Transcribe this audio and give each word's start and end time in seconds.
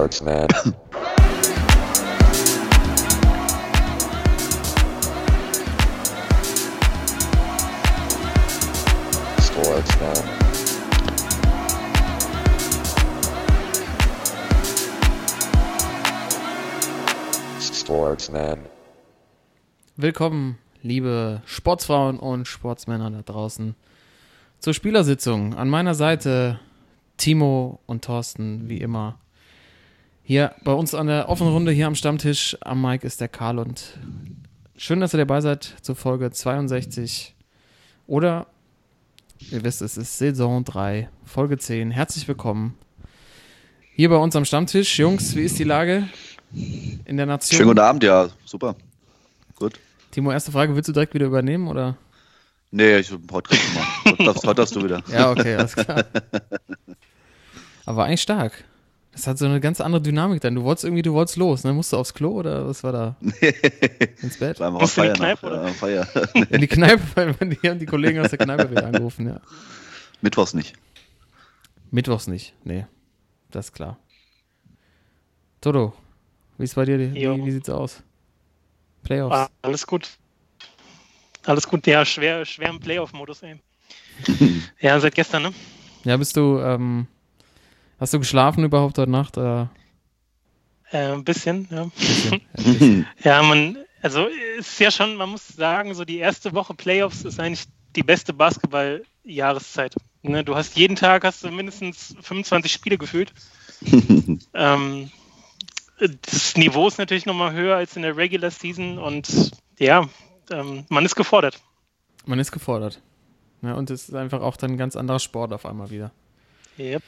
Sportsman. 0.00 0.48
Sportsman. 9.42 10.14
Sportsman. 17.60 18.58
Willkommen, 19.96 20.56
liebe 20.80 21.42
Sportsfrauen 21.44 22.18
und 22.18 22.48
Sportsmänner 22.48 23.10
da 23.10 23.20
draußen, 23.20 23.74
zur 24.60 24.72
Spielersitzung. 24.72 25.54
An 25.54 25.68
meiner 25.68 25.94
Seite 25.94 26.58
Timo 27.18 27.80
und 27.84 28.02
Thorsten, 28.02 28.66
wie 28.66 28.78
immer. 28.78 29.18
Hier 30.30 30.54
bei 30.62 30.70
uns 30.70 30.94
an 30.94 31.08
der 31.08 31.28
offenen 31.28 31.52
Runde 31.52 31.72
hier 31.72 31.88
am 31.88 31.96
Stammtisch. 31.96 32.56
Am 32.60 32.80
Mike 32.80 33.04
ist 33.04 33.20
der 33.20 33.26
Karl 33.26 33.58
und 33.58 33.98
schön, 34.76 35.00
dass 35.00 35.12
ihr 35.12 35.18
dabei 35.18 35.40
seid 35.40 35.74
zur 35.82 35.96
Folge 35.96 36.30
62. 36.30 37.34
Oder, 38.06 38.46
ihr 39.50 39.64
wisst, 39.64 39.82
es 39.82 39.96
ist 39.96 40.18
Saison 40.18 40.62
3, 40.62 41.08
Folge 41.24 41.58
10. 41.58 41.90
Herzlich 41.90 42.28
willkommen. 42.28 42.78
Hier 43.96 44.08
bei 44.08 44.18
uns 44.18 44.36
am 44.36 44.44
Stammtisch. 44.44 45.00
Jungs, 45.00 45.34
wie 45.34 45.42
ist 45.42 45.58
die 45.58 45.64
Lage 45.64 46.08
in 46.52 47.16
der 47.16 47.26
Nation? 47.26 47.56
Schönen 47.56 47.70
guten 47.70 47.80
Abend, 47.80 48.04
ja, 48.04 48.28
super. 48.44 48.76
Gut. 49.56 49.80
Timo, 50.12 50.30
erste 50.30 50.52
Frage, 50.52 50.76
willst 50.76 50.88
du 50.88 50.92
direkt 50.92 51.12
wieder 51.12 51.26
übernehmen 51.26 51.66
oder? 51.66 51.96
Nee, 52.70 52.98
ich 52.98 53.10
heute 53.10 53.50
trinken 53.50 53.74
mal. 53.74 54.12
Heute 54.12 54.22
darfst, 54.22 54.46
heute 54.46 54.54
darfst 54.54 54.76
du 54.76 54.84
wieder. 54.84 55.02
Ja, 55.12 55.32
okay, 55.32 55.56
alles 55.56 55.74
klar. 55.74 56.04
Aber 57.84 58.04
eigentlich 58.04 58.22
stark. 58.22 58.64
Das 59.12 59.26
hat 59.26 59.38
so 59.38 59.44
eine 59.44 59.60
ganz 59.60 59.80
andere 59.80 60.00
Dynamik 60.00 60.40
dann. 60.40 60.54
Du 60.54 60.62
wolltest 60.62 60.84
irgendwie, 60.84 61.02
du 61.02 61.12
wolltest 61.12 61.36
los, 61.36 61.64
ne? 61.64 61.72
Musst 61.72 61.92
du 61.92 61.96
aufs 61.96 62.14
Klo 62.14 62.30
oder 62.30 62.66
was 62.68 62.84
war 62.84 62.92
da? 62.92 63.16
Ins 64.22 64.38
Bett? 64.38 64.60
War 64.60 64.72
in 64.72 64.78
die 64.78 64.86
Feier 64.86 65.12
Kneipe, 65.14 65.46
noch, 65.46 65.52
oder? 65.52 65.64
äh, 65.66 65.72
Feier. 65.72 66.08
In 66.50 66.60
die 66.60 66.68
Kneipe, 66.68 67.34
weil 67.38 67.48
die 67.50 67.68
haben 67.68 67.78
die 67.80 67.86
Kollegen 67.86 68.20
aus 68.20 68.30
der 68.30 68.38
Kneipe 68.38 68.70
wieder 68.70 68.86
angerufen, 68.86 69.26
ja. 69.26 69.40
Mittwochs 70.22 70.54
nicht. 70.54 70.74
Mittwochs 71.90 72.28
nicht, 72.28 72.54
nee. 72.62 72.86
Das 73.50 73.66
ist 73.66 73.72
klar. 73.72 73.98
Toto, 75.60 75.92
wie 76.56 76.64
ist 76.64 76.76
bei 76.76 76.84
dir? 76.84 76.98
Wie, 76.98 77.20
Jo. 77.20 77.44
wie 77.44 77.50
sieht's 77.50 77.68
aus? 77.68 78.02
Playoffs? 79.02 79.34
Ah, 79.34 79.48
alles 79.62 79.86
gut. 79.86 80.08
Alles 81.46 81.66
gut, 81.66 81.86
ja, 81.86 82.04
schwer, 82.04 82.44
schwer 82.44 82.68
im 82.68 82.78
Playoff-Modus, 82.78 83.42
ey. 83.42 83.56
ja, 84.80 85.00
seit 85.00 85.14
gestern, 85.14 85.42
ne? 85.42 85.52
Ja, 86.04 86.16
bist 86.16 86.36
du, 86.36 86.60
ähm, 86.60 87.06
hast 88.00 88.14
du 88.14 88.18
geschlafen 88.18 88.64
überhaupt 88.64 88.98
heute 88.98 89.10
Nacht? 89.10 89.36
Äh, 89.36 89.66
ein 90.92 91.24
bisschen, 91.24 91.68
ja. 91.70 91.84
Bisschen, 91.84 92.32
ja, 92.32 92.38
ein 92.56 92.64
bisschen. 92.64 93.06
Ja, 93.22 93.42
man, 93.42 93.78
also 94.02 94.26
ist 94.58 94.80
ja 94.80 94.90
schon, 94.90 95.14
man 95.14 95.30
muss 95.30 95.46
sagen, 95.46 95.94
so 95.94 96.04
die 96.04 96.18
erste 96.18 96.52
Woche 96.54 96.74
Playoffs 96.74 97.24
ist 97.24 97.38
eigentlich 97.38 97.66
die 97.94 98.02
beste 98.02 98.32
Basketball-Jahreszeit. 98.32 99.94
Ne, 100.22 100.44
du 100.44 100.54
hast 100.54 100.76
jeden 100.76 100.96
Tag 100.96 101.24
hast 101.24 101.44
du 101.44 101.50
mindestens 101.50 102.14
25 102.20 102.72
Spiele 102.72 102.98
gefühlt. 102.98 103.32
ähm, 104.54 105.10
das 105.98 106.56
Niveau 106.56 106.88
ist 106.88 106.98
natürlich 106.98 107.26
nochmal 107.26 107.52
höher 107.52 107.76
als 107.76 107.96
in 107.96 108.02
der 108.02 108.16
Regular 108.16 108.50
Season 108.50 108.98
und 108.98 109.52
ja, 109.78 110.08
ähm, 110.50 110.84
man 110.88 111.04
ist 111.04 111.14
gefordert. 111.14 111.60
Man 112.26 112.38
ist 112.38 112.52
gefordert. 112.52 113.00
Ja, 113.62 113.74
und 113.74 113.90
es 113.90 114.08
ist 114.08 114.14
einfach 114.14 114.40
auch 114.40 114.56
dann 114.56 114.72
ein 114.72 114.78
ganz 114.78 114.96
anderer 114.96 115.18
Sport 115.18 115.52
auf 115.52 115.66
einmal 115.66 115.90
wieder. 115.90 116.10
Yep. 116.78 117.02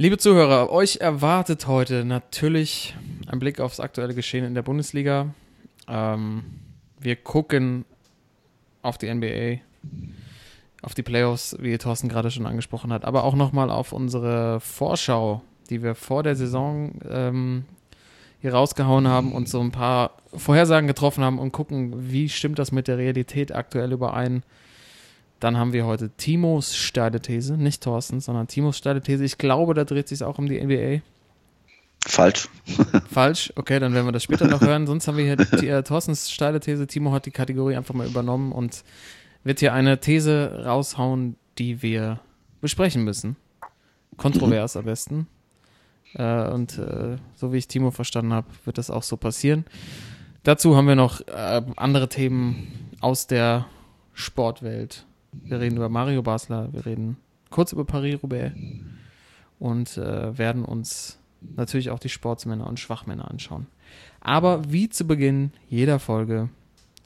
Liebe 0.00 0.16
Zuhörer, 0.16 0.70
euch 0.70 0.98
erwartet 1.00 1.66
heute 1.66 2.04
natürlich 2.04 2.94
ein 3.26 3.40
Blick 3.40 3.58
aufs 3.58 3.80
aktuelle 3.80 4.14
Geschehen 4.14 4.44
in 4.44 4.54
der 4.54 4.62
Bundesliga. 4.62 5.34
Ähm, 5.88 6.44
wir 7.00 7.16
gucken 7.16 7.84
auf 8.80 8.96
die 8.96 9.12
NBA, 9.12 9.60
auf 10.82 10.94
die 10.94 11.02
Playoffs, 11.02 11.56
wie 11.58 11.76
Thorsten 11.78 12.08
gerade 12.08 12.30
schon 12.30 12.46
angesprochen 12.46 12.92
hat, 12.92 13.04
aber 13.04 13.24
auch 13.24 13.34
nochmal 13.34 13.72
auf 13.72 13.92
unsere 13.92 14.60
Vorschau, 14.60 15.42
die 15.68 15.82
wir 15.82 15.96
vor 15.96 16.22
der 16.22 16.36
Saison 16.36 16.92
ähm, 17.10 17.64
hier 18.40 18.54
rausgehauen 18.54 19.08
haben 19.08 19.32
und 19.32 19.48
so 19.48 19.60
ein 19.60 19.72
paar 19.72 20.12
Vorhersagen 20.32 20.86
getroffen 20.86 21.24
haben 21.24 21.40
und 21.40 21.50
gucken, 21.50 22.12
wie 22.12 22.28
stimmt 22.28 22.60
das 22.60 22.70
mit 22.70 22.86
der 22.86 22.98
Realität 22.98 23.52
aktuell 23.52 23.90
überein. 23.90 24.44
Dann 25.40 25.56
haben 25.56 25.72
wir 25.72 25.86
heute 25.86 26.10
Timos 26.16 26.74
steile 26.74 27.20
These, 27.20 27.56
nicht 27.56 27.82
Thorsten, 27.82 28.20
sondern 28.20 28.48
Timos 28.48 28.76
steile 28.76 29.00
These. 29.00 29.24
Ich 29.24 29.38
glaube, 29.38 29.74
da 29.74 29.84
dreht 29.84 30.08
sich 30.08 30.24
auch 30.24 30.38
um 30.38 30.48
die 30.48 30.60
NBA. 30.60 31.02
Falsch. 32.06 32.48
Falsch, 33.10 33.52
okay, 33.56 33.78
dann 33.78 33.92
werden 33.92 34.06
wir 34.06 34.12
das 34.12 34.22
später 34.22 34.46
noch 34.46 34.60
hören. 34.60 34.86
Sonst 34.86 35.06
haben 35.06 35.16
wir 35.16 35.24
hier 35.24 35.76
äh, 35.76 35.82
Thorstens 35.82 36.30
steile 36.30 36.60
These. 36.60 36.86
Timo 36.86 37.12
hat 37.12 37.26
die 37.26 37.30
Kategorie 37.30 37.76
einfach 37.76 37.94
mal 37.94 38.06
übernommen 38.06 38.52
und 38.52 38.84
wird 39.44 39.60
hier 39.60 39.72
eine 39.72 40.00
These 40.00 40.64
raushauen, 40.64 41.36
die 41.58 41.82
wir 41.82 42.20
besprechen 42.60 43.04
müssen. 43.04 43.36
Kontrovers 44.16 44.76
am 44.76 44.84
besten. 44.84 45.26
Äh, 46.14 46.48
und 46.50 46.78
äh, 46.78 47.16
so 47.36 47.52
wie 47.52 47.58
ich 47.58 47.68
Timo 47.68 47.90
verstanden 47.90 48.32
habe, 48.32 48.48
wird 48.64 48.78
das 48.78 48.90
auch 48.90 49.02
so 49.02 49.16
passieren. 49.16 49.64
Dazu 50.42 50.76
haben 50.76 50.88
wir 50.88 50.96
noch 50.96 51.20
äh, 51.28 51.62
andere 51.76 52.08
Themen 52.08 52.90
aus 53.00 53.26
der 53.26 53.66
Sportwelt. 54.14 55.04
Wir 55.44 55.60
reden 55.60 55.76
über 55.76 55.88
Mario 55.88 56.22
Basler, 56.22 56.72
wir 56.72 56.86
reden 56.86 57.16
kurz 57.50 57.72
über 57.72 57.84
Paris-Roubaix 57.84 58.54
und 59.58 59.96
äh, 59.96 60.36
werden 60.36 60.64
uns 60.64 61.18
natürlich 61.40 61.90
auch 61.90 61.98
die 61.98 62.08
Sportsmänner 62.08 62.66
und 62.66 62.80
Schwachmänner 62.80 63.30
anschauen. 63.30 63.66
Aber 64.20 64.70
wie 64.70 64.88
zu 64.88 65.06
Beginn 65.06 65.52
jeder 65.68 65.98
Folge 65.98 66.50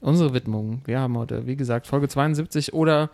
unsere 0.03 0.35
Widmung. 0.35 0.83
Wir 0.85 1.01
haben 1.01 1.17
heute, 1.17 1.47
wie 1.47 1.57
gesagt, 1.57 1.87
Folge 1.87 2.09
72 2.09 2.75
oder 2.75 3.11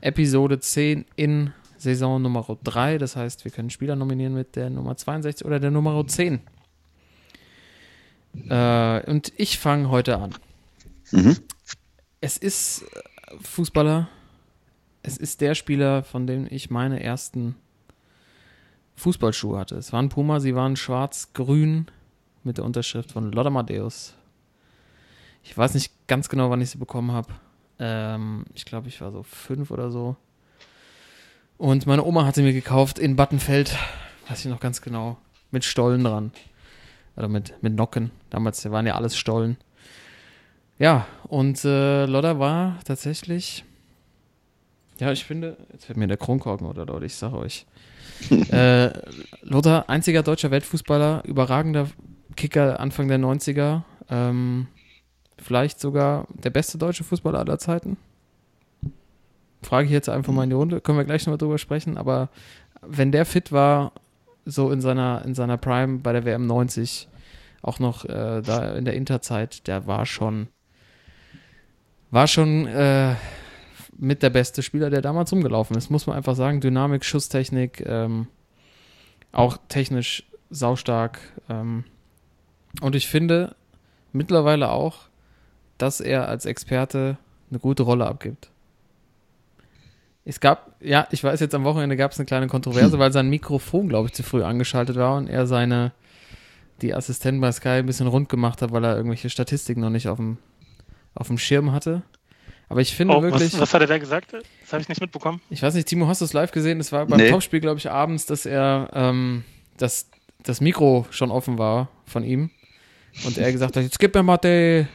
Episode 0.00 0.58
10 0.58 1.04
in 1.14 1.52
Saison 1.76 2.20
Nummer 2.20 2.44
3. 2.62 2.98
Das 2.98 3.14
heißt, 3.16 3.44
wir 3.44 3.52
können 3.52 3.70
Spieler 3.70 3.94
nominieren 3.94 4.34
mit 4.34 4.56
der 4.56 4.70
Nummer 4.70 4.96
62 4.96 5.46
oder 5.46 5.60
der 5.60 5.70
Nummer 5.70 6.04
10. 6.04 6.40
Äh, 8.48 9.10
und 9.10 9.32
ich 9.36 9.58
fange 9.58 9.90
heute 9.90 10.18
an. 10.18 10.34
Mhm. 11.10 11.36
Es 12.20 12.38
ist 12.38 12.82
äh, 12.82 13.36
Fußballer, 13.42 14.08
es 15.02 15.16
ist 15.16 15.40
der 15.40 15.54
Spieler, 15.54 16.02
von 16.02 16.26
dem 16.26 16.46
ich 16.50 16.70
meine 16.70 17.02
ersten 17.02 17.56
Fußballschuhe 18.96 19.58
hatte. 19.58 19.76
Es 19.76 19.92
waren 19.92 20.08
Puma, 20.08 20.40
sie 20.40 20.54
waren 20.54 20.76
schwarz-grün 20.76 21.86
mit 22.44 22.58
der 22.58 22.64
Unterschrift 22.64 23.12
von 23.12 23.32
Lothar 23.32 23.50
Matthäus. 23.50 24.14
Ich 25.42 25.56
weiß 25.56 25.74
nicht 25.74 25.92
ganz 26.06 26.28
genau, 26.28 26.50
wann 26.50 26.60
ich 26.60 26.70
sie 26.70 26.78
bekommen 26.78 27.12
habe. 27.12 27.32
Ähm, 27.78 28.44
ich 28.54 28.64
glaube, 28.64 28.88
ich 28.88 29.00
war 29.00 29.10
so 29.10 29.22
fünf 29.22 29.70
oder 29.70 29.90
so. 29.90 30.16
Und 31.58 31.86
meine 31.86 32.04
Oma 32.04 32.24
hatte 32.24 32.42
mir 32.42 32.52
gekauft 32.52 32.98
in 32.98 33.16
Battenfeld, 33.16 33.76
weiß 34.28 34.44
ich 34.44 34.50
noch 34.50 34.60
ganz 34.60 34.82
genau, 34.82 35.18
mit 35.50 35.64
Stollen 35.64 36.04
dran. 36.04 36.32
Oder 37.16 37.28
mit, 37.28 37.54
mit 37.62 37.74
Nocken. 37.74 38.10
Damals 38.30 38.68
waren 38.70 38.86
ja 38.86 38.94
alles 38.94 39.16
Stollen. 39.16 39.58
Ja, 40.78 41.06
und 41.28 41.64
äh, 41.64 42.06
Lodder 42.06 42.38
war 42.38 42.78
tatsächlich. 42.84 43.64
Ja, 44.98 45.10
ich 45.12 45.24
finde, 45.24 45.56
jetzt 45.72 45.88
wird 45.88 45.98
mir 45.98 46.06
der 46.06 46.16
Kronkorken 46.16 46.66
oder 46.66 46.86
Leute, 46.86 47.06
ich 47.06 47.14
sage 47.14 47.36
euch. 47.36 47.66
äh, 48.50 48.90
Lothar, 49.42 49.88
einziger 49.88 50.22
deutscher 50.22 50.50
Weltfußballer, 50.50 51.22
überragender 51.26 51.88
Kicker 52.36 52.78
Anfang 52.78 53.08
der 53.08 53.18
90er. 53.18 53.82
Ähm, 54.10 54.68
vielleicht 55.38 55.80
sogar 55.80 56.26
der 56.30 56.50
beste 56.50 56.78
deutsche 56.78 57.04
Fußballer 57.04 57.38
aller 57.38 57.58
Zeiten. 57.58 57.96
Frage 59.62 59.86
ich 59.86 59.92
jetzt 59.92 60.08
einfach 60.08 60.32
mal 60.32 60.44
in 60.44 60.50
die 60.50 60.56
Runde, 60.56 60.80
können 60.80 60.98
wir 60.98 61.04
gleich 61.04 61.26
nochmal 61.26 61.38
drüber 61.38 61.58
sprechen, 61.58 61.96
aber 61.96 62.30
wenn 62.80 63.12
der 63.12 63.24
fit 63.24 63.52
war, 63.52 63.92
so 64.44 64.70
in 64.72 64.80
seiner, 64.80 65.22
in 65.24 65.34
seiner 65.34 65.56
Prime 65.56 65.98
bei 65.98 66.12
der 66.12 66.24
WM 66.24 66.46
90, 66.46 67.08
auch 67.62 67.78
noch 67.78 68.04
äh, 68.04 68.42
da 68.42 68.74
in 68.74 68.84
der 68.84 68.94
Interzeit, 68.94 69.66
der 69.68 69.86
war 69.86 70.04
schon, 70.04 70.48
war 72.10 72.26
schon 72.26 72.66
äh, 72.66 73.14
mit 74.02 74.24
der 74.24 74.30
beste 74.30 74.64
Spieler, 74.64 74.90
der 74.90 75.00
damals 75.00 75.30
rumgelaufen 75.30 75.76
ist, 75.76 75.88
muss 75.88 76.08
man 76.08 76.16
einfach 76.16 76.34
sagen. 76.34 76.60
Dynamik, 76.60 77.04
Schusstechnik, 77.04 77.84
ähm, 77.86 78.26
auch 79.30 79.58
technisch 79.68 80.24
saustark. 80.50 81.20
Ähm, 81.48 81.84
und 82.80 82.96
ich 82.96 83.06
finde 83.06 83.54
mittlerweile 84.12 84.70
auch, 84.70 85.02
dass 85.78 86.00
er 86.00 86.28
als 86.28 86.46
Experte 86.46 87.16
eine 87.50 87.60
gute 87.60 87.84
Rolle 87.84 88.08
abgibt. 88.08 88.50
Es 90.24 90.40
gab, 90.40 90.74
ja, 90.80 91.06
ich 91.12 91.22
weiß 91.22 91.38
jetzt 91.38 91.54
am 91.54 91.62
Wochenende 91.62 91.96
gab 91.96 92.10
es 92.10 92.18
eine 92.18 92.26
kleine 92.26 92.48
Kontroverse, 92.48 92.98
weil 92.98 93.12
sein 93.12 93.30
Mikrofon, 93.30 93.88
glaube 93.88 94.08
ich, 94.08 94.14
zu 94.14 94.24
früh 94.24 94.42
angeschaltet 94.42 94.96
war 94.96 95.16
und 95.16 95.28
er 95.28 95.46
seine, 95.46 95.92
die 96.80 96.92
Assistenten 96.92 97.40
bei 97.40 97.52
Sky 97.52 97.68
ein 97.68 97.86
bisschen 97.86 98.08
rund 98.08 98.28
gemacht 98.28 98.62
hat, 98.62 98.72
weil 98.72 98.84
er 98.84 98.96
irgendwelche 98.96 99.30
Statistiken 99.30 99.80
noch 99.80 99.90
nicht 99.90 100.08
auf 100.08 100.16
dem, 100.16 100.38
auf 101.14 101.28
dem 101.28 101.38
Schirm 101.38 101.70
hatte. 101.70 102.02
Aber 102.72 102.80
ich 102.80 102.94
finde 102.96 103.14
Oh, 103.14 103.22
wirklich, 103.22 103.52
was, 103.52 103.60
was 103.60 103.74
hat 103.74 103.82
er 103.82 103.86
da 103.86 103.98
gesagt? 103.98 104.32
Das 104.32 104.72
habe 104.72 104.80
ich 104.82 104.88
nicht 104.88 105.00
mitbekommen. 105.00 105.40
ich 105.50 105.62
weiß 105.62 105.74
nicht, 105.74 105.86
Timo, 105.86 106.08
hast 106.08 106.20
du 106.22 106.24
es 106.24 106.32
live 106.32 106.50
gesehen? 106.52 106.80
Es 106.80 106.90
war 106.90 107.06
beim 107.06 107.18
Nee. 107.20 107.30
Topspiel, 107.30 107.60
glaube 107.60 107.78
ich, 107.78 107.90
abends, 107.90 108.24
dass 108.26 108.46
er, 108.46 108.88
ähm, 108.94 109.44
dass 109.76 110.08
das 110.42 110.60
Mikro 110.60 111.06
schon 111.10 111.30
offen 111.30 111.58
war 111.58 111.88
von 112.06 112.24
ihm 112.24 112.50
und 113.24 113.36
er 113.38 113.52
gesagt 113.52 113.76
hat, 113.76 113.82
jetzt 113.82 113.98
gib 113.98 114.14
mir 114.14 114.22
mal 114.22 114.38
die, 114.38 114.86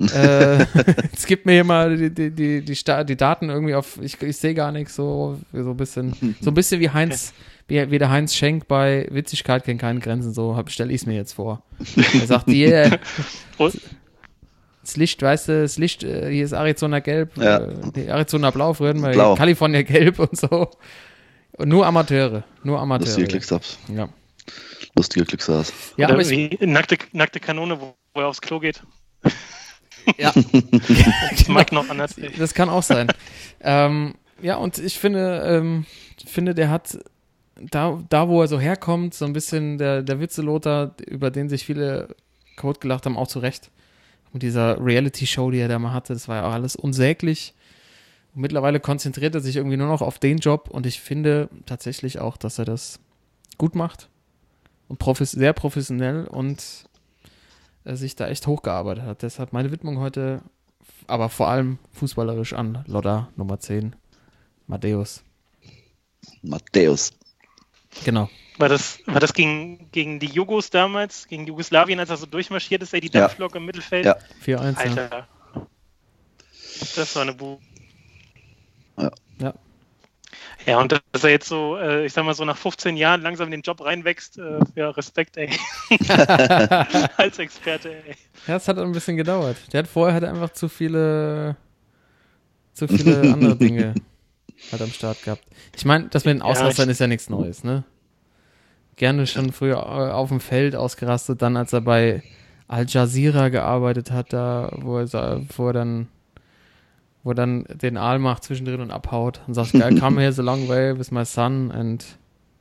äh, 0.14 0.58
jetzt 1.12 1.26
gib 1.26 1.44
mir 1.44 1.52
hier 1.54 1.64
mal 1.64 1.96
die, 1.96 2.10
die, 2.14 2.30
die, 2.30 2.64
die, 2.64 2.76
Sta- 2.76 3.02
die 3.04 3.16
Daten 3.16 3.50
irgendwie 3.50 3.74
auf, 3.74 3.98
ich, 4.00 4.22
ich 4.22 4.36
sehe 4.36 4.54
gar 4.54 4.70
nichts, 4.72 4.94
so, 4.94 5.38
so 5.52 5.70
ein 5.70 5.76
bisschen, 5.76 6.36
so 6.40 6.50
ein 6.52 6.54
bisschen 6.54 6.80
wie 6.80 6.90
Heinz, 6.90 7.34
wie, 7.66 7.90
wie 7.90 7.98
der 7.98 8.10
Heinz 8.10 8.34
Schenk 8.34 8.68
bei 8.68 9.08
Witzigkeit 9.10 9.64
kennt 9.64 9.80
keine 9.80 9.98
Grenzen, 10.00 10.32
so 10.32 10.56
stelle 10.68 10.92
ich 10.92 11.00
es 11.02 11.06
mir 11.06 11.16
jetzt 11.16 11.32
vor. 11.34 11.62
Er 11.96 12.26
sagt, 12.26 12.48
yeah, 12.48 12.98
das 14.88 14.96
Licht, 14.96 15.22
weißt 15.22 15.48
du, 15.48 15.62
das 15.62 15.78
Licht, 15.78 16.02
äh, 16.04 16.30
hier 16.30 16.44
ist 16.44 16.52
Arizona 16.52 16.98
Gelb, 17.00 17.36
Ja. 17.36 17.60
äh, 17.96 18.06
Arizona 18.08 18.50
Blau, 18.50 18.72
früher 18.74 18.90
hatten 18.90 19.02
wir 19.02 19.10
Blau. 19.10 19.34
Kalifornien 19.34 19.84
Gelb 19.84 20.18
und 20.18 20.36
so. 20.36 20.70
Und 21.52 21.68
nur 21.68 21.86
Amateure, 21.86 22.44
nur 22.62 22.78
Amateure. 22.80 23.06
Lustige 23.08 23.28
Glücksaps. 23.28 23.78
Ja, 23.94 24.08
Lustige 24.96 25.24
Glückssaß. 25.24 25.72
ja 25.96 26.06
Oder 26.06 26.14
aber 26.14 26.22
ich, 26.22 26.30
wie 26.30 26.66
nackte, 26.66 26.96
nackte 27.12 27.40
Kanone, 27.40 27.80
wo, 27.80 27.94
wo 28.14 28.20
er 28.20 28.28
aufs 28.28 28.40
Klo 28.40 28.60
geht. 28.60 28.82
ja, 30.18 30.32
Das 31.30 31.48
mag 31.48 31.72
noch 31.72 31.88
anders. 31.88 32.14
das 32.38 32.54
kann 32.54 32.68
auch 32.70 32.82
sein. 32.82 33.08
ähm, 33.60 34.14
ja, 34.40 34.56
und 34.56 34.78
ich 34.78 34.98
finde, 34.98 35.42
ähm, 35.46 35.84
finde, 36.24 36.54
der 36.54 36.70
hat 36.70 36.98
da, 37.60 38.00
da, 38.08 38.28
wo 38.28 38.40
er 38.40 38.48
so 38.48 38.60
herkommt, 38.60 39.14
so 39.14 39.24
ein 39.24 39.32
bisschen 39.32 39.78
der, 39.78 40.02
der 40.02 40.20
Witzeloter, 40.20 40.94
über 41.06 41.30
den 41.32 41.48
sich 41.48 41.64
viele 41.66 42.14
kaputt 42.56 42.80
gelacht 42.80 43.04
haben, 43.04 43.16
auch 43.16 43.26
zu 43.28 43.40
Recht. 43.40 43.70
Mit 44.32 44.42
dieser 44.42 44.84
Reality-Show, 44.84 45.50
die 45.50 45.58
er 45.58 45.68
da 45.68 45.78
mal 45.78 45.92
hatte, 45.92 46.12
das 46.12 46.28
war 46.28 46.36
ja 46.36 46.50
alles 46.50 46.76
unsäglich. 46.76 47.54
Und 48.34 48.42
mittlerweile 48.42 48.80
konzentriert 48.80 49.34
er 49.34 49.40
sich 49.40 49.56
irgendwie 49.56 49.76
nur 49.76 49.88
noch 49.88 50.02
auf 50.02 50.18
den 50.18 50.38
Job 50.38 50.68
und 50.70 50.86
ich 50.86 51.00
finde 51.00 51.48
tatsächlich 51.66 52.18
auch, 52.18 52.36
dass 52.36 52.58
er 52.58 52.64
das 52.64 53.00
gut 53.56 53.74
macht 53.74 54.08
und 54.88 54.98
profes 54.98 55.32
sehr 55.32 55.52
professionell 55.52 56.26
und 56.26 56.84
äh, 57.84 57.96
sich 57.96 58.16
da 58.16 58.28
echt 58.28 58.46
hochgearbeitet 58.46 59.04
hat. 59.04 59.22
Deshalb 59.22 59.52
meine 59.52 59.70
Widmung 59.70 59.98
heute, 59.98 60.42
aber 61.06 61.28
vor 61.28 61.48
allem 61.48 61.78
fußballerisch 61.92 62.52
an 62.52 62.84
Lodda 62.86 63.28
Nummer 63.36 63.58
10, 63.60 63.96
Matthäus. 64.66 65.22
Matthäus. 66.42 67.12
Genau. 68.04 68.28
War 68.58 68.68
das, 68.68 68.98
war 69.06 69.20
das 69.20 69.32
gegen, 69.32 69.88
gegen 69.92 70.18
die 70.18 70.26
Jugos 70.26 70.70
damals, 70.70 71.28
gegen 71.28 71.46
Jugoslawien, 71.46 72.00
als 72.00 72.10
er 72.10 72.16
so 72.16 72.26
durchmarschiert 72.26 72.82
ist, 72.82 72.92
ey, 72.92 73.00
die 73.00 73.10
Ja. 73.12 73.20
Dampflok 73.22 73.54
im 73.54 73.64
Mittelfeld? 73.66 74.04
Ja. 74.04 74.16
4-1. 74.44 74.72
Ja. 74.72 74.76
Alter. 74.76 75.28
Das 76.96 77.14
war 77.14 77.22
eine 77.22 77.34
Bu. 77.34 77.58
Ja. 79.40 79.54
Ja, 80.66 80.78
und 80.80 80.92
dass 80.92 81.24
er 81.24 81.30
jetzt 81.30 81.48
so, 81.48 81.78
äh, 81.78 82.04
ich 82.04 82.12
sag 82.12 82.24
mal 82.24 82.34
so 82.34 82.44
nach 82.44 82.56
15 82.56 82.96
Jahren 82.98 83.22
langsam 83.22 83.46
in 83.46 83.52
den 83.52 83.62
Job 83.62 83.82
reinwächst, 83.82 84.38
äh, 84.38 84.58
ja, 84.74 84.90
Respekt, 84.90 85.36
ey. 85.38 85.48
Als 87.16 87.38
Experte, 87.38 87.90
ey. 88.06 88.14
Ja, 88.46 88.56
es 88.56 88.68
hat 88.68 88.76
ein 88.78 88.92
bisschen 88.92 89.16
gedauert. 89.16 89.56
Der 89.72 89.78
hat 89.78 89.88
vorher 89.88 90.14
hat 90.14 90.24
er 90.24 90.30
einfach 90.30 90.50
zu 90.50 90.68
viele, 90.68 91.56
zu 92.74 92.86
viele 92.86 93.20
andere 93.32 93.56
Dinge 93.56 93.94
halt 94.72 94.82
am 94.82 94.90
Start 94.90 95.22
gehabt. 95.22 95.42
Ich 95.76 95.84
meine, 95.84 96.08
das 96.08 96.24
mit 96.24 96.34
den 96.34 96.38
Ja, 96.40 96.44
Ausrastern 96.46 96.88
ich- 96.88 96.92
ist 96.92 96.98
ja 97.00 97.06
nichts 97.06 97.30
Neues, 97.30 97.64
ne? 97.64 97.84
Gerne 98.96 99.26
schon 99.26 99.52
früher 99.52 100.14
auf 100.14 100.28
dem 100.28 100.40
Feld 100.40 100.74
ausgerastet, 100.74 101.40
dann 101.42 101.56
als 101.56 101.72
er 101.72 101.80
bei 101.82 102.22
Al 102.66 102.84
Jazeera 102.88 103.48
gearbeitet 103.48 104.10
hat, 104.10 104.32
da, 104.32 104.70
wo 104.80 104.98
er, 104.98 105.40
wo 105.56 105.66
er 105.68 105.72
dann, 105.72 106.08
wo 107.22 107.30
er 107.30 107.34
dann 107.36 107.64
den 107.72 107.96
Aal 107.96 108.18
macht 108.18 108.42
zwischendrin 108.44 108.80
und 108.80 108.90
abhaut 108.90 109.40
und 109.46 109.54
sagt, 109.54 109.74
I 109.74 109.80
come 110.00 110.20
here 110.20 110.32
the 110.32 110.42
long 110.42 110.68
way 110.68 110.98
with 110.98 111.10
my 111.12 111.24
son 111.24 111.70
and 111.70 112.04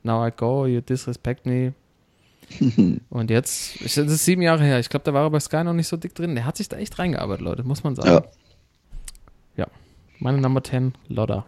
now 0.03 0.25
I 0.25 0.31
go, 0.35 0.65
you 0.67 0.81
disrespect 0.81 1.45
me. 1.45 1.73
Und 3.09 3.29
jetzt, 3.29 3.81
das 3.83 3.97
ist 3.97 4.23
sieben 4.23 4.41
Jahre 4.41 4.63
her, 4.63 4.79
ich 4.79 4.88
glaube, 4.88 5.03
da 5.03 5.13
war 5.13 5.23
er 5.23 5.29
bei 5.31 5.39
Sky 5.41 5.65
noch 5.65 5.73
nicht 5.73 5.89
so 5.89 5.97
dick 5.97 6.15
drin. 6.15 6.33
Der 6.33 6.45
hat 6.45 6.55
sich 6.55 6.69
da 6.69 6.77
echt 6.77 6.97
reingearbeitet, 6.97 7.44
Leute, 7.44 7.63
muss 7.65 7.83
man 7.83 7.94
sagen. 7.97 8.07
Ja. 8.07 8.21
Ja. 9.57 9.67
Meine 10.19 10.38
Nummer 10.38 10.63
10, 10.63 10.94
Lodder. 11.09 11.45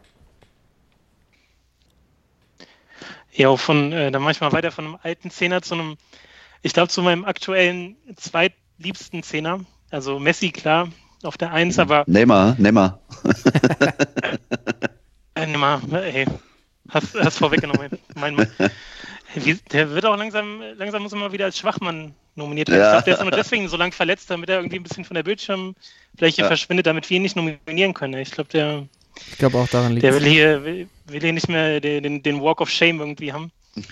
Ja, 3.39 3.47
auch 3.47 3.59
von, 3.59 3.93
äh, 3.93 4.11
dann 4.11 4.21
manchmal 4.21 4.51
weiter 4.51 4.69
von 4.69 4.83
einem 4.83 4.97
alten 5.01 5.31
Zehner 5.31 5.61
zu 5.61 5.75
einem, 5.75 5.95
ich 6.61 6.73
glaube, 6.73 6.89
zu 6.89 7.01
meinem 7.01 7.23
aktuellen 7.23 7.95
zweitliebsten 8.17 9.23
Zehner. 9.23 9.61
Also 9.91 10.19
Messi, 10.19 10.51
klar, 10.51 10.89
auf 11.23 11.37
der 11.37 11.53
Eins, 11.53 11.79
aber 11.79 12.03
Neymar, 12.05 12.57
Neymar. 12.59 12.99
äh, 15.35 15.47
mal, 15.47 15.79
ey, 15.93 16.25
hast, 16.89 17.15
hast 17.15 17.37
vorweggenommen. 17.37 17.91
mein 18.15 18.35
Mann. 18.35 18.51
Der 19.71 19.91
wird 19.91 20.05
auch 20.05 20.17
langsam, 20.17 20.61
langsam 20.75 21.03
muss 21.03 21.13
er 21.13 21.19
mal 21.19 21.31
wieder 21.31 21.45
als 21.45 21.57
Schwachmann 21.57 22.13
nominiert 22.35 22.67
werden. 22.67 22.81
Ja. 22.81 22.87
Ich 22.87 22.91
glaube, 22.91 23.05
der 23.05 23.13
ist 23.13 23.21
nur 23.21 23.31
deswegen 23.31 23.69
so 23.69 23.77
lang 23.77 23.93
verletzt, 23.93 24.29
damit 24.29 24.49
er 24.49 24.57
irgendwie 24.57 24.79
ein 24.79 24.83
bisschen 24.83 25.05
von 25.05 25.15
der 25.15 25.23
Bildschirmfläche 25.23 26.41
Ja. 26.41 26.47
verschwindet, 26.47 26.87
damit 26.87 27.09
wir 27.09 27.15
ihn 27.15 27.23
nicht 27.23 27.37
nominieren 27.37 27.93
können. 27.93 28.19
Ich 28.19 28.31
glaube, 28.31 28.49
der, 28.49 28.89
Ich 29.31 29.37
glaube 29.37 29.57
auch 29.57 29.67
daran 29.67 29.93
liegt 29.93 30.03
der 30.03 30.13
will 30.13 30.27
hier, 30.27 30.63
will, 30.63 30.89
will 31.05 31.21
hier 31.21 31.33
nicht 31.33 31.49
mehr 31.49 31.79
den, 31.79 32.23
den, 32.23 32.41
Walk 32.41 32.61
of 32.61 32.69
Shame 32.69 32.99
irgendwie 32.99 33.33
haben. 33.33 33.51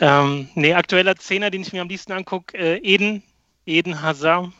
ähm, 0.00 0.48
nee, 0.54 0.74
aktueller 0.74 1.16
Zehner, 1.16 1.50
den 1.50 1.62
ich 1.62 1.72
mir 1.72 1.82
am 1.82 1.88
liebsten 1.88 2.12
angucke, 2.12 2.56
äh, 2.56 2.78
Eden, 2.78 3.22
Eden 3.66 4.02
Hazard. 4.02 4.50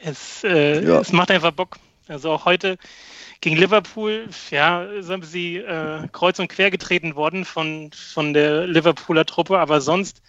Es, 0.00 0.42
äh, 0.44 0.84
Ja. 0.84 1.00
es 1.00 1.12
macht 1.12 1.30
einfach 1.30 1.52
Bock. 1.52 1.76
Also 2.08 2.32
auch 2.32 2.44
heute 2.44 2.78
gegen 3.40 3.56
Liverpool, 3.56 4.28
ja, 4.50 4.86
sind 5.00 5.24
sie 5.24 5.56
äh, 5.56 6.08
kreuz 6.12 6.38
und 6.38 6.48
quer 6.48 6.70
getreten 6.70 7.14
worden 7.14 7.44
von, 7.44 7.90
von 7.92 8.32
der 8.32 8.66
Liverpooler 8.66 9.26
Truppe, 9.26 9.58
aber 9.58 9.80
sonst 9.80 10.22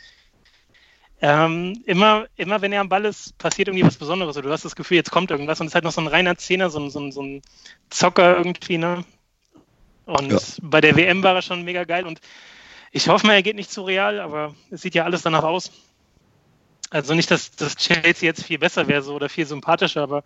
ähm, 1.24 1.82
immer, 1.86 2.26
immer 2.36 2.62
wenn 2.62 2.74
er 2.74 2.82
am 2.82 2.90
Ball 2.90 3.06
ist, 3.06 3.38
passiert 3.38 3.70
irgendwie 3.70 3.86
was 3.86 3.96
Besonderes. 3.96 4.36
Du 4.36 4.52
hast 4.52 4.66
das 4.66 4.76
Gefühl, 4.76 4.98
jetzt 4.98 5.10
kommt 5.10 5.32
irgendwas 5.32 5.62
und 5.62 5.68
es 5.68 5.72
ist 5.72 5.76
halt 5.76 5.86
noch 5.86 5.94
so 5.94 6.02
ein 6.02 6.08
reiner 6.08 6.36
Zehner, 6.36 6.70
so 6.70 6.80
ein, 6.80 6.92
so 6.92 7.00
ein, 7.00 7.14
so 7.14 7.22
ein 7.24 7.42
Zocker 7.90 8.36
irgendwie, 8.36 8.78
ne? 8.78 9.06
Und 10.04 10.32
Ja. 10.32 10.40
bei 10.64 10.82
der 10.82 10.98
WM 10.98 11.24
war 11.24 11.34
er 11.34 11.42
schon 11.42 11.64
mega 11.64 11.86
geil 11.86 12.06
und 12.06 12.20
ich 12.92 13.08
hoffe 13.08 13.26
mal, 13.26 13.36
er 13.36 13.42
geht 13.42 13.56
nicht 13.56 13.72
zu 13.72 13.84
real, 13.84 14.20
aber 14.20 14.54
es 14.70 14.82
sieht 14.82 14.96
ja 14.96 15.06
alles 15.06 15.22
danach 15.22 15.44
aus. 15.44 15.72
Also 16.90 17.14
nicht, 17.14 17.32
dass 17.32 17.52
das 17.52 17.78
Chelsea 17.78 18.28
jetzt 18.28 18.44
viel 18.44 18.60
besser 18.60 18.86
wäre 18.90 19.02
so 19.02 19.16
oder 19.16 19.30
viel 19.30 19.46
sympathischer, 19.46 20.04
aber 20.04 20.26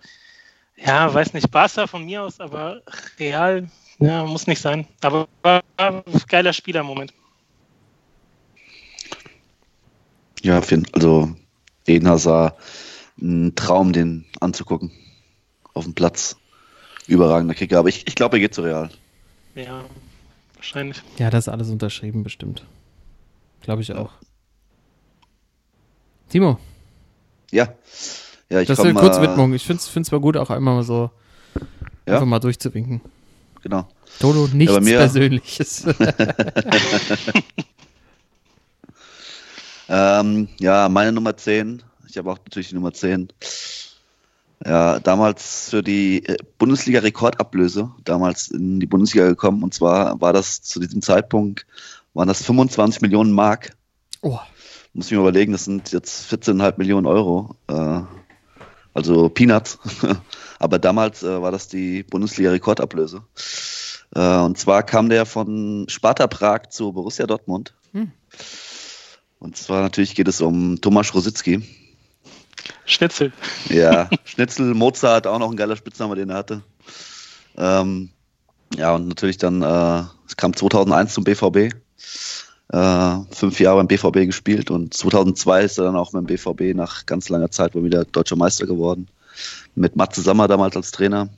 ja, 0.77 1.13
weiß 1.13 1.33
nicht, 1.33 1.51
Barca 1.51 1.85
von 1.85 2.05
mir 2.05 2.23
aus, 2.23 2.39
aber 2.39 2.81
real, 3.19 3.69
ja, 3.99 4.25
muss 4.25 4.47
nicht 4.47 4.61
sein. 4.61 4.87
Aber 5.01 5.27
war 5.43 5.61
ein 5.77 6.01
geiler 6.27 6.53
Spieler 6.53 6.79
im 6.79 6.87
Moment. 6.87 7.13
Ja, 10.43 10.61
also 10.93 11.31
Eden 11.85 12.07
Hazard, 12.07 12.55
ein 13.19 13.55
Traum, 13.55 13.93
den 13.93 14.25
anzugucken. 14.39 14.91
Auf 15.73 15.83
dem 15.85 15.93
Platz. 15.93 16.37
Überragender 17.07 17.55
Kicker. 17.55 17.79
Aber 17.79 17.89
ich, 17.89 18.07
ich 18.07 18.15
glaube, 18.15 18.37
er 18.37 18.41
geht 18.41 18.53
zu 18.53 18.61
Real. 18.61 18.89
Ja, 19.55 19.83
wahrscheinlich. 20.55 21.01
Ja, 21.17 21.29
das 21.29 21.45
ist 21.47 21.49
alles 21.53 21.69
unterschrieben, 21.69 22.23
bestimmt. 22.23 22.63
Glaube 23.61 23.81
ich 23.81 23.93
auch. 23.93 24.11
Timo, 26.29 26.59
Ja. 27.51 27.69
Ja, 28.49 28.61
ich 28.61 28.67
das 28.67 28.79
ist 28.79 28.85
eine 28.85 28.93
komm, 28.93 29.03
kurze 29.03 29.19
äh, 29.19 29.23
Widmung. 29.23 29.53
Ich 29.53 29.63
finde 29.63 29.81
es 29.81 30.07
zwar 30.07 30.19
gut, 30.19 30.37
auch 30.37 30.49
einmal 30.49 30.75
mal 30.75 30.83
so 30.83 31.09
Ja? 32.05 32.13
einfach 32.15 32.25
mal 32.27 32.39
durchzuwinken. 32.39 33.01
Genau. 33.61 33.87
Toto, 34.19 34.47
nichts 34.53 34.79
mir- 34.81 34.97
Persönliches. 34.97 35.85
Ähm, 39.89 40.49
ja, 40.59 40.89
meine 40.89 41.11
Nummer 41.11 41.35
10. 41.35 41.83
Ich 42.07 42.17
habe 42.17 42.31
auch 42.31 42.37
natürlich 42.37 42.69
die 42.69 42.75
Nummer 42.75 42.93
10. 42.93 43.29
Ja, 44.65 44.99
damals 44.99 45.69
für 45.69 45.83
die 45.83 46.25
äh, 46.25 46.37
Bundesliga-Rekordablöse, 46.57 47.91
damals 48.03 48.49
in 48.49 48.79
die 48.79 48.87
Bundesliga 48.87 49.27
gekommen. 49.27 49.63
Und 49.63 49.73
zwar 49.73 50.19
war 50.19 50.33
das 50.33 50.61
zu 50.63 50.79
diesem 50.79 51.01
Zeitpunkt, 51.01 51.65
waren 52.13 52.27
das 52.27 52.43
25 52.43 53.01
Millionen 53.01 53.31
Mark. 53.31 53.77
oh, 54.21 54.39
Muss 54.93 55.07
ich 55.07 55.11
mir 55.11 55.19
überlegen, 55.19 55.51
das 55.51 55.65
sind 55.65 55.91
jetzt 55.91 56.31
14,5 56.33 56.77
Millionen 56.77 57.05
Euro. 57.05 57.55
Äh, 57.67 58.01
also 58.93 59.29
Peanuts. 59.29 59.77
Aber 60.59 60.79
damals 60.79 61.21
äh, 61.21 61.41
war 61.41 61.51
das 61.51 61.67
die 61.67 62.01
Bundesliga-Rekordablöse. 62.03 63.21
Äh, 64.15 64.37
und 64.39 64.57
zwar 64.57 64.81
kam 64.81 65.09
der 65.09 65.27
von 65.27 65.85
Sparta 65.87 66.25
Prag 66.25 66.69
zu 66.69 66.93
Borussia 66.93 67.27
Dortmund. 67.27 67.75
Hm. 67.93 68.11
Und 69.39 69.57
zwar 69.57 69.81
natürlich 69.81 70.15
geht 70.15 70.27
es 70.27 70.41
um 70.41 70.81
Thomas 70.81 71.13
Rositzky. 71.13 71.63
Schnitzel. 72.85 73.31
Ja, 73.69 74.09
Schnitzel, 74.25 74.73
Mozart, 74.73 75.27
auch 75.27 75.39
noch 75.39 75.51
ein 75.51 75.57
geiler 75.57 75.75
Spitzname, 75.75 76.15
den 76.15 76.29
er 76.29 76.37
hatte. 76.37 76.63
Ähm, 77.57 78.09
ja, 78.75 78.95
und 78.95 79.07
natürlich 79.07 79.37
dann, 79.37 79.61
äh, 79.61 80.03
es 80.27 80.35
kam 80.37 80.55
2001 80.55 81.13
zum 81.13 81.23
BVB. 81.23 81.73
Äh, 82.69 83.17
fünf 83.31 83.59
Jahre 83.59 83.77
beim 83.77 83.87
BVB 83.87 84.25
gespielt 84.25 84.71
und 84.71 84.93
2002 84.93 85.63
ist 85.63 85.77
er 85.77 85.85
dann 85.85 85.95
auch 85.95 86.11
beim 86.11 86.25
BVB 86.25 86.75
nach 86.75 87.05
ganz 87.05 87.29
langer 87.29 87.49
Zeit 87.49 87.75
wohl 87.75 87.85
wieder 87.85 88.03
deutscher 88.03 88.35
Meister 88.35 88.65
geworden. 88.65 89.07
Mit 89.75 89.95
Matze 89.95 90.21
Sammer 90.21 90.47
damals 90.47 90.75
als 90.75 90.91
Trainer. 90.91 91.29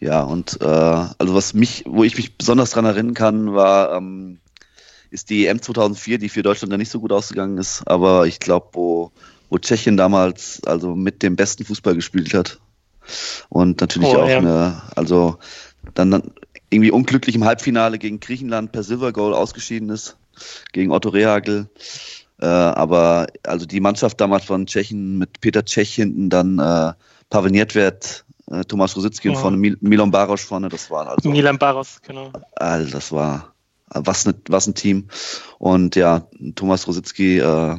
Ja, 0.00 0.22
und 0.22 0.60
äh, 0.60 0.64
also 0.64 1.34
was 1.34 1.54
mich, 1.54 1.84
wo 1.86 2.04
ich 2.04 2.16
mich 2.16 2.36
besonders 2.36 2.70
dran 2.72 2.84
erinnern 2.84 3.14
kann, 3.14 3.54
war, 3.54 3.96
ähm, 3.96 4.38
ist 5.10 5.30
die 5.30 5.46
EM 5.46 5.62
2004, 5.62 6.18
die 6.18 6.28
für 6.28 6.42
Deutschland 6.42 6.72
dann 6.72 6.80
nicht 6.80 6.90
so 6.90 7.00
gut 7.00 7.12
ausgegangen 7.12 7.58
ist. 7.58 7.82
Aber 7.86 8.26
ich 8.26 8.40
glaube, 8.40 8.68
wo, 8.72 9.12
wo 9.48 9.58
Tschechien 9.58 9.96
damals 9.96 10.60
also 10.66 10.94
mit 10.94 11.22
dem 11.22 11.36
besten 11.36 11.64
Fußball 11.64 11.94
gespielt 11.94 12.34
hat. 12.34 12.58
Und 13.48 13.80
natürlich 13.80 14.08
Oh, 14.10 14.18
auch 14.18 14.28
ja. 14.28 14.38
eine, 14.38 14.82
also 14.96 15.38
dann, 15.94 16.10
dann 16.10 16.32
irgendwie 16.70 16.90
unglücklich 16.90 17.36
im 17.36 17.44
Halbfinale 17.44 17.98
gegen 17.98 18.20
Griechenland 18.20 18.72
per 18.72 18.82
Silver 18.82 19.12
Goal 19.12 19.34
ausgeschieden 19.34 19.88
ist, 19.90 20.16
gegen 20.72 20.90
Otto 20.90 21.10
Rehagel. 21.10 21.68
Äh, 22.40 22.46
aber 22.46 23.28
also 23.44 23.64
die 23.66 23.80
Mannschaft 23.80 24.20
damals 24.20 24.44
von 24.44 24.66
Tschechen 24.66 25.18
mit 25.18 25.40
Peter 25.40 25.64
Tschech 25.64 25.94
hinten, 25.94 26.28
dann 26.28 26.58
äh, 26.58 26.92
Nedved, 27.50 28.24
äh, 28.50 28.64
Thomas 28.64 28.96
Rositzky 28.96 29.28
und 29.28 29.34
Ja. 29.36 29.40
vorne 29.40 29.56
Mil 29.56 29.78
Milon 29.80 30.10
Baros 30.10 30.42
vorne, 30.42 30.68
das 30.68 30.90
waren 30.90 31.08
also 31.08 31.30
Milan 31.30 31.58
Baros, 31.58 32.00
genau. 32.06 32.32
Alter, 32.56 32.90
das 32.90 33.10
war 33.12 33.54
was, 33.88 34.26
ne, 34.26 34.34
was 34.48 34.66
ein 34.66 34.74
Team. 34.74 35.08
Und 35.58 35.96
ja, 35.96 36.28
Thomas 36.54 36.86
Rositzky, 36.86 37.38
äh, 37.38 37.76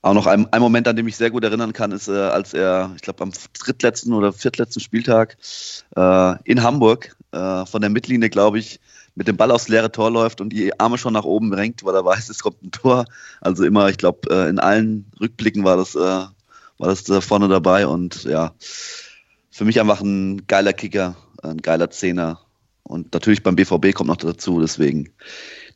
auch 0.00 0.14
noch 0.14 0.26
ein, 0.26 0.50
ein 0.52 0.60
Moment, 0.60 0.86
an 0.86 0.96
dem 0.96 1.08
ich 1.08 1.16
sehr 1.16 1.30
gut 1.30 1.44
erinnern 1.44 1.72
kann, 1.72 1.92
ist, 1.92 2.08
äh, 2.08 2.12
als 2.12 2.54
er, 2.54 2.92
ich 2.96 3.02
glaube, 3.02 3.22
am 3.22 3.32
drittletzten 3.52 4.12
oder 4.12 4.32
viertletzten 4.32 4.80
Spieltag 4.80 5.36
äh, 5.96 6.42
in 6.44 6.62
Hamburg 6.62 7.16
äh, 7.32 7.66
von 7.66 7.80
der 7.80 7.90
Mittellinie, 7.90 8.30
glaube 8.30 8.58
ich, 8.58 8.80
mit 9.16 9.26
dem 9.26 9.36
Ball 9.36 9.50
aufs 9.50 9.66
leere 9.66 9.90
Tor 9.90 10.12
läuft 10.12 10.40
und 10.40 10.50
die 10.50 10.78
Arme 10.78 10.96
schon 10.96 11.12
nach 11.12 11.24
oben 11.24 11.52
renkt, 11.52 11.84
weil 11.84 11.94
er 11.94 12.04
weiß, 12.04 12.28
es 12.28 12.38
kommt 12.38 12.62
ein 12.62 12.70
Tor. 12.70 13.04
Also 13.40 13.64
immer, 13.64 13.88
ich 13.88 13.98
glaube, 13.98 14.30
äh, 14.30 14.48
in 14.48 14.60
allen 14.60 15.10
Rückblicken 15.20 15.64
war 15.64 15.76
das, 15.76 15.96
äh, 15.96 15.98
war 15.98 16.30
das 16.78 17.02
da 17.02 17.20
vorne 17.20 17.48
dabei 17.48 17.88
und 17.88 18.22
ja, 18.22 18.54
für 19.50 19.64
mich 19.64 19.80
einfach 19.80 20.00
ein 20.00 20.46
geiler 20.46 20.72
Kicker, 20.72 21.16
ein 21.42 21.56
geiler 21.56 21.90
Zehner. 21.90 22.40
Und 22.88 23.12
natürlich 23.12 23.42
beim 23.42 23.54
BVB 23.54 23.94
kommt 23.94 24.08
noch 24.08 24.16
dazu, 24.16 24.60
deswegen 24.60 25.10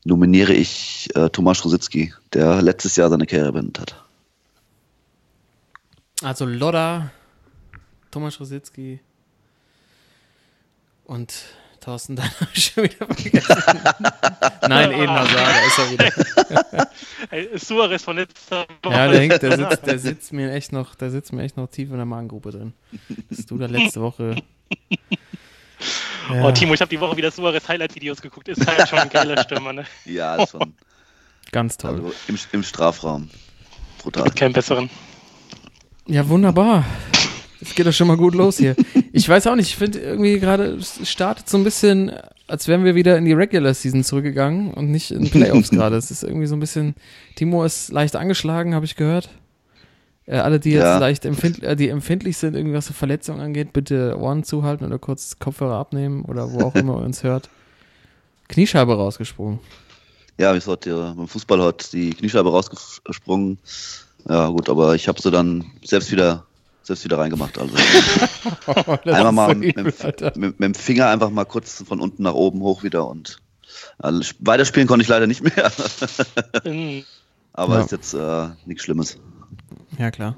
nominiere 0.05 0.55
ich 0.55 1.09
äh, 1.15 1.29
Thomas 1.29 1.65
Rositzky, 1.65 2.13
der 2.33 2.63
letztes 2.63 2.97
Jahr 2.97 3.11
seine 3.11 3.27
Karriere 3.27 3.53
beendet 3.53 3.81
hat. 3.81 4.05
Also 6.23 6.47
Lodda, 6.47 7.11
Thomas 8.11 8.41
Rositzky 8.41 9.01
und 11.05 11.35
Thorsten, 11.81 12.17
dann 12.17 12.31
habe 12.41 12.51
ich 12.55 12.65
schon 12.65 12.85
wieder 12.85 13.07
vergessen. 13.07 13.81
Nein, 14.69 14.93
Eden 14.93 15.11
Hazard, 15.11 15.67
ist 15.67 15.79
er 15.79 15.91
wieder. 15.91 17.59
Suarez 17.59 18.03
von 18.05 18.17
letzter 18.17 18.67
Woche. 18.83 18.95
Ja, 18.95 19.09
der, 19.09 19.21
hängt, 19.21 19.43
der, 19.43 19.57
sitzt, 19.57 19.87
der 19.87 19.99
sitzt 19.99 20.33
mir 20.33 20.53
echt 20.53 20.73
noch, 20.73 20.95
der 20.95 21.11
sitzt 21.11 21.33
mir 21.33 21.43
echt 21.43 21.57
noch 21.57 21.69
tief 21.69 21.91
in 21.91 21.97
der 21.97 22.07
Magengrube 22.07 22.53
drin. 22.53 22.73
Dass 23.29 23.47
du 23.47 23.59
da 23.59 23.67
letzte 23.67 24.01
Woche. 24.01 24.37
Ja, 26.33 26.45
Oh, 26.45 26.53
Timo, 26.53 26.75
ich 26.75 26.81
habe 26.81 26.89
die 26.89 27.01
Woche 27.01 27.17
wieder 27.17 27.31
Suarez 27.31 27.67
Highlight-Videos 27.69 28.21
geguckt. 28.23 28.49
Ist 28.49 28.67
halt 28.67 28.89
schon 28.89 28.99
ein 28.99 29.09
geiler 29.11 29.43
Stürmer, 29.43 29.73
ne? 29.73 29.85
Ja, 30.05 30.37
ist 30.37 30.51
schon. 30.51 30.75
ganz 31.51 31.77
toll. 31.77 31.91
Also 31.97 32.13
im, 32.29 32.39
im 32.53 32.63
Strafraum. 32.63 33.29
Brutal. 33.99 34.31
Keinen 34.31 34.53
besseren. 34.53 34.89
Ja, 36.07 36.29
wunderbar. 36.29 36.85
Es 37.61 37.75
geht 37.75 37.87
doch 37.87 37.93
schon 37.93 38.09
mal 38.09 38.17
gut 38.17 38.35
los 38.35 38.59
hier. 38.59 38.75
Ich 39.13 39.29
weiß 39.29 39.47
auch 39.47 39.55
nicht, 39.55 39.69
ich 39.69 39.77
finde 39.77 40.01
irgendwie 40.01 40.41
gerade, 40.41 40.65
es 40.75 41.09
startet 41.09 41.49
so 41.49 41.57
ein 41.57 41.63
bisschen, 41.65 42.11
als 42.49 42.67
wären 42.67 42.85
wir 42.85 42.97
wieder 42.97 43.17
in 43.17 43.25
die 43.25 43.33
Regular 43.35 43.73
Season 43.73 44.03
zurückgegangen 44.03 44.75
und 44.75 44.91
nicht 44.91 45.13
in 45.13 45.31
Playoffs 45.31 45.71
gerade. 45.71 45.97
Es 45.97 46.11
ist 46.11 46.25
irgendwie 46.25 46.47
so 46.47 46.57
ein 46.57 46.61
bisschen, 46.61 46.97
Timo 47.37 47.65
ist 47.65 47.93
leicht 47.93 48.17
angeschlagen, 48.17 48.75
habe 48.75 48.85
ich 48.85 48.97
gehört. 48.97 49.29
Äh, 50.27 50.37
alle, 50.37 50.61
die 50.61 50.71
jetzt 50.71 50.83
Ja. 50.83 50.99
leicht 50.99 51.25
empfind, 51.25 51.63
äh, 51.63 51.75
die 51.75 51.89
empfindlich 51.89 52.37
sind, 52.37 52.55
irgendwie 52.55 52.77
was 52.77 52.87
so 52.87 52.93
Verletzungen 52.93 53.41
angeht, 53.41 53.73
bitte 53.73 54.17
Ohren 54.19 54.45
zuhalten 54.45 54.85
oder 54.87 54.99
kurz 54.99 55.39
Kopfhörer 55.39 55.75
abnehmen 55.77 56.25
oder 56.25 56.53
wo 56.53 56.61
auch 56.63 56.75
immer 56.77 56.97
ihr 57.01 57.05
uns 57.05 57.23
hört. 57.25 57.49
Kniescheibe 58.49 58.95
rausgesprungen. 58.95 59.59
Ja, 60.39 60.53
mir 60.53 60.59
ist 60.59 60.67
heute 60.67 61.15
beim 61.17 61.29
Fußball 61.29 61.61
heute 61.61 61.91
die 61.91 62.11
Kniescheibe 62.11 62.51
rausgesprungen. 62.51 63.59
Ja, 64.29 64.49
gut, 64.49 64.69
aber 64.69 64.95
ich 64.95 65.09
habe 65.09 65.21
sie 65.21 65.31
dann 65.31 65.65
selbst 65.85 66.13
wieder, 66.13 66.45
selbst 66.83 67.05
wieder 67.05 67.19
reingemacht. 67.19 67.59
Also 67.59 67.75
Oh, 68.67 68.97
einmal 69.11 69.33
mal 69.33 69.49
so 69.55 69.59
mit, 69.59 69.77
mit, 69.77 70.37
mit 70.37 70.61
dem 70.61 70.75
Finger 70.75 71.09
einfach 71.09 71.31
mal 71.31 71.45
kurz 71.45 71.83
von 71.87 72.01
unten 72.01 72.23
nach 72.23 72.35
oben 72.35 72.61
hoch 72.61 72.83
wieder 72.83 73.07
und 73.09 73.39
also, 73.99 74.33
weiterspielen 74.41 74.87
konnte 74.87 75.03
ich 75.03 75.09
leider 75.09 75.27
nicht 75.27 75.43
mehr. 75.43 75.73
Mhm. 76.65 77.05
aber 77.53 77.75
Ja. 77.79 77.81
ist 77.85 77.91
jetzt 77.93 78.15
äh, 78.15 78.49
nichts 78.67 78.85
Schlimmes. 78.85 79.17
Ja, 79.99 80.11
klar. 80.11 80.37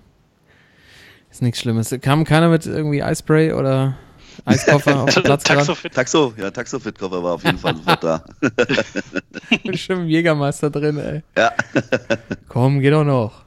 Ist 1.30 1.42
nichts 1.42 1.61
Schlimmes. 1.61 1.94
Kam 2.00 2.25
keiner 2.25 2.49
mit 2.49 2.66
irgendwie 2.66 3.02
Eispray 3.02 3.52
oder 3.52 3.96
Eiskoffer 4.44 5.00
auf 5.02 5.14
den 5.14 5.23
Platz? 5.25 5.44
Taxofit. 5.44 5.92
Taxo, 5.94 6.32
ja, 6.37 6.50
Taxofit-Koffer 6.50 7.23
war 7.23 7.34
auf 7.34 7.44
jeden 7.44 7.58
Fall 7.58 7.76
sofort 7.76 8.04
da. 8.04 8.25
Schon 9.75 10.02
im 10.02 10.06
Jägermeister 10.08 10.70
drin, 10.70 10.99
ey. 10.99 11.23
Ja. 11.37 11.52
Komm, 12.49 12.80
geh 12.80 12.90
doch 12.90 13.04
noch. 13.04 13.44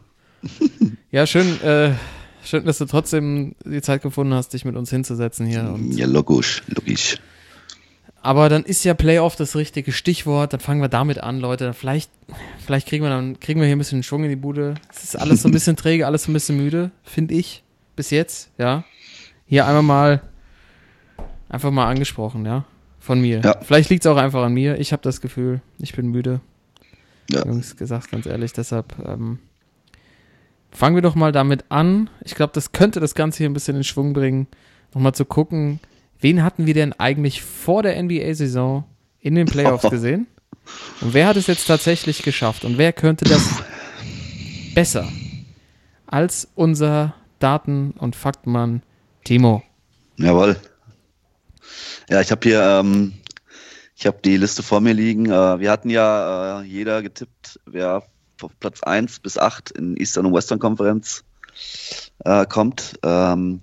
Ja, 1.11 1.25
schön, 1.25 1.61
äh, 1.61 1.91
schön, 2.43 2.65
dass 2.65 2.77
du 2.77 2.85
trotzdem 2.85 3.55
die 3.65 3.81
Zeit 3.81 4.01
gefunden 4.01 4.33
hast, 4.33 4.53
dich 4.53 4.65
mit 4.65 4.75
uns 4.75 4.89
hinzusetzen 4.89 5.45
hier. 5.45 5.61
Und, 5.73 5.91
Ja, 5.93 6.05
logisch, 6.07 6.63
logisch. 6.67 7.17
Aber 8.27 8.49
dann 8.49 8.65
ist 8.65 8.83
ja 8.83 8.93
Playoff 8.93 9.37
das 9.37 9.55
richtige 9.55 9.93
Stichwort. 9.93 10.51
Dann 10.51 10.59
fangen 10.59 10.81
wir 10.81 10.89
damit 10.89 11.23
an, 11.23 11.39
Leute. 11.39 11.71
Vielleicht, 11.73 12.11
vielleicht 12.59 12.85
kriegen 12.85 13.01
wir 13.01 13.09
dann 13.09 13.39
kriegen 13.39 13.61
wir 13.61 13.67
hier 13.67 13.77
ein 13.77 13.79
bisschen 13.79 14.03
Schwung 14.03 14.25
in 14.25 14.29
die 14.29 14.35
Bude. 14.35 14.75
Es 14.93 15.05
ist 15.05 15.15
alles 15.15 15.43
so 15.43 15.47
ein 15.47 15.53
bisschen 15.53 15.77
träge, 15.77 16.05
alles 16.05 16.23
so 16.23 16.31
ein 16.31 16.33
bisschen 16.33 16.57
müde, 16.57 16.91
finde 17.05 17.35
ich. 17.35 17.63
Bis 17.95 18.09
jetzt, 18.09 18.51
ja. 18.57 18.83
Hier 19.45 19.65
einmal 19.65 19.81
mal 19.81 20.21
einfach 21.47 21.71
mal 21.71 21.87
angesprochen, 21.87 22.45
ja. 22.45 22.65
Von 22.99 23.21
mir. 23.21 23.39
Ja. 23.39 23.61
Vielleicht 23.61 23.89
liegt 23.89 24.03
es 24.03 24.11
auch 24.11 24.17
einfach 24.17 24.43
an 24.43 24.53
mir. 24.53 24.77
Ich 24.77 24.91
habe 24.91 25.03
das 25.03 25.21
Gefühl, 25.21 25.61
ich 25.79 25.93
bin 25.93 26.07
müde. 26.07 26.41
Ja. 27.31 27.45
Jungs, 27.45 27.77
gesagt, 27.77 28.11
ganz 28.11 28.25
ehrlich. 28.25 28.51
Deshalb 28.51 28.93
ähm, 29.07 29.39
fangen 30.69 30.95
wir 30.95 31.01
doch 31.01 31.15
mal 31.15 31.31
damit 31.31 31.63
an. 31.69 32.09
Ich 32.25 32.35
glaube, 32.35 32.51
das 32.51 32.73
könnte 32.73 32.99
das 32.99 33.15
Ganze 33.15 33.37
hier 33.37 33.49
ein 33.49 33.53
bisschen 33.53 33.77
in 33.77 33.85
Schwung 33.85 34.11
bringen. 34.11 34.47
Nochmal 34.93 35.15
zu 35.15 35.23
gucken, 35.23 35.79
wen 36.19 36.43
hatten 36.43 36.65
wir 36.65 36.73
denn 36.73 36.93
eigentlich 36.93 37.41
vor 37.41 37.83
der 37.83 38.01
NBA-Saison 38.01 38.83
in 39.19 39.35
den 39.35 39.47
Playoffs 39.47 39.89
gesehen? 39.89 40.27
Und 41.01 41.13
wer 41.13 41.27
hat 41.27 41.37
es 41.37 41.47
jetzt 41.47 41.67
tatsächlich 41.67 42.23
geschafft? 42.23 42.65
Und 42.65 42.77
wer 42.77 42.93
könnte 42.93 43.25
das 43.25 43.43
besser 44.75 45.07
als 46.05 46.47
unser 46.55 47.15
Daten- 47.39 47.91
und 47.91 48.15
Faktenmann 48.15 48.81
Timo? 49.23 49.63
Jawohl. 50.17 50.57
Ja, 52.09 52.21
ich 52.21 52.31
habe 52.31 52.47
hier, 52.47 52.61
ähm, 52.61 53.13
ich 53.95 54.07
habe 54.07 54.17
die 54.23 54.37
Liste 54.37 54.63
vor 54.63 54.81
mir 54.81 54.93
liegen. 54.93 55.27
Äh, 55.27 55.59
wir 55.59 55.71
hatten 55.71 55.89
ja 55.89 56.61
äh, 56.61 56.63
jeder 56.63 57.01
getippt, 57.01 57.59
wer 57.65 58.03
auf 58.41 58.51
Platz 58.59 58.83
1 58.83 59.19
bis 59.19 59.37
8 59.37 59.71
in 59.71 59.97
Eastern 59.97 60.25
und 60.25 60.33
Western 60.33 60.59
Konferenz 60.59 61.23
äh, 62.23 62.45
kommt. 62.45 62.99
Ähm, 63.03 63.61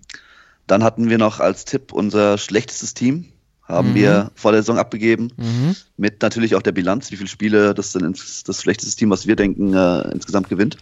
dann 0.66 0.82
hatten 0.84 1.10
wir 1.10 1.18
noch 1.18 1.40
als 1.40 1.64
Tipp 1.64 1.92
unser 1.92 2.38
schlechtestes 2.38 2.94
Team. 2.94 3.26
Haben 3.62 3.90
Mhm. 3.90 3.94
wir 3.94 4.30
vor 4.34 4.52
der 4.52 4.60
Saison 4.62 4.78
abgegeben. 4.78 5.32
Mhm. 5.36 5.74
Mit 5.96 6.20
natürlich 6.20 6.54
auch 6.54 6.62
der 6.62 6.72
Bilanz, 6.72 7.10
wie 7.10 7.16
viele 7.16 7.28
Spiele 7.30 7.72
das 7.72 7.92
denn 7.92 8.14
das 8.46 8.60
schlechteste 8.60 8.94
Team, 8.98 9.10
was 9.10 9.26
wir 9.26 9.36
denken, 9.36 9.72
äh, 9.72 10.02
insgesamt 10.12 10.50
gewinnt. 10.50 10.76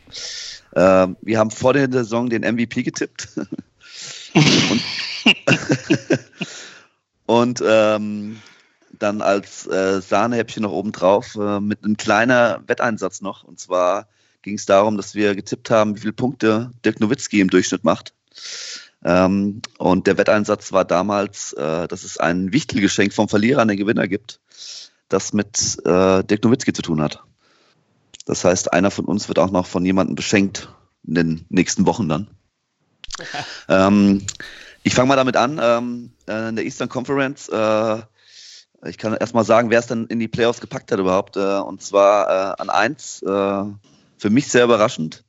Äh, 0.72 1.08
wir 1.20 1.38
haben 1.38 1.50
vor 1.52 1.74
der 1.74 1.90
Saison 1.90 2.28
den 2.28 2.42
MVP 2.42 2.82
getippt. 2.82 3.28
und 4.34 4.82
und 7.26 7.62
ähm, 7.64 8.40
dann 8.98 9.22
als 9.22 9.66
äh, 9.66 10.00
Sahnehäppchen 10.00 10.62
noch 10.62 10.72
oben 10.72 10.92
drauf 10.92 11.36
äh, 11.36 11.60
mit 11.60 11.84
einem 11.84 11.96
kleinen 11.96 12.66
Wetteinsatz 12.66 13.20
noch. 13.20 13.44
Und 13.44 13.58
zwar 13.60 14.08
ging 14.42 14.54
es 14.56 14.66
darum, 14.66 14.96
dass 14.96 15.14
wir 15.14 15.34
getippt 15.34 15.70
haben, 15.70 15.96
wie 15.96 16.00
viele 16.00 16.12
Punkte 16.12 16.70
Dirk 16.84 17.00
Nowitzki 17.00 17.40
im 17.40 17.50
Durchschnitt 17.50 17.84
macht. 17.84 18.12
Ähm, 19.04 19.62
und 19.78 20.06
der 20.06 20.18
Wetteinsatz 20.18 20.72
war 20.72 20.84
damals, 20.84 21.52
äh, 21.54 21.88
dass 21.88 22.04
es 22.04 22.18
ein 22.18 22.52
Wichtelgeschenk 22.52 23.12
vom 23.12 23.28
Verlierer 23.28 23.62
an 23.62 23.68
den 23.68 23.76
Gewinner 23.76 24.06
gibt, 24.06 24.40
das 25.08 25.32
mit 25.32 25.78
äh, 25.84 26.22
Dirk 26.22 26.44
Nowitzki 26.44 26.72
zu 26.72 26.82
tun 26.82 27.02
hat. 27.02 27.22
Das 28.26 28.44
heißt, 28.44 28.72
einer 28.72 28.90
von 28.90 29.04
uns 29.04 29.28
wird 29.28 29.38
auch 29.38 29.50
noch 29.50 29.66
von 29.66 29.84
jemandem 29.84 30.14
beschenkt 30.14 30.68
in 31.06 31.14
den 31.14 31.46
nächsten 31.48 31.86
Wochen 31.86 32.08
dann. 32.08 32.28
ähm, 33.68 34.24
ich 34.84 34.94
fange 34.94 35.08
mal 35.08 35.16
damit 35.16 35.36
an. 35.36 35.60
Ähm, 35.60 36.12
äh, 36.28 36.48
in 36.50 36.56
der 36.56 36.64
Eastern 36.64 36.88
Conference, 36.88 37.48
äh, 37.48 38.02
ich 38.84 38.98
kann 38.98 39.14
erstmal 39.14 39.44
sagen, 39.44 39.70
wer 39.70 39.78
es 39.78 39.86
dann 39.86 40.06
in 40.06 40.18
die 40.18 40.28
Playoffs 40.28 40.60
gepackt 40.60 40.92
hat 40.92 40.98
überhaupt. 40.98 41.36
Äh, 41.36 41.58
und 41.58 41.82
zwar 41.82 42.28
äh, 42.28 42.62
an 42.62 42.70
eins, 42.70 43.22
äh, 43.22 43.64
für 44.18 44.30
mich 44.30 44.48
sehr 44.48 44.64
überraschend, 44.64 45.24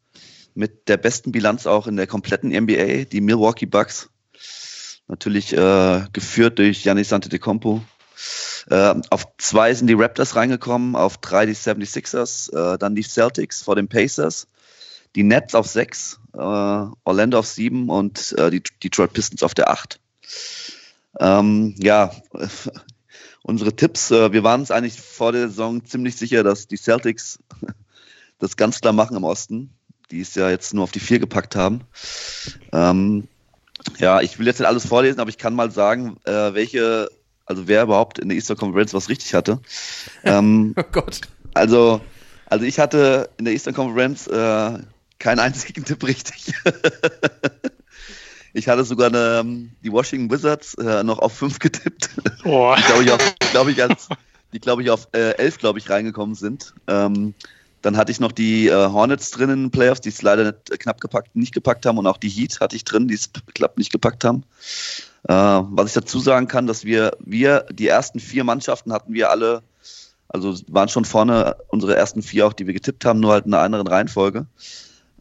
mit 0.55 0.88
der 0.88 0.98
besten 0.98 1.31
Bilanz 1.31 1.65
auch 1.65 1.88
in 1.88 1.95
der 1.95 2.07
kompletten 2.07 2.51
NBA, 2.51 3.05
die 3.05 3.22
Milwaukee 3.22 3.65
Bucks. 3.65 4.10
Natürlich 5.07 5.53
äh, 5.53 6.05
geführt 6.13 6.60
durch 6.60 6.83
Giannis 6.83 7.12
Antetokounmpo. 7.12 7.81
Äh, 8.69 8.95
auf 9.10 9.25
zwei 9.38 9.74
sind 9.74 9.88
die 9.88 9.93
Raptors 9.93 10.36
reingekommen, 10.36 10.95
auf 10.95 11.17
drei 11.17 11.45
die 11.45 11.55
76ers, 11.55 12.53
äh, 12.53 12.77
dann 12.77 12.95
die 12.95 13.03
Celtics 13.03 13.62
vor 13.62 13.75
den 13.75 13.89
Pacers, 13.89 14.48
die 15.15 15.24
Nets 15.24 15.55
auf 15.55 15.67
sechs, 15.67 16.19
äh, 16.33 16.38
Orlando 16.38 17.39
auf 17.39 17.48
sieben 17.48 17.89
und 17.89 18.33
äh, 18.38 18.50
die 18.50 18.63
Detroit 18.81 19.13
Pistons 19.13 19.43
auf 19.43 19.53
der 19.53 19.69
acht. 19.69 20.00
Ähm, 21.19 21.75
ja, 21.77 22.12
unsere 23.43 23.75
Tipps. 23.75 24.12
Äh, 24.12 24.31
wir 24.31 24.43
waren 24.43 24.62
uns 24.62 24.72
eigentlich 24.72 25.00
vor 25.00 25.31
der 25.31 25.50
Saison 25.50 25.86
ziemlich 25.86 26.15
sicher, 26.15 26.43
dass 26.43 26.67
die 26.67 26.77
Celtics 26.77 27.39
das 28.39 28.57
ganz 28.57 28.81
klar 28.81 28.93
machen 28.93 29.17
im 29.17 29.24
Osten, 29.24 29.74
die 30.13 30.22
es 30.22 30.36
ja 30.36 30.50
jetzt 30.50 30.74
nur 30.74 30.84
auf 30.84 30.91
die 30.91 31.00
vier 31.00 31.20
gepackt 31.20 31.55
haben. 31.55 31.82
Ähm, 32.72 33.27
ja, 33.98 34.22
ich 34.22 34.38
will 34.39 34.46
jetzt 34.46 34.60
nicht 34.60 34.67
alles 34.67 34.86
vorlesen, 34.86 35.20
aber 35.20 35.29
ich 35.29 35.38
kann 35.38 35.55
mal 35.55 35.72
sagen, 35.72 36.17
äh, 36.25 36.53
welche, 36.53 37.10
also 37.46 37.67
wer 37.67 37.84
überhaupt 37.84 38.20
in 38.20 38.29
der 38.29 38.38
Easter 38.38 38.55
Conference 38.55 38.93
was 38.93 39.10
richtig 39.10 39.34
hatte. 39.34 39.60
Ähm, 40.24 40.74
Oh 40.77 40.84
Gott. 40.91 41.22
also, 41.53 42.00
also 42.46 42.63
ich 42.65 42.79
hatte 42.79 43.29
in 43.38 43.46
der 43.46 43.53
Eastern 43.53 43.74
Conference 43.74 44.27
äh, 44.27 44.79
keinen 45.20 45.39
einzigen 45.39 45.84
Tipp 45.84 46.03
richtig. 46.05 46.53
ich 48.53 48.67
hatte 48.67 48.84
sogar 48.84 49.08
eine, 49.08 49.39
ähm, 49.39 49.72
die 49.84 49.91
Washington 49.91 50.32
Wizards 50.32 50.75
äh, 50.75 51.03
noch 51.03 51.20
auf 51.20 51.34
fünf 51.34 51.60
getippt. 51.60 52.10
Boah. 52.43 52.75
Die 52.77 52.84
glaube 52.84 53.03
ich, 53.03 53.12
auf- 53.12 53.36
glaub 53.51 53.67
ich, 53.67 53.82
als, 53.82 54.08
die, 54.53 54.60
glaube 54.60 54.84
ich, 54.84 54.89
auf 54.91 55.08
äh, 55.13 55.32
elf, 55.38 55.58
glaube 55.58 55.79
ich, 55.79 55.89
reingekommen 55.89 56.36
sind. 56.36 56.74
Ähm, 56.88 57.34
dann 57.83 57.97
hatte 57.97 58.11
ich 58.11 58.19
noch 58.19 58.31
die 58.31 58.67
äh, 58.67 58.71
Hornets 58.71 59.29
drin 59.31 59.49
in 59.49 59.63
den 59.63 59.71
Playoffs, 59.71 60.01
die 60.01 60.09
es 60.09 60.21
leider 60.21 60.45
nicht, 60.45 60.71
äh, 60.71 60.77
knapp 60.77 61.01
gepackt, 61.01 61.35
nicht 61.35 61.53
gepackt 61.53 61.85
haben. 61.85 61.97
Und 61.97 62.07
auch 62.07 62.17
die 62.17 62.29
Heat 62.29 62.59
hatte 62.61 62.75
ich 62.75 62.85
drin, 62.85 63.07
die 63.07 63.13
es 63.13 63.29
knapp 63.53 63.77
nicht 63.77 63.91
gepackt 63.91 64.23
haben. 64.23 64.43
Äh, 65.27 65.33
was 65.33 65.87
ich 65.87 65.93
dazu 65.93 66.19
sagen 66.19 66.47
kann, 66.47 66.65
dass 66.65 66.85
wir, 66.85 67.11
wir, 67.19 67.65
die 67.69 67.87
ersten 67.87 68.19
vier 68.19 68.45
Mannschaften 68.45 68.93
hatten 68.93 69.13
wir 69.13 69.29
alle, 69.29 69.63
also 70.29 70.55
waren 70.67 70.87
schon 70.87 71.03
vorne 71.03 71.57
unsere 71.67 71.95
ersten 71.95 72.21
vier 72.21 72.47
auch, 72.47 72.53
die 72.53 72.65
wir 72.65 72.73
getippt 72.73 73.03
haben, 73.03 73.19
nur 73.19 73.33
halt 73.33 73.45
in 73.45 73.53
einer 73.53 73.63
anderen 73.63 73.87
Reihenfolge. 73.87 74.47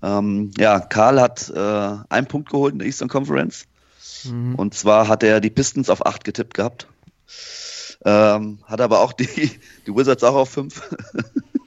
Ähm, 0.00 0.52
ja, 0.56 0.78
Karl 0.78 1.20
hat 1.20 1.50
äh, 1.50 1.96
einen 2.08 2.28
Punkt 2.28 2.50
geholt 2.50 2.72
in 2.74 2.78
der 2.78 2.86
Eastern 2.86 3.08
Conference. 3.08 3.66
Mhm. 4.24 4.54
Und 4.54 4.74
zwar 4.74 5.08
hat 5.08 5.24
er 5.24 5.40
die 5.40 5.50
Pistons 5.50 5.90
auf 5.90 6.06
8 6.06 6.22
getippt 6.22 6.54
gehabt. 6.54 6.86
Ähm, 8.04 8.58
hat 8.64 8.80
aber 8.80 9.00
auch 9.00 9.12
die, 9.12 9.26
die 9.86 9.94
Wizards 9.96 10.22
auch 10.22 10.36
auf 10.36 10.50
5. 10.50 10.80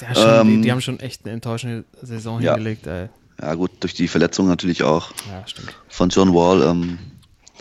Ja, 0.00 0.14
schon, 0.14 0.46
die, 0.48 0.54
Ähm, 0.54 0.62
die 0.62 0.72
haben 0.72 0.80
schon 0.80 1.00
echt 1.00 1.24
eine 1.24 1.32
enttäuschende 1.34 1.84
Saison 2.02 2.40
ja. 2.40 2.54
hingelegt, 2.54 2.86
ey. 2.86 3.08
ja, 3.40 3.54
gut, 3.54 3.70
durch 3.80 3.94
die 3.94 4.08
Verletzung 4.08 4.46
natürlich 4.48 4.82
auch 4.82 5.10
Ja, 5.30 5.46
stimmt. 5.46 5.74
von 5.88 6.08
John 6.10 6.34
Wall. 6.34 6.62
Ähm, 6.62 6.98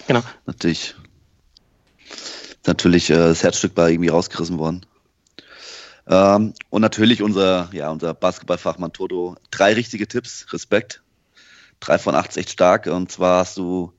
Genau. 0.08 0.22
natürlich 0.46 0.96
natürlich 2.66 3.10
äh, 3.10 3.16
das 3.16 3.44
Herzstück 3.44 3.76
war 3.78 3.90
irgendwie 3.90 4.10
rausgerissen 4.10 4.58
worden. 4.58 4.86
Ähm, 6.08 6.54
und 6.70 6.82
natürlich 6.82 7.22
unser, 7.24 7.70
ja, 7.72 7.90
unser 7.90 8.14
Basketballfachmann 8.14 8.94
Toto. 8.94 9.36
Drei 9.52 9.74
richtige 9.74 10.08
Tipps, 10.08 10.46
Respekt. 10.54 11.02
Drei 11.80 11.98
von 11.98 12.16
acht 12.16 12.30
ist 12.30 12.38
echt 12.38 12.52
stark. 12.52 12.86
Und 12.88 13.12
zwar 13.12 13.40
hast 13.40 13.58
du 13.58 13.92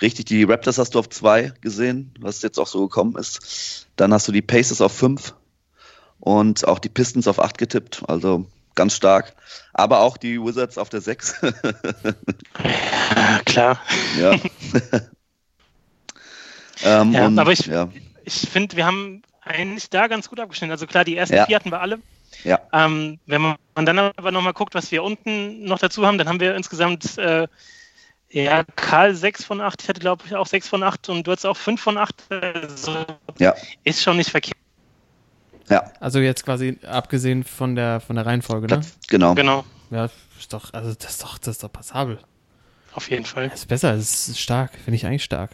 richtig, 0.00 0.24
die 0.26 0.44
Raptors 0.44 0.78
hast 0.78 0.94
du 0.94 0.98
auf 0.98 1.08
zwei 1.10 1.52
gesehen, 1.60 2.12
was 2.20 2.40
jetzt 2.42 2.58
auch 2.58 2.66
so 2.66 2.82
gekommen 2.88 3.16
ist. 3.16 3.86
Dann 3.96 4.12
hast 4.12 4.26
du 4.28 4.32
die 4.32 4.42
Pacers 4.42 4.80
auf 4.80 4.92
fünf 4.92 5.34
und 6.24 6.66
auch 6.66 6.78
die 6.78 6.88
Pistons 6.88 7.28
auf 7.28 7.38
acht 7.38 7.58
getippt. 7.58 8.02
Also 8.08 8.46
ganz 8.74 8.96
stark. 8.96 9.34
Aber 9.72 10.00
auch 10.00 10.16
die 10.16 10.40
Wizards 10.42 10.78
auf 10.78 10.88
der 10.88 11.00
sechs. 11.02 11.36
Ja, 11.42 13.38
klar. 13.44 13.78
ja. 14.18 14.32
ähm, 16.82 17.12
Ja, 17.12 17.26
und, 17.26 17.38
aber 17.38 17.52
ich- 17.52 17.66
ja. 17.66 17.88
Ich 18.24 18.48
finde, 18.50 18.76
wir 18.76 18.86
haben 18.86 19.22
eigentlich 19.42 19.90
da 19.90 20.06
ganz 20.06 20.30
gut 20.30 20.40
abgeschnitten. 20.40 20.72
Also 20.72 20.86
klar, 20.86 21.04
die 21.04 21.14
ersten 21.16 21.36
Ja. 21.36 21.44
vier 21.46 21.56
hatten 21.56 21.70
wir 21.70 21.80
alle. 21.80 21.98
Ja. 22.42 22.58
Ähm, 22.72 23.18
wenn 23.26 23.42
man 23.42 23.56
dann 23.74 23.98
aber 23.98 24.32
nochmal 24.32 24.54
guckt, 24.54 24.74
was 24.74 24.90
wir 24.90 25.02
unten 25.02 25.64
noch 25.64 25.78
dazu 25.78 26.06
haben, 26.06 26.16
dann 26.18 26.28
haben 26.28 26.40
wir 26.40 26.56
insgesamt, 26.56 27.18
äh, 27.18 27.46
ja, 28.30 28.64
Karl 28.76 29.14
6 29.14 29.44
von 29.44 29.60
8, 29.60 29.82
ich 29.82 29.88
hatte 29.88 30.00
glaube 30.00 30.24
ich 30.26 30.34
auch 30.34 30.46
6 30.46 30.68
von 30.68 30.82
8 30.82 31.10
und 31.10 31.26
du 31.26 31.30
hattest 31.32 31.44
auch 31.46 31.56
5 31.56 31.80
von 31.80 31.98
8. 31.98 32.14
Also 32.30 33.04
Ja. 33.38 33.54
ist 33.84 34.02
schon 34.02 34.16
nicht 34.16 34.30
verkehrt. 34.30 34.56
Ja, 35.70 35.90
Also 36.00 36.18
jetzt 36.20 36.44
quasi 36.44 36.78
abgesehen 36.86 37.44
von 37.44 37.74
der 37.74 38.00
von 38.00 38.16
der 38.16 38.26
Reihenfolge, 38.26 38.66
ne? 38.66 38.80
genau. 39.08 39.34
Genau, 39.34 39.64
Ja, 39.90 40.08
ist 40.38 40.52
doch, 40.52 40.72
also 40.74 40.92
das 40.94 41.12
ist 41.12 41.22
doch, 41.22 41.38
das 41.38 41.48
ist 41.56 41.62
doch 41.62 41.72
passabel. 41.72 42.18
auf 42.94 43.08
jeden 43.10 43.24
Fall. 43.24 43.48
Das 43.48 43.60
ist 43.60 43.68
besser, 43.68 43.96
das 43.96 44.28
ist 44.28 44.38
stark, 44.38 44.72
finde 44.84 44.96
ich 44.96 45.06
eigentlich 45.06 45.24
stark. 45.24 45.50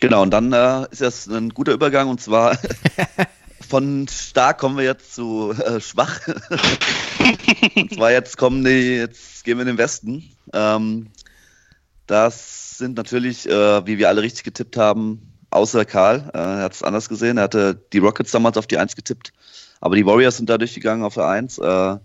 Genau, 0.00 0.22
und 0.22 0.30
dann 0.30 0.52
äh, 0.52 0.86
ist 0.90 1.00
das 1.00 1.26
ein 1.26 1.50
guter 1.50 1.72
Übergang 1.72 2.08
und 2.08 2.20
zwar 2.20 2.58
von 3.68 4.06
stark 4.08 4.58
kommen 4.58 4.76
wir 4.76 4.84
jetzt 4.84 5.14
zu 5.14 5.52
äh, 5.52 5.80
schwach. 5.80 6.20
und 7.76 7.94
zwar 7.94 8.10
jetzt 8.12 8.36
kommen 8.36 8.64
die, 8.64 8.96
jetzt 8.96 9.44
gehen 9.44 9.58
wir 9.58 9.62
in 9.62 9.68
den 9.68 9.78
Westen. 9.78 10.24
Ähm, 10.52 11.08
das 12.06 12.78
sind 12.78 12.96
natürlich, 12.96 13.48
äh, 13.48 13.86
wie 13.86 13.98
wir 13.98 14.08
alle 14.08 14.22
richtig 14.22 14.44
getippt 14.44 14.76
haben, 14.76 15.32
außer 15.56 15.84
Karl. 15.84 16.30
Äh, 16.34 16.38
er 16.38 16.62
hat 16.62 16.74
es 16.74 16.82
anders 16.82 17.08
gesehen. 17.08 17.38
Er 17.38 17.44
hatte 17.44 17.80
die 17.92 17.98
Rockets 17.98 18.30
damals 18.30 18.56
auf 18.56 18.66
die 18.66 18.78
1 18.78 18.94
getippt, 18.94 19.32
aber 19.80 19.96
die 19.96 20.06
Warriors 20.06 20.36
sind 20.36 20.48
da 20.50 20.58
durchgegangen 20.58 21.04
auf 21.04 21.14
der 21.14 21.26
1. 21.26 21.58
Äh, 21.58 21.96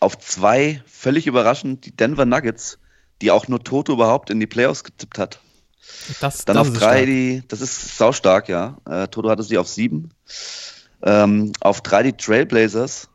auf 0.00 0.18
2 0.18 0.82
völlig 0.86 1.26
überraschend 1.26 1.84
die 1.84 1.96
Denver 1.96 2.24
Nuggets, 2.24 2.78
die 3.20 3.30
auch 3.30 3.48
nur 3.48 3.62
Toto 3.62 3.92
überhaupt 3.92 4.30
in 4.30 4.40
die 4.40 4.46
Playoffs 4.46 4.84
getippt 4.84 5.18
hat. 5.18 5.40
Das, 6.20 6.44
Dann 6.44 6.56
das 6.56 6.68
auf 6.68 6.74
ist 6.74 6.80
drei 6.80 6.96
stark. 6.96 7.06
die, 7.06 7.42
das 7.48 7.60
ist 7.60 7.98
saustark, 7.98 8.48
ja. 8.48 8.78
Äh, 8.88 9.08
Toto 9.08 9.30
hatte 9.30 9.42
sie 9.42 9.58
auf 9.58 9.68
sieben. 9.68 10.10
Ähm, 11.02 11.52
auf 11.60 11.82
drei 11.82 12.02
die 12.02 12.14
Trailblazers, 12.14 13.08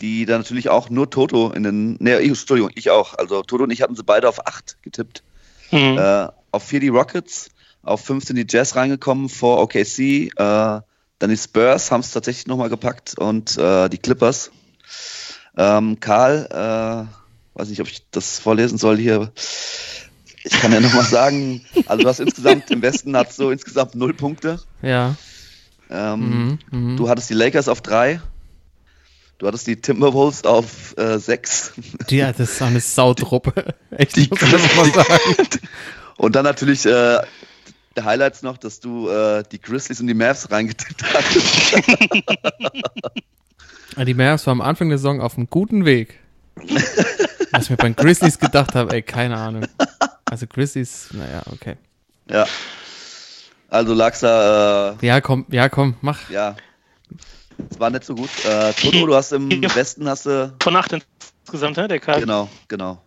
die 0.00 0.26
dann 0.26 0.40
natürlich 0.40 0.68
auch 0.68 0.90
nur 0.90 1.10
Toto 1.10 1.50
in 1.52 1.62
den, 1.62 1.96
ne, 2.00 2.20
ich, 2.20 2.28
Entschuldigung, 2.28 2.70
ich 2.74 2.90
auch. 2.90 3.14
Also 3.14 3.42
Toto 3.42 3.64
und 3.64 3.70
ich 3.70 3.82
hatten 3.82 3.96
sie 3.96 4.04
beide 4.04 4.28
auf 4.28 4.46
acht 4.46 4.78
getippt. 4.82 5.22
Mhm. 5.70 5.98
Äh, 5.98 6.28
auf 6.50 6.64
vier 6.64 6.80
die 6.80 6.88
Rockets, 6.88 7.48
auf 7.82 8.04
fünf 8.04 8.24
sind 8.24 8.36
die 8.36 8.46
Jazz 8.48 8.76
reingekommen, 8.76 9.28
vor 9.28 9.60
OKC, 9.60 9.98
äh, 9.98 10.30
dann 10.36 11.30
die 11.30 11.36
Spurs 11.36 11.90
haben 11.90 12.00
es 12.00 12.10
tatsächlich 12.10 12.46
nochmal 12.46 12.68
gepackt 12.68 13.18
und 13.18 13.56
äh, 13.56 13.88
die 13.88 13.98
Clippers. 13.98 14.50
Ähm, 15.56 16.00
Karl, 16.00 16.48
äh, 16.50 17.58
weiß 17.58 17.68
nicht, 17.68 17.80
ob 17.80 17.88
ich 17.88 18.02
das 18.10 18.38
vorlesen 18.38 18.78
soll 18.78 18.96
hier. 18.98 19.30
Ich 20.44 20.52
kann 20.52 20.72
ja 20.72 20.80
nochmal 20.80 21.04
sagen, 21.04 21.64
also 21.86 22.02
du 22.02 22.08
hast 22.08 22.20
insgesamt 22.20 22.70
im 22.70 22.82
Westen 22.82 23.16
hast 23.16 23.38
du 23.38 23.50
insgesamt 23.50 23.94
null 23.94 24.14
Punkte. 24.14 24.60
Ja. 24.80 25.14
Ähm, 25.90 26.18
Mhm, 26.20 26.58
mhm. 26.70 26.96
Du 26.96 27.08
hattest 27.08 27.30
die 27.30 27.34
Lakers 27.34 27.68
auf 27.68 27.82
drei. 27.82 28.20
Du 29.38 29.46
hattest 29.46 29.66
die 29.66 29.76
Timberwolves 29.76 30.44
auf 30.44 30.96
äh, 30.96 31.18
sechs. 31.18 31.72
Ja, 32.10 32.32
das 32.32 32.52
ist 32.52 32.62
eine 32.62 32.80
Sautruppe. 32.80 33.74
Echt, 33.90 34.16
Die 34.16 34.22
ich 34.22 34.30
muss 34.30 34.40
das 34.40 34.76
mal 34.76 34.92
sagen. 34.92 35.48
Und 36.16 36.36
dann 36.36 36.44
natürlich 36.44 36.86
äh, 36.86 37.18
der 37.96 38.04
Highlights 38.04 38.42
noch, 38.42 38.56
dass 38.58 38.80
du 38.80 39.08
äh, 39.08 39.42
die 39.50 39.60
Grizzlies 39.60 40.00
und 40.00 40.06
die 40.06 40.14
Mavs 40.14 40.50
reingetippt. 40.50 41.02
Ja, 43.96 44.04
Die 44.04 44.14
Mavs 44.14 44.46
waren 44.46 44.60
am 44.60 44.66
Anfang 44.66 44.88
der 44.88 44.98
Saison 44.98 45.20
auf 45.20 45.36
einem 45.36 45.48
guten 45.50 45.84
Weg. 45.84 46.18
Was 47.50 47.64
ich 47.64 47.70
mir 47.70 47.76
beim 47.76 47.94
Grizzlies 47.94 48.38
gedacht 48.38 48.74
habe, 48.74 48.94
ey, 48.94 49.02
keine 49.02 49.36
Ahnung. 49.36 49.66
Also 50.24 50.46
Grizzlies, 50.46 51.08
naja, 51.12 51.42
okay. 51.52 51.76
ja. 52.30 52.46
Also 53.68 53.94
lag's 53.94 54.20
da, 54.20 54.96
äh, 55.00 55.06
Ja, 55.06 55.20
komm, 55.20 55.46
ja, 55.50 55.68
komm, 55.68 55.94
mach. 56.02 56.28
ja. 56.30 56.56
Es 57.70 57.78
war 57.78 57.90
nicht 57.90 58.04
so 58.04 58.14
gut. 58.14 58.30
Äh, 58.44 58.72
Toto, 58.72 59.06
du 59.06 59.14
hast 59.14 59.32
im 59.32 59.50
Westen 59.74 60.08
hast 60.08 60.26
du 60.26 60.54
Von 60.62 60.74
8 60.76 61.02
insgesamt, 61.42 61.76
ne, 61.76 61.88
der 61.88 62.00
Karl? 62.00 62.20
Genau, 62.20 62.48
genau. 62.68 63.02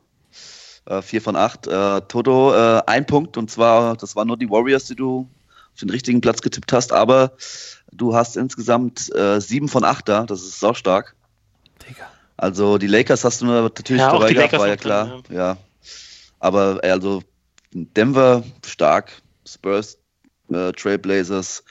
Äh, 0.86 1.02
vier 1.02 1.22
von 1.22 1.36
acht. 1.36 1.68
Äh, 1.68 2.02
Toto, 2.02 2.54
äh, 2.54 2.82
ein 2.86 3.06
Punkt 3.06 3.38
und 3.38 3.50
zwar, 3.50 3.96
das 3.98 4.16
waren 4.16 4.28
nur 4.28 4.38
die 4.38 4.50
Warriors, 4.50 4.86
die 4.86 4.96
du 4.96 5.28
auf 5.74 5.80
den 5.80 5.90
richtigen 5.90 6.22
Platz 6.22 6.42
getippt 6.42 6.72
hast, 6.74 6.94
aber 6.94 7.34
du 7.92 8.16
hast 8.16 8.38
insgesamt 8.38 9.14
äh, 9.16 9.42
sieben 9.42 9.68
von 9.68 9.84
acht 9.84 10.08
da, 10.08 10.26
das 10.26 10.42
ist 10.42 10.60
saustark. 10.60 11.16
Digga. 11.88 12.08
Also 12.38 12.78
die 12.78 12.88
Lakers 12.88 13.24
hast 13.24 13.42
du 13.42 13.46
natürlich 13.46 14.02
Ja, 14.02 14.12
auch 14.12 14.20
dabei 14.20 14.34
gehabt, 14.34 14.54
war 14.54 14.68
ja 14.68 14.76
klar. 14.76 15.22
drin, 15.28 15.36
ja. 15.36 15.58
Aber 16.40 16.84
äh, 16.84 16.92
also 16.92 17.24
Denver 17.74 18.44
stark, 18.66 19.12
Spurs, 19.48 19.98
äh, 20.52 20.72
Trailblazers 20.74 21.64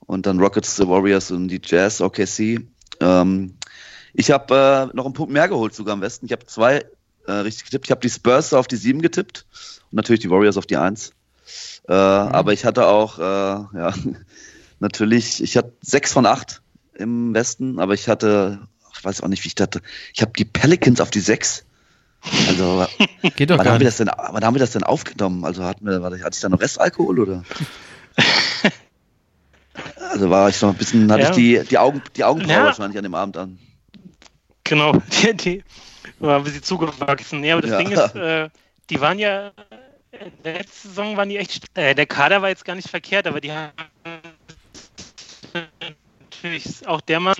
und 0.00 0.26
dann 0.26 0.38
Rockets, 0.40 0.76
the 0.76 0.86
Warriors 0.86 1.30
und 1.30 1.48
die 1.48 1.60
Jazz, 1.64 2.00
OKC. 2.00 2.60
Ähm, 3.00 3.56
ich 4.12 4.30
habe 4.30 4.90
äh, 4.92 4.96
noch 4.96 5.04
einen 5.04 5.14
Punkt 5.14 5.32
mehr 5.32 5.48
geholt 5.48 5.74
sogar 5.74 5.94
am 5.94 6.00
Westen. 6.00 6.26
Ich 6.26 6.32
habe 6.32 6.46
zwei 6.46 6.84
äh, 7.26 7.32
richtig 7.32 7.64
getippt. 7.64 7.86
Ich 7.86 7.90
habe 7.90 8.00
die 8.00 8.10
Spurs 8.10 8.52
auf 8.54 8.66
die 8.68 8.76
sieben 8.76 9.02
getippt 9.02 9.46
und 9.90 9.96
natürlich 9.96 10.20
die 10.20 10.30
Warriors 10.30 10.56
auf 10.56 10.66
die 10.66 10.76
eins. 10.76 11.10
Äh, 11.88 11.92
Aber 11.92 12.52
ich 12.52 12.64
hatte 12.64 12.86
auch, 12.86 13.18
äh, 13.18 13.22
ja, 13.22 13.94
natürlich, 14.80 15.42
ich 15.42 15.56
hatte 15.56 15.72
sechs 15.82 16.12
von 16.12 16.26
acht 16.26 16.62
im 16.94 17.34
Westen, 17.34 17.78
aber 17.78 17.94
ich 17.94 18.08
hatte, 18.08 18.60
ich 18.96 19.04
weiß 19.04 19.22
auch 19.22 19.28
nicht, 19.28 19.44
wie 19.44 19.48
ich 19.48 19.54
dachte, 19.54 19.80
ich 20.14 20.22
habe 20.22 20.32
die 20.36 20.44
Pelicans 20.44 21.00
auf 21.00 21.10
die 21.10 21.20
sechs. 21.20 21.64
Also, 22.48 22.86
Geht 23.36 23.50
doch 23.50 23.58
wann 23.58 23.68
haben, 23.68 23.80
wir 23.80 23.86
das 23.86 23.98
denn, 23.98 24.08
wann 24.08 24.44
haben 24.44 24.54
wir 24.54 24.60
das 24.60 24.72
denn 24.72 24.82
aufgenommen? 24.82 25.44
Also 25.44 25.62
hatten 25.64 25.86
wir, 25.86 26.02
hatte 26.02 26.16
ich 26.32 26.40
da 26.40 26.48
noch 26.48 26.60
Restalkohol 26.60 27.20
oder? 27.20 27.44
Also 30.10 30.30
war 30.30 30.48
ich 30.48 30.60
noch 30.62 30.70
ein 30.70 30.76
bisschen, 30.76 31.12
hatte 31.12 31.24
Ja. 31.24 31.30
ich 31.30 31.36
die, 31.36 31.60
die 31.68 31.78
Augen, 31.78 32.02
die 32.16 32.24
Augenbraue 32.24 32.56
Ja. 32.56 32.64
wahrscheinlich 32.64 32.96
an 32.96 33.02
dem 33.02 33.14
Abend 33.14 33.36
an. 33.36 33.58
Genau, 34.64 34.92
die, 35.22 35.34
die 35.36 35.64
war 36.18 36.36
ein 36.36 36.44
bisschen 36.44 36.62
zugewachsen. 36.62 37.40
Nee, 37.40 37.52
aber 37.52 37.62
das 37.62 37.72
Ja. 37.72 37.78
Ding 37.78 37.90
ist, 37.90 38.14
äh, 38.14 38.48
die 38.90 39.00
waren 39.00 39.18
ja, 39.18 39.52
letzte 40.44 40.88
Saison 40.88 41.16
waren 41.16 41.28
die 41.28 41.36
echt, 41.38 41.66
äh, 41.74 41.94
der 41.94 42.06
Kader 42.06 42.42
war 42.42 42.48
jetzt 42.48 42.64
gar 42.64 42.74
nicht 42.74 42.88
verkehrt, 42.88 43.26
aber 43.26 43.40
die 43.40 43.52
haben 43.52 43.72
natürlich 46.20 46.86
auch 46.86 47.00
der 47.00 47.20
Mann, 47.20 47.34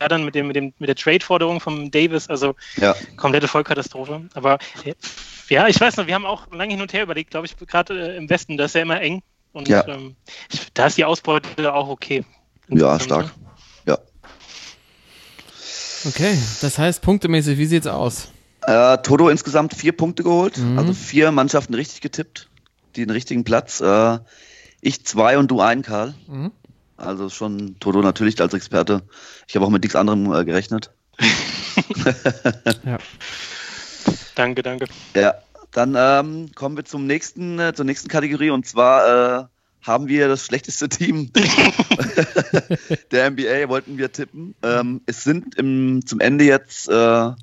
ja 0.00 0.08
dann 0.08 0.24
mit 0.24 0.34
dem, 0.34 0.46
mit 0.46 0.56
dem, 0.56 0.72
mit 0.78 0.88
der 0.88 0.96
Trade-Forderung 0.96 1.60
von 1.60 1.90
Davis, 1.90 2.28
also 2.28 2.54
Ja. 2.76 2.94
komplette 3.16 3.48
Vollkatastrophe. 3.48 4.28
Aber 4.34 4.58
äh, 4.84 4.94
ja, 5.48 5.68
ich 5.68 5.80
weiß 5.80 5.96
noch, 5.96 6.06
wir 6.06 6.14
haben 6.14 6.26
auch 6.26 6.46
lange 6.52 6.72
hin 6.72 6.80
und 6.80 6.92
her 6.92 7.02
überlegt, 7.02 7.30
glaube 7.30 7.46
ich, 7.46 7.56
gerade 7.56 8.14
äh, 8.14 8.16
im 8.16 8.28
Westen, 8.30 8.56
das 8.56 8.70
ist 8.70 8.74
ja 8.74 8.82
immer 8.82 9.00
eng. 9.00 9.22
Und 9.52 9.68
Ja. 9.68 9.86
ähm, 9.86 10.16
da 10.74 10.86
ist 10.86 10.98
die 10.98 11.04
Ausbeute 11.04 11.72
auch 11.72 11.88
okay. 11.88 12.24
Ja, 12.68 12.98
stark. 12.98 13.32
Okay, 16.06 16.38
das 16.60 16.78
heißt, 16.78 17.02
punktemäßig, 17.02 17.56
wie 17.58 17.66
sieht's 17.66 17.86
aus? 17.86 18.28
Äh, 18.66 18.98
Toto 18.98 19.28
insgesamt 19.28 19.74
vier 19.74 19.92
Punkte 19.96 20.22
geholt, 20.22 20.58
Mhm. 20.58 20.78
also 20.78 20.92
vier 20.92 21.30
Mannschaften 21.32 21.74
richtig 21.74 22.00
getippt, 22.00 22.48
die 22.96 23.00
den 23.02 23.10
richtigen 23.10 23.44
Platz. 23.44 23.80
Äh, 23.80 24.18
ich 24.80 25.04
zwei 25.04 25.38
und 25.38 25.50
du 25.50 25.60
ein, 25.60 25.82
Karl. 25.82 26.14
Mhm. 26.26 26.50
Also 26.96 27.28
schon 27.28 27.76
Toto 27.80 28.00
natürlich 28.02 28.40
als 28.40 28.54
Experte. 28.54 29.02
Ich 29.48 29.56
habe 29.56 29.66
auch 29.66 29.70
mit 29.70 29.82
nichts 29.82 29.96
anderem 29.96 30.32
äh, 30.32 30.44
gerechnet. 30.44 30.90
Ja. 32.84 32.98
Danke, 34.34 34.62
danke. 34.62 34.86
Ja, 35.14 35.34
dann 35.72 35.94
ähm, 35.96 36.50
kommen 36.54 36.76
wir 36.76 36.84
zum 36.84 37.06
nächsten, 37.06 37.58
äh, 37.58 37.72
zur 37.74 37.84
nächsten 37.84 38.08
Kategorie 38.08 38.50
und 38.50 38.66
zwar 38.66 39.40
äh, 39.40 39.44
haben 39.84 40.08
wir 40.08 40.28
das 40.28 40.46
schlechteste 40.46 40.88
Team 40.88 41.30
der 43.10 43.30
NBA, 43.30 43.68
wollten 43.68 43.98
wir 43.98 44.10
tippen. 44.10 44.54
Ähm, 44.62 45.02
es 45.06 45.22
sind 45.24 45.56
im, 45.56 46.04
zum 46.06 46.20
Ende 46.20 46.44
jetzt 46.44 46.88
äh, 46.88 46.92
ja 46.92 47.36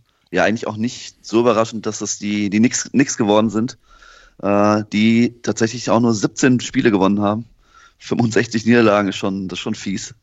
eigentlich 0.44 0.66
auch 0.66 0.78
nicht 0.78 1.24
so 1.24 1.42
überraschend, 1.42 1.86
dass 1.86 2.00
das 2.00 2.18
die, 2.18 2.50
die 2.50 2.60
nix, 2.60 2.90
nix 2.94 3.16
geworden 3.16 3.52
sind, 3.52 3.78
äh, 4.42 4.84
die 4.92 5.40
tatsächlich 5.44 5.90
auch 5.92 6.00
nur 6.00 6.14
17 6.14 6.60
Spiele 6.62 6.90
gewonnen 6.90 7.22
haben. 7.22 7.46
65 8.00 8.66
Niederlagen 8.66 9.10
ist 9.10 9.18
schon, 9.18 9.48
das 9.48 9.60
ist 9.60 9.64
schon 9.64 9.76
fies. 9.76 10.16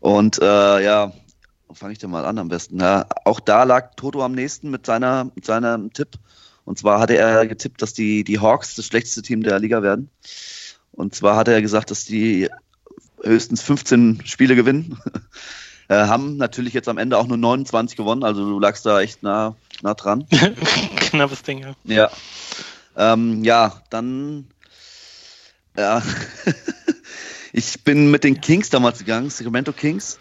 Und 0.00 0.40
äh, 0.40 0.82
ja, 0.82 1.12
fange 1.74 1.92
ich 1.92 1.98
denn 1.98 2.10
mal 2.10 2.24
an 2.24 2.38
am 2.38 2.48
besten? 2.48 2.80
Ja, 2.80 3.06
auch 3.26 3.40
da 3.40 3.64
lag 3.64 3.94
Toto 3.96 4.24
am 4.24 4.32
nächsten 4.32 4.70
mit, 4.70 4.86
seiner, 4.86 5.30
mit 5.34 5.44
seinem 5.44 5.92
Tipp. 5.92 6.16
Und 6.64 6.78
zwar 6.78 7.00
hatte 7.00 7.16
er 7.16 7.46
getippt, 7.46 7.82
dass 7.82 7.92
die, 7.92 8.24
die 8.24 8.38
Hawks 8.38 8.74
das 8.76 8.86
schlechteste 8.86 9.20
Team 9.20 9.42
der 9.42 9.58
Liga 9.58 9.82
werden. 9.82 10.08
Und 10.92 11.14
zwar 11.14 11.36
hatte 11.36 11.52
er 11.52 11.62
gesagt, 11.62 11.90
dass 11.90 12.04
die 12.04 12.48
höchstens 13.22 13.62
15 13.62 14.22
Spiele 14.24 14.56
gewinnen. 14.56 14.98
äh, 15.88 15.94
haben 15.94 16.36
natürlich 16.36 16.74
jetzt 16.74 16.88
am 16.88 16.98
Ende 16.98 17.18
auch 17.18 17.26
nur 17.26 17.36
29 17.36 17.96
gewonnen, 17.96 18.24
also 18.24 18.48
du 18.48 18.58
lagst 18.58 18.86
da 18.86 19.00
echt 19.00 19.22
nah, 19.22 19.56
nah 19.82 19.94
dran. 19.94 20.26
Knappes 20.96 21.42
Ding, 21.42 21.58
ja. 21.58 21.74
Ja. 21.84 22.10
Ähm, 22.96 23.44
ja, 23.44 23.82
dann. 23.90 24.48
Ja. 25.76 26.02
ich 27.52 27.82
bin 27.84 28.10
mit 28.10 28.24
den 28.24 28.40
Kings 28.40 28.70
damals 28.70 28.98
gegangen, 28.98 29.30
Sacramento 29.30 29.72
Kings. 29.72 30.18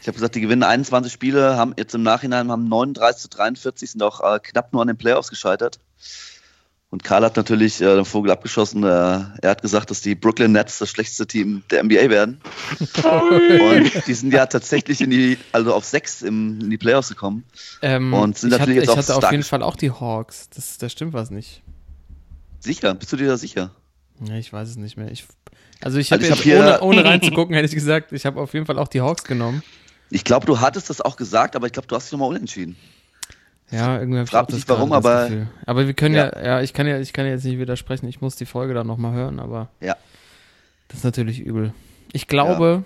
Ich 0.00 0.08
habe 0.08 0.14
gesagt, 0.14 0.34
die 0.34 0.40
gewinnen 0.40 0.62
21 0.62 1.12
Spiele, 1.12 1.56
haben 1.56 1.74
jetzt 1.76 1.94
im 1.94 2.02
Nachhinein 2.02 2.50
haben 2.50 2.68
39 2.68 3.22
zu 3.22 3.28
43, 3.28 3.90
sind 3.90 4.02
auch 4.02 4.20
äh, 4.20 4.40
knapp 4.40 4.72
nur 4.72 4.80
an 4.80 4.88
den 4.88 4.96
Playoffs 4.96 5.28
gescheitert. 5.28 5.78
Und 6.92 7.04
Karl 7.04 7.24
hat 7.24 7.36
natürlich 7.36 7.80
äh, 7.80 7.94
den 7.94 8.04
Vogel 8.04 8.32
abgeschossen. 8.32 8.82
Äh, 8.82 8.86
er 8.88 9.50
hat 9.50 9.62
gesagt, 9.62 9.90
dass 9.92 10.00
die 10.00 10.16
Brooklyn 10.16 10.50
Nets 10.50 10.78
das 10.78 10.90
schlechteste 10.90 11.24
Team 11.26 11.62
der 11.70 11.84
NBA 11.84 12.10
werden. 12.10 12.40
Und 13.04 14.06
die 14.06 14.14
sind 14.14 14.32
ja 14.32 14.46
tatsächlich 14.46 15.00
in 15.00 15.10
die, 15.10 15.38
also 15.52 15.72
auf 15.72 15.84
sechs 15.84 16.22
im, 16.22 16.60
in 16.60 16.70
die 16.70 16.78
Playoffs 16.78 17.08
gekommen. 17.08 17.44
Ähm, 17.82 18.12
Und 18.12 18.38
sind 18.38 18.52
ich 18.52 18.58
natürlich 18.58 18.78
hatte, 18.88 18.98
jetzt 18.98 19.04
ich 19.08 19.12
auch 19.12 19.16
hatte 19.18 19.26
auf 19.26 19.30
jeden 19.32 19.44
Fall 19.44 19.62
auch 19.62 19.76
die 19.76 19.90
Hawks. 19.92 20.48
Das, 20.50 20.78
da 20.78 20.88
stimmt 20.88 21.12
was 21.12 21.30
nicht. 21.30 21.62
Sicher? 22.58 22.92
Bist 22.94 23.12
du 23.12 23.16
dir 23.16 23.28
da 23.28 23.36
sicher? 23.36 23.70
Ja, 24.26 24.34
ich 24.34 24.52
weiß 24.52 24.68
es 24.68 24.76
nicht 24.76 24.96
mehr. 24.96 25.10
Ich, 25.12 25.24
also 25.80 25.98
ich 25.98 26.12
Also 26.12 26.24
habe 26.24 26.24
ich 26.24 26.28
jetzt, 26.28 26.38
hab 26.38 26.44
hier- 26.44 26.58
ohne, 26.58 26.80
ohne 27.00 27.04
reinzugucken, 27.04 27.54
hätte 27.54 27.66
ich 27.68 27.74
gesagt, 27.74 28.12
ich 28.12 28.26
habe 28.26 28.40
auf 28.40 28.52
jeden 28.52 28.66
Fall 28.66 28.78
auch 28.78 28.88
die 28.88 29.00
Hawks 29.00 29.24
genommen. 29.24 29.62
Ich 30.10 30.24
glaube, 30.24 30.44
du 30.44 30.58
hattest 30.60 30.90
das 30.90 31.00
auch 31.00 31.14
gesagt, 31.16 31.54
aber 31.54 31.66
ich 31.66 31.72
glaube, 31.72 31.86
du 31.86 31.94
hast 31.94 32.06
dich 32.06 32.12
nochmal 32.12 32.30
unentschieden. 32.30 32.74
Ja, 33.70 33.98
irgendwie 33.98 34.18
habe 34.18 34.24
ich 34.24 34.30
Frag 34.30 34.48
auch 34.52 34.58
warum, 34.68 34.92
aber- 34.92 35.24
Gefühl. 35.28 35.46
Aber 35.66 35.86
wir 35.86 35.94
können 35.94 36.14
ja. 36.14 36.26
Ja. 36.36 36.44
ja, 36.44 36.60
ich 36.60 36.72
kann 36.72 36.86
ja, 36.86 36.98
ich 36.98 37.12
kann 37.12 37.24
ja 37.26 37.32
jetzt 37.32 37.44
nicht 37.44 37.58
widersprechen. 37.58 38.08
Ich 38.08 38.20
muss 38.20 38.36
die 38.36 38.46
Folge 38.46 38.74
dann 38.74 38.86
nochmal 38.86 39.12
hören, 39.14 39.38
aber 39.40 39.68
Ja. 39.80 39.96
das 40.88 40.98
ist 40.98 41.04
natürlich 41.04 41.40
übel. 41.40 41.72
Ich 42.12 42.26
glaube, 42.26 42.82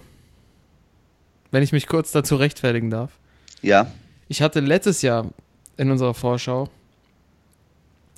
wenn 1.50 1.62
ich 1.62 1.72
mich 1.72 1.86
kurz 1.86 2.12
dazu 2.12 2.36
rechtfertigen 2.36 2.90
darf, 2.90 3.12
Ja, 3.62 3.86
ich 4.28 4.42
hatte 4.42 4.60
letztes 4.60 5.00
Jahr 5.02 5.26
in 5.78 5.90
unserer 5.90 6.12
Vorschau, 6.14 6.68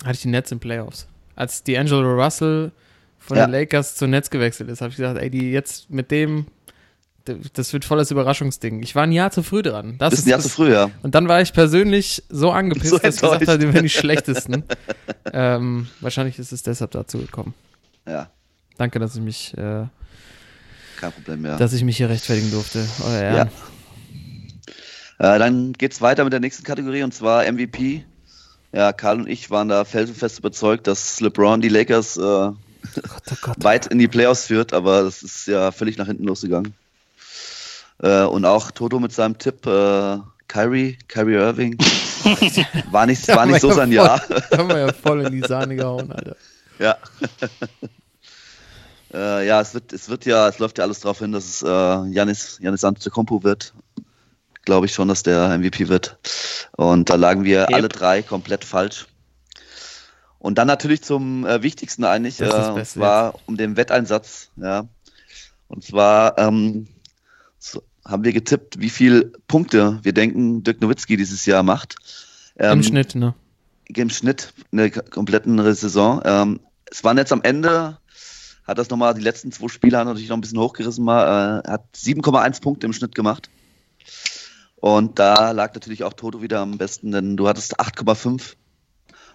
hatte 0.03 0.13
ich 0.15 0.21
die 0.21 0.27
Nets 0.27 0.51
in 0.51 0.59
Playoffs. 0.59 1.07
Als 1.35 1.65
D'Angelo 1.65 2.21
Russell 2.21 2.71
von 3.19 3.37
Ja. 3.37 3.45
den 3.47 3.51
Lakers 3.53 3.95
zu 3.95 4.07
Nets 4.07 4.29
gewechselt 4.29 4.69
ist, 4.69 4.81
habe 4.81 4.89
ich 4.91 4.97
gesagt, 4.97 5.19
ey, 5.19 5.29
die 5.29 5.51
jetzt 5.51 5.89
mit 5.89 6.11
dem, 6.11 6.47
das 7.53 7.73
wird 7.73 7.85
volles 7.85 8.11
Überraschungsding. 8.11 8.81
Ich 8.83 8.95
war 8.95 9.03
ein 9.03 9.11
Jahr 9.11 9.31
zu 9.31 9.43
früh 9.43 9.61
dran. 9.61 9.95
Das 9.97 10.11
bist 10.11 10.25
ein 10.25 10.29
Jahr 10.29 10.37
das, 10.37 10.47
zu 10.47 10.49
früh, 10.51 10.71
ja. 10.71 10.89
Und 11.03 11.15
dann 11.15 11.27
war 11.27 11.41
ich 11.41 11.53
persönlich 11.53 12.23
so 12.29 12.51
angepisst, 12.51 12.89
So 12.89 12.97
dass 12.97 13.15
ich 13.15 13.21
gesagt 13.21 13.47
habe, 13.47 13.59
die 13.59 13.73
wären 13.73 13.83
die 13.83 13.89
schlechtesten. 13.89 14.63
ähm, 15.33 15.87
wahrscheinlich 16.01 16.39
ist 16.39 16.51
es 16.51 16.63
deshalb 16.63 16.91
dazu 16.91 17.17
gekommen. 17.19 17.53
Ja, 18.07 18.29
Danke, 18.77 18.99
dass 18.99 19.15
ich 19.15 19.21
mich, 19.21 19.57
äh, 19.57 19.85
kein 20.97 21.11
Problem, 21.11 21.45
ja. 21.45 21.57
dass 21.57 21.73
ich 21.73 21.83
mich 21.83 21.97
hier 21.97 22.09
rechtfertigen 22.09 22.51
durfte. 22.51 22.85
Euer 23.03 23.21
Ehren. 23.21 23.47
Äh, 25.19 25.39
dann 25.39 25.73
geht's 25.73 25.99
weiter 26.01 26.23
mit 26.23 26.31
der 26.31 26.39
nächsten 26.39 26.63
Kategorie 26.63 27.01
und 27.01 27.13
zwar 27.13 27.51
MVP. 27.51 28.05
Ja, 28.71 28.93
Karl 28.93 29.21
und 29.21 29.27
ich 29.27 29.49
waren 29.49 29.69
da 29.69 29.83
felsenfest 29.83 30.39
überzeugt, 30.39 30.85
dass 30.85 31.19
LeBron 31.19 31.59
die 31.59 31.69
Lakers 31.69 32.17
äh, 32.17 32.21
Gott, 32.21 32.57
oh 33.31 33.35
Gott. 33.41 33.63
weit 33.63 33.87
in 33.87 33.97
die 33.97 34.07
Playoffs 34.07 34.45
führt, 34.45 34.73
aber 34.73 35.03
das 35.03 35.23
ist 35.23 35.47
ja 35.47 35.71
völlig 35.71 35.97
nach 35.97 36.05
hinten 36.05 36.25
losgegangen. 36.25 36.75
Äh, 37.99 38.23
und 38.23 38.45
auch 38.45 38.71
Toto 38.71 38.99
mit 38.99 39.11
seinem 39.11 39.37
Tipp, 39.37 39.65
äh, 39.65 40.17
Kyrie, 40.47 40.97
Kyrie 41.07 41.33
Irving, 41.33 41.77
war 42.91 43.05
nicht, 43.05 43.27
war 43.27 43.45
nicht 43.45 43.61
so 43.61 43.71
sein 43.71 43.91
Jahr. 43.91 44.21
Da 44.27 44.57
haben 44.57 44.69
wir 44.69 44.79
ja 44.79 44.93
voll 44.93 45.25
in 45.25 45.33
die 45.33 45.47
Sahne 45.47 45.75
gehauen, 45.75 46.11
Alter. 46.11 46.35
Ja. 46.79 46.95
äh, 49.11 49.47
ja, 49.47 49.59
es 49.61 49.73
wird, 49.73 49.91
es 49.93 50.09
wird 50.09 50.25
ja, 50.25 50.47
es 50.47 50.59
läuft 50.59 50.77
ja 50.77 50.83
alles 50.83 50.99
darauf 50.99 51.17
hin, 51.17 51.31
dass 51.31 51.43
es 51.43 51.63
äh, 51.63 51.67
Janis, 52.11 52.59
Janis 52.61 52.83
Antetokounmpo 52.83 53.43
wird. 53.43 53.73
Glaube 54.63 54.85
ich 54.85 54.93
schon, 54.93 55.07
dass 55.07 55.23
der 55.23 55.57
MVP 55.57 55.87
wird. 55.87 56.19
Und 56.75 57.09
da 57.09 57.15
lagen 57.15 57.45
wir 57.45 57.61
Yep. 57.61 57.73
alle 57.73 57.89
drei 57.89 58.21
komplett 58.21 58.63
falsch. 58.63 59.07
Und 60.37 60.59
dann 60.59 60.67
natürlich 60.67 61.01
zum 61.01 61.47
äh, 61.47 61.63
Wichtigsten 61.63 62.03
eigentlich, 62.03 62.39
äh, 62.41 62.45
und 62.45 62.85
zwar 62.85 63.33
um 63.47 63.57
den 63.57 63.75
Wetteinsatz. 63.75 64.51
Ja. 64.55 64.85
Und 65.67 65.83
zwar 65.83 66.37
ähm, 66.37 66.87
haben 68.07 68.23
wir 68.23 68.33
getippt, 68.33 68.79
wie 68.79 68.89
viel 68.89 69.33
Punkte 69.47 69.99
wir 70.03 70.13
denken, 70.13 70.63
Dirk 70.63 70.81
Nowitzki 70.81 71.17
dieses 71.17 71.45
Jahr 71.45 71.63
macht. 71.63 71.95
Im 72.55 72.65
Ähm, 72.79 72.83
Schnitt, 72.83 73.15
ne? 73.15 73.33
im 73.93 74.09
Schnitt 74.09 74.53
eine 74.71 74.89
k- 74.89 75.01
kompletten 75.01 75.57
Saison. 75.75 76.21
Ähm, 76.25 76.59
es 76.89 77.03
waren 77.03 77.17
jetzt 77.17 77.31
am 77.31 77.41
Ende, 77.43 77.97
hat 78.65 78.77
das 78.77 78.89
nochmal 78.89 79.13
die 79.13 79.21
letzten 79.21 79.51
zwei 79.51 79.67
Spiele 79.67 79.97
hat 79.97 80.07
natürlich 80.07 80.29
noch 80.29 80.37
ein 80.37 80.41
bisschen 80.41 80.59
hochgerissen, 80.59 81.03
mal, 81.03 81.61
äh, 81.65 81.69
hat 81.69 81.83
7,1 81.95 82.61
Punkte 82.61 82.85
im 82.87 82.93
Schnitt 82.93 83.13
gemacht. 83.15 83.49
Und 84.77 85.19
da 85.19 85.51
lag 85.51 85.73
natürlich 85.73 86.03
auch 86.03 86.13
Toto 86.13 86.41
wieder 86.41 86.59
am 86.59 86.77
besten, 86.77 87.11
denn 87.11 87.35
du 87.35 87.47
hattest 87.47 87.79
8,5, 87.79 88.55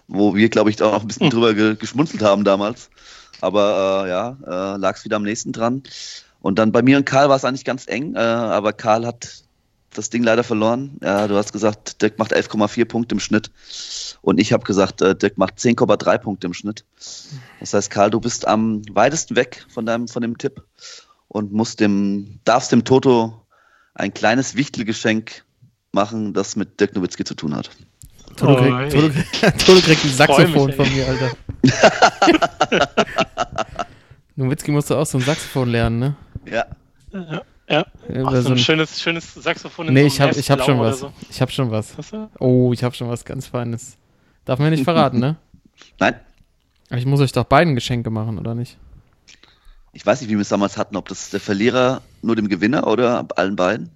wo 0.07 0.35
wir, 0.35 0.49
glaube 0.49 0.69
ich, 0.69 0.81
auch 0.81 0.93
noch 0.93 1.01
ein 1.01 1.07
bisschen 1.07 1.29
drüber 1.29 1.53
ge 1.53 1.75
geschmunzelt 1.75 2.21
haben 2.23 2.43
damals. 2.43 2.89
Aber 3.41 4.05
äh, 4.05 4.09
ja, 4.09 4.37
äh, 4.45 4.77
lag 4.77 4.95
es 4.95 5.03
wieder 5.03 5.17
am 5.17 5.23
nächsten 5.23 5.51
dran. 5.51 5.83
Und 6.43 6.59
dann 6.59 6.73
bei 6.73 6.81
mir 6.81 6.97
und 6.97 7.05
Karl 7.05 7.29
war 7.29 7.37
es 7.37 7.45
eigentlich 7.45 7.63
ganz 7.63 7.87
eng, 7.87 8.15
äh, 8.15 8.19
aber 8.19 8.73
Karl 8.73 9.07
hat 9.07 9.43
das 9.93 10.09
Ding 10.09 10.23
leider 10.23 10.43
verloren. 10.43 10.97
Ja, 11.01 11.25
du 11.27 11.37
hast 11.37 11.53
gesagt, 11.53 12.01
Dirk 12.01 12.19
macht 12.19 12.33
11,4 12.33 12.83
Punkte 12.83 13.15
im 13.15 13.19
Schnitt. 13.21 13.49
Und 14.21 14.41
ich 14.41 14.51
habe 14.51 14.65
gesagt, 14.65 15.01
äh, 15.01 15.15
Dirk 15.15 15.37
macht 15.37 15.57
10,3 15.57 16.17
Punkte 16.17 16.47
im 16.47 16.53
Schnitt. 16.53 16.83
Das 17.61 17.73
heißt, 17.73 17.89
Karl, 17.89 18.09
du 18.09 18.19
bist 18.19 18.45
am 18.45 18.81
weitesten 18.91 19.37
weg 19.37 19.65
von 19.69 19.85
deinem, 19.85 20.09
von 20.09 20.21
dem 20.21 20.37
Tipp 20.37 20.61
und 21.29 21.53
musst 21.53 21.79
dem, 21.79 22.39
darfst 22.43 22.73
dem 22.73 22.83
Toto 22.83 23.41
ein 23.95 24.13
kleines 24.13 24.55
Wichtelgeschenk 24.55 25.45
machen, 25.93 26.33
das 26.33 26.57
mit 26.57 26.77
Dirk 26.81 26.93
Nowitzki 26.93 27.23
zu 27.23 27.35
tun 27.35 27.55
hat. 27.55 27.69
Toto 28.35 28.53
Oh, 28.53 28.57
kriegt, 28.57 28.91
Toto, 28.91 29.07
Toto 29.65 29.79
kriegt 29.79 30.03
ein 30.03 30.07
mich, 30.07 30.15
Saxophon 30.17 30.69
ey. 30.71 30.75
von 30.75 30.93
mir, 30.93 31.07
Alter. 31.07 31.31
Nowitzki 34.35 34.71
musste 34.71 34.97
auch 34.97 35.05
so 35.05 35.19
ein 35.19 35.23
Saxophon 35.23 35.69
lernen, 35.69 35.99
ne? 35.99 36.15
Ja. 36.45 36.65
Ja. 37.11 37.43
ja. 37.69 37.85
Ach, 38.25 38.35
so 38.41 38.49
ein 38.49 38.57
schönes, 38.57 39.01
schönes 39.01 39.33
Saxophon 39.33 39.87
in 39.87 39.93
nee, 39.93 40.01
so 40.01 40.07
ich 40.07 40.21
einem 40.21 40.31
hab, 40.31 40.37
ich 40.37 40.51
hab 40.51 40.61
schon 40.63 40.79
was. 40.79 40.99
so. 40.99 41.13
Ich 41.29 41.41
hab 41.41 41.51
schon 41.51 41.71
was. 41.71 41.97
Hast 41.97 42.13
du? 42.13 42.29
Oh, 42.39 42.71
ich 42.73 42.83
hab 42.83 42.95
schon 42.95 43.09
was 43.09 43.23
ganz 43.25 43.47
Feines. 43.47 43.97
Darf 44.45 44.59
man 44.59 44.67
ja 44.67 44.71
nicht 44.71 44.83
verraten, 44.85 45.19
ne? 45.19 45.37
Nein, 45.99 46.15
Aber 46.89 46.99
ich 46.99 47.05
muss 47.05 47.19
euch 47.19 47.31
doch 47.31 47.45
beiden 47.45 47.75
Geschenke 47.75 48.09
machen, 48.09 48.37
oder 48.37 48.55
nicht? 48.55 48.77
ich 49.93 50.05
weiß 50.05 50.21
nicht, 50.21 50.29
wie 50.29 50.35
wir 50.35 50.41
es 50.41 50.49
damals 50.49 50.77
hatten, 50.77 50.95
ob 50.95 51.07
das 51.07 51.29
der 51.29 51.39
Verlierer 51.39 52.01
nur 52.23 52.35
dem 52.35 52.49
Gewinner 52.49 52.87
oder 52.87 53.27
allen 53.35 53.55
beiden. 53.55 53.91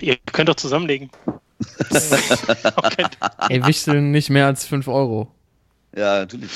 Ihr 0.00 0.16
könnt 0.32 0.48
doch 0.48 0.56
zusammenlegen. 0.56 1.10
okay. 2.76 3.06
Ey, 3.48 3.64
wichteln 3.64 4.10
nicht 4.10 4.28
mehr 4.28 4.46
als 4.46 4.66
5 4.66 4.88
Euro. 4.88 5.28
Ja, 5.96 6.18
natürlich. 6.18 6.50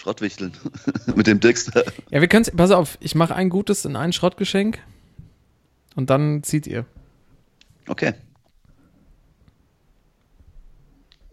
Schrottwichteln. 0.00 0.52
Mit 1.14 1.26
dem 1.26 1.40
Dickster. 1.40 1.84
Ja, 2.10 2.22
wir 2.22 2.28
können 2.28 2.46
pass 2.56 2.70
auf, 2.70 2.96
ich 3.00 3.14
mache 3.14 3.34
ein 3.34 3.50
gutes 3.50 3.84
in 3.84 3.96
ein 3.96 4.14
Schrottgeschenk 4.14 4.78
und 5.94 6.08
dann 6.08 6.42
zieht 6.42 6.66
ihr. 6.66 6.86
Okay. 7.86 8.14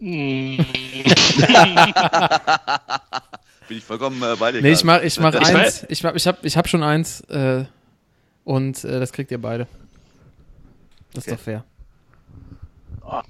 Bin 0.00 0.66
ich 3.78 3.84
vollkommen 3.84 4.22
äh, 4.22 4.36
bei 4.38 4.52
dir. 4.52 4.60
Nee, 4.62 4.72
ich 4.72 4.84
Karl. 4.84 4.98
mach, 4.98 5.02
ich 5.02 5.18
mach 5.18 5.34
Ich 5.34 5.54
eins. 5.54 5.86
Ich, 5.88 6.02
mach, 6.02 6.14
ich, 6.14 6.26
hab, 6.26 6.44
ich 6.44 6.56
hab 6.58 6.68
schon 6.68 6.82
eins 6.82 7.22
äh, 7.22 7.64
und 8.44 8.84
äh, 8.84 9.00
das 9.00 9.12
kriegt 9.12 9.30
ihr 9.30 9.40
beide. 9.40 9.66
Das 11.14 11.26
ist 11.26 11.32
Okay. 11.32 11.36
doch 11.36 11.42
fair. 11.42 13.24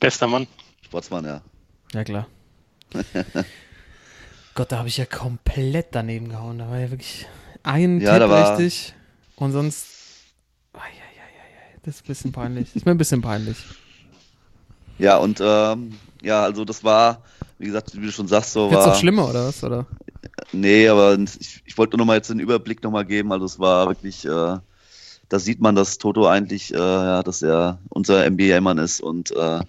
bester 0.00 0.26
Mann. 0.26 0.48
Sportsmann, 0.84 1.24
ja. 1.24 1.40
Ja, 1.92 2.02
klar. 2.04 2.26
Gott, 4.54 4.70
da 4.72 4.78
habe 4.78 4.88
ich 4.88 4.96
ja 4.96 5.06
komplett 5.06 5.88
daneben 5.92 6.28
gehauen. 6.28 6.58
Da 6.58 6.68
war 6.70 6.78
ja 6.78 6.90
wirklich 6.90 7.26
ein 7.62 8.00
Ja, 8.00 8.18
Tipp 8.18 8.30
richtig 8.30 8.94
und 9.36 9.52
sonst. 9.52 9.86
Eieieiei, 10.72 11.78
Das 11.82 11.96
ist 11.96 12.04
ein 12.04 12.06
bisschen 12.06 12.32
peinlich. 12.32 12.76
Ist 12.76 12.86
mir 12.86 12.92
ein 12.92 12.98
bisschen 12.98 13.20
peinlich. 13.22 13.56
Ja, 14.98 15.16
und 15.16 15.40
ähm, 15.42 15.92
ja, 16.22 16.42
also 16.44 16.64
das 16.64 16.84
war, 16.84 17.22
wie 17.58 17.66
gesagt, 17.66 17.94
wie 18.00 18.06
du 18.06 18.12
schon 18.12 18.28
sagst, 18.28 18.52
so 18.52 18.70
Wird's 18.70 18.84
war. 18.84 18.92
noch 18.92 19.00
schlimmer, 19.00 19.28
oder 19.28 19.46
was? 19.48 19.62
Oder? 19.64 19.86
Nee, 20.52 20.88
aber 20.88 21.18
ich, 21.18 21.62
ich 21.64 21.76
wollte 21.78 21.96
nur 21.96 22.04
noch 22.04 22.06
mal 22.06 22.16
jetzt 22.16 22.30
den 22.30 22.38
Überblick 22.38 22.82
noch 22.82 22.92
mal 22.92 23.04
geben. 23.04 23.32
Also 23.32 23.44
es 23.46 23.58
war 23.58 23.88
wirklich, 23.88 24.24
äh, 24.24 24.58
da 25.28 25.38
sieht 25.38 25.60
man, 25.60 25.74
dass 25.74 25.98
Toto 25.98 26.28
eigentlich, 26.28 26.72
äh, 26.72 26.78
ja, 26.78 27.22
dass 27.22 27.42
er 27.42 27.80
unser 27.88 28.24
NBA-Mann 28.30 28.78
ist 28.78 29.00
und 29.00 29.32
äh, 29.32 29.60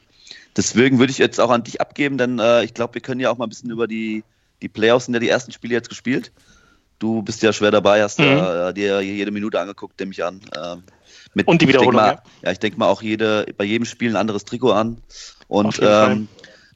deswegen 0.56 1.00
würde 1.00 1.12
ich 1.12 1.18
jetzt 1.18 1.40
auch 1.40 1.50
an 1.50 1.64
dich 1.64 1.82
abgeben, 1.82 2.18
denn 2.18 2.40
äh, 2.40 2.64
ich 2.64 2.74
glaube, 2.74 2.96
wir 2.96 3.02
können 3.02 3.22
ja 3.22 3.32
auch 3.32 3.38
mal 3.38 3.46
ein 3.46 3.50
bisschen 3.50 3.72
über 3.72 3.88
die, 3.88 4.24
die 4.66 4.70
Playoffs, 4.70 5.06
sind 5.06 5.14
ja 5.14 5.20
die 5.20 5.30
ersten 5.30 5.52
Spiele 5.52 5.76
jetzt 5.76 5.90
gespielt. 5.90 6.32
Du 6.98 7.22
bist 7.22 7.44
ja 7.44 7.54
schwer 7.54 7.70
dabei, 7.70 8.02
hast 8.02 8.18
Mhm. 8.20 8.26
ja, 8.26 8.70
äh, 8.70 8.74
dir 8.74 9.02
jede 9.02 9.30
Minute 9.30 9.60
angeguckt, 9.60 10.00
nehme 10.00 10.12
ich 10.12 10.24
an. 10.24 10.42
Ähm, 10.58 10.84
mit, 11.36 11.48
Und 11.48 11.62
die 11.62 11.68
Wiederholung, 11.68 11.96
mal, 11.96 12.14
ja. 12.14 12.24
ja. 12.44 12.52
ich 12.52 12.60
denke 12.60 12.80
mal 12.80 12.88
auch 12.88 13.04
jede, 13.04 13.46
bei 13.58 13.64
jedem 13.64 13.86
Spiel 13.86 14.12
ein 14.12 14.16
anderes 14.16 14.44
Trikot 14.44 14.72
an. 14.72 15.02
Und 15.48 15.80
ähm, 15.84 16.28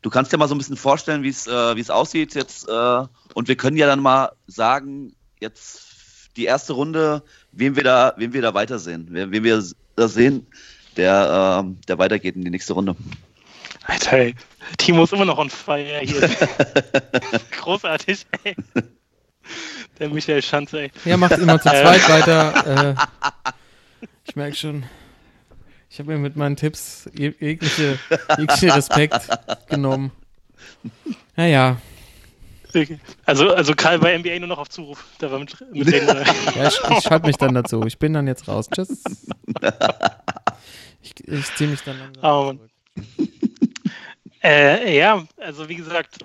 du 0.03 0.09
kannst 0.11 0.31
dir 0.31 0.37
mal 0.37 0.47
so 0.47 0.53
ein 0.53 0.59
bisschen 0.59 0.77
vorstellen, 0.77 1.23
wie 1.23 1.29
es 1.29 1.47
äh, 1.47 1.75
wie 1.75 1.81
es 1.81 1.89
aussieht 1.89 2.35
jetzt. 2.35 2.69
Äh, 2.69 3.03
und 3.33 3.47
wir 3.47 3.55
können 3.55 3.77
ja 3.77 3.87
dann 3.87 4.01
mal 4.01 4.33
sagen, 4.45 5.15
jetzt 5.39 5.81
die 6.37 6.45
erste 6.45 6.73
Runde, 6.73 7.23
wem 7.51 7.75
wir 7.75 7.83
da, 7.83 8.13
wem 8.17 8.33
wir 8.33 8.43
da 8.43 8.53
weitersehen, 8.53 9.07
wen, 9.09 9.31
wen 9.31 9.43
wir 9.43 9.63
da 9.95 10.07
sehen, 10.07 10.45
der, 10.95 11.61
ähm, 11.63 11.77
der 11.87 11.97
weitergeht 11.97 12.35
in 12.35 12.43
die 12.43 12.51
nächste 12.51 12.73
Runde. 12.73 12.95
Alter, 13.89 14.17
ey. 14.17 14.35
Timo 14.77 15.03
ist 15.03 15.13
immer 15.13 15.25
noch 15.25 15.37
on 15.37 15.49
fire 15.49 15.99
hier. 16.03 16.29
Großartig, 17.61 18.25
ey. 18.43 18.55
Der 19.99 20.09
Michael 20.09 20.41
Schanze, 20.41 20.81
ey. 20.83 20.91
Ja, 21.05 21.17
macht 21.17 21.31
immer 21.33 21.59
zu 21.59 21.69
Äh. 21.69 21.81
zweit 21.81 22.09
weiter. 22.09 22.95
Äh, 22.95 22.95
ich 24.25 24.35
merke 24.35 24.55
schon, 24.55 24.85
ich 25.89 25.99
habe 25.99 26.11
mir 26.11 26.17
mit 26.19 26.35
meinen 26.35 26.55
Tipps 26.55 27.09
je- 27.17 27.33
jegliche, 27.39 27.97
jegliche 28.37 28.75
Respekt 28.75 29.27
genommen. 29.67 30.11
Naja, 31.35 31.77
Also, 33.25 33.51
also 33.53 33.73
Karl 33.73 33.97
bei 33.99 34.15
NBA 34.17 34.37
nur 34.39 34.49
noch 34.49 34.59
auf 34.59 34.69
Zuruf. 34.69 35.03
Da 35.17 35.31
war 35.31 35.39
mit, 35.39 35.55
mit 35.71 35.87
ja, 35.91 36.67
ich, 36.67 36.79
ich 36.97 37.03
schalte 37.03 37.25
mich 37.25 37.37
dann 37.37 37.55
dazu. 37.55 37.83
Ich 37.87 37.97
bin 37.97 38.13
dann 38.13 38.27
jetzt 38.27 38.47
raus. 38.47 38.67
Tschüss. 38.73 39.01
Ich, 41.01 41.13
ich 41.27 41.55
ziehe 41.55 41.69
mich 41.69 41.81
dann 41.81 41.97
langsam 41.97 42.23
Oh, 42.23 42.43
Mann. 42.47 42.59
zurück. 43.17 43.28
Äh, 44.43 44.97
ja, 44.97 45.25
also 45.37 45.67
wie 45.69 45.75
gesagt, 45.75 46.19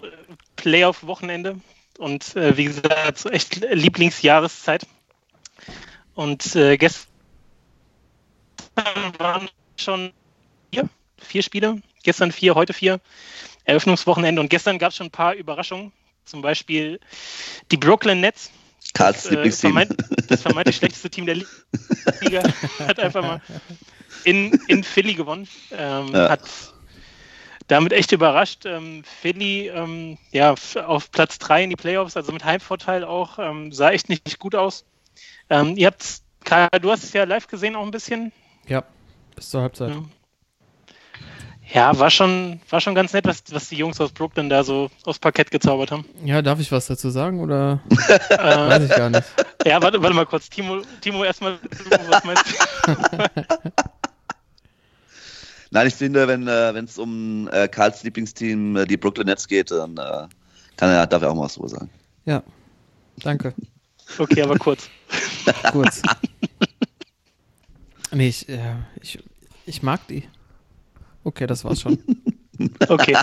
Playoff-Wochenende 0.56 1.60
und 1.98 2.36
äh, 2.36 2.56
wie 2.56 2.64
gesagt, 2.64 3.18
so 3.18 3.28
echt 3.28 3.56
Lieblingsjahreszeit. 3.70 4.86
Und 6.14 6.54
äh, 6.54 6.76
gestern 6.76 7.08
waren 9.18 9.48
schon 9.80 10.12
vier, 10.72 10.88
vier 11.20 11.42
Spiele. 11.42 11.82
Gestern 12.04 12.30
vier, 12.32 12.54
heute 12.54 12.72
vier. 12.72 13.00
Eröffnungswochenende 13.64 14.40
und 14.40 14.48
gestern 14.50 14.78
gab 14.78 14.90
es 14.90 14.96
schon 14.96 15.06
ein 15.08 15.12
paar 15.12 15.34
Überraschungen. 15.34 15.92
Zum 16.24 16.40
Beispiel 16.42 17.00
die 17.70 17.76
Brooklyn 17.76 18.20
Nets, 18.20 18.50
Karls 18.94 19.26
äh, 19.26 19.30
Lieblingsteam. 19.30 19.72
vermeint, 19.72 19.96
das 20.28 20.42
vermeintlich 20.42 20.76
schlechteste 20.76 21.10
Team 21.10 21.26
der 21.26 21.34
Li- 21.36 21.46
Liga, 22.20 22.42
hat 22.78 22.98
einfach 23.00 23.22
mal 23.22 23.40
in, 24.24 24.52
in 24.68 24.84
Philly 24.84 25.14
gewonnen. 25.14 25.48
Ähm, 25.72 26.08
Ja. 26.12 26.30
Hat 26.30 26.40
damit 27.68 27.92
echt 27.92 28.12
überrascht. 28.12 28.66
Ähm, 28.66 29.02
Philly 29.04 29.68
ähm, 29.68 30.18
ja, 30.32 30.54
auf 30.86 31.10
Platz 31.10 31.38
3 31.38 31.64
in 31.64 31.70
die 31.70 31.76
Playoffs, 31.76 32.16
also 32.16 32.32
mit 32.32 32.44
Heimvorteil 32.44 33.04
auch, 33.04 33.38
ähm, 33.38 33.72
sah 33.72 33.90
echt 33.90 34.08
nicht 34.08 34.38
gut 34.38 34.54
aus. 34.54 34.84
Ähm, 35.50 35.76
ihr 35.76 35.88
habt, 35.88 36.04
Karl, 36.44 36.68
du 36.80 36.90
hast 36.90 37.04
es 37.04 37.12
ja 37.12 37.24
live 37.24 37.46
gesehen 37.46 37.76
auch 37.76 37.84
ein 37.84 37.90
bisschen. 37.90 38.32
Ja, 38.66 38.84
bis 39.34 39.50
zur 39.50 39.62
Halbzeit. 39.62 39.90
Ja. 39.90 40.02
Ja, 41.72 41.98
war 41.98 42.10
schon, 42.10 42.60
war 42.68 42.80
schon 42.80 42.94
ganz 42.94 43.14
nett, 43.14 43.24
was, 43.24 43.42
was 43.50 43.70
die 43.70 43.76
Jungs 43.76 43.98
aus 43.98 44.12
Brooklyn 44.12 44.50
da 44.50 44.62
so 44.62 44.90
aufs 45.06 45.18
Parkett 45.18 45.50
gezaubert 45.50 45.90
haben. 45.90 46.04
Ja, 46.22 46.42
darf 46.42 46.60
ich 46.60 46.70
was 46.70 46.86
dazu 46.86 47.08
sagen 47.08 47.40
oder 47.40 47.80
Äh, 48.28 48.36
weiß 48.38 48.84
ich 48.84 48.90
gar 48.90 49.08
nicht? 49.08 49.24
ja, 49.64 49.82
warte, 49.82 50.02
warte 50.02 50.14
mal 50.14 50.26
kurz. 50.26 50.50
Timo, 50.50 50.82
Timo 51.00 51.24
erstmal, 51.24 51.58
was 52.08 52.24
meinst 52.24 52.44
du? 52.46 52.92
Nein, 55.74 55.88
ich 55.88 55.94
finde, 55.94 56.28
wenn 56.28 56.46
äh, 56.46 56.70
es 56.84 56.98
um 56.98 57.48
äh, 57.50 57.66
Karls 57.66 58.04
Lieblingsteam, 58.04 58.76
äh, 58.76 58.84
die 58.84 58.96
Brooklyn 58.96 59.26
Nets 59.26 59.48
geht, 59.48 59.72
dann 59.72 59.96
äh, 59.96 60.28
kann 60.76 60.88
er, 60.88 61.04
darf 61.08 61.20
er 61.22 61.32
auch 61.32 61.34
mal 61.34 61.42
was 61.42 61.54
drüber 61.54 61.68
sagen. 61.68 61.90
Ja, 62.26 62.44
danke. 63.16 63.52
Okay, 64.16 64.42
aber 64.42 64.56
kurz. 64.56 64.88
Kurz. 65.72 66.00
Nee, 68.12 68.28
ich, 68.28 68.48
äh, 68.48 68.76
ich, 69.00 69.18
ich 69.66 69.82
mag 69.82 70.06
die. 70.06 70.22
Okay, 71.24 71.48
das 71.48 71.64
war's 71.64 71.80
schon. 71.80 71.98
Okay. 72.86 73.16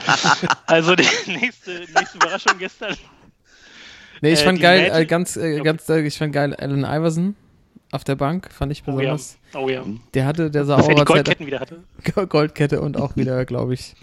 Also 0.67 0.93
die 0.95 1.07
nächste, 1.27 1.85
nächste 1.95 2.17
Überraschung 2.17 2.57
gestern. 2.59 2.97
Nee, 4.21 4.33
ich 4.33 4.41
Äh, 4.41 4.43
fand 4.43 4.59
geil, 4.59 4.91
äh, 4.93 5.05
ganz, 5.05 5.37
äh, 5.37 5.61
ganz, 5.61 5.87
äh, 5.87 6.01
ich 6.01 6.17
fand 6.17 6.33
geil, 6.33 6.53
Allen 6.53 6.83
Iverson 6.83 7.37
auf 7.91 8.03
der 8.03 8.15
Bank, 8.15 8.49
fand 8.51 8.71
ich 8.71 8.83
Oh 8.87 8.91
ja. 8.91 8.95
besonders. 9.13 9.37
Oh 9.53 9.69
ja. 9.69 9.83
Der 10.13 10.25
hatte, 10.25 10.49
der 10.49 10.65
sah 10.65 10.77
Dass 10.77 10.85
auch 10.85 10.89
er 10.89 10.95
die 10.95 11.03
Goldketten 11.05 11.45
wieder 11.47 11.59
hatte. 11.59 11.83
Goldkette 12.27 12.81
und 12.81 12.97
auch 12.97 13.15
wieder, 13.15 13.45
glaube 13.45 13.73
ich, 13.73 13.95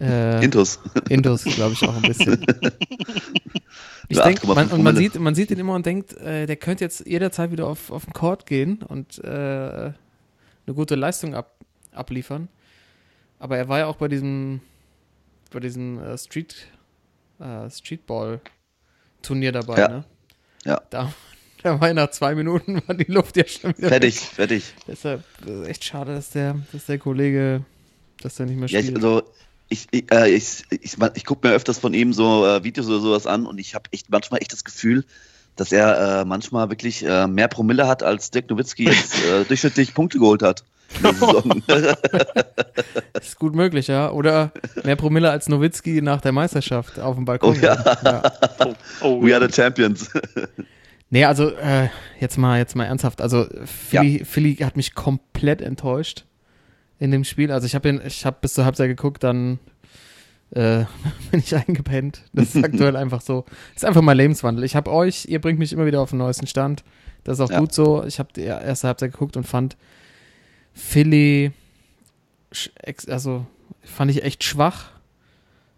äh, 0.00 0.44
Intus. 0.44 0.80
Indus, 1.08 1.44
glaube 1.44 1.72
ich, 1.74 1.82
auch 1.86 1.94
ein 1.96 2.02
bisschen. 2.02 2.44
Ich 4.08 4.18
8,5 4.20 4.54
man, 4.54 4.68
und 4.68 4.82
man 4.82 4.96
sieht, 4.96 5.18
man 5.18 5.34
sieht 5.34 5.50
ihn 5.50 5.58
immer 5.58 5.74
und 5.74 5.86
denkt, 5.86 6.12
äh, 6.18 6.44
der 6.44 6.56
könnte 6.56 6.84
jetzt 6.84 7.06
jederzeit 7.06 7.50
wieder 7.50 7.66
auf, 7.66 7.90
auf 7.90 8.04
den 8.04 8.12
Court 8.12 8.44
gehen 8.44 8.82
und 8.82 9.18
äh, 9.24 9.26
eine 9.26 9.94
gute 10.74 10.96
Leistung 10.96 11.34
ab, 11.34 11.54
abliefern. 11.92 12.48
Aber 13.38 13.56
er 13.56 13.68
war 13.68 13.78
ja 13.78 13.86
auch 13.86 13.96
bei 13.96 14.08
diesem, 14.08 14.60
bei 15.50 15.60
diesem 15.60 15.98
äh, 16.02 16.18
Street, 16.18 16.66
äh, 17.40 17.70
Streetball-Turnier 17.70 19.52
dabei, 19.52 19.78
Ja. 19.78 19.88
ne? 19.88 20.04
Ja. 20.64 20.82
Da, 20.90 21.12
da 21.72 21.80
war 21.80 21.88
ja 21.88 21.94
nach 21.94 22.10
zwei 22.10 22.34
Minuten 22.34 22.82
war 22.86 22.94
die 22.94 23.10
Luft 23.10 23.36
ja 23.36 23.46
schon 23.46 23.76
wieder 23.76 23.88
Fertig, 23.88 24.16
weg. 24.16 24.28
fertig. 24.34 24.74
Deshalb 24.86 25.22
äh, 25.46 25.66
echt 25.66 25.84
schade, 25.84 26.14
dass 26.14 26.30
der, 26.30 26.56
dass 26.72 26.86
der 26.86 26.98
Kollege, 26.98 27.64
dass 28.20 28.36
der 28.36 28.46
nicht 28.46 28.58
mehr 28.58 28.68
Ja, 28.68 28.80
spielt. 28.80 28.98
ich, 28.98 29.04
also 29.04 29.22
ich, 29.68 29.86
ich, 29.90 30.12
äh, 30.12 30.30
ich, 30.30 30.64
ich, 30.70 30.96
ich 31.14 31.24
gucke 31.24 31.48
mir 31.48 31.54
öfters 31.54 31.78
von 31.78 31.94
ihm 31.94 32.12
so 32.12 32.46
äh, 32.46 32.62
Videos 32.64 32.88
oder 32.88 33.00
sowas 33.00 33.26
an 33.26 33.46
und 33.46 33.58
ich 33.58 33.74
habe 33.74 33.84
echt 33.92 34.10
manchmal 34.10 34.40
echt 34.40 34.52
das 34.52 34.64
Gefühl, 34.64 35.04
dass 35.56 35.72
er 35.72 36.20
äh, 36.20 36.24
manchmal 36.24 36.70
wirklich 36.70 37.04
äh, 37.04 37.26
mehr 37.26 37.48
Promille 37.48 37.86
hat, 37.86 38.02
als 38.02 38.30
Dirk 38.30 38.48
Nowitzki 38.50 38.84
jetzt 38.84 39.14
äh, 39.24 39.44
durchschnittlich 39.44 39.94
Punkte 39.94 40.18
geholt 40.18 40.42
hat. 40.42 40.64
Saison. 41.02 41.62
Ist 43.18 43.38
gut 43.38 43.54
möglich, 43.54 43.86
ja. 43.86 44.10
Oder 44.10 44.52
mehr 44.84 44.96
Promille 44.96 45.30
als 45.30 45.48
Nowitzki 45.48 46.02
nach 46.02 46.20
der 46.20 46.32
Meisterschaft 46.32 47.00
auf 47.00 47.16
dem 47.16 47.24
Balkon. 47.24 47.56
Oh 47.56 47.64
ja. 47.64 47.96
ja. 48.04 48.22
Oh, 48.58 48.74
oh 49.00 49.22
We 49.22 49.30
ja. 49.30 49.38
are 49.38 49.48
the 49.48 49.54
champions. 49.54 50.10
Nee, 51.12 51.26
also 51.26 51.50
äh, 51.50 51.90
jetzt 52.20 52.38
mal 52.38 52.56
jetzt 52.58 52.74
mal 52.74 52.86
ernsthaft. 52.86 53.20
Also 53.20 53.46
Philly, 53.66 54.24
Philly 54.24 54.56
hat 54.56 54.78
mich 54.78 54.94
komplett 54.94 55.60
enttäuscht 55.60 56.24
in 56.98 57.10
dem 57.10 57.22
Spiel. 57.24 57.52
Also 57.52 57.66
ich 57.66 57.74
habe 57.74 58.00
ich 58.06 58.24
habe 58.24 58.38
bis 58.40 58.54
zur 58.54 58.64
Halbzeit 58.64 58.88
geguckt, 58.88 59.22
dann 59.22 59.58
äh, 60.52 60.84
bin 61.30 61.40
ich 61.40 61.54
eingepennt. 61.54 62.22
Das 62.32 62.54
ist 62.54 62.64
aktuell 62.64 62.96
einfach 62.96 63.20
so. 63.20 63.44
Ist 63.76 63.84
einfach 63.84 64.00
mein 64.00 64.16
Lebenswandel. 64.16 64.64
Ich 64.64 64.74
habe 64.74 64.90
euch, 64.90 65.26
ihr 65.26 65.38
bringt 65.38 65.58
mich 65.58 65.74
immer 65.74 65.84
wieder 65.84 66.00
auf 66.00 66.08
den 66.10 66.18
neuesten 66.18 66.46
Stand. 66.46 66.82
Das 67.24 67.38
ist 67.38 67.40
auch 67.44 67.50
Ja. 67.50 67.58
gut 67.60 67.74
so. 67.74 68.04
Ich 68.04 68.18
habe 68.18 68.30
die 68.34 68.40
erste 68.44 68.88
Halbzeit 68.88 69.12
geguckt 69.12 69.36
und 69.36 69.44
fand 69.44 69.76
Philly, 70.72 71.52
also 73.08 73.44
fand 73.82 74.10
ich 74.10 74.24
echt 74.24 74.44
schwach. 74.44 74.92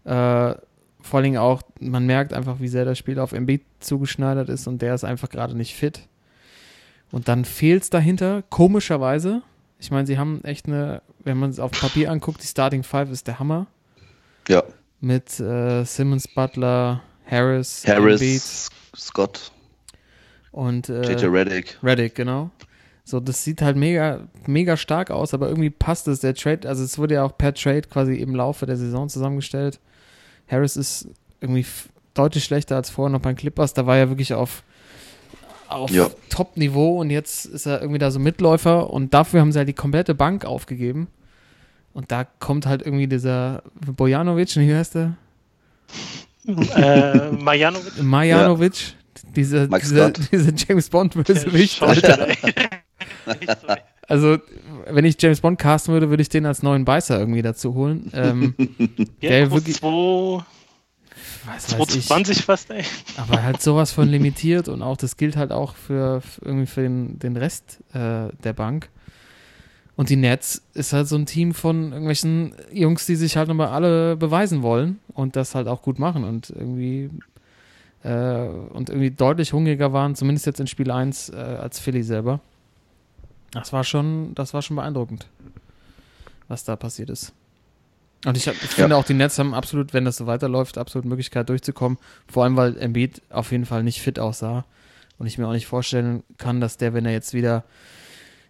Äh, 0.05 0.55
vor 1.01 1.17
allen 1.17 1.23
Dingen 1.25 1.37
auch, 1.39 1.61
man 1.81 2.05
merkt 2.05 2.31
einfach, 2.33 2.61
wie 2.61 2.69
sehr 2.69 2.85
das 2.85 2.97
Spiel 2.97 3.19
auf 3.19 3.33
MB 3.33 3.59
zugeschneidert 3.85 4.49
ist 4.49 4.67
und 4.67 4.81
der 4.81 4.95
ist 4.95 5.03
einfach 5.03 5.29
gerade 5.29 5.55
nicht 5.55 5.75
fit. 5.75 6.07
Und 7.11 7.27
dann 7.27 7.45
fehlt 7.45 7.83
es 7.83 7.89
dahinter, 7.89 8.43
komischerweise. 8.49 9.41
Ich 9.79 9.91
meine, 9.91 10.07
sie 10.07 10.17
haben 10.17 10.43
echt 10.43 10.67
eine, 10.67 11.01
wenn 11.23 11.37
man 11.37 11.49
es 11.49 11.59
auf 11.59 11.71
Papier 11.71 12.11
anguckt, 12.11 12.41
die 12.41 12.47
Starting 12.47 12.83
Five 12.83 13.09
ist 13.11 13.27
der 13.27 13.39
Hammer. 13.39 13.67
ja. 14.47 14.63
Mit 15.01 15.39
äh, 15.39 15.83
Simmons, 15.83 16.27
Butler, 16.27 17.03
Harris, 17.29 17.83
Harris, 17.85 18.21
Embiid 18.21 18.99
Scott, 18.99 19.51
und 20.51 20.89
äh, 20.89 21.01
JJ 21.11 21.25
Redick. 21.25 21.77
Reddick, 21.83 22.15
genau. 22.15 22.49
So, 23.03 23.19
das 23.19 23.43
sieht 23.43 23.61
halt 23.61 23.75
mega, 23.75 24.27
mega 24.47 24.77
stark 24.77 25.11
aus, 25.11 25.33
aber 25.33 25.49
irgendwie 25.49 25.69
passt 25.69 26.07
es. 26.07 26.21
Der 26.21 26.33
Trade, 26.33 26.67
also 26.67 26.83
es 26.83 26.97
wurde 26.97 27.15
ja 27.15 27.23
auch 27.23 27.37
per 27.37 27.53
Trade 27.53 27.83
quasi 27.83 28.15
im 28.15 28.33
Laufe 28.33 28.65
der 28.65 28.77
Saison 28.77 29.09
zusammengestellt. 29.09 29.79
Harris 30.47 30.75
ist 30.75 31.09
irgendwie 31.41 31.65
deutlich 32.15 32.43
schlechter 32.43 32.75
als 32.75 32.89
vorher 32.89 33.11
noch 33.11 33.21
beim 33.21 33.35
Clippers. 33.35 33.73
Da 33.73 33.85
war 33.85 33.97
er 33.97 34.09
wirklich 34.09 34.33
auf, 34.33 34.63
auf 35.69 35.91
Ja. 35.91 36.09
Top-Niveau 36.29 36.99
und 36.99 37.09
jetzt 37.11 37.45
ist 37.45 37.65
er 37.67 37.81
irgendwie 37.81 37.99
da 37.99 38.09
so 38.11 38.19
Mitläufer 38.19 38.89
und 38.89 39.13
dafür 39.13 39.41
haben 39.41 39.51
sie 39.51 39.59
halt 39.59 39.67
die 39.69 39.73
komplette 39.73 40.15
Bank 40.15 40.45
aufgegeben. 40.45 41.07
Und 41.93 42.11
da 42.11 42.25
kommt 42.25 42.65
halt 42.65 42.81
irgendwie 42.81 43.07
dieser 43.07 43.63
Bojanovic, 43.95 44.55
wie 44.57 44.73
heißt 44.73 44.95
der? 44.95 45.13
äh, 46.47 47.31
Marjanovic. 47.31 48.03
Majanovic, 48.03 48.93
dieser, 49.35 49.67
Mike 49.67 49.79
dieser, 49.85 50.09
Scott. 50.09 50.19
dieser 50.31 50.51
James 50.55 50.89
Bond-Bösewicht, 50.89 51.81
Alter. 51.81 52.27
Also, 54.07 54.37
wenn 54.87 55.03
ich 55.03 55.15
James 55.19 55.41
Bond 55.41 55.57
casten 55.57 55.91
würde, 55.93 56.11
würde 56.11 56.21
ich 56.21 56.29
den 56.29 56.45
als 56.45 56.61
neuen 56.61 56.85
Beißer 56.85 57.17
irgendwie 57.19 57.41
dazu 57.41 57.73
holen. 57.73 58.11
Ähm, 58.13 58.53
Ja, 59.19 59.29
Der 59.29 59.51
wirklich- 59.51 59.77
2, 59.77 60.43
was 61.45 61.71
weiß 61.77 61.95
ich. 61.95 62.07
220 62.07 62.43
fast, 62.43 62.69
ey. 62.71 62.83
Aber 63.17 63.41
halt 63.41 63.61
sowas 63.61 63.91
von 63.91 64.07
limitiert 64.07 64.67
und 64.67 64.81
auch, 64.81 64.97
das 64.97 65.17
gilt 65.17 65.35
halt 65.35 65.51
auch 65.51 65.75
für, 65.75 66.21
für 66.21 66.45
irgendwie 66.45 66.65
für 66.67 66.81
den, 66.81 67.19
den 67.19 67.37
Rest 67.37 67.79
äh, 67.93 68.29
der 68.43 68.53
Bank. 68.53 68.89
Und 69.95 70.09
die 70.09 70.17
Nets 70.17 70.61
ist 70.73 70.91
halt 70.91 71.07
so 71.07 71.15
ein 71.15 71.25
Team 71.25 71.53
von 71.53 71.91
irgendwelchen 71.91 72.53
Jungs, 72.71 73.05
die 73.05 73.15
sich 73.15 73.37
halt 73.37 73.47
nochmal 73.47 73.69
alle 73.69 74.17
beweisen 74.17 74.61
wollen 74.61 74.99
und 75.13 75.35
das 75.35 75.55
halt 75.55 75.67
auch 75.67 75.81
gut 75.81 75.99
machen 75.99 76.25
und 76.25 76.49
irgendwie 76.49 77.09
äh, 78.03 78.47
und 78.47 78.89
irgendwie 78.89 79.11
deutlich 79.11 79.53
hungriger 79.53 79.93
waren, 79.93 80.15
zumindest 80.15 80.45
jetzt 80.45 80.59
in 80.59 80.67
Spiel 80.67 80.91
1 80.91 81.29
äh, 81.29 81.35
als 81.35 81.79
Philly 81.79 82.03
selber. 82.03 82.39
Das 83.51 83.71
war 83.71 83.83
schon, 83.85 84.35
das 84.35 84.53
war 84.53 84.61
schon 84.61 84.75
beeindruckend, 84.75 85.27
was 86.49 86.65
da 86.65 86.75
passiert 86.75 87.09
ist. 87.09 87.33
Und 88.25 88.37
ich, 88.37 88.47
hab, 88.47 88.55
ich 88.55 88.71
finde 88.71 88.97
auch, 88.97 89.05
die 89.05 89.13
Nets 89.13 89.37
haben 89.37 89.53
absolut, 89.53 89.93
wenn 89.93 90.03
das 90.03 90.17
so 90.17 90.25
weiterläuft, 90.25 90.77
absolut 90.77 91.05
Möglichkeit 91.05 91.47
durchzukommen. 91.47 91.99
Vor 92.27 92.43
allem, 92.43 92.57
weil 92.57 92.77
Embiid 92.77 93.21
auf 93.29 93.51
jeden 93.51 93.65
Fall 93.65 93.83
nicht 93.83 94.01
fit 94.01 94.19
aussah. 94.19 94.65
Und 95.17 95.27
ich 95.27 95.37
mir 95.37 95.47
auch 95.47 95.53
nicht 95.53 95.67
vorstellen 95.67 96.23
kann, 96.37 96.59
dass 96.59 96.77
der, 96.77 96.93
wenn 96.93 97.05
er 97.05 97.11
jetzt 97.11 97.33
wieder 97.33 97.63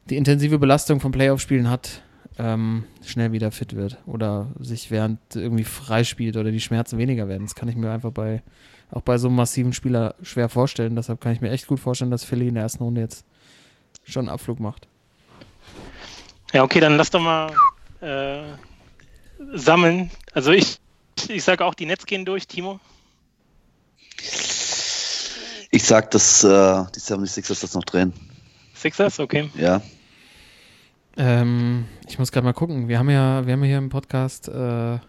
die 0.10 0.16
intensive 0.16 0.58
Belastung 0.60 1.00
von 1.00 1.12
Playoff-Spielen 1.12 1.70
hat, 1.70 2.02
ähm, 2.38 2.86
schnell 3.06 3.34
wieder 3.34 3.52
fit 3.52 3.76
wird. 3.76 3.98
Oder 4.06 4.48
sich 4.60 4.92
während 4.92 5.20
irgendwie 5.36 5.66
freispielt 5.66 6.38
oder 6.38 6.52
die 6.52 6.62
Schmerzen 6.62 6.98
weniger 6.98 7.28
werden. 7.28 7.44
Das 7.44 7.56
kann 7.56 7.68
ich 7.68 7.76
mir 7.76 7.92
einfach 7.92 8.12
bei, 8.12 8.44
auch 8.92 9.02
bei 9.02 9.18
so 9.18 9.28
einem 9.28 9.36
massiven 9.36 9.74
Spieler 9.74 10.16
schwer 10.22 10.48
vorstellen. 10.48 10.96
Deshalb 10.96 11.20
kann 11.20 11.34
ich 11.34 11.42
mir 11.42 11.52
echt 11.52 11.68
gut 11.68 11.82
vorstellen, 11.82 12.12
dass 12.12 12.24
Philly 12.24 12.48
in 12.48 12.56
der 12.56 12.64
ersten 12.64 12.84
Runde 12.84 13.02
jetzt 13.02 13.26
schon 14.06 14.22
einen 14.22 14.34
Abflug 14.34 14.62
macht. 14.62 14.88
Ja, 16.54 16.64
okay, 16.64 16.80
dann 16.80 16.96
lass 16.96 17.10
doch 17.10 17.22
mal 17.22 17.52
äh, 18.02 18.44
sammeln. 19.54 20.12
Also 20.34 20.52
ich, 20.52 20.80
ich 21.28 21.44
sage 21.44 21.66
auch, 21.66 21.74
die 21.74 21.86
Nets 21.86 22.06
gehen 22.06 22.26
durch, 22.26 22.48
Timo. 22.48 22.80
Ich 25.72 25.84
sag, 25.84 26.12
dass 26.12 26.44
äh, 26.44 26.48
die 26.48 27.00
76ers 27.00 27.62
das 27.62 27.74
noch 27.74 27.84
drehen. 27.84 28.14
Sixers, 28.74 29.20
okay. 29.20 29.50
Ja. 29.56 29.82
Ähm, 31.18 31.86
ich 32.08 32.20
muss 32.20 32.32
gerade 32.32 32.46
mal 32.46 32.54
gucken. 32.54 32.88
Wir 32.88 33.00
haben 33.00 33.10
ja, 33.10 33.46
wir 33.46 33.54
haben 33.54 33.64
ja 33.64 33.68
hier 33.68 33.78
im 33.78 33.90
Podcast 33.90 34.48
äh, 34.48 35.00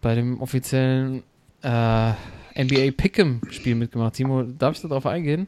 bei 0.00 0.14
dem 0.14 0.40
offiziellen 0.40 1.22
äh, 1.62 2.12
NBA 2.54 2.92
Pick'em-Spiel 2.96 3.74
mitgemacht. 3.74 4.14
Timo, 4.14 4.42
darf 4.42 4.76
ich 4.76 4.82
da 4.82 4.88
drauf 4.88 5.06
eingehen? 5.06 5.46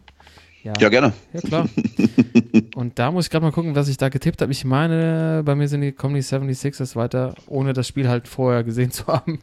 Ja, 0.62 0.72
gerne. 0.88 1.12
Ja, 1.32 1.40
klar. 1.40 1.68
Und 2.74 2.98
da 2.98 3.10
muss 3.10 3.26
ich 3.26 3.30
gerade 3.30 3.44
mal 3.44 3.52
gucken, 3.52 3.74
was 3.74 3.88
ich 3.88 3.96
da 3.96 4.08
getippt 4.08 4.42
habe. 4.42 4.52
Ich 4.52 4.64
meine, 4.64 5.42
bei 5.44 5.54
mir 5.54 5.68
sind 5.68 5.80
die, 5.80 5.92
kommen 5.92 6.14
die 6.14 6.22
76ers 6.22 6.96
weiter, 6.96 7.34
ohne 7.46 7.72
das 7.72 7.88
Spiel 7.88 8.08
halt 8.08 8.28
vorher 8.28 8.62
gesehen 8.64 8.90
zu 8.90 9.06
haben. 9.06 9.40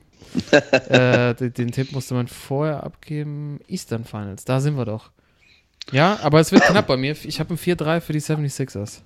äh, 0.89 1.33
den, 1.33 1.53
den 1.53 1.71
Tipp 1.71 1.91
musste 1.91 2.13
man 2.13 2.27
vorher 2.27 2.83
abgeben. 2.83 3.59
Eastern 3.67 4.05
Finals, 4.05 4.45
da 4.45 4.59
sind 4.59 4.77
wir 4.77 4.85
doch. 4.85 5.11
Ja, 5.91 6.19
aber 6.21 6.39
es 6.39 6.51
wird 6.51 6.63
knapp 6.63 6.87
bei 6.87 6.97
mir. 6.97 7.15
Ich 7.23 7.39
habe 7.39 7.53
ein 7.53 7.57
4-3 7.57 8.01
für 8.01 8.13
die 8.13 8.21
76ers. 8.21 9.01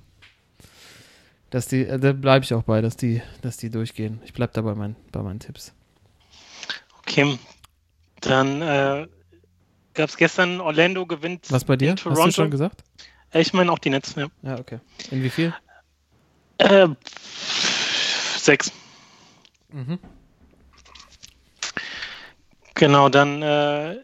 Dass 1.50 1.68
die, 1.68 1.86
äh, 1.86 2.00
da 2.00 2.14
bleibe 2.14 2.44
ich 2.44 2.54
auch 2.54 2.64
bei, 2.64 2.82
dass 2.82 2.98
die, 2.98 3.22
dass 3.42 3.58
die 3.58 3.70
durchgehen. 3.70 4.22
Ich 4.26 4.34
bleibe 4.34 4.54
da 4.54 4.62
bei, 4.62 4.74
mein, 4.74 4.96
bei 5.12 5.22
meinen 5.22 5.40
Tipps. 5.40 5.74
Okay. 7.00 7.38
Dann 8.22 8.62
äh, 8.62 9.08
gab 9.94 10.10
es 10.10 10.18
gestern 10.18 10.62
Orlando 10.62 11.06
gewinnt 11.06 11.52
Was 11.52 11.64
bei 11.66 11.76
dir? 11.76 11.90
in 11.92 11.96
Hast 11.98 12.06
du 12.06 12.10
Toronto. 12.12 12.32
schon 12.32 12.52
gesagt? 12.52 12.84
Ich 13.34 13.54
meine 13.54 13.72
auch 13.72 13.80
die 13.80 13.90
Nets, 13.90 14.16
ja. 14.16 14.28
Ja, 14.42 14.60
okay. 14.60 14.80
In 15.10 15.24
wie 15.24 15.30
viel? 15.30 15.54
Äh, 16.58 16.88
sechs. 18.38 18.72
Mhm. 19.72 20.00
Genau, 22.76 23.10
dann 23.10 23.42
äh, 23.42 23.98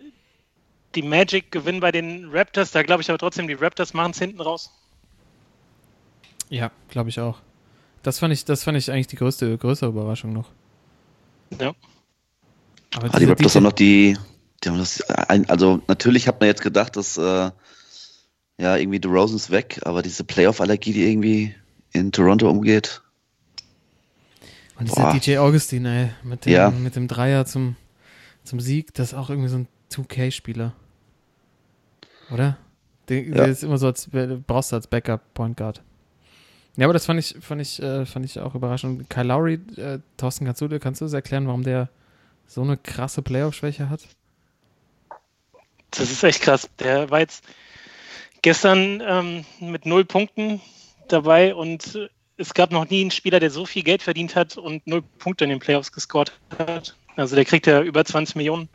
die 0.95 1.01
Magic 1.01 1.51
gewinnen 1.51 1.79
bei 1.79 1.91
den 1.91 2.29
Raptors. 2.31 2.71
Da 2.71 2.83
glaube 2.83 3.01
ich 3.01 3.09
aber 3.09 3.17
trotzdem, 3.17 3.47
die 3.47 3.53
Raptors 3.53 3.93
machen 3.93 4.11
es 4.11 4.19
hinten 4.19 4.41
raus. 4.41 4.71
Ja, 6.49 6.71
glaube 6.89 7.09
ich 7.09 7.19
auch. 7.19 7.39
Das 8.03 8.19
fand 8.19 8.33
ich, 8.33 8.45
das 8.45 8.63
fand 8.63 8.77
ich 8.77 8.91
eigentlich 8.91 9.07
die 9.07 9.15
größte, 9.17 9.57
größere 9.57 9.89
Überraschung 9.89 10.31
noch. 10.33 10.49
Ja. 11.59 11.73
Aber 12.95 13.13
Ah, 13.13 13.19
die 13.19 13.25
Raptors 13.25 13.55
haben 13.55 13.63
noch 13.63 13.73
die, 13.73 14.17
also 15.47 15.81
natürlich 15.87 16.27
hat 16.27 16.39
man 16.39 16.47
jetzt 16.47 16.61
gedacht, 16.61 16.95
dass 16.95 17.17
äh, 17.17 17.51
ja 18.59 18.75
irgendwie 18.75 18.99
DeRozan 18.99 19.35
ist 19.35 19.51
weg, 19.51 19.79
aber 19.83 20.01
diese 20.01 20.23
Playoff-Allergie, 20.23 20.93
die 20.93 21.09
irgendwie 21.09 21.55
in 21.91 22.11
Toronto 22.11 22.49
umgeht, 22.49 23.01
Und 24.79 24.89
dieser. 24.89 25.13
DJ 25.13 25.37
Augustin, 25.37 25.85
ey, 25.85 26.09
mit 26.23 26.45
dem, 26.45 26.53
Ja. 26.53 26.69
mit 26.71 26.95
dem 26.95 27.07
Dreier 27.07 27.45
zum, 27.45 27.75
zum 28.43 28.59
Sieg, 28.59 28.93
das 28.93 29.09
ist 29.09 29.13
auch 29.13 29.29
irgendwie 29.29 29.49
so 29.49 29.57
ein 29.57 29.67
2K-Spieler. 29.91 30.73
Oder? 32.31 32.57
Der, 33.09 33.23
Ja. 33.23 33.33
der 33.35 33.47
ist 33.47 33.63
immer 33.63 33.77
so, 33.77 33.87
als 33.87 34.09
brauchst 34.47 34.71
du 34.71 34.75
als 34.75 34.87
Backup-Point 34.87 35.57
Guard. 35.57 35.81
Ja, 36.75 36.85
aber 36.85 36.93
das 36.93 37.05
fand 37.07 37.19
ich, 37.19 37.35
fand 37.39 37.61
ich, 37.61 37.81
äh, 37.81 38.05
fand 38.05 38.25
ich 38.25 38.39
auch 38.39 38.53
überraschend. 38.53 39.09
Kyle 39.09 39.23
Lowry, 39.23 39.53
äh, 39.77 39.99
Thorsten, 40.17 40.45
kannst 40.45 40.61
du, 40.61 40.79
kannst 40.79 41.01
du 41.01 41.05
das 41.05 41.13
erklären, 41.13 41.47
warum 41.47 41.63
der 41.63 41.89
so 42.45 42.61
eine 42.61 42.77
krasse 42.77 43.21
Playoff-Schwäche 43.23 43.89
hat? 43.89 44.01
Das 45.97 46.11
ist 46.11 46.23
echt 46.23 46.41
krass. 46.41 46.69
Der 46.79 47.09
war 47.09 47.19
jetzt 47.19 47.43
gestern 48.41 49.01
ähm, 49.05 49.45
mit 49.59 49.85
null 49.85 50.05
Punkten 50.05 50.61
dabei 51.07 51.55
und 51.55 51.95
äh, 51.95 52.09
es 52.37 52.53
gab 52.53 52.71
noch 52.71 52.87
nie 52.87 53.01
einen 53.01 53.11
Spieler, 53.11 53.39
der 53.39 53.49
so 53.49 53.65
viel 53.65 53.81
Geld 53.81 54.03
verdient 54.03 54.35
hat 54.35 54.57
und 54.57 54.85
null 54.85 55.01
Punkte 55.01 55.43
in 55.43 55.49
den 55.49 55.59
Playoffs 55.59 55.91
gescored 55.91 56.31
hat. 56.59 56.95
Also 57.15 57.35
der 57.35 57.45
kriegt 57.45 57.65
ja 57.65 57.81
über 57.81 58.05
20 58.05 58.35
Millionen. 58.35 58.69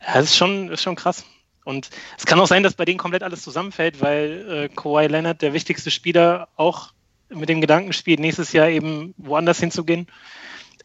Das 0.00 0.26
ist 0.26 0.36
schon, 0.36 0.70
ist 0.70 0.82
schon 0.82 0.94
krass. 0.94 1.24
Und 1.64 1.90
es 2.16 2.26
kann 2.26 2.38
auch 2.38 2.46
sein, 2.46 2.62
dass 2.62 2.74
bei 2.74 2.84
denen 2.84 2.98
komplett 2.98 3.24
alles 3.24 3.42
zusammenfällt, 3.42 4.00
weil 4.00 4.48
äh, 4.48 4.68
Kawhi 4.68 5.08
Leonard, 5.08 5.42
der 5.42 5.52
wichtigste 5.52 5.90
Spieler, 5.90 6.48
auch 6.54 6.92
mit 7.28 7.48
dem 7.48 7.60
Gedanken 7.60 7.92
spielt, 7.92 8.20
nächstes 8.20 8.52
Jahr 8.52 8.68
eben 8.68 9.14
woanders 9.16 9.58
hinzugehen. 9.58 10.06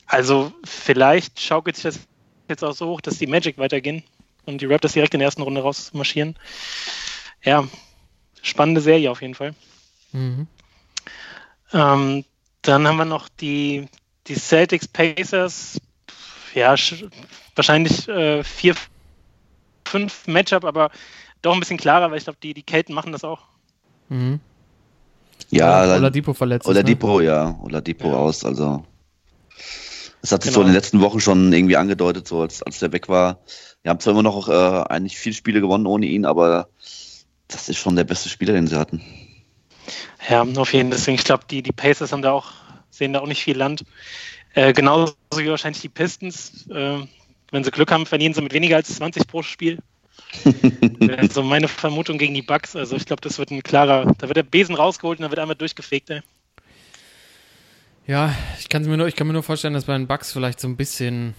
Also 0.08 0.52
vielleicht 0.64 1.40
schaukelt 1.40 1.76
sich 1.76 1.84
das 1.84 2.00
jetzt 2.50 2.64
auch 2.64 2.74
so 2.74 2.88
hoch, 2.88 3.02
dass 3.02 3.20
die 3.20 3.28
Magic 3.28 3.60
weitergehen 3.60 4.04
und 4.46 4.62
die 4.62 4.66
Raptors 4.66 4.94
direkt 4.94 5.14
in 5.14 5.20
der 5.20 5.28
ersten 5.28 5.42
Runde 5.42 5.62
rausmarschieren. 5.62 6.36
Ja, 7.44 7.68
spannende 8.42 8.82
Serie 8.82 9.12
auf 9.12 9.22
jeden 9.22 9.36
Fall. 9.36 9.54
Mhm. 10.12 10.48
Ähm, 11.74 12.26
dann 12.62 12.88
haben 12.88 12.98
wir 12.98 13.06
noch 13.06 13.30
die, 13.30 13.88
die 14.28 14.36
Celtics 14.36 14.88
Pacers. 14.88 15.80
Ja, 16.54 16.74
sch- 16.74 17.10
wahrscheinlich 17.56 18.08
äh, 18.10 18.44
4, 18.44 18.76
5 19.88 20.28
Matchup, 20.28 20.66
aber 20.66 20.92
doch 21.42 21.54
ein 21.54 21.60
bisschen 21.60 21.78
klarer, 21.78 22.12
weil 22.12 22.18
ich 22.18 22.26
glaube, 22.26 22.40
die, 22.44 22.54
die 22.54 22.64
Kelten 22.64 22.94
machen 22.94 23.12
das 23.14 23.24
auch. 23.24 23.42
Mhm. 24.10 24.40
ja, 25.50 25.84
Oder 25.86 26.00
dann- 26.02 26.14
Depot 26.14 26.36
verletzt. 26.38 26.68
oder 26.68 26.80
ist, 26.80 26.86
ne? 26.86 26.92
Depot, 26.92 27.24
ja, 27.24 27.58
oder 27.62 27.82
Depot 27.82 28.12
Ja. 28.12 28.18
aus, 28.18 28.44
also. 28.44 28.86
Das 30.22 30.32
hat 30.34 30.44
sich 30.44 30.52
Genau. 30.52 30.56
so 30.56 30.62
in 30.62 30.68
den 30.68 30.76
letzten 30.76 31.00
Wochen 31.02 31.20
schon 31.20 31.52
irgendwie 31.52 31.78
angedeutet, 31.78 32.28
so 32.28 32.42
als, 32.42 32.62
als 32.62 32.78
der 32.80 32.92
weg 32.92 33.10
war. 33.10 33.40
Wir 33.84 33.90
haben 33.90 34.00
zwar 34.00 34.14
immer 34.14 34.24
noch 34.24 34.48
äh, 34.48 34.84
eigentlich 34.90 35.18
viele 35.18 35.36
Spiele 35.36 35.62
gewonnen 35.62 35.88
ohne 35.88 36.06
ihn, 36.06 36.26
aber 36.26 36.70
das 37.48 37.70
ist 37.70 37.78
schon 37.78 37.96
der 37.96 38.04
beste 38.04 38.30
Spieler, 38.30 38.54
den 38.54 38.68
sie 38.68 38.80
hatten. 38.80 39.02
Ja, 40.30 40.42
auf 40.42 40.74
jeden 40.74 40.90
Fall. 40.90 40.98
Deswegen, 40.98 41.16
ich 41.16 41.24
glaube, 41.24 41.46
die, 41.50 41.64
die 41.64 41.72
Pacers 41.72 42.12
haben 42.12 42.22
da 42.22 42.32
auch, 42.32 42.52
sehen 42.90 43.14
da 43.14 43.20
auch 43.20 43.28
nicht 43.28 43.44
viel 43.44 43.58
Land. 43.58 43.84
Äh, 44.54 44.74
genauso 44.74 45.16
wie 45.36 45.50
wahrscheinlich 45.50 45.82
die 45.82 45.90
Pistons. 45.90 46.68
Äh, 46.70 47.00
wenn 47.52 47.64
sie 47.64 47.72
Glück 47.72 47.92
haben, 47.92 48.06
verlieren 48.06 48.34
sie 48.34 48.42
mit 48.42 48.54
weniger 48.54 48.78
als 48.78 48.96
20 48.96 49.28
pro 49.28 49.42
Spiel. 49.42 49.80
Wäre 50.44 51.28
so 51.32 51.44
meine 51.44 51.68
Vermutung 51.68 52.18
gegen 52.18 52.34
die 52.34 52.42
Bucks. 52.42 52.76
Also 52.76 52.96
ich 52.96 53.06
glaube, 53.06 53.22
das 53.22 53.40
wird 53.40 53.52
ein 53.52 53.64
klarer, 53.64 54.14
da 54.18 54.28
wird 54.28 54.38
der 54.38 54.44
Besen 54.44 54.76
rausgeholt 54.76 55.20
und 55.20 55.24
da 55.24 55.32
wird 55.32 55.40
einmal 55.40 55.56
durchgefegt. 55.56 56.10
Ey. 56.10 56.22
Ja, 58.08 58.36
ich 58.60 58.70
kann 58.70 58.84
mir 58.84 58.98
nur, 58.98 59.08
ich 59.08 59.16
kann 59.16 59.28
mir 59.28 59.34
nur 59.34 59.44
vorstellen, 59.44 59.74
dass 59.74 59.86
bei 59.86 59.94
den 59.94 60.08
Bucks 60.08 60.32
vielleicht 60.32 60.60
so 60.60 60.68
ein 60.68 60.78
bisschen 60.78 61.34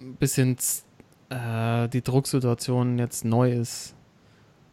ein 0.00 0.16
bisschen 0.16 0.56
äh, 1.28 1.88
die 1.88 2.02
Drucksituation 2.02 2.98
jetzt 2.98 3.24
neu 3.24 3.52
ist, 3.52 3.94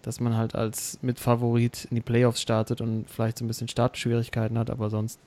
dass 0.02 0.20
man 0.20 0.38
halt 0.38 0.56
als 0.56 1.00
Mitfavorit 1.02 1.86
in 1.90 1.96
die 1.96 2.02
Playoffs 2.02 2.42
startet 2.42 2.82
und 2.82 3.10
vielleicht 3.10 3.38
so 3.38 3.46
ein 3.46 3.48
bisschen 3.48 3.68
Startschwierigkeiten 3.68 4.58
hat, 4.58 4.70
aber 4.70 4.90
sonst 4.90 5.20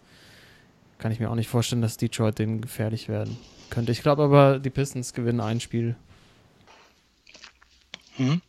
kann 0.98 1.12
ich 1.12 1.20
mir 1.20 1.30
auch 1.30 1.34
nicht 1.34 1.48
vorstellen, 1.48 1.82
dass 1.82 1.96
Detroit 1.96 2.38
denen 2.38 2.60
gefährlich 2.60 3.08
werden 3.08 3.36
könnte. 3.70 3.92
Ich 3.92 4.02
glaube 4.02 4.22
aber, 4.22 4.58
die 4.58 4.70
Pistons 4.70 5.12
gewinnen 5.12 5.40
ein 5.40 5.60
Spiel. 5.60 5.96
Mhm. 8.18 8.40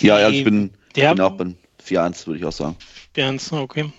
Ja, 0.00 0.20
ja, 0.20 0.28
ich 0.28 0.44
bin, 0.44 0.72
ja, 0.94 1.14
bin 1.14 1.22
auch 1.22 1.36
bei 1.36 1.54
4-1, 1.84 2.26
würde 2.26 2.38
ich 2.38 2.44
auch 2.44 2.52
sagen. 2.52 2.76
4-1, 3.16 3.60
okay. 3.60 3.92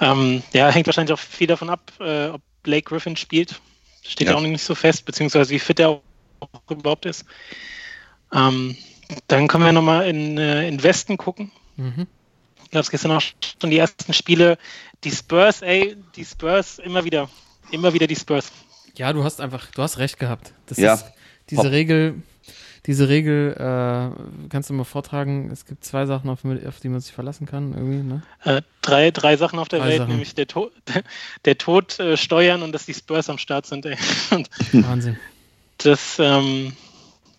Ähm, 0.00 0.42
ja, 0.52 0.70
hängt 0.70 0.86
wahrscheinlich 0.86 1.12
auch 1.12 1.18
viel 1.18 1.46
davon 1.46 1.70
ab, 1.70 1.92
äh, 2.00 2.28
ob 2.28 2.42
Blake 2.62 2.84
Griffin 2.84 3.16
spielt. 3.16 3.60
Steht 4.08 4.28
ja 4.28 4.34
auch 4.34 4.40
nicht 4.40 4.64
so 4.64 4.74
fest, 4.74 5.04
beziehungsweise 5.04 5.50
wie 5.50 5.58
fit 5.58 5.78
er 5.80 6.00
auch 6.40 6.70
überhaupt 6.70 7.06
ist. 7.06 7.24
Ähm, 8.32 8.76
dann 9.26 9.48
können 9.48 9.64
wir 9.64 9.72
nochmal 9.72 10.08
in, 10.08 10.38
äh, 10.38 10.66
in 10.66 10.82
Westen 10.82 11.16
gucken. 11.16 11.50
Mhm. 11.76 12.06
Ich 12.64 12.70
glaube, 12.70 12.82
es 12.82 12.90
gestern 12.90 13.12
auch 13.12 13.20
schon 13.20 13.70
die 13.70 13.78
ersten 13.78 14.12
Spiele. 14.12 14.58
Die 15.04 15.10
Spurs, 15.10 15.62
ey, 15.62 15.96
die 16.16 16.24
Spurs 16.24 16.78
immer 16.78 17.04
wieder. 17.04 17.28
Immer 17.70 17.92
wieder 17.92 18.06
die 18.06 18.16
Spurs. 18.16 18.50
Ja, 18.96 19.12
du 19.12 19.24
hast 19.24 19.40
einfach, 19.40 19.70
du 19.70 19.82
hast 19.82 19.98
recht 19.98 20.18
gehabt. 20.18 20.52
Das 20.66 20.78
ja. 20.78 20.94
ist 20.94 21.06
diese 21.50 21.62
Pop. 21.62 21.70
Regel, 21.70 22.22
diese 22.86 23.08
Regel, 23.08 23.52
äh, 23.52 24.48
kannst 24.48 24.70
du 24.70 24.74
mal 24.74 24.84
vortragen, 24.84 25.50
es 25.50 25.66
gibt 25.66 25.84
zwei 25.84 26.06
Sachen, 26.06 26.30
auf, 26.30 26.40
auf 26.44 26.80
die 26.80 26.88
man 26.88 27.00
sich 27.00 27.12
verlassen 27.12 27.46
kann, 27.46 27.74
irgendwie, 27.74 28.02
ne? 28.02 28.22
Äh, 28.44 28.62
drei, 28.82 29.10
drei 29.10 29.36
Sachen 29.36 29.58
auf 29.58 29.68
der 29.68 29.80
drei 29.80 29.88
Welt, 29.88 29.98
Sachen. 29.98 30.10
nämlich 30.10 30.34
der, 30.34 30.46
to 30.46 30.70
der 31.44 31.58
Tod 31.58 31.98
äh, 31.98 32.16
steuern 32.16 32.62
und 32.62 32.72
dass 32.72 32.86
die 32.86 32.94
Spurs 32.94 33.28
am 33.28 33.38
Start 33.38 33.66
sind. 33.66 33.84
Wahnsinn. 34.72 35.18
Das 35.78 36.18
ähm, 36.18 36.72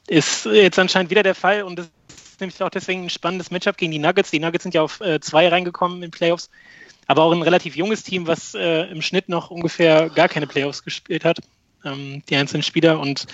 ist 0.08 0.46
jetzt 0.46 0.80
anscheinend 0.80 1.12
wieder 1.12 1.24
der 1.24 1.36
Fall 1.36 1.64
und 1.64 1.78
das 1.78 1.90
ist 2.16 2.40
nämlich 2.40 2.62
auch 2.64 2.70
deswegen 2.70 3.06
ein 3.06 3.10
spannendes 3.10 3.52
Matchup 3.52 3.78
gegen 3.78 3.92
die 3.92 4.00
Nuggets. 4.00 4.32
Die 4.32 4.40
Nuggets 4.40 4.64
sind 4.64 4.74
ja 4.74 4.82
auf 4.82 5.02
äh, 5.02 5.20
zwei 5.20 5.48
reingekommen 5.50 6.04
in 6.04 6.12
Playoffs, 6.12 6.50
aber 7.08 7.24
auch 7.24 7.32
ein 7.32 7.42
relativ 7.42 7.76
junges 7.76 8.04
Team, 8.04 8.28
was 8.28 8.54
äh, 8.54 8.84
im 8.84 9.02
Schnitt 9.02 9.30
noch 9.30 9.52
ungefähr 9.52 10.10
gar 10.10 10.30
keine 10.30 10.48
Playoffs 10.48 10.84
gespielt 10.84 11.26
hat, 11.26 11.40
ähm, 11.86 12.24
die 12.30 12.36
einzelnen 12.36 12.64
Spieler 12.64 13.00
und 13.00 13.28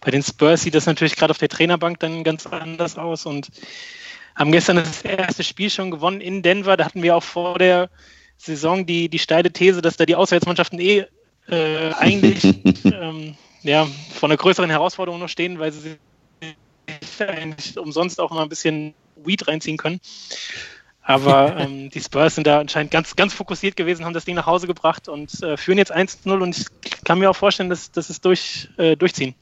bei 0.00 0.10
den 0.10 0.22
Spurs 0.22 0.62
sieht 0.62 0.74
das 0.74 0.86
natürlich 0.86 1.16
gerade 1.16 1.30
auf 1.30 1.38
der 1.38 1.48
Trainerbank 1.48 2.00
dann 2.00 2.24
ganz 2.24 2.46
anders 2.46 2.96
aus 2.96 3.26
und 3.26 3.50
haben 4.34 4.52
gestern 4.52 4.76
das 4.76 5.02
erste 5.02 5.44
Spiel 5.44 5.68
schon 5.68 5.90
gewonnen 5.90 6.20
in 6.20 6.42
Denver. 6.42 6.76
Da 6.76 6.86
hatten 6.86 7.02
wir 7.02 7.16
auch 7.16 7.22
vor 7.22 7.58
der 7.58 7.90
Saison 8.38 8.86
die, 8.86 9.08
die 9.08 9.18
steile 9.18 9.52
These, 9.52 9.82
dass 9.82 9.96
da 9.96 10.06
die 10.06 10.16
Auswärtsmannschaften 10.16 10.80
eh 10.80 11.04
äh, 11.48 11.92
eigentlich 11.92 12.44
ähm, 12.84 13.36
ja, 13.62 13.86
vor 14.14 14.28
einer 14.28 14.38
größeren 14.38 14.70
Herausforderung 14.70 15.20
noch 15.20 15.28
stehen, 15.28 15.58
weil 15.58 15.72
sie 15.72 15.80
sich 15.80 15.96
eigentlich 17.18 17.78
umsonst 17.78 18.18
auch 18.20 18.30
mal 18.30 18.42
ein 18.42 18.48
bisschen 18.48 18.94
Weed 19.16 19.46
reinziehen 19.46 19.76
können. 19.76 20.00
Aber 21.02 21.56
ähm, 21.58 21.90
die 21.90 22.00
Spurs 22.00 22.34
sind 22.34 22.46
da 22.46 22.60
anscheinend 22.60 22.90
ganz, 22.90 23.16
ganz 23.16 23.32
fokussiert 23.34 23.76
gewesen, 23.76 24.04
haben 24.04 24.14
das 24.14 24.24
Ding 24.24 24.34
nach 24.34 24.46
Hause 24.46 24.66
gebracht 24.66 25.08
und 25.08 25.42
äh, 25.42 25.56
führen 25.56 25.78
jetzt 25.78 25.94
1-0 25.94 26.30
und 26.40 26.56
ich 26.56 26.66
kann 27.04 27.18
mir 27.18 27.30
auch 27.30 27.36
vorstellen, 27.36 27.70
dass, 27.70 27.90
dass 27.90 28.10
es 28.10 28.20
durch, 28.20 28.68
äh, 28.76 28.96
durchziehen 28.96 29.34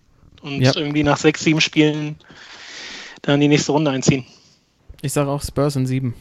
und 0.43 0.61
ja. 0.61 0.75
irgendwie 0.75 1.03
nach 1.03 1.19
sechs, 1.19 1.43
sieben 1.43 1.61
Spielen 1.61 2.17
dann 3.23 3.41
die 3.41 3.49
nächste 3.49 3.73
Runde 3.73 3.91
einziehen. 3.91 4.25
Ich 5.03 5.13
sage 5.13 5.31
auch 5.31 5.43
Spurs 5.43 5.77
in 5.77 5.87
sieben. 5.87 6.15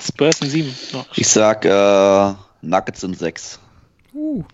Spurs 0.00 0.40
in 0.40 0.50
sieben. 0.50 0.74
Oh. 0.94 1.04
Ich 1.14 1.28
sag 1.28 1.64
äh, 1.64 2.34
Nuggets 2.62 3.02
in 3.02 3.14
sechs. 3.14 3.58
Uh. 4.14 4.44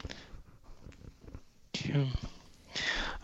Ja. 1.84 2.04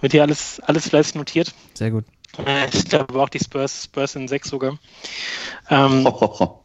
Wird 0.01 0.13
hier 0.13 0.23
alles, 0.23 0.61
alles 0.61 0.89
fleißig 0.89 1.15
notiert. 1.15 1.53
Sehr 1.75 1.91
gut. 1.91 2.05
Äh, 2.47 2.69
ich 2.73 2.85
glaube 2.85 3.21
auch 3.21 3.29
die 3.29 3.39
Spurs, 3.39 3.85
Spurs 3.85 4.15
in 4.15 4.29
sechs 4.29 4.49
sogar. 4.49 4.79
Ähm, 5.71 6.07
oh. 6.07 6.61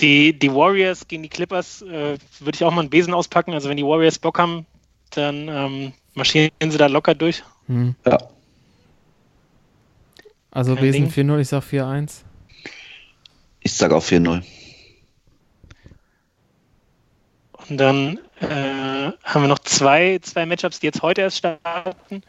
die, 0.00 0.38
die 0.38 0.52
Warriors 0.52 1.06
gegen 1.08 1.22
die 1.22 1.28
Clippers 1.28 1.82
äh, 1.82 2.18
würde 2.40 2.56
ich 2.56 2.64
auch 2.64 2.72
mal 2.72 2.82
einen 2.82 2.90
Besen 2.90 3.14
auspacken. 3.14 3.52
Also 3.52 3.68
wenn 3.68 3.76
die 3.76 3.84
Warriors 3.84 4.18
Bock 4.18 4.38
haben, 4.38 4.66
dann 5.10 5.48
ähm, 5.48 5.92
marschieren 6.14 6.50
sie 6.60 6.78
da 6.78 6.86
locker 6.86 7.14
durch. 7.14 7.42
Hm. 7.66 7.94
Ja. 8.06 8.18
Also 10.50 10.74
Kein 10.74 10.84
Besen 10.84 11.10
4-0, 11.10 11.40
ich 11.40 11.48
sag 11.48 11.62
4-1. 11.64 12.22
Ich 13.60 13.72
sag 13.72 13.92
auch 13.92 14.04
4-0. 14.04 14.42
Und 17.68 17.78
dann 17.78 18.18
äh, 18.40 19.12
haben 19.24 19.42
wir 19.42 19.48
noch 19.48 19.58
zwei, 19.60 20.18
zwei 20.20 20.44
Matchups, 20.46 20.80
die 20.80 20.86
jetzt 20.86 21.02
heute 21.02 21.22
erst 21.22 21.38
starten. 21.38 22.22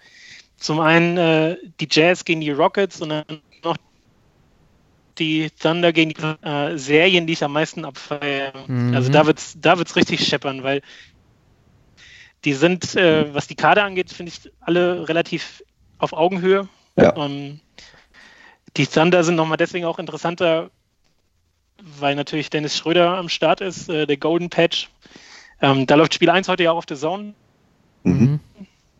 Zum 0.58 0.80
einen 0.80 1.18
äh, 1.18 1.58
die 1.80 1.88
Jazz 1.90 2.26
gegen 2.26 2.42
die 2.42 2.52
Rockets 2.52 3.02
und 3.02 3.10
dann 3.10 3.26
noch 3.64 3.78
die 5.18 5.50
Thunder 5.52 5.94
gegen 5.94 6.12
die 6.12 6.48
äh, 6.48 6.78
Serien, 6.78 7.28
die 7.28 7.34
ich 7.34 7.44
am 7.44 7.54
meisten 7.54 7.86
abfeiere. 7.86 8.54
Mhm. 8.68 8.96
Also 8.96 9.12
da 9.12 9.26
wird 9.26 9.40
es 9.40 9.58
da 9.60 9.78
wird's 9.78 9.96
richtig 9.96 10.26
scheppern, 10.28 10.64
weil 10.64 10.82
die 12.46 12.54
sind, 12.54 12.96
äh, 12.96 13.34
was 13.34 13.48
die 13.48 13.56
Kader 13.56 13.84
angeht, 13.84 14.12
finde 14.12 14.32
ich 14.32 14.52
alle 14.62 15.10
relativ 15.10 15.64
auf 15.98 16.14
Augenhöhe. 16.14 16.68
Ja. 16.96 17.10
Um, 17.16 17.60
die 18.78 18.88
Thunder 18.88 19.24
sind 19.24 19.36
nochmal 19.36 19.58
deswegen 19.58 19.86
auch 19.86 20.00
interessanter, 20.00 20.70
weil 21.82 22.16
natürlich 22.16 22.50
Dennis 22.50 22.78
Schröder 22.78 23.18
am 23.18 23.30
Start 23.30 23.62
ist, 23.62 23.90
äh, 23.90 24.06
der 24.06 24.18
Golden 24.18 24.50
Patch. 24.50 24.90
Ähm, 25.62 25.86
da 25.88 25.96
läuft 25.96 26.14
Spiel 26.14 26.30
1 26.30 26.48
heute 26.48 26.64
ja 26.64 26.72
auch 26.72 26.78
auf 26.78 26.86
der 26.86 26.98
Zone. 26.98 27.34
Mhm. 28.04 28.40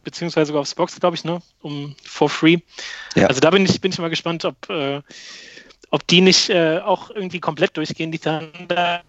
Beziehungsweise 0.06 0.48
sogar 0.48 0.62
aufs 0.62 0.76
Box, 0.76 0.98
glaube 1.00 1.18
ich, 1.18 1.26
ne? 1.26 1.42
Um 1.62 1.96
for 2.04 2.30
free. 2.30 2.60
Ja. 3.16 3.28
Also 3.28 3.42
da 3.42 3.50
bin 3.50 3.66
ich, 3.66 3.82
bin 3.82 3.92
ich 3.92 4.00
mal 4.00 4.10
gespannt, 4.10 4.46
ob, 4.46 4.70
äh, 4.70 5.02
ob 5.90 6.08
die 6.08 6.22
nicht 6.22 6.50
äh, 6.50 6.80
auch 6.80 7.10
irgendwie 7.10 7.42
komplett 7.42 7.76
durchgehen, 7.76 8.12
die 8.12 8.20
Thunder, 8.20 9.04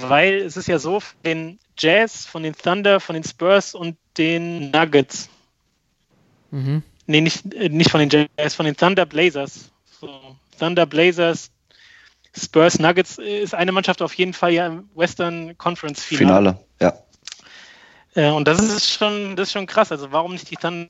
weil 0.00 0.38
es 0.38 0.56
ist 0.56 0.66
ja 0.66 0.80
so, 0.80 0.98
von 0.98 1.22
den 1.24 1.58
Jazz, 1.78 2.26
von 2.26 2.42
den 2.42 2.54
Thunder, 2.54 2.98
von 2.98 3.14
den 3.14 3.22
Spurs 3.22 3.74
und 3.74 3.96
den 4.16 4.72
Nuggets. 4.72 5.28
Mhm. 6.50 6.82
Nee, 7.06 7.20
nicht, 7.20 7.54
äh, 7.54 7.68
nicht 7.68 7.90
von 7.90 8.00
den 8.00 8.28
Jazz, 8.38 8.54
von 8.54 8.66
den 8.66 8.76
Thunder 8.76 9.06
Blazers. 9.06 9.70
So, 10.00 10.08
Thunder 10.58 10.86
Blazers, 10.86 11.50
Spurs 12.34 12.78
Nuggets 12.78 13.18
ist 13.18 13.54
eine 13.54 13.72
Mannschaft 13.72 14.02
auf 14.02 14.14
jeden 14.14 14.32
Fall 14.32 14.52
ja 14.52 14.66
im 14.66 14.88
Western 14.94 15.56
Conference 15.58 16.02
Finale. 16.02 16.56
Finale, 16.56 16.66
ja. 16.80 17.07
Äh, 18.14 18.30
und 18.30 18.48
das 18.48 18.60
ist 18.60 18.90
schon, 18.90 19.36
das 19.36 19.48
ist 19.48 19.52
schon 19.52 19.66
krass. 19.66 19.92
Also 19.92 20.10
warum 20.12 20.32
nicht 20.32 20.50
die 20.50 20.56
Thunder 20.56 20.88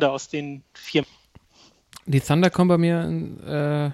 aus 0.00 0.28
den 0.28 0.62
vier? 0.74 1.04
Die 2.06 2.20
Thunder 2.20 2.50
kommen 2.50 2.68
bei 2.68 2.78
mir 2.78 3.02
in, 3.02 3.46
äh, 3.46 3.90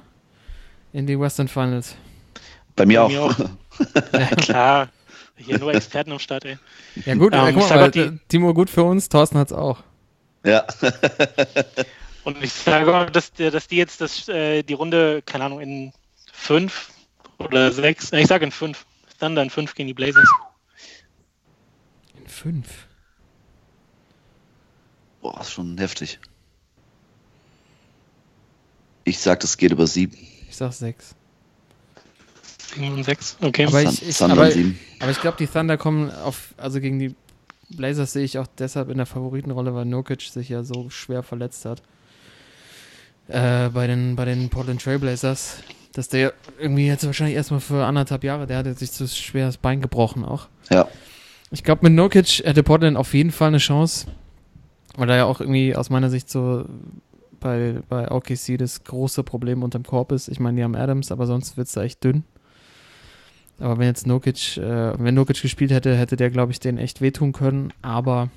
in 0.93 1.07
die 1.07 1.19
Western 1.19 1.49
Finals. 1.49 1.97
Bei 2.77 2.87
mir 2.87 3.01
bei 3.01 3.05
auch. 3.05 3.11
Mir 3.11 3.23
auch. 3.23 3.39
ja, 4.13 4.27
klar. 4.37 4.89
Hier 5.37 5.59
nur 5.59 5.75
Experten 5.75 6.13
am 6.13 6.21
Start, 6.21 6.45
ey. 6.45 6.59
Ja 7.05 7.15
gut, 7.17 7.35
ähm, 7.35 7.55
guck 7.55 7.69
mal, 7.69 7.91
die, 7.91 8.19
Timo 8.29 8.55
gut 8.55 8.71
für 8.71 8.85
uns, 8.85 9.09
Thorsten 9.09 9.37
hat's 9.37 9.53
auch. 9.53 9.83
Ja. 10.45 10.65
Und 12.25 12.43
ich 12.43 12.53
sage 12.53 12.97
auch, 12.97 13.11
dass, 13.11 13.33
dass 13.33 13.67
die 13.67 13.77
jetzt 13.77 14.01
das, 14.01 14.29
äh, 14.29 14.63
die 14.63 14.75
Runde, 14.75 15.23
keine 15.27 15.45
Ahnung, 15.45 15.61
in 15.61 15.93
fünf 16.33 16.91
oder 17.39 17.73
sechs, 17.73 18.13
ich 18.13 18.27
sage 18.27 18.45
in 18.45 18.53
fünf. 18.53 18.87
Thunder 19.21 19.43
in 19.43 19.51
fünf 19.51 19.75
gegen 19.75 19.87
die 19.89 19.95
Blazers. 19.95 20.29
Fünf? 22.27 22.87
Boah, 25.21 25.41
ist 25.41 25.53
schon 25.53 25.79
heftig. 25.79 26.19
Ich 29.05 29.19
sag, 29.19 29.41
das 29.41 29.57
geht 29.57 29.73
über 29.73 29.87
sieben. 29.87 30.17
Ich 30.49 30.57
sag 30.57 30.73
sechs. 30.73 31.15
Sechs, 33.03 33.37
okay. 33.41 33.67
Aber 33.67 33.83
ich, 33.83 34.07
ich, 34.07 34.21
aber, 34.21 34.51
aber 35.01 35.11
ich 35.11 35.21
glaube, 35.21 35.37
die 35.39 35.47
Thunder 35.47 35.77
kommen 35.77 36.11
auf, 36.11 36.55
also 36.57 36.81
gegen 36.81 36.99
die 36.99 37.15
Blazers 37.71 38.13
sehe 38.13 38.25
ich 38.25 38.39
auch 38.39 38.47
deshalb 38.59 38.91
in 38.91 38.97
der 38.97 39.07
Favoritenrolle, 39.07 39.75
weil 39.75 39.85
Nurkic 39.85 40.23
sich 40.23 40.49
ja 40.49 40.65
so 40.65 40.91
schwer 40.91 41.23
verletzt 41.23 41.65
hat. 41.65 41.83
Äh, 43.29 43.69
bei, 43.71 43.87
den, 43.87 44.17
bei 44.17 44.25
den 44.25 44.51
Portland 44.51 44.83
Trailblazers, 44.83 45.59
dass 45.93 46.09
der 46.09 46.35
irgendwie 46.59 46.87
jetzt 46.87 47.07
wahrscheinlich 47.07 47.37
erstmal 47.37 47.61
für 47.61 47.85
anderthalb 47.87 48.25
Jahre, 48.25 48.47
der 48.47 48.59
hat 48.59 48.79
sich 48.79 48.91
das 48.91 49.57
Bein 49.59 49.81
gebrochen 49.81 50.25
auch. 50.25 50.49
Ja. 50.71 50.89
Ich 51.55 51.63
glaube, 51.63 51.85
mit 51.85 51.93
Nurkic 51.93 52.43
hätte 52.45 52.65
Portland 52.65 52.97
auf 52.97 53.15
jeden 53.15 53.31
Fall 53.31 53.49
eine 53.49 53.59
Chance, 53.59 54.09
weil 54.97 55.07
da 55.07 55.17
ja 55.17 55.25
auch 55.25 55.41
irgendwie 55.41 55.77
aus 55.77 55.89
meiner 55.89 56.11
Sicht 56.11 56.29
so 56.29 56.65
bei, 57.39 57.77
bei 57.89 58.11
OKC 58.11 58.59
das 58.59 58.83
große 58.83 59.23
Problem 59.23 59.63
unterm 59.63 59.85
Korb 59.85 60.11
ist. 60.11 60.27
Ich 60.27 60.41
meine, 60.41 60.57
die 60.57 60.65
haben 60.65 60.75
Adams, 60.75 61.13
aber 61.13 61.27
sonst 61.27 61.57
wird 61.57 61.69
es 61.69 61.75
da 61.75 61.85
echt 61.85 62.03
dünn. 62.03 62.25
Aber 63.61 63.79
wenn 63.79 63.87
jetzt 63.87 64.05
Nokic, 64.05 64.57
äh, 64.57 64.99
wenn 64.99 65.15
Nokic 65.15 65.41
gespielt 65.43 65.71
hätte, 65.71 65.97
hätte 65.97 66.17
der, 66.17 66.31
glaube 66.31 66.51
ich, 66.51 66.59
den 66.59 66.77
echt 66.77 67.01
wehtun 67.01 67.33
können. 67.33 67.73
Aber 67.83 68.31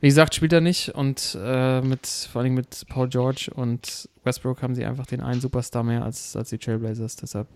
wie 0.00 0.06
gesagt, 0.06 0.36
spielt 0.36 0.52
er 0.52 0.60
nicht 0.60 0.90
und 0.90 1.36
äh, 1.42 1.80
mit, 1.80 2.06
vor 2.06 2.42
allem 2.42 2.54
mit 2.54 2.86
Paul 2.88 3.08
George 3.08 3.50
und 3.52 4.08
Westbrook 4.22 4.62
haben 4.62 4.76
sie 4.76 4.84
einfach 4.84 5.06
den 5.06 5.22
einen 5.22 5.40
Superstar 5.40 5.82
mehr 5.82 6.04
als, 6.04 6.36
als 6.36 6.50
die 6.50 6.58
Trailblazers. 6.58 7.16
Deshalb 7.16 7.48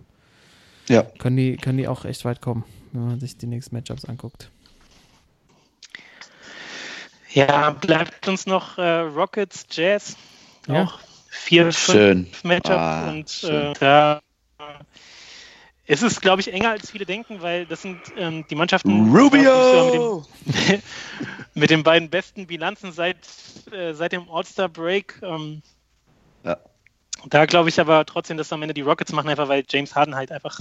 ja. 0.88 1.03
können, 1.18 1.36
die, 1.36 1.57
können 1.57 1.78
die 1.78 1.86
auch 1.86 2.05
echt 2.05 2.24
weit 2.24 2.40
kommen, 2.40 2.64
wenn 2.93 3.07
man 3.07 3.20
sich 3.20 3.36
die 3.36 3.47
nächsten 3.47 3.74
Matchups 3.74 4.05
anguckt. 4.05 4.51
Ja, 7.32 7.70
bleibt 7.70 8.26
uns 8.26 8.47
noch 8.47 8.76
äh, 8.78 9.01
Rockets, 9.01 9.66
Jazz. 9.70 10.16
Ja. 10.66 10.84
Auch 10.84 10.99
vier, 11.28 11.70
Schön. 11.72 12.26
fünf 12.26 12.45
Matchups. 12.45 12.68
Ah, 12.70 13.11
und 13.11 13.30
schön. 13.30 13.66
äh, 13.66 13.72
da 13.78 14.20
ist 15.86 16.03
es, 16.03 16.20
glaube 16.20 16.41
ich, 16.41 16.53
enger 16.53 16.70
als 16.70 16.91
viele 16.91 17.05
denken, 17.05 17.43
weil 17.43 17.66
das 17.66 17.82
sind 17.82 17.99
ähm, 18.16 18.45
die 18.49 18.55
Mannschaften 18.55 19.11
Rubio! 19.12 20.24
mit, 20.45 20.68
dem, 20.68 20.82
mit 21.55 21.70
den 21.70 21.82
beiden 21.82 22.11
besten 22.11 22.47
Bilanzen 22.47 22.93
seit, 22.93 23.16
äh, 23.72 23.93
seit 23.93 24.12
dem 24.12 24.30
All-Star-Break. 24.30 25.20
Ähm, 25.22 25.62
Ja. 26.45 26.59
Da 27.26 27.45
glaube 27.47 27.68
ich 27.68 27.78
aber 27.80 28.07
trotzdem, 28.07 28.36
dass 28.36 28.53
am 28.53 28.62
Ende 28.62 28.72
die 28.72 28.80
Rockets 28.82 29.12
machen, 29.12 29.28
einfach 29.28 29.49
weil 29.49 29.64
James 29.68 29.95
Harden 29.95 30.14
halt 30.14 30.32
einfach 30.32 30.61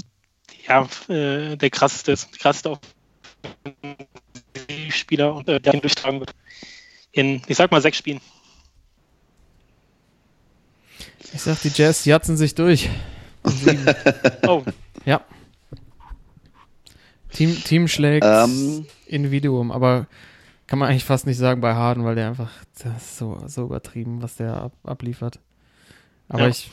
ja, 0.67 0.87
äh, 1.07 1.55
der 1.55 1.69
krasseste 1.69 2.15
krasseste 2.39 2.77
Spieler 4.89 5.33
und 5.35 5.47
äh, 5.47 5.59
der 5.59 5.73
ihn 5.75 5.81
durchtragen 5.81 6.19
wird. 6.19 6.33
In, 7.11 7.41
ich 7.47 7.57
sag 7.57 7.71
mal, 7.71 7.81
sechs 7.81 7.97
Spielen. 7.97 8.21
Ich 11.33 11.41
sag, 11.41 11.61
die 11.61 11.71
Jazz 11.73 12.05
jatzen 12.05 12.37
sich 12.37 12.55
durch. 12.55 12.89
Oh, 14.47 14.63
Ja. 15.05 15.21
Team, 17.31 17.55
Team 17.63 17.87
schlägt 17.87 18.25
Ähm, 18.25 18.85
Individuum, 19.05 19.71
aber 19.71 20.07
kann 20.67 20.77
man 20.79 20.89
eigentlich 20.89 21.05
fast 21.05 21.25
nicht 21.25 21.37
sagen 21.37 21.61
bei 21.61 21.73
Harden, 21.73 22.03
weil 22.03 22.15
der 22.15 22.27
einfach 22.27 22.51
das 22.83 23.03
ist 23.03 23.17
so, 23.17 23.41
so 23.47 23.63
übertrieben, 23.65 24.21
was 24.21 24.35
der 24.35 24.55
ab, 24.55 24.73
abliefert. 24.83 25.39
Aber 26.27 26.43
Ja. 26.43 26.47
ich, 26.49 26.69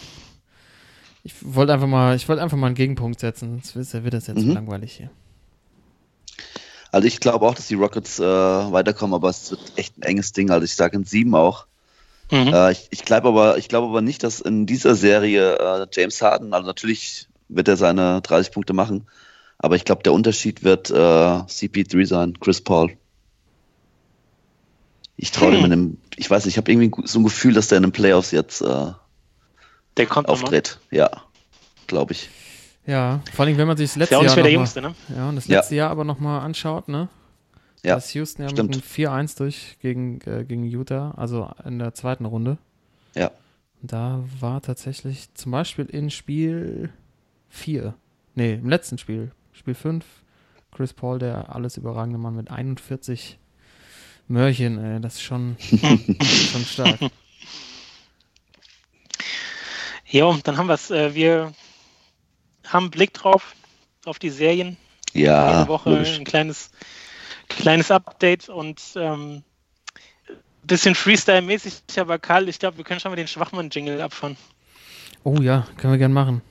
ich 1.26 1.34
wollte 1.42 1.72
einfach 1.74 1.86
mal, 1.88 2.14
ich 2.16 2.28
wollte 2.28 2.42
einfach 2.42 2.56
mal 2.56 2.66
einen 2.68 2.74
Gegenpunkt 2.76 3.20
setzen, 3.20 3.60
sonst 3.62 3.74
wird- 3.74 4.14
das 4.14 4.26
jetzt 4.28 4.36
Mhm. 4.38 4.48
zu 4.48 4.54
langweilig 4.54 4.92
hier. 4.92 5.10
Also 6.92 7.06
ich 7.08 7.20
glaube 7.20 7.44
auch, 7.46 7.54
dass 7.54 7.66
die 7.66 7.74
Rockets 7.74 8.18
äh, 8.20 8.24
weiterkommen, 8.24 9.14
aber 9.14 9.28
es 9.28 9.50
wird 9.50 9.60
echt 9.76 9.98
ein 9.98 10.02
enges 10.02 10.32
Ding. 10.32 10.50
Also 10.50 10.64
ich 10.64 10.74
sage 10.74 10.96
in 10.96 11.04
sieben 11.04 11.34
auch. 11.34 11.66
mhm. 12.30 12.54
Äh, 12.54 12.72
ich 12.72 12.86
ich 12.90 13.04
glaube 13.04 13.28
aber, 13.28 13.58
ich 13.58 13.68
glaube 13.68 13.88
aber 13.88 14.00
nicht, 14.02 14.22
dass 14.22 14.40
in 14.40 14.66
dieser 14.66 14.94
Serie 14.94 15.56
äh, 15.58 15.86
James 15.92 16.22
Harden, 16.22 16.54
also 16.54 16.66
natürlich 16.66 17.28
wird 17.48 17.68
er 17.68 17.76
seine 17.76 18.20
30 18.22 18.52
Punkte 18.52 18.72
machen, 18.72 19.06
aber 19.58 19.76
ich 19.76 19.84
glaube, 19.84 20.02
der 20.04 20.12
Unterschied 20.12 20.62
wird 20.64 20.90
äh, 20.90 20.94
CP3 20.94 22.06
sein, 22.06 22.38
Chris 22.40 22.60
Paul. 22.60 22.92
Ich 25.16 25.30
traue 25.32 25.50
dem 25.52 25.58
Hm. 25.60 25.66
in 25.66 25.72
einem, 25.72 25.98
ich 26.16 26.30
weiß 26.30 26.44
nicht, 26.44 26.54
ich 26.54 26.58
habe 26.58 26.70
irgendwie 26.70 27.06
so 27.08 27.18
ein 27.18 27.24
Gefühl, 27.24 27.54
dass 27.54 27.68
der 27.68 27.78
in 27.78 27.82
den 27.84 27.92
Playoffs 27.92 28.30
jetzt 28.32 28.60
äh, 28.62 28.92
der 29.96 30.06
kommt 30.06 30.28
auftritt. 30.28 30.78
Ja, 30.90 31.10
glaube 31.86 32.12
ich. 32.12 32.28
Ja, 32.86 33.20
vor 33.32 33.44
allem, 33.44 33.56
wenn 33.58 33.66
man 33.66 33.76
sich 33.76 33.88
das 33.88 33.96
Ist 33.96 33.98
letzte 33.98 34.12
ja 34.14 34.18
auch 34.18 34.22
nicht 34.22 34.28
Jahr 34.30 34.36
mehr 34.36 34.44
der 34.44 34.52
mal, 34.52 34.58
Jüngste, 34.60 34.80
ne? 34.82 34.94
ja, 35.16 35.28
und 35.28 35.36
das 35.36 35.46
Ja. 35.48 35.56
letzte 35.58 35.74
Jahr 35.74 35.90
aber 35.90 36.04
nochmal 36.04 36.40
anschaut, 36.42 36.88
ne? 36.88 37.08
Ja, 37.82 37.92
Da 37.94 37.98
ist 37.98 38.14
Houston 38.14 38.42
ja 38.42 38.48
stimmt. 38.48 38.68
mit 38.76 38.76
einem 38.76 38.82
4-1 38.84 39.36
durch 39.38 39.76
gegen, 39.80 40.20
äh, 40.22 40.44
gegen 40.44 40.64
Utah, 40.64 41.12
also 41.16 41.50
in 41.64 41.78
der 41.78 41.94
zweiten 41.94 42.24
Runde. 42.24 42.58
Ja. 43.14 43.30
Und 43.82 43.92
da 43.92 44.22
war 44.40 44.60
tatsächlich 44.62 45.32
zum 45.34 45.52
Beispiel 45.52 45.84
in 45.86 46.10
Spiel 46.10 46.90
4, 47.48 47.94
nee, 48.34 48.54
im 48.54 48.68
letzten 48.68 48.98
Spiel, 48.98 49.30
Spiel 49.52 49.74
5, 49.74 50.04
Chris 50.72 50.92
Paul, 50.92 51.18
der 51.18 51.54
alles 51.54 51.76
überragende 51.76 52.18
Mann 52.18 52.34
mit 52.36 52.50
41 52.50 53.38
Mörchen, 54.28 54.78
ey, 54.82 55.00
das 55.00 55.14
ist 55.14 55.22
schon, 55.22 55.56
schon 55.60 56.64
stark. 56.64 56.98
Jo, 60.08 60.36
dann 60.44 60.56
haben 60.56 60.68
wir 60.68 60.74
es. 60.74 60.90
Äh, 60.90 61.14
wir 61.14 61.52
haben 62.66 62.84
einen 62.84 62.90
Blick 62.90 63.12
drauf, 63.14 63.54
auf 64.04 64.18
die 64.18 64.30
Serien. 64.30 64.76
Ja, 65.12 65.58
Jede 65.60 65.68
Woche 65.68 65.90
logisch. 65.90 66.18
ein 66.18 66.24
kleines, 66.24 66.70
kleines 67.48 67.90
Update 67.90 68.48
und 68.48 68.80
ähm, 68.96 69.42
bisschen 70.62 70.94
Freestyle-mäßig, 70.94 71.82
aber 71.98 72.18
Karl, 72.18 72.48
ich 72.48 72.58
glaube, 72.58 72.76
wir 72.76 72.84
können 72.84 73.00
schon 73.00 73.10
mal 73.12 73.16
den 73.16 73.28
Schwachmann-Jingle 73.28 74.00
abfahren. 74.00 74.36
Oh 75.24 75.36
ja, 75.40 75.66
können 75.76 75.92
wir 75.92 75.98
gern 75.98 76.12
machen. 76.12 76.42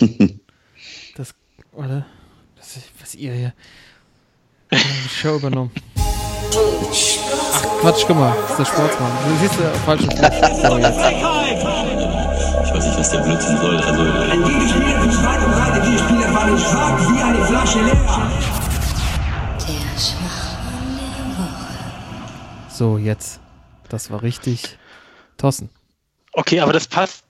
Das, 1.16 1.34
oder? 1.72 2.06
Das 2.54 2.76
ist, 2.76 2.90
was 3.00 3.16
ihr 3.16 3.32
hier. 3.32 3.52
Die 4.70 5.08
Show 5.08 5.34
übernommen. 5.34 5.72
Ach 6.06 7.62
Quatsch, 7.80 8.04
guck 8.06 8.16
mal, 8.16 8.32
das 8.42 8.50
ist 8.50 8.58
der 8.58 8.64
Sportsmann. 8.66 9.12
Du 9.26 9.36
siehst 9.40 9.58
ja 9.58 9.72
falschen 9.80 10.10
Fuß. 10.12 11.87
So, 12.68 12.74
jetzt. 12.74 12.74
Ich 12.74 12.74
weiß 12.74 12.84
nicht, 12.86 12.98
was 12.98 13.10
der 13.10 13.20
Blödsinn 13.20 13.56
soll. 13.56 13.76
Also, 13.76 14.02
Ein 14.02 14.44
Gegenspieler 14.44 15.00
für 15.00 15.12
Schwein 15.12 15.44
und 15.44 15.52
Breite, 15.52 15.80
die 15.90 15.98
Spieler 15.98 16.28
fallen 16.32 16.58
schwach 16.58 17.10
wie 17.10 17.22
eine 17.22 17.46
Flasche 17.46 17.82
leer. 17.82 18.30
Der 19.58 19.98
Schwachmann 19.98 20.98
der 20.98 21.38
Woche. 21.38 21.74
So, 22.68 22.98
jetzt. 22.98 23.40
Das 23.88 24.10
war 24.10 24.22
richtig. 24.22 24.76
Tossen. 25.38 25.70
Okay, 26.32 26.60
aber 26.60 26.74
das 26.74 26.86
passt 26.88 27.24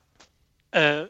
äh, 0.72 1.05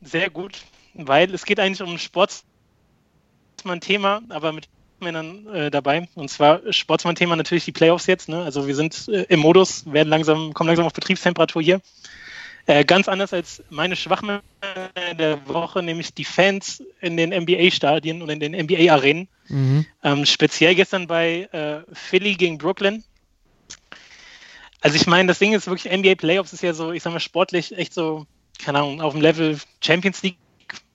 sehr 0.00 0.30
gut, 0.30 0.62
weil 0.94 1.34
es 1.34 1.44
geht 1.44 1.60
eigentlich 1.60 1.82
um 1.82 1.90
ein 1.90 1.98
Sportsmann-Thema, 1.98 4.22
aber 4.30 4.52
mit 4.52 4.68
Männern 5.00 5.46
äh, 5.48 5.70
dabei. 5.70 6.08
Und 6.14 6.30
zwar 6.30 6.62
Sportsmann-Thema 6.72 7.36
natürlich 7.36 7.66
die 7.66 7.72
Playoffs 7.72 8.06
jetzt. 8.06 8.30
Ne? 8.30 8.42
Also 8.42 8.66
wir 8.66 8.74
sind 8.74 9.06
äh, 9.08 9.26
im 9.28 9.40
Modus, 9.40 9.84
werden 9.92 10.08
langsam, 10.08 10.54
kommen 10.54 10.68
langsam 10.68 10.86
auf 10.86 10.94
Betriebstemperatur 10.94 11.60
hier. 11.60 11.82
Äh, 12.66 12.84
ganz 12.84 13.08
anders 13.08 13.32
als 13.32 13.62
meine 13.70 13.94
Schwachmänner 13.94 14.42
der 15.16 15.46
Woche, 15.46 15.80
nämlich 15.82 16.14
die 16.14 16.24
Fans 16.24 16.82
in 17.00 17.16
den 17.16 17.30
NBA-Stadien 17.30 18.22
und 18.22 18.28
in 18.28 18.40
den 18.40 18.54
NBA-Arenen. 18.54 19.28
Mhm. 19.48 19.86
Ähm, 20.02 20.26
speziell 20.26 20.74
gestern 20.74 21.06
bei 21.06 21.48
äh, 21.52 21.82
Philly 21.92 22.34
gegen 22.34 22.58
Brooklyn. 22.58 23.04
Also 24.80 24.96
ich 24.96 25.06
meine, 25.06 25.28
das 25.28 25.38
Ding 25.38 25.52
ist 25.52 25.68
wirklich, 25.68 25.96
NBA 25.96 26.16
Playoffs 26.16 26.52
ist 26.52 26.62
ja 26.62 26.74
so, 26.74 26.90
ich 26.92 27.04
sag 27.04 27.12
mal, 27.12 27.20
sportlich 27.20 27.76
echt 27.76 27.94
so, 27.94 28.26
keine 28.58 28.78
Ahnung, 28.78 29.00
auf 29.00 29.12
dem 29.12 29.22
Level 29.22 29.56
Champions 29.80 30.22
League 30.22 30.38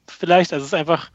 vielleicht. 0.07 0.51
Also 0.51 0.65
es 0.65 0.74
ist 0.74 0.78
einfach 0.78 1.09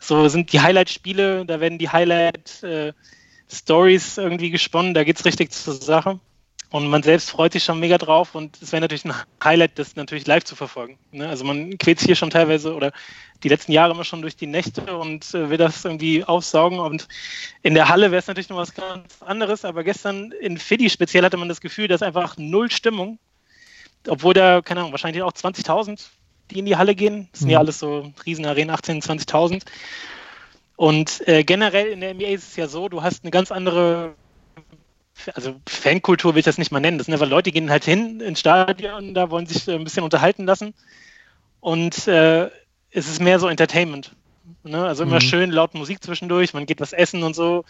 so, 0.00 0.28
sind 0.28 0.52
die 0.52 0.60
Highlight-Spiele, 0.60 1.46
da 1.46 1.60
werden 1.60 1.78
die 1.78 1.88
Highlight-Stories 1.88 4.18
irgendwie 4.18 4.50
gesponnen, 4.50 4.94
da 4.94 5.04
geht's 5.04 5.24
richtig 5.24 5.52
zur 5.52 5.74
Sache. 5.74 6.18
Und 6.70 6.88
man 6.88 7.02
selbst 7.02 7.30
freut 7.30 7.54
sich 7.54 7.64
schon 7.64 7.80
mega 7.80 7.96
drauf 7.96 8.34
und 8.34 8.60
es 8.60 8.72
wäre 8.72 8.82
natürlich 8.82 9.06
ein 9.06 9.14
Highlight, 9.42 9.78
das 9.78 9.96
natürlich 9.96 10.26
live 10.26 10.44
zu 10.44 10.54
verfolgen. 10.54 10.98
Ne? 11.12 11.26
Also 11.26 11.44
man 11.44 11.78
quält 11.78 11.98
sich 11.98 12.06
hier 12.06 12.14
schon 12.16 12.28
teilweise 12.28 12.74
oder 12.74 12.92
die 13.42 13.48
letzten 13.48 13.72
Jahre 13.72 13.92
immer 13.94 14.04
schon 14.04 14.20
durch 14.20 14.36
die 14.36 14.46
Nächte 14.46 14.98
und 14.98 15.32
äh, 15.32 15.48
will 15.48 15.56
das 15.56 15.82
irgendwie 15.86 16.24
aufsaugen. 16.24 16.78
Und 16.78 17.08
in 17.62 17.72
der 17.72 17.88
Halle 17.88 18.10
wäre 18.10 18.18
es 18.18 18.26
natürlich 18.26 18.50
noch 18.50 18.58
was 18.58 18.74
ganz 18.74 19.22
anderes, 19.22 19.64
aber 19.64 19.82
gestern 19.82 20.32
in 20.32 20.58
Philly 20.58 20.90
speziell 20.90 21.24
hatte 21.24 21.38
man 21.38 21.48
das 21.48 21.62
Gefühl, 21.62 21.88
dass 21.88 22.02
einfach 22.02 22.36
null 22.36 22.70
Stimmung, 22.70 23.18
obwohl 24.06 24.34
da, 24.34 24.60
keine 24.60 24.80
Ahnung, 24.80 24.92
wahrscheinlich 24.92 25.22
auch 25.22 25.32
20.000, 25.32 26.04
die 26.50 26.58
in 26.58 26.66
die 26.66 26.76
Halle 26.76 26.94
gehen. 26.94 27.28
Das 27.32 27.40
sind 27.40 27.48
ja 27.50 27.58
Mhm. 27.58 27.62
alles 27.62 27.78
so 27.78 28.12
Riesenarenen, 28.26 28.74
18.000, 28.74 29.26
20.000. 29.26 29.62
Und 30.76 31.26
äh, 31.26 31.44
generell 31.44 31.86
in 31.88 32.00
der 32.00 32.12
NBA 32.12 32.26
ist 32.28 32.48
es 32.50 32.56
ja 32.56 32.68
so, 32.68 32.90
du 32.90 33.02
hast 33.02 33.24
eine 33.24 33.30
ganz 33.30 33.50
andere 33.50 34.14
also 35.34 35.60
Fankultur 35.68 36.34
will 36.34 36.40
ich 36.40 36.44
das 36.44 36.58
nicht 36.58 36.72
mal 36.72 36.80
nennen. 36.80 36.98
Das 36.98 37.06
sind 37.06 37.14
einfach 37.14 37.28
Leute, 37.28 37.50
die 37.50 37.52
gehen 37.52 37.70
halt 37.70 37.84
hin 37.84 38.20
ins 38.20 38.40
Stadion, 38.40 39.14
da 39.14 39.30
wollen 39.30 39.46
sich 39.46 39.66
äh, 39.68 39.74
ein 39.74 39.84
bisschen 39.84 40.04
unterhalten 40.04 40.44
lassen. 40.44 40.74
Und 41.60 42.06
äh, 42.06 42.46
es 42.90 43.08
ist 43.08 43.20
mehr 43.20 43.38
so 43.38 43.48
Entertainment. 43.48 44.12
Ne? 44.62 44.86
Also 44.86 45.02
immer 45.02 45.16
Mhm. 45.16 45.20
schön 45.20 45.50
laut 45.50 45.74
Musik 45.74 46.02
zwischendurch, 46.02 46.54
man 46.54 46.66
geht 46.66 46.80
was 46.80 46.92
essen 46.92 47.22
und 47.22 47.34
so. 47.34 47.64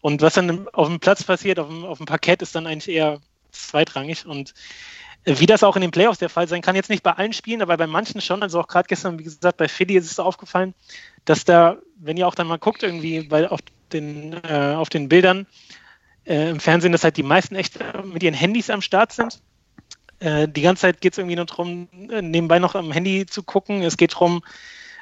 Und 0.00 0.22
was 0.22 0.34
dann 0.34 0.68
auf 0.68 0.88
dem 0.88 1.00
Platz 1.00 1.24
passiert, 1.24 1.58
auf 1.58 1.68
dem, 1.68 1.84
auf 1.84 1.98
dem 1.98 2.06
Parkett, 2.06 2.42
ist 2.42 2.54
dann 2.54 2.66
eigentlich 2.66 2.94
eher 2.94 3.20
zweitrangig. 3.50 4.24
Und 4.26 4.54
äh, 5.24 5.34
wie 5.38 5.46
das 5.46 5.62
auch 5.62 5.76
in 5.76 5.82
den 5.82 5.90
Playoffs 5.90 6.18
der 6.18 6.28
Fall 6.30 6.48
sein 6.48 6.62
kann, 6.62 6.76
jetzt 6.76 6.90
nicht 6.90 7.02
bei 7.02 7.12
allen 7.12 7.32
Spielen, 7.32 7.62
aber 7.62 7.76
bei 7.76 7.86
manchen 7.86 8.20
schon. 8.20 8.42
Also 8.42 8.60
auch 8.60 8.68
gerade 8.68 8.88
gestern, 8.88 9.18
wie 9.18 9.24
gesagt, 9.24 9.56
bei 9.56 9.68
Philly 9.68 9.96
ist 9.96 10.10
es 10.10 10.18
aufgefallen, 10.18 10.74
dass 11.24 11.44
da, 11.44 11.76
wenn 11.96 12.16
ihr 12.16 12.26
auch 12.26 12.34
dann 12.34 12.46
mal 12.46 12.58
guckt, 12.58 12.82
irgendwie 12.82 13.22
bei, 13.22 13.48
auf, 13.50 13.60
den, 13.92 14.32
äh, 14.44 14.74
auf 14.76 14.88
den 14.88 15.08
Bildern, 15.08 15.46
äh, 16.26 16.50
im 16.50 16.60
Fernsehen, 16.60 16.92
dass 16.92 17.04
halt 17.04 17.16
die 17.16 17.22
meisten 17.22 17.54
echt 17.54 17.76
äh, 17.76 18.02
mit 18.04 18.22
ihren 18.22 18.34
Handys 18.34 18.70
am 18.70 18.82
Start 18.82 19.12
sind. 19.12 19.40
Äh, 20.20 20.48
die 20.48 20.62
ganze 20.62 20.82
Zeit 20.82 21.00
geht 21.00 21.12
es 21.12 21.18
irgendwie 21.18 21.36
nur 21.36 21.46
darum, 21.46 21.88
äh, 22.10 22.22
nebenbei 22.22 22.58
noch 22.58 22.74
am 22.74 22.92
Handy 22.92 23.26
zu 23.26 23.42
gucken. 23.42 23.82
Es 23.82 23.96
geht 23.96 24.14
darum, 24.14 24.42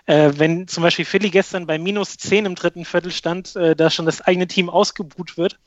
äh, 0.07 0.33
wenn 0.37 0.67
zum 0.67 0.83
Beispiel 0.83 1.05
Philly 1.05 1.31
gestern 1.31 1.67
bei 1.67 1.79
minus 1.79 2.17
10 2.17 2.47
im 2.47 2.55
dritten 2.55 2.85
Viertel 2.85 3.13
stand, 3.13 3.55
äh, 3.57 3.77
da 3.77 3.91
schon 3.91 4.07
das 4.07 4.23
eigene 4.23 4.47
Team 4.47 4.71
ausgebuht 4.71 5.37
wird. 5.37 5.59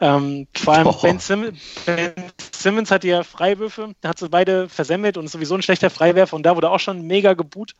Ähm, 0.00 0.46
vor 0.54 0.74
allem 0.74 0.94
ben, 1.02 1.18
Sim 1.18 1.56
ben 1.84 2.12
Simmons 2.52 2.92
hatte 2.92 3.08
ja 3.08 3.24
Freiwürfe, 3.24 3.94
da 4.00 4.10
hat 4.10 4.18
sie 4.18 4.28
beide 4.28 4.68
versemmelt 4.68 5.16
und 5.16 5.24
ist 5.24 5.32
sowieso 5.32 5.56
ein 5.56 5.62
schlechter 5.62 5.90
Freiwerfer 5.90 6.36
und 6.36 6.44
da 6.44 6.54
wurde 6.54 6.70
auch 6.70 6.78
schon 6.78 7.02
mega 7.02 7.34
geboot. 7.34 7.74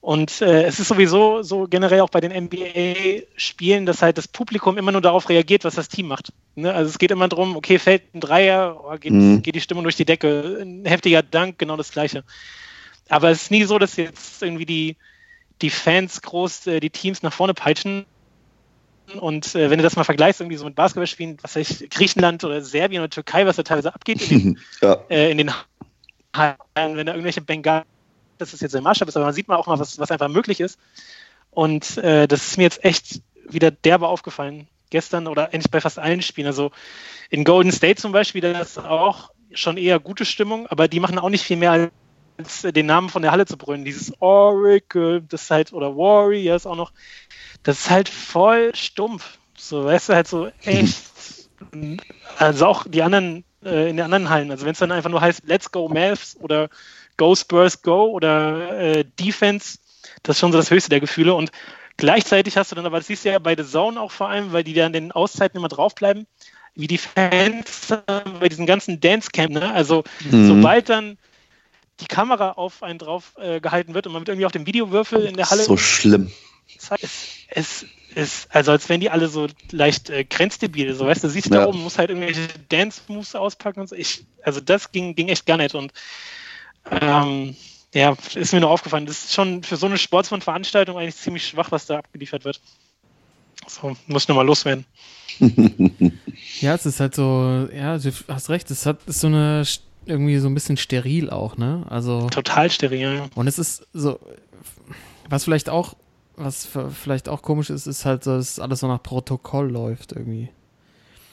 Und 0.00 0.40
äh, 0.40 0.62
es 0.64 0.78
ist 0.78 0.88
sowieso 0.88 1.42
so 1.42 1.66
generell 1.66 2.00
auch 2.00 2.10
bei 2.10 2.20
den 2.20 2.30
NBA-Spielen, 2.30 3.86
dass 3.86 4.02
halt 4.02 4.18
das 4.18 4.28
Publikum 4.28 4.78
immer 4.78 4.92
nur 4.92 5.00
darauf 5.00 5.28
reagiert, 5.28 5.64
was 5.64 5.74
das 5.74 5.88
Team 5.88 6.06
macht. 6.06 6.32
Ne? 6.54 6.72
Also 6.72 6.90
es 6.90 6.98
geht 6.98 7.10
immer 7.10 7.26
darum, 7.28 7.56
okay, 7.56 7.78
fällt 7.80 8.14
ein 8.14 8.20
Dreier, 8.20 8.80
oh, 8.84 8.96
geht, 8.98 9.12
Mhm. 9.12 9.42
geht 9.42 9.56
die 9.56 9.60
Stimmung 9.60 9.82
durch 9.82 9.96
die 9.96 10.04
Decke, 10.04 10.58
ein 10.62 10.84
heftiger 10.84 11.22
Dank, 11.22 11.58
genau 11.58 11.76
das 11.76 11.90
Gleiche. 11.90 12.22
Aber 13.08 13.30
es 13.30 13.42
ist 13.42 13.50
nie 13.50 13.64
so, 13.64 13.78
dass 13.78 13.96
jetzt 13.96 14.42
irgendwie 14.42 14.66
die, 14.66 14.96
die 15.62 15.70
Fans 15.70 16.22
groß 16.22 16.66
äh, 16.68 16.80
die 16.80 16.90
Teams 16.90 17.22
nach 17.22 17.32
vorne 17.32 17.54
peitschen, 17.54 18.06
Und 19.20 19.54
äh, 19.54 19.70
wenn 19.70 19.78
du 19.78 19.84
das 19.84 19.96
mal 19.96 20.04
vergleichst, 20.04 20.40
irgendwie 20.40 20.56
so 20.56 20.64
mit 20.64 20.74
Basketballspielen, 20.74 21.38
was 21.42 21.56
weiß 21.56 21.82
ich, 21.82 21.90
Griechenland 21.90 22.42
oder 22.44 22.60
Serbien 22.62 23.02
oder 23.02 23.10
Türkei, 23.10 23.46
was 23.46 23.56
da 23.56 23.62
teilweise 23.62 23.94
abgeht 23.94 24.30
in 24.30 24.38
den, 24.40 24.58
ja. 24.82 24.94
äh, 25.08 25.30
in 25.30 25.38
den 25.38 25.50
Hallen, 26.34 26.96
wenn 26.96 27.06
da 27.06 27.12
irgendwelche 27.12 27.40
Bengal, 27.40 27.84
das 28.38 28.54
ist 28.54 28.60
jetzt 28.60 28.74
ein 28.76 28.82
Maßstab 28.82 29.08
ist, 29.08 29.16
aber 29.16 29.26
man 29.26 29.34
sieht 29.34 29.48
mal 29.48 29.56
auch 29.56 29.66
mal, 29.66 29.78
was, 29.78 29.98
was 29.98 30.10
einfach 30.10 30.28
möglich 30.28 30.60
ist. 30.60 30.78
Und 31.50 31.96
äh, 31.98 32.28
das 32.28 32.46
ist 32.46 32.56
mir 32.58 32.64
jetzt 32.64 32.84
echt 32.84 33.22
wieder 33.48 33.70
derbe 33.70 34.08
aufgefallen. 34.08 34.68
Gestern 34.90 35.26
oder 35.26 35.52
eigentlich 35.52 35.70
bei 35.70 35.80
fast 35.80 35.98
allen 35.98 36.22
Spielen. 36.22 36.46
Also 36.46 36.70
in 37.30 37.44
Golden 37.44 37.72
State 37.72 38.00
zum 38.00 38.12
Beispiel, 38.12 38.40
da 38.40 38.60
ist 38.60 38.78
auch 38.78 39.30
schon 39.52 39.76
eher 39.76 39.98
gute 39.98 40.24
Stimmung, 40.24 40.66
aber 40.68 40.88
die 40.88 41.00
machen 41.00 41.18
auch 41.18 41.28
nicht 41.28 41.44
viel 41.44 41.56
mehr 41.56 41.90
als 42.38 42.62
den 42.62 42.86
Namen 42.86 43.08
von 43.08 43.22
der 43.22 43.32
Halle 43.32 43.46
zu 43.46 43.56
brüllen. 43.56 43.84
Dieses 43.84 44.12
Oracle, 44.20 45.22
das 45.22 45.44
ist 45.44 45.50
halt, 45.50 45.72
oder 45.72 45.96
Warriors 45.96 46.66
auch 46.66 46.76
noch, 46.76 46.92
das 47.62 47.80
ist 47.80 47.90
halt 47.90 48.08
voll 48.08 48.74
stumpf. 48.74 49.38
So, 49.56 49.84
weißt 49.84 50.10
du, 50.10 50.14
halt 50.14 50.28
so 50.28 50.48
echt. 50.62 50.96
Also 52.36 52.66
auch 52.66 52.84
die 52.86 53.02
anderen, 53.02 53.42
äh, 53.64 53.88
in 53.88 53.96
den 53.96 54.04
anderen 54.04 54.28
Hallen. 54.28 54.50
Also 54.50 54.66
wenn 54.66 54.72
es 54.72 54.78
dann 54.78 54.92
einfach 54.92 55.08
nur 55.08 55.22
heißt, 55.22 55.44
let's 55.46 55.72
go 55.72 55.88
Mavs 55.88 56.36
oder 56.38 56.68
go 57.16 57.34
Spurs 57.34 57.82
go 57.82 58.06
oder 58.10 58.78
äh, 58.78 59.04
Defense, 59.18 59.78
das 60.22 60.36
ist 60.36 60.40
schon 60.40 60.52
so 60.52 60.58
das 60.58 60.70
höchste 60.70 60.90
der 60.90 61.00
Gefühle. 61.00 61.34
Und 61.34 61.50
gleichzeitig 61.96 62.56
hast 62.56 62.70
du 62.72 62.76
dann, 62.76 62.86
aber 62.86 62.98
das 62.98 63.06
siehst 63.06 63.24
du 63.24 63.30
ja 63.30 63.38
bei 63.38 63.56
The 63.56 63.64
Zone 63.64 64.00
auch 64.00 64.10
vor 64.12 64.28
allem, 64.28 64.52
weil 64.52 64.64
die 64.64 64.74
dann 64.74 64.94
in 64.94 65.04
den 65.04 65.12
Auszeiten 65.12 65.58
immer 65.58 65.68
draufbleiben, 65.68 66.26
wie 66.74 66.86
die 66.86 66.98
Fans 66.98 67.88
bei 68.40 68.48
diesen 68.48 68.66
ganzen 68.66 69.00
Dance-Camp, 69.00 69.52
ne? 69.52 69.72
Also 69.72 70.04
Mhm. 70.20 70.46
sobald 70.46 70.88
dann 70.88 71.18
die 72.00 72.06
Kamera 72.06 72.52
auf 72.52 72.82
einen 72.82 72.98
drauf 72.98 73.32
äh, 73.38 73.60
gehalten 73.60 73.94
wird 73.94 74.06
und 74.06 74.12
man 74.12 74.20
wird 74.20 74.28
irgendwie 74.28 74.46
auf 74.46 74.52
dem 74.52 74.66
Videowürfel 74.66 75.26
in 75.26 75.36
der 75.36 75.48
Halle 75.50 75.62
So 75.64 75.76
schlimm. 75.76 76.30
es, 77.00 77.46
es 77.48 77.86
ist, 78.14 78.54
also 78.54 78.72
als 78.72 78.88
wären 78.88 79.00
die 79.00 79.10
alle 79.10 79.28
so 79.28 79.46
leicht 79.72 80.10
äh, 80.10 80.24
grenzdebil, 80.24 80.94
so 80.94 81.06
weißt 81.06 81.24
du, 81.24 81.28
siehst 81.28 81.50
du 81.50 81.54
Ja. 81.54 81.62
da 81.62 81.68
oben, 81.68 81.82
muss 81.82 81.98
halt 81.98 82.10
irgendwelche 82.10 82.46
Dance-Moves 82.68 83.34
auspacken 83.34 83.80
und 83.80 83.88
so. 83.88 83.96
Ich, 83.96 84.24
also 84.42 84.60
das 84.60 84.92
ging, 84.92 85.14
ging 85.14 85.28
echt 85.28 85.46
gar 85.46 85.56
nicht 85.56 85.74
und 85.74 85.92
ähm, 86.90 87.56
ja, 87.94 88.16
ist 88.34 88.52
mir 88.52 88.60
nur 88.60 88.70
aufgefallen. 88.70 89.06
Das 89.06 89.24
ist 89.24 89.34
schon 89.34 89.62
für 89.62 89.76
so 89.76 89.86
eine 89.86 89.98
Sportsmann-Veranstaltung 89.98 90.98
eigentlich 90.98 91.16
ziemlich 91.16 91.46
schwach, 91.46 91.70
was 91.70 91.86
da 91.86 91.98
abgeliefert 91.98 92.44
wird. 92.44 92.60
So, 93.66 93.96
muss 94.06 94.24
ich 94.24 94.28
nur 94.28 94.36
mal 94.36 94.46
loswerden. 94.46 94.84
Ja, 96.60 96.74
es 96.74 96.86
ist 96.86 97.00
halt 97.00 97.14
so, 97.14 97.68
ja, 97.74 97.98
du 97.98 98.10
hast 98.28 98.48
recht, 98.48 98.70
es 98.70 98.86
hat 98.86 98.98
ist 99.06 99.20
so 99.20 99.26
eine 99.26 99.64
irgendwie 100.06 100.38
so 100.38 100.48
ein 100.48 100.54
bisschen 100.54 100.76
steril 100.76 101.28
auch, 101.28 101.56
ne? 101.56 101.84
Also 101.88 102.28
Total 102.28 102.70
steril. 102.70 103.24
und 103.34 103.46
es 103.46 103.58
ist 103.58 103.86
so 103.92 104.18
was 105.28 105.44
vielleicht 105.44 105.68
auch 105.68 105.94
was 106.36 106.68
vielleicht 106.92 107.28
auch 107.28 107.42
komisch 107.42 107.70
ist, 107.70 107.86
ist 107.86 108.04
halt 108.04 108.24
so, 108.24 108.36
dass 108.36 108.58
alles 108.58 108.80
so 108.80 108.88
nach 108.88 109.02
Protokoll 109.02 109.70
läuft 109.70 110.12
irgendwie. 110.12 110.50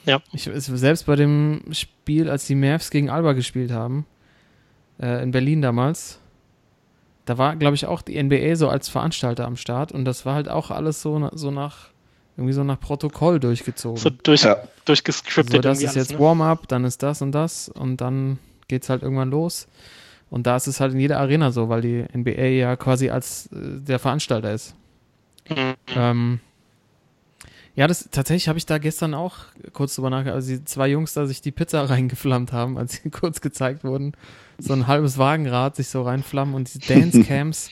Ja. 0.06 0.20
Ich 0.32 0.50
selbst 0.52 1.06
bei 1.06 1.16
dem 1.16 1.62
Spiel, 1.72 2.28
als 2.28 2.46
die 2.46 2.54
Mavs 2.54 2.90
gegen 2.90 3.10
Alba 3.10 3.32
gespielt 3.32 3.70
haben, 3.70 4.06
äh, 5.00 5.22
in 5.22 5.30
Berlin 5.30 5.62
damals, 5.62 6.18
da 7.24 7.38
war, 7.38 7.56
glaube 7.56 7.74
ich, 7.74 7.86
auch 7.86 8.02
die 8.02 8.22
NBA 8.22 8.56
so 8.56 8.68
als 8.68 8.88
Veranstalter 8.88 9.46
am 9.46 9.56
Start 9.56 9.92
und 9.92 10.04
das 10.04 10.26
war 10.26 10.34
halt 10.34 10.48
auch 10.48 10.70
alles 10.70 11.00
so, 11.00 11.30
so 11.32 11.50
nach 11.50 11.88
irgendwie 12.36 12.52
so 12.52 12.64
nach 12.64 12.80
Protokoll 12.80 13.38
durchgezogen. 13.38 13.96
So 13.96 14.10
durch, 14.10 14.42
Ja. 14.42 14.56
durchgescriptet 14.84 15.54
So, 15.54 15.60
das 15.60 15.82
ist 15.82 15.94
jetzt 15.94 16.12
ne? 16.12 16.18
Warm-up, 16.18 16.66
dann 16.68 16.84
ist 16.84 17.02
das 17.02 17.22
und 17.22 17.32
das 17.32 17.68
und 17.68 18.00
dann 18.00 18.38
geht's 18.68 18.88
halt 18.88 19.02
irgendwann 19.02 19.30
los. 19.30 19.68
Und 20.30 20.46
da 20.48 20.56
ist 20.56 20.66
es 20.66 20.80
halt 20.80 20.94
in 20.94 21.00
jeder 21.00 21.20
Arena 21.20 21.52
so, 21.52 21.68
weil 21.68 21.80
die 21.80 22.04
NBA 22.12 22.46
ja 22.46 22.76
quasi 22.76 23.08
als 23.10 23.46
äh, 23.52 23.80
der 23.80 24.00
Veranstalter 24.00 24.52
ist. 24.52 24.74
Mhm. 25.48 25.74
Ähm, 25.94 26.40
ja, 27.76 27.88
das 27.88 28.08
tatsächlich 28.10 28.48
habe 28.48 28.58
ich 28.58 28.66
da 28.66 28.78
gestern 28.78 29.14
auch 29.14 29.36
kurz 29.72 29.96
drüber 29.96 30.08
nachgedacht, 30.08 30.36
als 30.36 30.46
die 30.46 30.64
zwei 30.64 30.88
Jungs 30.88 31.12
da 31.12 31.26
sich 31.26 31.40
die 31.40 31.50
Pizza 31.50 31.82
reingeflammt 31.90 32.52
haben, 32.52 32.78
als 32.78 32.94
sie 32.94 33.10
kurz 33.10 33.40
gezeigt 33.40 33.84
wurden. 33.84 34.12
So 34.58 34.72
ein 34.72 34.86
halbes 34.86 35.18
Wagenrad 35.18 35.74
sich 35.74 35.88
so 35.88 36.02
reinflammen 36.02 36.54
und 36.54 36.72
die 36.72 36.78
Dance-Cams, 36.78 37.70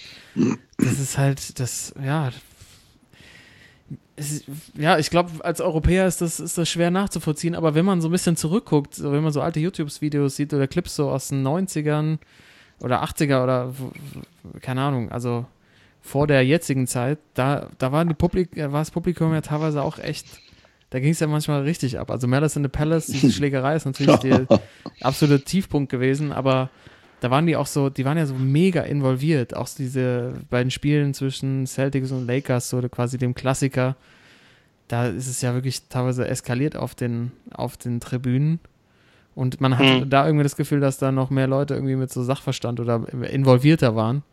das 0.78 0.98
ist 0.98 1.16
halt, 1.16 1.60
das, 1.60 1.94
ja. 2.04 2.30
Es 4.16 4.44
ja, 4.76 4.98
ich 4.98 5.08
glaube, 5.10 5.44
als 5.44 5.60
Europäer 5.60 6.08
ist 6.08 6.20
das, 6.20 6.40
ist 6.40 6.58
das 6.58 6.68
schwer 6.68 6.90
nachzuvollziehen, 6.90 7.54
aber 7.54 7.76
wenn 7.76 7.84
man 7.84 8.00
so 8.00 8.08
ein 8.08 8.12
bisschen 8.12 8.36
zurückguckt, 8.36 9.00
wenn 9.00 9.22
man 9.22 9.32
so 9.32 9.40
alte 9.40 9.60
YouTube-Videos 9.60 10.34
sieht 10.34 10.52
oder 10.52 10.66
Clips 10.66 10.96
so 10.96 11.08
aus 11.08 11.28
den 11.28 11.46
90ern 11.46 12.18
oder 12.80 13.04
80er 13.04 13.44
oder 13.44 13.72
keine 14.60 14.82
Ahnung, 14.82 15.12
also 15.12 15.46
vor 16.02 16.26
der 16.26 16.44
jetzigen 16.44 16.86
Zeit, 16.86 17.18
da, 17.34 17.68
da 17.78 17.92
waren 17.92 18.08
die 18.08 18.14
Publik 18.14 18.56
äh, 18.56 18.70
war 18.72 18.80
das 18.80 18.90
Publikum 18.90 19.32
ja 19.32 19.40
teilweise 19.40 19.82
auch 19.82 19.98
echt, 19.98 20.26
da 20.90 20.98
ging 21.00 21.12
es 21.12 21.20
ja 21.20 21.26
manchmal 21.28 21.62
richtig 21.62 21.98
ab. 21.98 22.10
Also 22.10 22.26
Malice 22.26 22.56
in 22.56 22.64
the 22.64 22.68
Palace, 22.68 23.06
diese 23.06 23.30
Schlägerei 23.32 23.76
ist 23.76 23.86
natürlich 23.86 24.16
der 24.16 24.46
absolute 25.00 25.44
Tiefpunkt 25.44 25.90
gewesen, 25.90 26.32
aber 26.32 26.70
da 27.20 27.30
waren 27.30 27.46
die 27.46 27.54
auch 27.56 27.68
so, 27.68 27.88
die 27.88 28.04
waren 28.04 28.18
ja 28.18 28.26
so 28.26 28.34
mega 28.34 28.82
involviert, 28.82 29.54
auch 29.54 29.68
diese 29.68 30.34
beiden 30.50 30.72
Spielen 30.72 31.14
zwischen 31.14 31.66
Celtics 31.68 32.10
und 32.10 32.26
Lakers, 32.26 32.68
so 32.68 32.80
quasi 32.88 33.16
dem 33.16 33.34
Klassiker. 33.34 33.94
Da 34.88 35.06
ist 35.06 35.28
es 35.28 35.40
ja 35.40 35.54
wirklich 35.54 35.82
teilweise 35.88 36.26
eskaliert 36.26 36.76
auf 36.76 36.96
den, 36.96 37.30
auf 37.54 37.76
den 37.76 38.00
Tribünen. 38.00 38.58
Und 39.36 39.60
man 39.60 39.78
hat 39.78 39.86
Mhm. 39.86 40.10
da 40.10 40.26
irgendwie 40.26 40.42
das 40.42 40.56
Gefühl, 40.56 40.80
dass 40.80 40.98
da 40.98 41.12
noch 41.12 41.30
mehr 41.30 41.46
Leute 41.46 41.74
irgendwie 41.74 41.94
mit 41.96 42.12
so 42.12 42.22
Sachverstand 42.24 42.80
oder 42.80 43.06
involvierter 43.30 43.94
waren. 43.94 44.24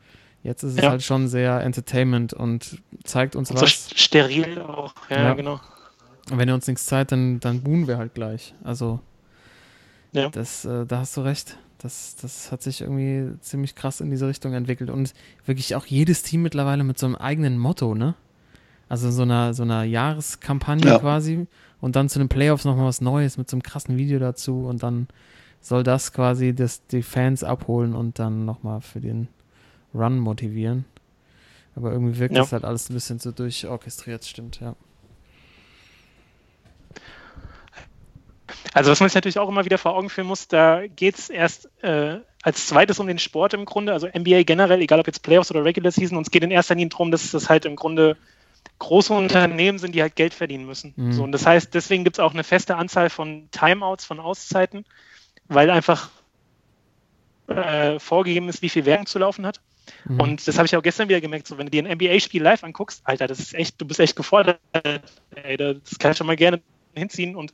Jetzt 0.44 0.64
ist 0.64 0.74
es 0.76 0.82
Ja. 0.82 0.92
halt 0.92 1.04
schon 1.04 1.28
sehr 1.28 1.62
Entertainment 1.62 2.34
und 2.34 2.82
zeigt 3.04 3.36
uns 3.36 3.50
Und 3.52 3.58
so 3.58 3.64
was. 3.66 3.90
steril 3.96 4.62
auch. 4.62 4.94
Ja, 5.10 5.18
Ja. 5.24 5.34
genau. 5.34 5.60
Und 6.32 6.38
wenn 6.38 6.48
ihr 6.48 6.54
uns 6.54 6.68
nichts 6.68 6.86
zeigt, 6.86 7.12
dann, 7.12 7.40
dann 7.40 7.62
buhen 7.62 7.88
wir 7.88 7.98
halt 7.98 8.14
gleich. 8.14 8.54
Also, 8.64 9.00
Ja. 10.12 10.30
das, 10.30 10.66
äh, 10.66 10.86
da 10.86 11.00
hast 11.00 11.18
du 11.18 11.22
recht. 11.22 11.58
Das, 11.80 12.16
das 12.22 12.52
hat 12.52 12.62
sich 12.62 12.82
irgendwie 12.82 13.38
ziemlich 13.40 13.74
krass 13.76 14.02
in 14.02 14.10
diese 14.10 14.28
Richtung 14.28 14.54
entwickelt. 14.54 14.90
Und 14.90 15.14
wirklich 15.46 15.76
auch 15.76 15.86
jedes 15.86 16.24
Team 16.24 16.42
mittlerweile 16.42 16.84
mit 16.84 16.98
so 16.98 17.06
einem 17.06 17.16
eigenen 17.16 17.58
Motto, 17.58 17.96
ne? 17.96 18.16
Also 18.90 19.12
so 19.12 19.22
einer, 19.22 19.54
so 19.54 19.64
einer 19.64 19.84
Jahreskampagne 19.84 20.86
Ja. 20.88 21.00
quasi. 21.00 21.48
Und 21.82 21.96
dann 21.96 22.10
zu 22.10 22.20
den 22.20 22.28
Playoffs 22.28 22.66
nochmal 22.66 22.86
was 22.88 23.02
Neues 23.02 23.38
mit 23.38 23.50
so 23.50 23.56
einem 23.56 23.64
krassen 23.64 23.98
Video 23.98 24.20
dazu. 24.20 24.66
Und 24.66 24.84
dann 24.84 25.08
soll 25.62 25.84
das 25.84 26.12
quasi 26.12 26.54
das, 26.54 26.86
die 26.88 27.02
Fans 27.04 27.44
abholen 27.44 27.94
und 27.96 28.20
dann 28.20 28.46
nochmal 28.46 28.82
für 28.82 29.00
den 29.00 29.28
Run 29.94 30.20
motivieren. 30.20 30.86
Aber 31.76 31.92
irgendwie 31.92 32.20
wirkt 32.20 32.36
Ja. 32.36 32.42
das 32.42 32.52
halt 32.52 32.66
alles 32.66 32.90
ein 32.90 32.94
bisschen 32.94 33.20
so 33.20 33.32
durchorchestriert, 33.32 34.26
stimmt, 34.26 34.60
ja. 34.60 34.76
Also 38.74 38.92
was 38.92 39.00
man 39.00 39.10
sich 39.10 39.16
natürlich 39.16 39.40
auch 39.40 39.50
immer 39.50 39.66
wieder 39.66 39.78
vor 39.78 39.96
Augen 39.96 40.10
führen 40.10 40.28
muss, 40.28 40.48
da 40.48 40.88
geht 40.88 41.18
es 41.18 41.30
erst 41.30 41.70
äh, 41.84 42.20
als 42.42 42.68
zweites 42.68 43.00
um 43.00 43.08
den 43.08 43.20
Sport 43.20 43.54
im 43.54 43.66
Grunde, 43.66 43.94
also 43.94 44.08
NBA 44.08 44.44
generell, 44.44 44.82
egal 44.82 45.00
ob 45.00 45.08
jetzt 45.08 45.24
Playoffs 45.24 45.52
oder 45.52 45.64
Regular 45.66 45.92
Season, 45.92 46.18
uns 46.18 46.32
geht 46.32 46.44
in 46.44 46.52
erster 46.52 46.76
Linie 46.76 46.90
darum, 46.90 47.12
dass 47.12 47.32
das 47.32 47.50
halt 47.50 47.66
im 47.66 47.76
Grunde 47.76 48.18
große 48.80 49.14
Unternehmen 49.14 49.78
sind, 49.78 49.94
die 49.96 50.02
halt 50.02 50.16
Geld 50.16 50.34
verdienen 50.34 50.66
müssen. 50.66 50.94
Mhm. 50.96 51.12
So, 51.14 51.24
und 51.24 51.32
das 51.32 51.46
heißt, 51.46 51.74
deswegen 51.74 52.04
gibt 52.04 52.18
es 52.18 52.20
auch 52.20 52.34
eine 52.34 52.44
feste 52.44 52.76
Anzahl 52.76 53.10
von 53.10 53.50
Timeouts, 53.52 54.06
von 54.06 54.20
Auszeiten, 54.20 54.86
weil 55.48 55.70
einfach 55.70 56.10
äh, 57.48 58.00
vorgegeben 58.00 58.50
ist, 58.50 58.62
wie 58.62 58.70
viel 58.70 58.86
Werbung 58.86 59.06
zu 59.06 59.20
laufen 59.20 59.46
hat. 59.46 59.60
Mhm. 60.06 60.20
Und 60.20 60.48
das 60.48 60.58
habe 60.58 60.66
ich 60.66 60.76
auch 60.76 60.84
gestern 60.84 61.10
wieder 61.10 61.22
gemerkt, 61.22 61.48
so 61.48 61.58
wenn 61.58 61.68
du 61.68 61.72
dir 61.72 61.84
ein 61.84 61.98
NBA-Spiel 61.98 62.42
live 62.42 62.64
anguckst, 62.64 63.02
Alter, 63.04 63.28
das 63.28 63.40
ist 63.40 63.54
echt, 63.54 63.80
du 63.80 63.86
bist 63.86 64.00
echt 64.00 64.16
gefordert, 64.16 64.60
ey, 65.36 65.58
das 65.58 65.98
kann 66.00 66.12
ich 66.12 66.18
schon 66.18 66.28
mal 66.28 66.36
gerne 66.36 66.62
hinziehen 66.96 67.36
und 67.36 67.54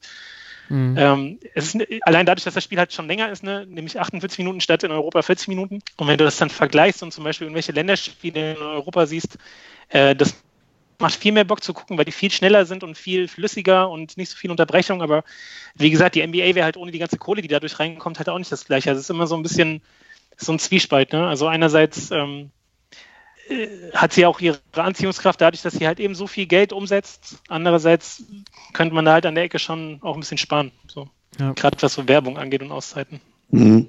Mhm. 0.70 0.98
ähm, 0.98 1.40
es 1.54 1.76
ist, 1.76 1.88
allein 2.02 2.26
dadurch, 2.26 2.44
dass 2.44 2.56
das 2.56 2.64
Spiel 2.64 2.80
halt 2.80 2.92
schon 2.92 3.08
länger 3.08 3.30
ist, 3.30 3.44
ne, 3.44 3.66
nämlich 3.68 4.00
48 4.00 4.40
Minuten 4.40 4.62
statt 4.62 4.84
in 4.84 4.92
Europa 4.92 5.22
40 5.22 5.48
Minuten. 5.48 5.80
Und 5.98 6.08
wenn 6.08 6.18
du 6.18 6.24
das 6.24 6.38
dann 6.38 6.50
vergleichst 6.50 7.04
und 7.04 7.12
zum 7.12 7.24
Beispiel 7.24 7.46
irgendwelche 7.46 7.72
Länderspiele 7.72 8.54
in 8.54 8.58
Europa 8.58 9.06
siehst, 9.06 9.38
äh, 9.90 10.16
das 10.16 10.36
macht 11.00 11.16
viel 11.16 11.34
mehr 11.34 11.44
Bock 11.44 11.64
zu 11.64 11.74
gucken, 11.74 11.98
weil 11.98 12.06
die 12.06 12.12
viel 12.12 12.32
schneller 12.32 12.66
sind 12.66 12.84
und 12.84 12.98
viel 12.98 13.28
flüssiger 13.28 13.90
und 13.90 14.18
nicht 14.18 14.30
so 14.30 14.38
viel 14.38 14.50
Unterbrechung. 14.50 15.02
Aber 15.02 15.24
wie 15.76 15.92
gesagt, 15.92 16.16
die 16.16 16.22
NBA 16.22 16.56
wäre 16.56 16.64
halt 16.64 16.78
ohne 16.78 16.92
die 16.92 17.00
ganze 17.00 17.18
Kohle, 17.18 17.42
die 17.42 17.48
dadurch 17.48 17.80
reinkommt, 17.80 18.18
halt 18.18 18.30
auch 18.30 18.40
nicht 18.40 18.52
das 18.52 18.66
Gleiche. 18.66 18.90
Also 18.90 19.00
es 19.00 19.06
ist 19.06 19.14
immer 19.14 19.28
so 19.28 19.36
ein 19.36 19.44
bisschen 19.44 19.82
so 20.38 20.52
ein 20.52 20.60
Zwiespalt. 20.60 21.14
Ne? 21.14 21.26
Also 21.28 21.48
einerseits 21.48 22.12
ähm, 22.12 22.52
äh, 23.50 23.68
hat 23.94 24.14
sie 24.14 24.26
auch 24.26 24.40
ihre 24.40 24.60
Anziehungskraft 24.74 25.40
dadurch, 25.42 25.62
dass 25.62 25.74
sie 25.74 25.88
halt 25.88 26.00
eben 26.00 26.16
so 26.16 26.28
viel 26.28 26.46
Geld 26.46 26.74
umsetzt. 26.74 27.38
Andererseits 27.48 28.24
könnte 28.74 28.94
man 28.96 29.06
da 29.06 29.14
halt 29.14 29.26
an 29.26 29.36
der 29.36 29.46
Ecke 29.46 29.60
schon 29.60 30.00
auch 30.02 30.14
ein 30.16 30.20
bisschen 30.20 30.38
sparen. 30.38 30.72
So. 30.88 31.10
Ja. 31.40 31.54
Gerade 31.54 31.78
was 31.82 31.94
so 31.94 32.08
Werbung 32.08 32.38
angeht 32.38 32.62
und 32.62 32.72
Auszeiten. 32.72 33.20
Mhm. 33.50 33.88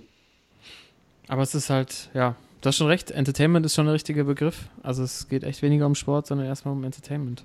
Aber 1.29 1.43
es 1.43 1.55
ist 1.55 1.71
halt, 1.71 2.11
ja, 2.15 2.37
du 2.61 2.69
hast 2.69 2.77
schon 2.77 2.87
recht, 2.87 3.11
Entertainment 3.11 3.67
ist 3.67 3.75
schon 3.75 3.87
der 3.87 3.95
richtige 3.95 4.25
Begriff. 4.25 4.69
Also 4.83 5.03
es 5.03 5.29
geht 5.29 5.43
echt 5.45 5.63
weniger 5.63 5.87
um 5.87 5.95
Sport, 5.95 6.27
sondern 6.27 6.47
erstmal 6.47 6.75
um 6.75 6.85
Entertainment. 6.85 7.45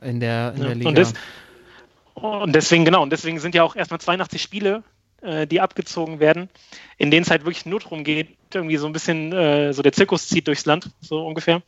In 0.00 0.20
der, 0.20 0.52
in 0.54 0.62
Ja, 0.62 0.66
der 0.68 0.74
Liga. 0.76 0.88
und 0.88 0.94
das- 0.98 1.12
Und 2.14 2.54
deswegen, 2.54 2.84
genau, 2.84 3.02
und 3.02 3.10
deswegen 3.10 3.38
sind 3.40 3.54
ja 3.54 3.62
auch 3.62 3.76
erstmal 3.76 4.00
82 4.00 4.40
Spiele 4.42 4.82
äh, 5.22 5.46
die 5.46 5.60
abgezogen 5.60 6.20
werden, 6.20 6.48
in 6.98 7.10
denen 7.10 7.22
es 7.22 7.30
halt 7.30 7.44
wirklich 7.44 7.66
nur 7.66 7.80
darum 7.80 8.04
geht, 8.04 8.36
irgendwie 8.52 8.76
so 8.76 8.86
ein 8.86 8.92
bisschen, 8.92 9.32
äh, 9.32 9.72
so 9.72 9.82
der 9.82 9.92
Zirkus 9.92 10.28
zieht 10.28 10.46
durchs 10.46 10.66
Land, 10.66 10.90
so 11.00 11.26
ungefähr. 11.26 11.62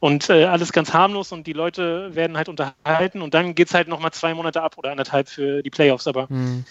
Und 0.00 0.30
äh, 0.30 0.44
alles 0.44 0.72
ganz 0.72 0.92
harmlos 0.92 1.32
und 1.32 1.46
die 1.46 1.52
Leute 1.52 2.14
werden 2.14 2.36
halt 2.36 2.48
unterhalten 2.48 3.20
und 3.22 3.34
dann 3.34 3.54
geht 3.54 3.68
es 3.68 3.74
halt 3.74 3.88
nochmal 3.88 4.12
zwei 4.12 4.34
Monate 4.34 4.62
ab 4.62 4.78
oder 4.78 4.90
anderthalb 4.90 5.28
für 5.28 5.62
die 5.62 5.70
Playoffs. 5.70 6.06
Aber 6.06 6.28
Hm. 6.28 6.64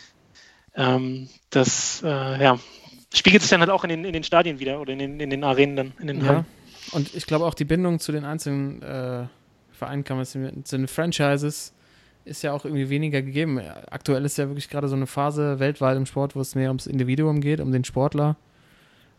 ähm, 0.76 1.30
das, 1.50 2.02
äh, 2.04 2.44
ja, 2.44 2.60
spiegelt 3.14 3.42
sich 3.42 3.52
dann 3.52 3.62
halt 3.62 3.70
auch 3.70 3.84
in 3.84 3.90
den, 3.90 4.06
in 4.06 4.14
den 4.14 4.24
Stadien 4.24 4.60
wieder 4.60 4.80
oder 4.80 4.94
in 4.94 5.00
den, 5.00 5.20
in 5.20 5.30
den 5.30 5.44
Arenen 5.44 5.76
dann, 5.76 5.94
in 6.00 6.08
den 6.08 6.22
Ja. 6.22 6.28
Hallen. 6.28 6.46
Und 6.92 7.14
ich 7.16 7.26
glaube 7.26 7.46
auch 7.46 7.54
die 7.54 7.66
Bindung 7.66 8.00
zu 8.00 8.12
den 8.12 8.24
einzelnen 8.24 8.82
äh, 8.82 9.28
Vereinen 9.72 10.04
kann 10.04 10.18
man 10.18 10.26
zu 10.26 10.78
den 10.78 10.88
Franchises 10.88 11.74
ist 12.28 12.44
ja 12.44 12.54
auch 12.54 12.66
irgendwie 12.66 12.90
weniger 12.90 13.22
gegeben. 13.22 13.60
Aktuell 13.90 14.26
ist 14.26 14.38
ja 14.38 14.48
wirklich 14.48 14.70
gerade 14.70 14.88
so 14.88 14.96
eine 14.96 15.08
Phase 15.08 15.60
weltweit 15.60 15.98
im 15.98 16.06
Sport, 16.06 16.36
wo 16.36 16.42
es 16.42 16.56
mehr 16.56 16.70
ums 16.70 16.88
Individuum 16.88 17.42
geht, 17.42 17.60
um 17.60 17.72
den 17.72 17.84
Sportler. 17.84 18.36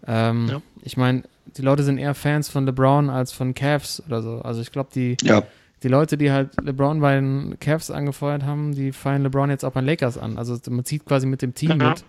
Ähm, 0.06 0.48
Ja. 0.48 0.62
Ich 0.82 0.96
meine, 0.96 1.22
die 1.56 1.62
Leute 1.62 1.82
sind 1.82 1.98
eher 1.98 2.14
Fans 2.14 2.48
von 2.48 2.64
LeBron 2.66 3.10
als 3.10 3.32
von 3.32 3.54
Cavs 3.54 4.02
oder 4.06 4.22
so. 4.22 4.40
Also 4.42 4.60
ich 4.60 4.70
glaube, 4.72 4.90
die, 4.94 5.16
Ja, 5.22 5.42
die 5.82 5.88
Leute, 5.88 6.16
die 6.18 6.30
halt 6.30 6.50
LeBron 6.62 7.00
bei 7.00 7.14
den 7.16 7.58
Cavs 7.60 7.90
angefeuert 7.90 8.42
haben, 8.44 8.74
die 8.74 8.92
feiern 8.92 9.22
LeBron 9.22 9.50
jetzt 9.50 9.64
auch 9.64 9.72
bei 9.72 9.80
den 9.80 9.86
Lakers 9.86 10.18
an. 10.18 10.38
Also 10.38 10.56
man 10.70 10.84
zieht 10.84 11.04
quasi 11.06 11.26
mit 11.26 11.42
dem 11.42 11.54
Team 11.54 11.80
Ja. 11.80 11.90
mit. 11.90 12.04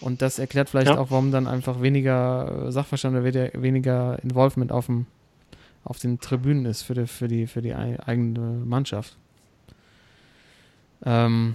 Und 0.00 0.22
das 0.22 0.38
erklärt 0.38 0.68
vielleicht 0.70 0.88
Ja. 0.88 0.98
auch, 0.98 1.10
warum 1.10 1.32
dann 1.32 1.46
einfach 1.46 1.80
weniger 1.82 2.66
äh, 2.68 2.72
Sachverstand 2.72 3.16
oder 3.16 3.24
weniger- 3.24 4.22
Involvement 4.22 4.70
auf, 4.70 4.86
dem, 4.86 5.06
auf 5.84 5.98
den 5.98 6.20
Tribünen 6.20 6.66
ist 6.66 6.82
für 6.82 6.94
die, 6.94 7.06
für 7.06 7.26
die, 7.26 7.46
für 7.46 7.62
die 7.62 7.74
ei- 7.74 7.98
eigene 8.06 8.60
Mannschaft. 8.64 9.16
Ähm, 11.04 11.54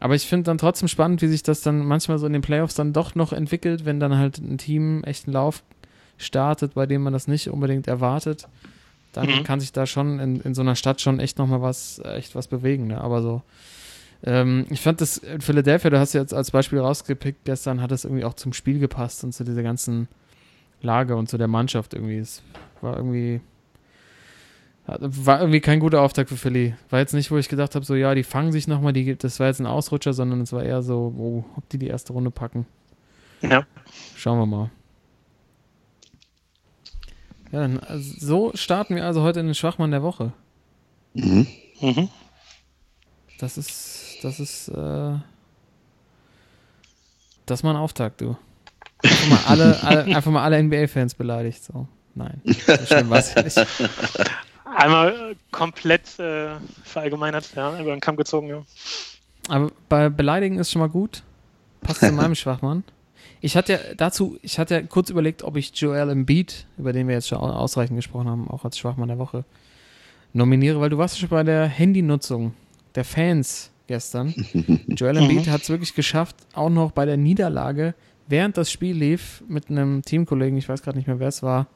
aber 0.00 0.14
ich 0.14 0.26
finde 0.26 0.44
dann 0.44 0.58
trotzdem 0.58 0.88
spannend, 0.88 1.22
wie 1.22 1.28
sich 1.28 1.42
das 1.42 1.60
dann 1.60 1.84
manchmal 1.86 2.18
so 2.18 2.26
in 2.26 2.32
den 2.32 2.42
Playoffs 2.42 2.74
dann 2.74 2.92
doch 2.92 3.14
noch 3.14 3.32
entwickelt, 3.32 3.84
wenn 3.84 4.00
dann 4.00 4.16
halt 4.16 4.38
ein 4.38 4.58
Team 4.58 5.04
echt 5.04 5.26
einen 5.26 5.34
Lauf 5.34 5.62
startet, 6.18 6.74
bei 6.74 6.86
dem 6.86 7.02
man 7.02 7.12
das 7.12 7.28
nicht 7.28 7.48
unbedingt 7.48 7.86
erwartet. 7.86 8.48
Dann 9.12 9.28
Mhm. 9.40 9.42
kann 9.44 9.60
sich 9.60 9.72
da 9.72 9.86
schon 9.86 10.18
in, 10.20 10.40
in 10.40 10.54
so 10.54 10.62
einer 10.62 10.74
Stadt 10.76 11.00
schon 11.00 11.20
echt 11.20 11.38
nochmal 11.38 11.60
was, 11.62 12.00
echt 12.04 12.34
was 12.34 12.48
bewegen. 12.48 12.86
Ne? 12.88 13.00
Aber 13.00 13.20
so, 13.22 13.42
ähm, 14.24 14.66
ich 14.70 14.80
fand 14.80 15.00
das 15.00 15.18
in 15.18 15.40
Philadelphia, 15.40 15.90
du 15.90 15.98
hast 15.98 16.14
jetzt 16.14 16.32
als 16.32 16.50
Beispiel 16.50 16.78
rausgepickt, 16.78 17.44
gestern 17.44 17.80
hat 17.82 17.92
es 17.92 18.04
irgendwie 18.04 18.24
auch 18.24 18.34
zum 18.34 18.52
Spiel 18.52 18.78
gepasst 18.78 19.22
und 19.24 19.32
zu 19.32 19.44
dieser 19.44 19.62
ganzen 19.62 20.08
Lage 20.80 21.14
und 21.16 21.28
zu 21.28 21.36
der 21.38 21.48
Mannschaft 21.48 21.92
irgendwie. 21.94 22.18
Es 22.18 22.42
war 22.80 22.96
irgendwie, 22.96 23.40
war 24.86 25.40
irgendwie 25.40 25.60
kein 25.60 25.80
guter 25.80 26.02
Auftakt 26.02 26.28
für 26.28 26.36
Philly. 26.36 26.74
War 26.90 26.98
jetzt 26.98 27.14
nicht, 27.14 27.30
wo 27.30 27.36
ich 27.36 27.48
gedacht 27.48 27.74
habe, 27.74 27.84
so 27.84 27.94
ja, 27.94 28.14
die 28.14 28.24
fangen 28.24 28.52
sich 28.52 28.66
nochmal, 28.66 28.92
die, 28.92 29.16
das 29.16 29.38
war 29.38 29.46
jetzt 29.46 29.60
ein 29.60 29.66
Ausrutscher, 29.66 30.12
sondern 30.12 30.40
es 30.40 30.52
war 30.52 30.64
eher 30.64 30.82
so, 30.82 31.14
oh, 31.16 31.44
ob 31.56 31.68
die 31.68 31.78
die 31.78 31.86
erste 31.86 32.12
Runde 32.12 32.30
packen. 32.30 32.66
Ja. 33.42 33.64
Schauen 34.16 34.38
wir 34.38 34.46
mal. 34.46 34.70
Ja, 37.52 37.60
dann, 37.60 37.78
also, 37.80 38.14
so 38.18 38.52
starten 38.54 38.96
wir 38.96 39.04
also 39.04 39.22
heute 39.22 39.40
in 39.40 39.46
den 39.46 39.54
Schwachmann 39.54 39.90
der 39.90 40.02
Woche. 40.02 40.32
mhm. 41.14 41.46
Mhm. 41.80 42.08
Das 43.38 43.58
ist, 43.58 44.18
das 44.22 44.38
ist, 44.38 44.68
äh, 44.68 45.18
das 47.46 47.58
ist 47.58 47.62
mal 47.64 47.70
ein 47.70 47.76
Auftakt, 47.76 48.20
du. 48.20 48.36
Einfach 49.02 49.28
mal 49.28 49.40
alle, 49.46 49.82
alle, 49.82 50.16
einfach 50.16 50.30
mal 50.30 50.44
alle 50.44 50.62
NBA-Fans 50.62 51.14
beleidigt, 51.14 51.64
so. 51.64 51.88
Nein, 52.14 52.40
so 52.44 52.86
schlimm 52.86 53.10
war 53.10 53.18
es 53.18 53.34
ja 53.34 53.42
nicht. 53.42 53.56
Einmal 54.74 55.32
äh, 55.32 55.34
komplett 55.50 56.18
äh, 56.18 56.50
verallgemeinert, 56.84 57.52
ja, 57.54 57.78
über 57.80 57.90
den 57.90 58.00
Kamm 58.00 58.16
gezogen, 58.16 58.48
ja. 58.48 58.62
Aber 59.48 59.70
bei 59.88 60.08
Beleidigen 60.08 60.58
ist 60.58 60.70
schon 60.70 60.80
mal 60.80 60.88
gut. 60.88 61.22
Passt 61.80 62.00
zu 62.00 62.12
meinem 62.12 62.34
Schwachmann. 62.36 62.84
Ich 63.40 63.56
hatte 63.56 63.72
ja 63.72 63.78
dazu, 63.96 64.38
ich 64.42 64.58
hatte 64.58 64.74
ja 64.74 64.82
kurz 64.82 65.10
überlegt, 65.10 65.42
ob 65.42 65.56
ich 65.56 65.72
Joel 65.74 66.10
Embiid, 66.10 66.66
über 66.78 66.92
den 66.92 67.08
wir 67.08 67.14
jetzt 67.16 67.28
schon 67.28 67.38
au- 67.38 67.50
ausreichend 67.50 67.96
gesprochen 67.98 68.28
haben, 68.28 68.48
auch 68.48 68.64
als 68.64 68.78
Schwachmann 68.78 69.08
der 69.08 69.18
Woche, 69.18 69.44
nominiere, 70.32 70.80
weil 70.80 70.90
du 70.90 70.98
warst 70.98 71.18
schon 71.18 71.28
bei 71.28 71.42
der 71.42 71.66
Handynutzung 71.66 72.54
der 72.94 73.04
Fans 73.04 73.70
gestern. 73.88 74.32
Joel 74.86 75.16
Embiid 75.16 75.48
hat 75.48 75.62
es 75.62 75.70
wirklich 75.70 75.94
geschafft, 75.94 76.36
auch 76.54 76.70
noch 76.70 76.92
bei 76.92 77.04
der 77.04 77.16
Niederlage, 77.16 77.94
während 78.28 78.56
das 78.56 78.70
Spiel 78.70 78.96
lief, 78.96 79.42
mit 79.48 79.68
einem 79.70 80.02
Teamkollegen, 80.02 80.56
ich 80.56 80.68
weiß 80.68 80.82
gerade 80.82 80.96
nicht 80.98 81.08
mehr, 81.08 81.18
wer 81.18 81.28
es 81.28 81.42
war, 81.42 81.66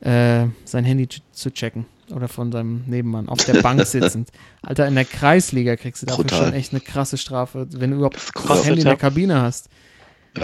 äh, 0.00 0.46
sein 0.64 0.84
Handy 0.84 1.08
zu 1.32 1.50
checken. 1.50 1.86
Oder 2.10 2.28
von 2.28 2.50
seinem 2.50 2.84
Nebenmann, 2.86 3.28
auf 3.28 3.44
der 3.44 3.60
Bank 3.60 3.84
sitzend. 3.86 4.30
Alter, 4.62 4.88
in 4.88 4.94
der 4.94 5.04
Kreisliga 5.04 5.76
kriegst 5.76 6.02
du 6.02 6.06
dafür 6.06 6.24
Brutal. 6.24 6.44
schon 6.46 6.54
echt 6.54 6.72
eine 6.72 6.80
krasse 6.80 7.18
Strafe, 7.18 7.66
wenn 7.72 7.90
du 7.90 7.96
überhaupt 7.96 8.16
das, 8.16 8.32
kostet, 8.32 8.66
Handy 8.66 8.80
in 8.80 8.86
ja. 8.86 8.92
der 8.92 8.98
Kabine 8.98 9.42
hast. 9.42 9.68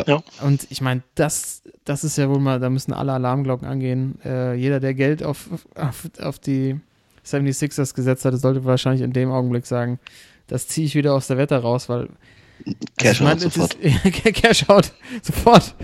Ja. 0.07 0.23
Und 0.43 0.67
ich 0.71 0.81
meine, 0.83 1.03
das, 1.15 1.63
das 1.85 2.05
ist 2.05 2.19
ja 2.19 2.29
wohl 2.29 2.41
mal, 2.41 2.61
da 2.61 2.69
müssen 2.69 2.93
alle 2.93 3.13
Alarmglocken 3.13 3.67
angehen. 3.67 4.19
Äh, 4.25 4.55
jeder, 4.57 4.79
der 4.81 4.93
Geld 4.93 5.23
auf, 5.23 5.49
auf, 5.75 6.09
auf 6.21 6.39
die 6.39 6.79
76ers 7.25 7.95
gesetzt 7.95 8.25
hatte, 8.25 8.37
sollte 8.37 8.65
wahrscheinlich 8.65 9.03
in 9.03 9.13
dem 9.13 9.31
Augenblick 9.31 9.67
sagen, 9.67 9.99
das 10.47 10.69
ziehe 10.69 10.87
ich 10.87 10.95
wieder 10.95 11.15
aus 11.15 11.29
der 11.29 11.39
Wette 11.39 11.57
raus, 11.57 11.89
weil 11.89 12.09
Cash 12.99 13.21
also 13.21 13.21
ich 13.21 13.21
out 13.21 13.27
mein, 13.27 13.37
es 13.37 13.43
sofort. 13.43 13.75
Ist, 13.75 14.25
Cash 14.35 14.69
out 14.69 14.93
sofort. 15.23 15.75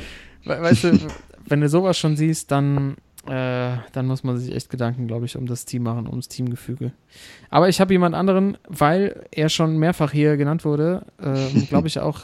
We 0.45 0.61
weißt 0.61 0.85
du, 0.85 0.99
wenn 1.47 1.61
du 1.61 1.69
sowas 1.69 1.99
schon 1.99 2.17
siehst, 2.17 2.51
dann, 2.51 2.97
äh, 3.27 3.77
dann 3.93 4.07
muss 4.07 4.25
man 4.25 4.39
sich 4.39 4.55
echt 4.55 4.71
Gedanken, 4.71 5.07
glaube 5.07 5.27
ich, 5.27 5.37
um 5.37 5.47
das 5.47 5.65
Team 5.65 5.83
machen, 5.83 6.07
ums 6.07 6.29
Teamgefüge. 6.29 6.93
Aber 7.51 7.69
ich 7.69 7.81
habe 7.81 7.93
jemand 7.93 8.15
anderen, 8.15 8.57
weil 8.69 9.27
er 9.31 9.49
schon 9.49 9.79
mehrfach 9.79 10.13
hier 10.13 10.37
genannt 10.37 10.65
wurde, 10.65 11.05
ähm, 11.23 11.67
glaube 11.69 11.89
ich 11.89 11.99
auch 12.01 12.23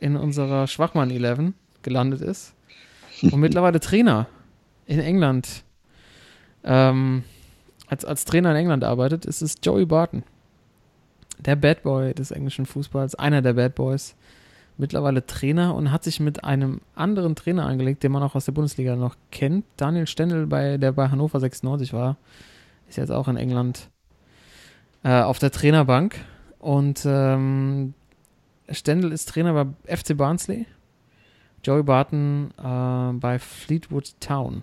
in 0.00 0.16
unserer 0.16 0.66
Schwachmann 0.66 1.10
11 1.10 1.52
gelandet 1.82 2.20
ist 2.20 2.54
und 3.22 3.40
mittlerweile 3.40 3.80
Trainer 3.80 4.26
in 4.86 5.00
England 5.00 5.64
ähm, 6.64 7.24
als, 7.88 8.04
als 8.04 8.24
Trainer 8.24 8.50
in 8.50 8.56
England 8.56 8.84
arbeitet, 8.84 9.24
ist 9.24 9.42
es 9.42 9.56
Joey 9.62 9.86
Barton. 9.86 10.22
Der 11.38 11.56
Bad 11.56 11.82
Boy 11.82 12.14
des 12.14 12.30
englischen 12.30 12.66
Fußballs, 12.66 13.14
einer 13.14 13.42
der 13.42 13.54
Bad 13.54 13.74
Boys, 13.74 14.16
mittlerweile 14.78 15.26
Trainer 15.26 15.74
und 15.74 15.92
hat 15.92 16.04
sich 16.04 16.20
mit 16.20 16.44
einem 16.44 16.80
anderen 16.94 17.34
Trainer 17.34 17.66
angelegt, 17.66 18.02
den 18.02 18.12
man 18.12 18.22
auch 18.22 18.34
aus 18.34 18.46
der 18.46 18.52
Bundesliga 18.52 18.96
noch 18.96 19.16
kennt. 19.30 19.64
Daniel 19.76 20.06
Stendel, 20.06 20.46
bei, 20.46 20.78
der 20.78 20.92
bei 20.92 21.08
Hannover 21.08 21.40
96 21.40 21.92
war, 21.92 22.16
ist 22.88 22.96
jetzt 22.96 23.10
auch 23.10 23.28
in 23.28 23.36
England 23.36 23.90
äh, 25.02 25.20
auf 25.20 25.38
der 25.38 25.50
Trainerbank. 25.50 26.16
Und 26.58 27.02
ähm, 27.04 27.94
Stendel 28.70 29.12
ist 29.12 29.28
Trainer 29.28 29.52
bei 29.52 29.96
FC 29.96 30.16
Barnsley. 30.16 30.66
Joey 31.64 31.82
Barton 31.82 32.52
äh, 32.56 33.12
bei 33.18 33.38
Fleetwood 33.38 34.14
Town. 34.20 34.62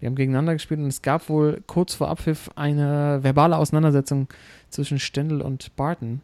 Die 0.00 0.06
haben 0.06 0.14
gegeneinander 0.14 0.54
gespielt 0.54 0.80
und 0.80 0.86
es 0.86 1.02
gab 1.02 1.28
wohl 1.28 1.62
kurz 1.66 1.94
vor 1.94 2.08
Abpfiff 2.08 2.50
eine 2.54 3.18
verbale 3.22 3.56
Auseinandersetzung 3.56 4.28
zwischen 4.70 4.98
Stendel 4.98 5.42
und 5.42 5.76
Barton. 5.76 6.22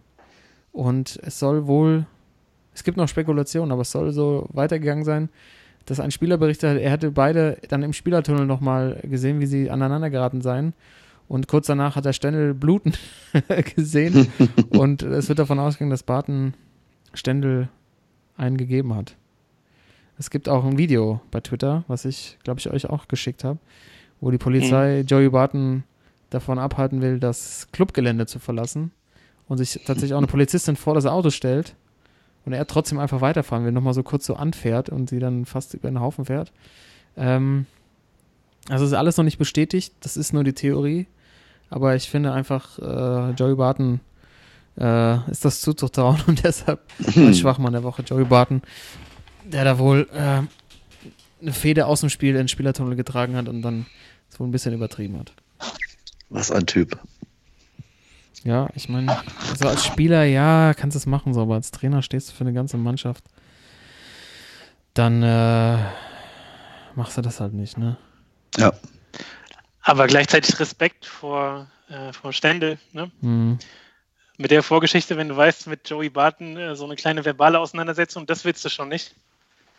Und 0.72 1.18
es 1.22 1.38
soll 1.38 1.66
wohl, 1.66 2.06
es 2.76 2.84
gibt 2.84 2.98
noch 2.98 3.08
Spekulationen, 3.08 3.72
aber 3.72 3.82
es 3.82 3.90
soll 3.90 4.12
so 4.12 4.50
weitergegangen 4.52 5.02
sein, 5.02 5.30
dass 5.86 5.98
ein 5.98 6.10
Spieler 6.10 6.36
berichtet 6.36 6.70
hat, 6.70 6.78
er 6.78 6.90
hätte 6.90 7.10
beide 7.10 7.56
dann 7.68 7.82
im 7.82 7.94
Spielertunnel 7.94 8.44
nochmal 8.44 9.00
gesehen, 9.02 9.40
wie 9.40 9.46
sie 9.46 9.70
aneinander 9.70 10.10
geraten 10.10 10.42
seien. 10.42 10.74
Und 11.26 11.48
kurz 11.48 11.68
danach 11.68 11.96
hat 11.96 12.04
er 12.04 12.12
Stendel 12.12 12.52
bluten 12.52 12.92
gesehen. 13.76 14.28
und 14.68 15.02
es 15.02 15.28
wird 15.30 15.38
davon 15.38 15.58
ausgegangen, 15.58 15.90
dass 15.90 16.02
Barton 16.02 16.52
Stendel 17.14 17.70
einen 18.36 18.58
gegeben 18.58 18.94
hat. 18.94 19.16
Es 20.18 20.28
gibt 20.28 20.46
auch 20.46 20.66
ein 20.66 20.76
Video 20.76 21.22
bei 21.30 21.40
Twitter, 21.40 21.84
was 21.88 22.04
ich, 22.04 22.36
glaube 22.44 22.60
ich, 22.60 22.70
euch 22.70 22.90
auch 22.90 23.08
geschickt 23.08 23.42
habe, 23.42 23.58
wo 24.20 24.30
die 24.30 24.38
Polizei 24.38 25.00
Joey 25.00 25.30
Barton 25.30 25.84
davon 26.28 26.58
abhalten 26.58 27.00
will, 27.00 27.20
das 27.20 27.68
Clubgelände 27.72 28.26
zu 28.26 28.38
verlassen 28.38 28.90
und 29.48 29.56
sich 29.56 29.80
tatsächlich 29.86 30.12
auch 30.12 30.18
eine 30.18 30.26
Polizistin 30.26 30.76
vor 30.76 30.94
das 30.94 31.06
Auto 31.06 31.30
stellt 31.30 31.74
und 32.46 32.52
er 32.52 32.66
trotzdem 32.66 32.98
einfach 32.98 33.20
weiterfahren 33.20 33.64
will, 33.64 33.72
nochmal 33.72 33.92
so 33.92 34.02
kurz 34.02 34.24
so 34.24 34.34
anfährt 34.36 34.88
und 34.88 35.10
sie 35.10 35.18
dann 35.18 35.44
fast 35.44 35.74
über 35.74 35.90
den 35.90 36.00
Haufen 36.00 36.24
fährt. 36.24 36.52
Ähm, 37.16 37.66
also 38.68 38.84
ist 38.84 38.94
alles 38.94 39.16
noch 39.16 39.24
nicht 39.24 39.38
bestätigt, 39.38 39.92
das 40.00 40.16
ist 40.16 40.32
nur 40.32 40.44
die 40.44 40.52
Theorie, 40.52 41.06
aber 41.68 41.96
ich 41.96 42.08
finde 42.08 42.32
einfach, 42.32 42.78
äh, 42.78 43.32
Joey 43.32 43.56
Barton 43.56 44.00
äh, 44.78 45.30
ist 45.30 45.44
das 45.44 45.60
zuzutrauen 45.60 46.20
und 46.26 46.44
deshalb 46.44 46.80
mein 47.16 47.34
Schwachmann 47.34 47.72
der 47.72 47.82
Woche, 47.82 48.02
Joey 48.02 48.24
Barton, 48.24 48.62
der 49.44 49.64
da 49.64 49.78
wohl 49.78 50.08
äh, 50.12 50.42
eine 51.42 51.52
Feder 51.52 51.88
aus 51.88 52.00
dem 52.00 52.10
Spiel 52.10 52.30
in 52.30 52.36
den 52.36 52.48
Spielertunnel 52.48 52.96
getragen 52.96 53.36
hat 53.36 53.48
und 53.48 53.62
dann 53.62 53.86
wohl 54.38 54.46
ein 54.46 54.52
bisschen 54.52 54.74
übertrieben 54.74 55.18
hat. 55.18 55.32
Was 56.28 56.50
ein 56.50 56.66
Typ. 56.66 56.98
Ja, 58.44 58.68
ich 58.74 58.88
meine, 58.88 59.16
also 59.50 59.66
als 59.66 59.84
Spieler, 59.84 60.24
ja, 60.24 60.72
kannst 60.74 60.94
du 60.94 60.98
es 60.98 61.06
machen, 61.06 61.34
so, 61.34 61.42
aber 61.42 61.54
als 61.54 61.70
Trainer 61.70 62.02
stehst 62.02 62.30
du 62.30 62.34
für 62.34 62.44
eine 62.44 62.52
ganze 62.52 62.76
Mannschaft. 62.76 63.24
Dann 64.94 65.22
äh, 65.22 65.78
machst 66.94 67.16
du 67.16 67.22
das 67.22 67.40
halt 67.40 67.54
nicht, 67.54 67.76
ne? 67.76 67.96
Ja. 68.56 68.72
Aber 69.82 70.06
gleichzeitig 70.06 70.58
Respekt 70.58 71.06
vor, 71.06 71.66
äh, 71.88 72.12
vor 72.12 72.32
Stendel, 72.32 72.78
ne? 72.92 73.10
Hm. 73.20 73.58
mit 74.38 74.50
der 74.50 74.62
Vorgeschichte, 74.62 75.16
wenn 75.16 75.28
du 75.28 75.36
weißt, 75.36 75.66
mit 75.66 75.88
Joey 75.88 76.10
Barton 76.10 76.56
äh, 76.56 76.76
so 76.76 76.84
eine 76.84 76.94
kleine 76.96 77.24
verbale 77.24 77.58
Auseinandersetzung, 77.58 78.26
das 78.26 78.44
willst 78.44 78.64
du 78.64 78.68
schon 78.68 78.88
nicht. 78.88 79.14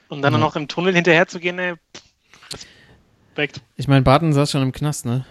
Und 0.10 0.22
dann 0.22 0.34
Ja. 0.34 0.40
noch 0.40 0.56
im 0.56 0.68
Tunnel 0.68 0.94
hinterher 0.96 1.28
zu 1.28 1.40
gehen, 1.40 1.60
ey, 1.60 1.76
Respekt. 3.38 3.62
Ich 3.76 3.88
meine, 3.88 4.02
Barton 4.02 4.34
saß 4.34 4.50
schon 4.52 4.64
im 4.64 4.72
Knast, 4.72 5.06
ne? 5.06 5.26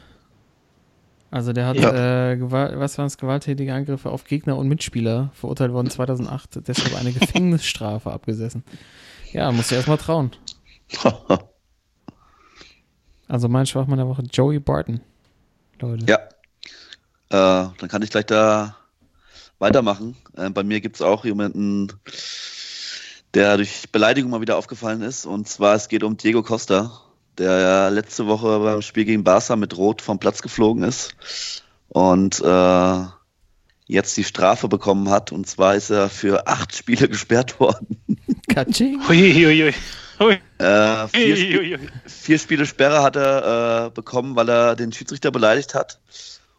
Also 1.30 1.52
der 1.52 1.66
hat, 1.66 1.76
Ja. 1.76 2.30
äh, 2.32 2.36
Gewalt, 2.36 2.78
was 2.78 2.96
waren 2.98 3.06
es, 3.06 3.18
gewalttätige 3.18 3.74
Angriffe 3.74 4.10
auf 4.10 4.24
Gegner 4.24 4.56
und 4.56 4.68
Mitspieler, 4.68 5.30
verurteilt 5.34 5.72
worden 5.72 5.90
2008, 5.90 6.60
deshalb 6.68 6.96
eine 6.98 7.12
Gefängnisstrafe 7.18 8.10
abgesessen. 8.12 8.62
Ja, 9.32 9.50
musst 9.52 9.70
du 9.70 9.74
erstmal 9.74 9.98
trauen. 9.98 10.30
Also 13.28 13.48
mein 13.48 13.66
Schwachmann 13.66 13.98
der 13.98 14.06
Woche, 14.06 14.22
Joey 14.22 14.60
Barton. 14.60 15.00
Leute. 15.80 16.06
Ja. 16.08 16.18
Äh, 17.28 17.68
dann 17.78 17.88
kann 17.88 18.02
ich 18.02 18.10
gleich 18.10 18.26
da 18.26 18.76
weitermachen. 19.58 20.16
Äh, 20.36 20.50
bei 20.50 20.62
mir 20.62 20.80
gibt 20.80 20.94
es 20.96 21.02
auch 21.02 21.24
jemanden, 21.24 21.88
der 23.34 23.56
durch 23.56 23.90
Beleidigung 23.90 24.30
mal 24.30 24.40
wieder 24.40 24.56
aufgefallen 24.56 25.02
ist. 25.02 25.26
Und 25.26 25.48
zwar, 25.48 25.74
es 25.74 25.88
geht 25.88 26.04
um 26.04 26.16
Diego 26.16 26.42
Costa, 26.42 26.92
der 27.38 27.58
ja 27.58 27.88
letzte 27.88 28.26
Woche 28.26 28.58
beim 28.60 28.82
Spiel 28.82 29.04
gegen 29.04 29.24
Barca 29.24 29.56
mit 29.56 29.76
Rot 29.76 30.02
vom 30.02 30.18
Platz 30.18 30.42
geflogen 30.42 30.82
ist. 30.82 31.14
Und 31.88 32.40
äh, 32.40 33.04
jetzt 33.86 34.16
die 34.16 34.24
Strafe 34.24 34.68
bekommen 34.68 35.10
hat. 35.10 35.32
Und 35.32 35.46
zwar 35.46 35.74
ist 35.74 35.90
er 35.90 36.08
für 36.08 36.46
acht 36.46 36.74
Spiele 36.74 37.08
gesperrt 37.10 37.60
worden. 37.60 38.00
Katsching. 38.48 39.00
Hui, 39.08 39.32
hui, 39.32 39.62
hui. 39.62 39.74
Hui, 40.18 40.38
Äh, 40.58 41.08
vier, 41.08 41.34
Sp 41.36 41.78
vier 42.06 42.38
Spiele 42.38 42.64
Sperre 42.66 43.02
hat 43.02 43.16
er 43.16 43.86
äh, 43.86 43.90
bekommen, 43.90 44.34
weil 44.34 44.48
er 44.48 44.74
den 44.74 44.92
Schiedsrichter 44.92 45.30
beleidigt 45.30 45.74
hat. 45.74 46.00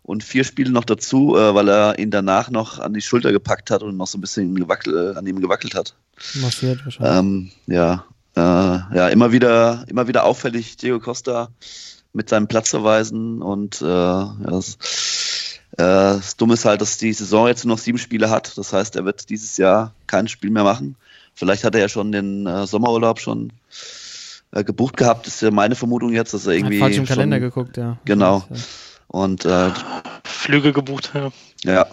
Und 0.04 0.24
vier 0.24 0.44
Spiele 0.44 0.70
noch 0.70 0.86
dazu, 0.86 1.36
äh, 1.36 1.56
weil 1.56 1.68
er 1.68 2.00
ihn 2.00 2.12
danach 2.12 2.50
noch 2.52 2.80
an 2.80 2.94
die 2.94 3.02
Schulter 3.02 3.32
gepackt 3.32 3.72
hat 3.72 3.82
und 3.82 3.98
noch 3.98 4.08
so 4.08 4.18
ein 4.18 4.22
bisschen 4.22 4.56
gewackelt, 4.56 4.96
äh, 4.96 5.18
an 5.18 5.26
ihm 5.26 5.42
gewackelt 5.42 5.74
hat. 5.74 5.96
Massiert 6.36 6.86
wahrscheinlich. 6.86 7.18
Ähm, 7.18 7.52
ja, 7.66 8.06
äh, 8.38 8.96
ja, 8.96 9.08
immer 9.10 9.32
wieder, 9.32 9.84
immer 9.88 10.08
wieder 10.08 10.24
auffällig, 10.24 10.78
Diego 10.78 11.00
Costa 11.00 11.50
mit 12.14 12.30
seinen 12.30 12.48
Platzverweisen 12.48 13.42
und 13.42 13.82
äh, 13.82 13.86
ja, 13.86 14.36
das, 14.42 14.78
äh, 15.72 15.78
das 15.78 16.38
Dumme 16.38 16.54
ist 16.54 16.66
halt, 16.66 16.82
dass 16.82 16.98
die 16.98 17.14
Saison 17.14 17.48
jetzt 17.48 17.66
nur 17.66 17.76
noch 17.76 17.82
sieben 17.82 17.98
Spiele 17.98 18.30
hat. 18.30 18.58
Das 18.58 18.74
heißt, 18.74 18.96
er 18.96 19.06
wird 19.06 19.30
dieses 19.30 19.58
Jahr 19.58 19.94
kein 20.06 20.28
Spiel 20.28 20.52
mehr 20.52 20.64
machen. 20.64 20.96
Vielleicht 21.34 21.64
hat 21.64 21.76
er 21.76 21.82
ja 21.82 21.90
schon 21.90 22.12
den 22.12 22.48
äh, 22.48 22.66
Sommerurlaub 22.66 23.20
schon 23.20 23.54
äh, 24.52 24.64
gebucht 24.64 24.98
gehabt. 24.98 25.28
ist 25.28 25.42
ja 25.42 25.52
meine 25.52 25.76
Vermutung 25.76 26.14
jetzt, 26.14 26.34
dass 26.34 26.48
er 26.48 26.54
irgendwie 26.54 26.78
Hat 26.78 26.86
falsch 26.86 26.98
im 26.98 27.06
schon, 27.06 27.16
Kalender 27.16 27.40
geguckt, 27.40 27.78
ja. 27.78 27.98
Genau. 28.06 28.44
Und 29.08 29.46
äh, 29.46 29.72
Flüge 30.24 30.74
gebucht. 30.74 31.12
Ja. 31.14 31.32
ja, 31.64 31.88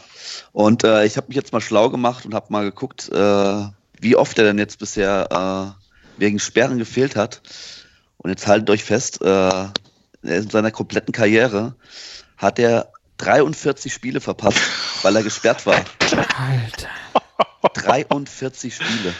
und 0.52 0.84
äh, 0.84 1.04
ich 1.04 1.16
habe 1.16 1.28
mich 1.28 1.36
jetzt 1.36 1.52
mal 1.52 1.60
schlau 1.60 1.90
gemacht 1.90 2.26
und 2.26 2.34
habe 2.34 2.46
mal 2.50 2.64
geguckt, 2.64 3.10
äh, 3.12 3.64
wie 4.00 4.16
oft 4.16 4.38
er 4.38 4.44
denn 4.44 4.58
jetzt 4.58 4.78
bisher 4.78 5.74
äh, 5.76 5.83
wegen 6.16 6.38
Sperren 6.38 6.78
gefehlt 6.78 7.16
hat. 7.16 7.42
Und 8.18 8.30
jetzt 8.30 8.46
haltet 8.46 8.70
euch 8.70 8.84
fest, 8.84 9.20
äh, 9.22 9.64
in 10.22 10.48
seiner 10.50 10.70
kompletten 10.70 11.12
Karriere 11.12 11.74
hat 12.36 12.58
er 12.58 12.90
43 13.18 13.92
Spiele 13.92 14.20
verpasst, 14.20 14.58
weil 15.02 15.16
er 15.16 15.22
gesperrt 15.22 15.66
war. 15.66 15.84
Alter. 16.38 16.88
43 17.74 18.74
Spiele. 18.74 19.14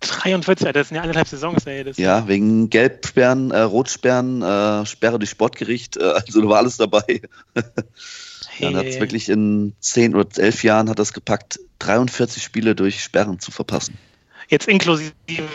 43, 0.00 0.66
Alter, 0.66 0.80
das 0.80 0.88
sind 0.88 0.96
ja 0.96 1.02
eineinhalb 1.02 1.26
Saisons, 1.28 1.66
ey. 1.66 1.82
Das 1.84 1.96
Ja, 1.96 2.28
wegen 2.28 2.68
Gelbsperren, 2.68 3.50
äh, 3.50 3.60
Rotsperren, 3.60 4.42
äh, 4.42 4.84
Sperre 4.86 5.18
durch 5.18 5.30
Sportgericht, 5.30 5.96
äh, 5.96 6.02
also 6.04 6.42
da 6.42 6.48
war 6.48 6.58
alles 6.58 6.76
dabei. 6.76 7.22
Dann 8.60 8.76
hat 8.76 8.86
es 8.86 8.94
Hey. 8.94 9.00
wirklich 9.00 9.28
in 9.28 9.74
10 9.80 10.14
oder 10.14 10.28
11 10.36 10.62
Jahren 10.62 10.88
hat 10.88 10.98
das 10.98 11.12
gepackt, 11.12 11.58
43 11.80 12.42
Spiele 12.42 12.74
durch 12.74 13.02
Sperren 13.02 13.40
zu 13.40 13.50
verpassen. 13.50 13.96
Jetzt 14.48 14.68
inklusive 14.68 15.12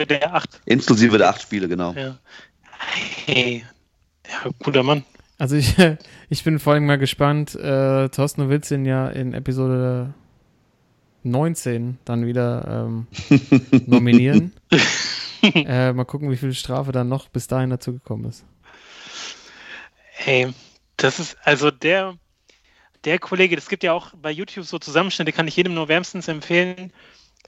der 0.08 0.34
8. 0.34 0.62
Inklusive 0.66 1.18
der 1.18 1.30
acht 1.30 1.42
Spiele, 1.42 1.68
genau. 1.68 1.94
Ja. 1.94 2.18
Hey. 3.26 3.66
Ja, 4.28 4.50
guter 4.64 4.84
Mann. 4.84 5.04
Also 5.38 5.56
ich, 5.56 5.76
ich 6.30 6.44
bin 6.44 6.60
vor 6.60 6.74
allem 6.74 6.86
mal 6.86 6.98
gespannt. 6.98 7.56
Äh, 7.56 8.10
Thorsten 8.10 8.50
will 8.50 8.62
ihn 8.72 8.86
ja 8.86 9.08
in 9.10 9.34
Episode 9.34 10.14
19 11.24 11.98
dann 12.06 12.26
wieder 12.26 12.88
ähm, 12.88 13.08
nominieren. 13.86 14.54
äh, 15.42 15.94
mal 15.94 16.06
gucken, 16.06 16.32
wie 16.32 16.38
viel 16.38 16.54
Strafe 16.54 16.92
dann 16.92 17.10
noch 17.10 17.30
bis 17.30 17.48
dahin 17.48 17.70
dazu 17.70 17.94
gekommen 17.94 18.26
ist. 18.26 18.46
Hey, 20.12 20.54
das 20.98 21.20
ist 21.20 21.38
also 21.44 21.72
der, 21.72 22.16
der 23.06 23.20
Kollege, 23.20 23.56
das 23.56 23.70
gibt 23.70 23.84
ja 23.84 23.94
auch 23.94 24.14
bei 24.16 24.32
YouTube 24.32 24.66
so 24.66 24.80
Zusammenschnitte, 24.80 25.32
kann 25.32 25.48
ich 25.48 25.56
jedem 25.56 25.74
nur 25.74 25.88
wärmstens 25.88 26.28
empfehlen, 26.28 26.92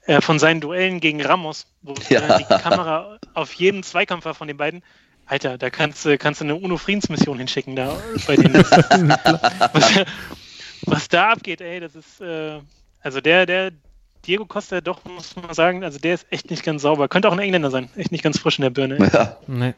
äh, 0.06 0.20
von 0.20 0.38
seinen 0.38 0.60
Duellen 0.60 1.00
gegen 1.00 1.20
Ramos, 1.24 1.66
wo 1.82 1.94
Ja. 2.08 2.20
äh, 2.20 2.38
die 2.38 2.44
Kamera 2.44 3.18
auf 3.34 3.52
jeden 3.54 3.82
Zweikampf 3.82 4.24
war 4.24 4.34
von 4.34 4.48
den 4.48 4.56
beiden. 4.56 4.82
Alter, 5.26 5.56
da 5.56 5.70
kannst, 5.70 6.04
du- 6.04 6.18
kannst 6.18 6.40
du 6.40 6.44
eine 6.44 6.56
UNO-Friedensmission 6.56 7.38
hinschicken 7.38 7.76
da 7.76 7.96
bei 8.26 8.36
denen. 8.36 8.54
was, 9.72 10.00
was 10.86 11.08
da 11.08 11.30
abgeht, 11.30 11.60
ey, 11.60 11.80
das 11.80 11.94
ist, 11.94 12.20
äh, 12.20 12.58
also 13.00 13.20
der, 13.20 13.46
der 13.46 13.70
Diego 14.26 14.44
Costa, 14.46 14.80
doch, 14.80 15.04
muss 15.04 15.34
man 15.36 15.54
sagen, 15.54 15.84
also 15.84 15.98
der 15.98 16.14
ist 16.14 16.26
echt 16.30 16.50
nicht 16.50 16.64
ganz 16.64 16.82
sauber. 16.82 17.08
Könnte 17.08 17.28
auch 17.28 17.32
ein 17.32 17.38
Engländer 17.38 17.70
sein, 17.70 17.88
echt 17.96 18.12
nicht 18.12 18.22
ganz 18.24 18.38
frisch 18.38 18.58
in 18.58 18.62
der 18.62 18.70
Birne. 18.70 18.96
Ey. 18.98 19.10
Ja, 19.12 19.36
Nee. 19.46 19.74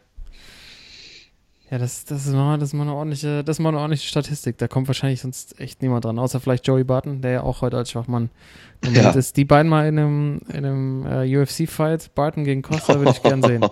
Ja, 1.71 1.79
das, 1.79 2.05
das, 2.05 2.27
ist 2.27 2.33
mal, 2.35 2.59
das, 2.59 2.69
ist 2.69 2.75
mal 2.75 2.83
eine 2.83 2.95
ordentliche, 2.95 3.43
das 3.43 3.57
ist 3.57 3.61
mal 3.61 3.71
eine 3.71 3.79
ordentliche 3.79 4.07
Statistik. 4.07 4.59
Da 4.59 4.69
kommt 4.69 4.87
wahrscheinlich 4.87 5.21
sonst 5.23 5.59
echt 5.59 5.81
niemand 5.83 6.05
dran, 6.05 6.19
außer 6.19 6.39
vielleicht 6.39 6.67
Joey 6.67 6.85
Barton, 6.85 7.23
der 7.23 7.31
ja 7.33 7.43
auch 7.43 7.63
heute 7.63 7.77
als 7.79 7.91
Schwachmann 7.91 8.31
Ja. 8.93 9.11
ist. 9.11 9.37
Die 9.37 9.45
beiden 9.45 9.71
mal 9.71 9.89
in 9.89 9.99
einem, 9.99 10.41
in 10.49 10.65
einem 10.65 11.07
äh, 11.07 11.37
UFC-Fight, 11.39 12.15
Barton 12.15 12.45
gegen 12.45 12.63
Costa, 12.63 12.99
würde 12.99 13.13
ich 13.13 13.23
gern 13.23 13.43
sehen. 13.43 13.65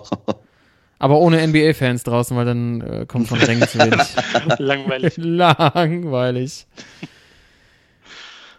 Aber 0.99 1.19
ohne 1.19 1.45
NBA-Fans 1.45 2.03
draußen, 2.03 2.35
weil 2.37 2.45
dann 2.45 2.81
äh, 2.81 3.05
kommt 3.05 3.27
von 3.27 3.37
Rängen 3.37 3.67
zu 3.67 3.77
wenig. 3.77 3.99
Langweilig. 4.57 5.13
Langweilig. 5.17 6.65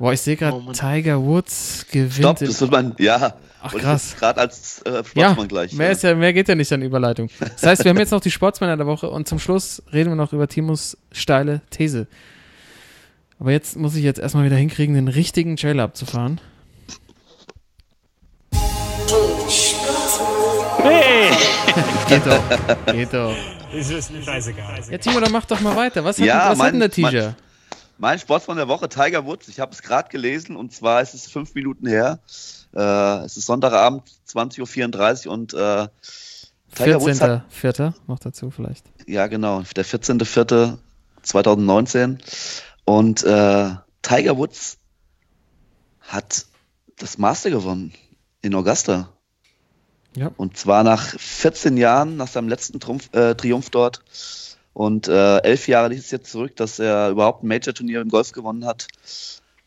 Boah, 0.04 0.12
ich 0.12 0.20
sehe 0.20 0.36
gerade, 0.36 0.54
Oh. 0.58 0.70
Tiger 0.72 1.22
Woods 1.22 1.86
gewinnt. 1.90 2.12
Stopp, 2.12 2.38
das 2.38 2.60
wird 2.60 2.70
mein, 2.70 2.94
ja. 2.98 3.32
Ach, 3.62 3.72
krass. 3.74 4.14
Gerade 4.18 4.38
als 4.38 4.82
äh, 4.82 4.96
ja, 4.96 5.02
Sportsmann 5.30 5.48
gleich. 5.48 5.72
mehr, 5.72 5.86
ja. 5.86 5.92
ist 5.94 6.02
ja, 6.02 6.14
mehr 6.14 6.34
geht 6.34 6.46
ja 6.46 6.54
nicht 6.54 6.70
an 6.74 6.82
Überleitung. 6.82 7.30
Das 7.40 7.62
heißt, 7.62 7.84
wir 7.84 7.88
haben 7.88 7.96
jetzt 7.96 8.10
noch 8.10 8.20
die 8.20 8.30
Sportsmänner 8.30 8.76
der 8.76 8.84
Woche 8.86 9.08
und 9.08 9.26
zum 9.26 9.38
Schluss 9.38 9.82
reden 9.94 10.10
wir 10.10 10.16
noch 10.16 10.34
über 10.34 10.46
Timos 10.46 10.98
steile 11.10 11.62
These. 11.70 12.06
Aber 13.40 13.50
jetzt 13.52 13.78
muss 13.78 13.96
ich 13.96 14.04
jetzt 14.04 14.18
erstmal 14.20 14.44
wieder 14.44 14.56
hinkriegen, 14.56 14.94
den 14.94 15.08
richtigen 15.08 15.56
Trailer 15.56 15.84
abzufahren. 15.84 16.38
Hey! 20.82 21.30
Geht 22.10 22.26
doch. 22.26 22.92
Geht 22.92 23.14
doch. 23.14 23.34
Ist 23.72 23.90
es 23.90 24.10
scheißegal. 24.22 24.80
Ja, 24.90 24.98
Timo, 24.98 25.18
dann 25.20 25.32
mach 25.32 25.46
doch 25.46 25.60
mal 25.60 25.74
weiter. 25.74 26.04
Was 26.04 26.18
hat, 26.18 26.26
Ja, 26.26 26.40
denn- 26.42 26.50
was 26.50 26.58
mein- 26.58 26.66
hat 26.66 26.72
denn 26.74 26.80
der 26.80 26.90
Teaser? 26.90 27.34
Mein 27.98 28.18
Sportsmann 28.18 28.56
der 28.56 28.68
Woche, 28.68 28.88
Tiger 28.88 29.24
Woods. 29.24 29.48
Ich 29.48 29.60
habe 29.60 29.72
es 29.72 29.82
gerade 29.82 30.08
gelesen 30.08 30.56
und 30.56 30.72
zwar 30.72 31.00
ist 31.00 31.14
es 31.14 31.28
fünf 31.28 31.54
Minuten 31.54 31.86
her. 31.86 32.18
Äh, 32.74 33.24
es 33.24 33.36
ist 33.36 33.46
Sonntagabend, 33.46 34.02
20.34 34.28 35.26
Uhr 35.26 35.32
und 35.32 35.54
äh, 35.54 35.86
Tiger 36.74 37.00
Woods 37.00 37.20
hat 37.20 37.44
14.04. 37.52 37.92
noch 38.06 38.18
dazu 38.18 38.50
vielleicht. 38.50 38.84
Ja, 39.06 39.28
genau. 39.28 39.62
Der 39.76 39.84
14.04.2019. 39.84 42.18
Und 42.84 43.22
äh, 43.22 43.70
Tiger 44.02 44.36
Woods 44.36 44.78
hat 46.00 46.46
das 46.98 47.18
Master 47.18 47.50
gewonnen 47.50 47.92
in 48.42 48.52
Augusta. 48.54 49.10
Ja. 50.16 50.30
Und 50.36 50.56
zwar 50.56 50.84
nach 50.84 51.18
14 51.18 51.76
Jahren, 51.76 52.16
nach 52.16 52.28
seinem 52.28 52.48
letzten 52.48 52.78
Trumpf, 52.80 53.12
äh, 53.14 53.34
Triumph 53.34 53.70
dort. 53.70 54.02
Und 54.74 55.08
äh, 55.08 55.38
elf 55.38 55.68
Jahre 55.68 55.88
liegt 55.88 56.02
es 56.02 56.10
jetzt 56.10 56.30
zurück, 56.30 56.56
dass 56.56 56.78
er 56.78 57.10
überhaupt 57.10 57.42
ein 57.42 57.48
Major-Turnier 57.48 58.00
im 58.00 58.08
Golf 58.08 58.32
gewonnen 58.32 58.66
hat. 58.66 58.88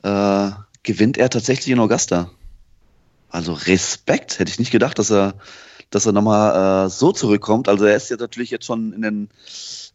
Äh, 0.03 0.51
gewinnt 0.83 1.17
er 1.17 1.29
tatsächlich 1.29 1.69
in 1.69 1.79
Augusta. 1.79 2.29
Also 3.29 3.53
Respekt, 3.53 4.39
hätte 4.39 4.51
ich 4.51 4.59
nicht 4.59 4.71
gedacht, 4.71 4.99
dass 4.99 5.09
er, 5.09 5.35
dass 5.89 6.05
er 6.05 6.11
nochmal 6.11 6.85
äh, 6.85 6.89
so 6.89 7.13
zurückkommt. 7.13 7.69
Also 7.69 7.85
er 7.85 7.95
ist 7.95 8.09
ja 8.09 8.17
natürlich 8.17 8.51
jetzt 8.51 8.65
schon 8.65 8.93
in 8.93 9.01
den 9.01 9.29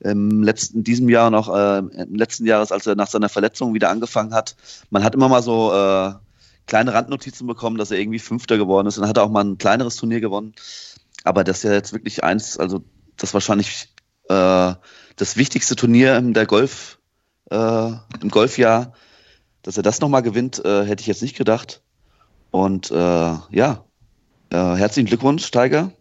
im 0.00 0.42
letzten, 0.42 0.82
diesem 0.82 1.08
Jahr 1.08 1.32
auch 1.32 1.54
äh, 1.54 1.78
im 1.78 2.14
letzten 2.14 2.46
Jahres, 2.46 2.72
als 2.72 2.86
er 2.86 2.96
nach 2.96 3.06
seiner 3.06 3.28
Verletzung 3.28 3.74
wieder 3.74 3.90
angefangen 3.90 4.34
hat. 4.34 4.56
Man 4.90 5.04
hat 5.04 5.14
immer 5.14 5.28
mal 5.28 5.42
so 5.42 5.72
äh, 5.72 6.12
kleine 6.66 6.94
Randnotizen 6.94 7.46
bekommen, 7.46 7.76
dass 7.76 7.90
er 7.90 7.98
irgendwie 7.98 8.18
Fünfter 8.18 8.56
geworden 8.56 8.86
ist. 8.86 8.96
Und 8.96 9.02
dann 9.02 9.10
hat 9.10 9.18
er 9.18 9.24
auch 9.24 9.30
mal 9.30 9.44
ein 9.44 9.58
kleineres 9.58 9.96
Turnier 9.96 10.20
gewonnen. 10.20 10.54
Aber 11.24 11.44
das 11.44 11.58
ist 11.58 11.64
ja 11.64 11.72
jetzt 11.72 11.92
wirklich 11.92 12.24
eins, 12.24 12.58
also 12.58 12.82
das 13.16 13.34
wahrscheinlich 13.34 13.88
äh, 14.28 14.74
das 15.22 15.36
wichtigste 15.36 15.76
Turnier 15.76 16.20
der 16.20 16.46
Golf, 16.46 16.98
äh, 17.48 17.56
im 17.56 18.28
Golfjahr, 18.28 18.92
dass 19.62 19.76
er 19.76 19.84
das 19.84 20.00
nochmal 20.00 20.22
gewinnt, 20.22 20.64
äh, 20.64 20.84
hätte 20.84 21.00
ich 21.00 21.06
jetzt 21.06 21.22
nicht 21.22 21.36
gedacht. 21.36 21.80
Und 22.50 22.90
äh, 22.90 22.94
ja, 22.94 23.84
äh, 24.50 24.56
herzlichen 24.56 25.06
Glückwunsch, 25.06 25.48
Tiger. 25.52 25.92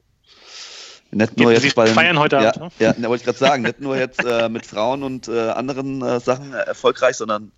Nicht 1.11 1.37
nur 1.37 1.51
jetzt 1.51 1.75
bei 1.75 1.85
feiern 1.85 2.17
heute 2.17 2.37
ja, 2.37 2.49
Abend, 2.49 2.79
ne? 2.79 2.95
Ja, 2.99 3.09
wollte 3.09 3.17
ich 3.17 3.25
gerade 3.25 3.37
sagen, 3.37 3.61
nicht 3.61 3.79
nur 3.79 3.95
jetzt 3.95 4.25
äh, 4.25 4.49
mit 4.49 4.65
Frauen 4.65 5.03
und 5.03 5.27
äh, 5.27 5.49
anderen 5.49 6.19
Sachen 6.19 6.53
erfolgreich, 6.53 7.15
sondern 7.15 7.51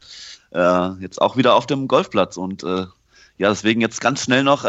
jetzt 0.99 1.19
auch 1.19 1.35
wieder 1.35 1.55
auf 1.55 1.65
dem 1.65 1.87
Golfplatz. 1.87 2.37
Und 2.37 2.61
ja, 2.61 3.49
deswegen 3.49 3.81
jetzt 3.81 4.01
ganz 4.01 4.21
schnell 4.21 4.43
noch 4.43 4.65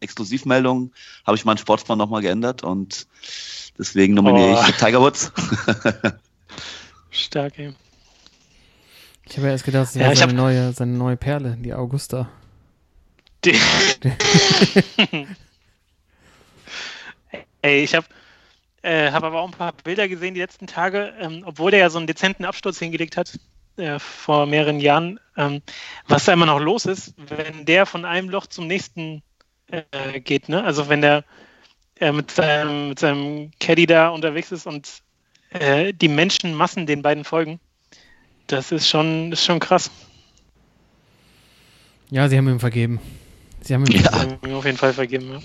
Exklusivmeldung, 0.00 0.92
habe 1.26 1.36
ich 1.36 1.44
meinen 1.44 1.58
Sportsplan 1.58 1.98
nochmal 1.98 2.22
geändert 2.22 2.62
und 2.62 3.06
deswegen 3.80 4.14
nominiere 4.14 4.60
Oh. 4.60 4.64
ich 4.68 4.76
Tiger 4.76 5.00
Woods. 5.00 5.32
Stark, 7.10 7.58
ey. 7.58 7.74
Ich 9.24 9.36
habe 9.36 9.46
ja 9.48 9.52
erst 9.54 9.64
gedacht, 9.64 9.86
das 9.86 9.94
Ja, 9.94 10.14
seine, 10.14 10.32
hab- 10.32 10.36
neue, 10.36 10.72
seine 10.72 10.92
neue 10.92 11.16
Perle, 11.16 11.56
die 11.58 11.74
Augusta. 11.74 12.28
Die 13.44 13.58
Ey, 17.62 17.82
ich 17.84 17.94
habe 17.94 18.06
äh, 18.82 19.10
hab 19.12 19.22
aber 19.24 19.40
auch 19.40 19.46
ein 19.48 19.56
paar 19.56 19.72
Bilder 19.84 20.08
gesehen 20.08 20.34
die 20.34 20.40
letzten 20.40 20.66
Tage, 20.66 21.12
ähm, 21.18 21.42
obwohl 21.44 21.70
der 21.70 21.80
ja 21.80 21.90
so 21.90 21.98
einen 21.98 22.06
dezenten 22.06 22.44
Absturz 22.44 22.78
hingelegt 22.78 23.16
hat 23.16 23.38
äh, 23.76 23.98
vor 23.98 24.46
mehreren 24.46 24.80
Jahren, 24.80 25.20
ähm, 25.36 25.62
was 26.06 26.24
da 26.24 26.32
immer 26.32 26.46
noch 26.46 26.58
los 26.60 26.86
ist, 26.86 27.14
wenn 27.16 27.66
der 27.66 27.86
von 27.86 28.04
einem 28.04 28.28
Loch 28.30 28.46
zum 28.46 28.66
nächsten 28.66 29.22
äh, 29.70 30.20
geht, 30.20 30.48
ne? 30.48 30.64
Also 30.64 30.88
wenn 30.88 31.02
der 31.02 31.24
äh, 32.00 32.12
mit, 32.12 32.30
seinem, 32.30 32.88
mit 32.90 32.98
seinem 32.98 33.50
Caddy 33.60 33.86
da 33.86 34.08
unterwegs 34.08 34.50
ist 34.52 34.66
und 34.66 34.88
äh, 35.50 35.92
die 35.92 36.08
Menschenmassen 36.08 36.86
den 36.86 37.02
beiden 37.02 37.24
folgen, 37.24 37.60
das 38.46 38.72
ist 38.72 38.88
schon, 38.88 39.32
ist 39.32 39.44
schon 39.44 39.60
krass. 39.60 39.90
Ja, 42.10 42.28
sie 42.28 42.36
haben 42.36 42.48
ihm 42.48 42.60
vergeben. 42.60 43.00
Sie 43.62 43.74
haben 43.74 43.86
ihm 43.86 44.00
Ja. 44.00 44.10
vergeben. 44.10 44.32
Haben 44.42 44.48
wir 44.50 44.56
auf 44.56 44.64
jeden 44.64 44.78
Fall 44.78 44.92
vergeben. 44.92 45.30
Ja. 45.30 45.38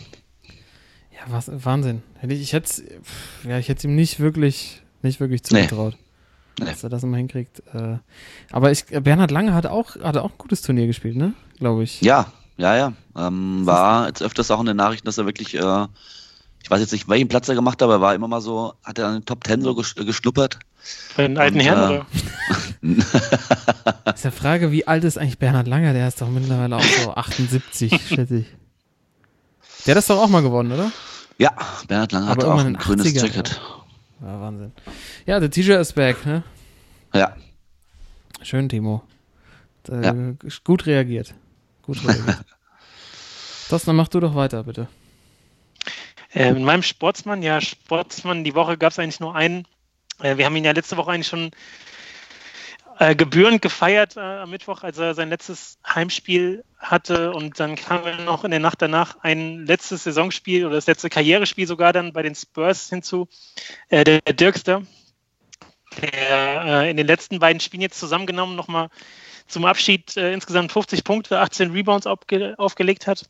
Ja, 1.12 1.20
was, 1.28 1.50
Wahnsinn. 1.66 2.02
Hätte 2.20 2.34
ich, 2.34 2.42
ich 2.42 2.54
hätte 2.54 2.84
ja, 3.48 3.58
ich 3.60 3.70
hätte 3.70 3.88
ihm 3.88 3.96
nicht 3.96 4.20
wirklich, 4.20 4.82
nicht 5.02 5.20
wirklich 5.20 5.44
zugetraut, 5.44 5.96
Nee. 6.60 6.66
dass 6.66 6.84
er 6.84 6.90
das 6.90 7.04
immer 7.04 7.18
hinkriegt. 7.18 7.62
Äh, 7.74 7.98
aber 8.52 8.72
ich, 8.72 8.86
Bernhard 8.86 9.32
Lange 9.32 9.54
hat 9.54 9.66
auch, 9.66 9.96
hat 9.98 10.18
auch 10.18 10.32
ein 10.32 10.38
gutes 10.38 10.62
Turnier 10.62 10.88
gespielt, 10.88 11.16
ne? 11.16 11.34
Glaube 11.60 11.84
ich. 11.84 12.02
Ja, 12.02 12.32
ja, 12.58 12.76
ja. 12.76 12.94
Ähm, 13.18 13.66
war 13.66 14.08
jetzt 14.08 14.22
öfters 14.24 14.52
auch 14.52 14.60
in 14.60 14.66
den 14.66 14.78
Nachrichten, 14.78 15.06
dass 15.06 15.18
er 15.18 15.26
wirklich, 15.26 15.56
äh, 15.56 15.88
ich 16.66 16.72
weiß 16.72 16.80
jetzt 16.82 16.94
nicht, 16.94 17.08
welchen 17.08 17.28
Platz 17.28 17.48
er 17.48 17.54
gemacht 17.54 17.76
hat, 17.76 17.84
aber 17.84 17.94
er 17.94 18.02
war 18.02 18.16
immer 18.16 18.28
mal 18.28 18.42
so, 18.42 18.74
hat 18.84 18.98
er 18.98 19.06
an 19.06 19.14
den 19.14 19.26
Top 19.26 19.44
Ten 19.44 19.62
so 19.62 19.76
gesch 19.76 19.94
geschnuppert. 19.94 20.58
Bei 21.16 21.28
den 21.28 21.38
alten 21.38 21.60
Und, 21.60 21.64
Herren, 21.64 21.92
äh, 21.92 21.98
oder? 22.82 24.12
Ist 24.16 24.24
ja 24.26 24.32
Frage, 24.32 24.72
wie 24.72 24.88
alt 24.88 25.04
ist 25.04 25.20
eigentlich 25.20 25.38
Bernhard 25.38 25.68
Langer? 25.68 25.94
Der 25.94 26.08
ist 26.08 26.20
doch 26.22 26.28
mittlerweile 26.28 26.78
auch 26.78 26.82
so 26.84 27.14
78, 27.16 27.92
schätze 28.08 28.38
ich. 28.38 28.48
Der 29.86 29.92
hat 29.92 29.98
das 29.98 30.08
doch 30.08 30.18
auch 30.20 30.28
mal 30.28 30.42
gewonnen, 30.42 30.72
oder? 30.72 30.92
Ja, 31.38 31.52
Bernhard 31.88 32.12
Lange 32.14 32.28
Aber 32.30 32.44
hat 32.44 32.50
auch 32.52 32.60
ein 32.60 32.68
in 32.70 32.78
grünes 32.78 33.06
80er, 33.06 33.26
Jacket. 33.28 33.62
Ja, 34.22 34.42
Wahnsinn. 34.42 34.72
Ja, 35.28 35.40
der 35.40 35.52
T-Shirt 35.52 35.80
ist 35.80 35.94
back, 35.94 36.26
ne? 36.26 36.42
Ja. 37.14 37.36
Schön, 38.42 38.70
Timo. 38.70 39.04
Äh, 39.88 40.04
Ja. 40.04 40.16
Gut 40.64 40.88
reagiert. 40.88 41.36
Gut 41.84 42.04
reagiert. 42.04 42.38
Thorsten, 43.70 43.90
dann 43.90 43.98
mach 43.98 44.08
du 44.08 44.20
doch 44.20 44.34
weiter, 44.34 44.64
bitte. 44.64 44.88
Äh, 46.36 46.52
mit 46.52 46.64
meinem 46.64 46.84
Sportsmann, 46.84 47.42
ja, 47.42 47.62
Sportsmann, 47.62 48.44
die 48.44 48.56
Woche 48.56 48.78
gab 48.78 48.92
es 48.92 49.00
eigentlich 49.00 49.22
nur 49.22 49.36
einen. 49.36 49.66
Äh, 50.22 50.36
wir 50.38 50.46
haben 50.46 50.56
ihn 50.58 50.66
ja 50.66 50.74
letzte 50.74 50.98
Woche 50.98 51.12
eigentlich 51.12 51.28
schon 51.28 51.52
äh, 53.00 53.16
gebührend 53.16 53.62
gefeiert 53.62 54.18
am 54.18 54.50
Mittwoch, 54.50 54.84
als 54.84 54.98
er 54.98 55.14
sein 55.14 55.30
letztes 55.30 55.78
Heimspiel 55.88 56.66
hatte. 56.78 57.32
Und 57.32 57.60
dann 57.60 57.76
kam 57.76 58.04
noch 58.26 58.44
in 58.44 58.52
der 58.52 58.60
Nacht 58.60 58.82
danach 58.82 59.18
ein 59.22 59.66
letztes 59.66 60.04
Saisonspiel 60.04 60.66
oder 60.66 60.76
das 60.76 60.88
letzte 60.88 61.10
Karrierespiel 61.10 61.68
sogar 61.68 61.94
dann 61.94 62.12
bei 62.12 62.22
den 62.22 62.36
Spurs 62.36 62.90
hinzu. 62.90 63.30
Der, 63.90 64.04
Dirkster, 64.04 64.84
der 66.02 66.90
in 66.90 66.98
den 66.98 67.08
letzten 67.08 67.40
beiden 67.40 67.60
Spielen 67.60 67.82
jetzt 67.82 68.00
zusammengenommen 68.00 68.56
nochmal 68.56 68.90
zum 69.48 69.66
Abschied 69.66 70.16
insgesamt 70.16 70.72
50 70.72 71.04
Punkte, 71.04 71.40
18 71.40 71.72
Rebounds 71.72 72.08
aufge 72.08 72.56
aufgelegt 72.58 73.08
hat. 73.08 73.28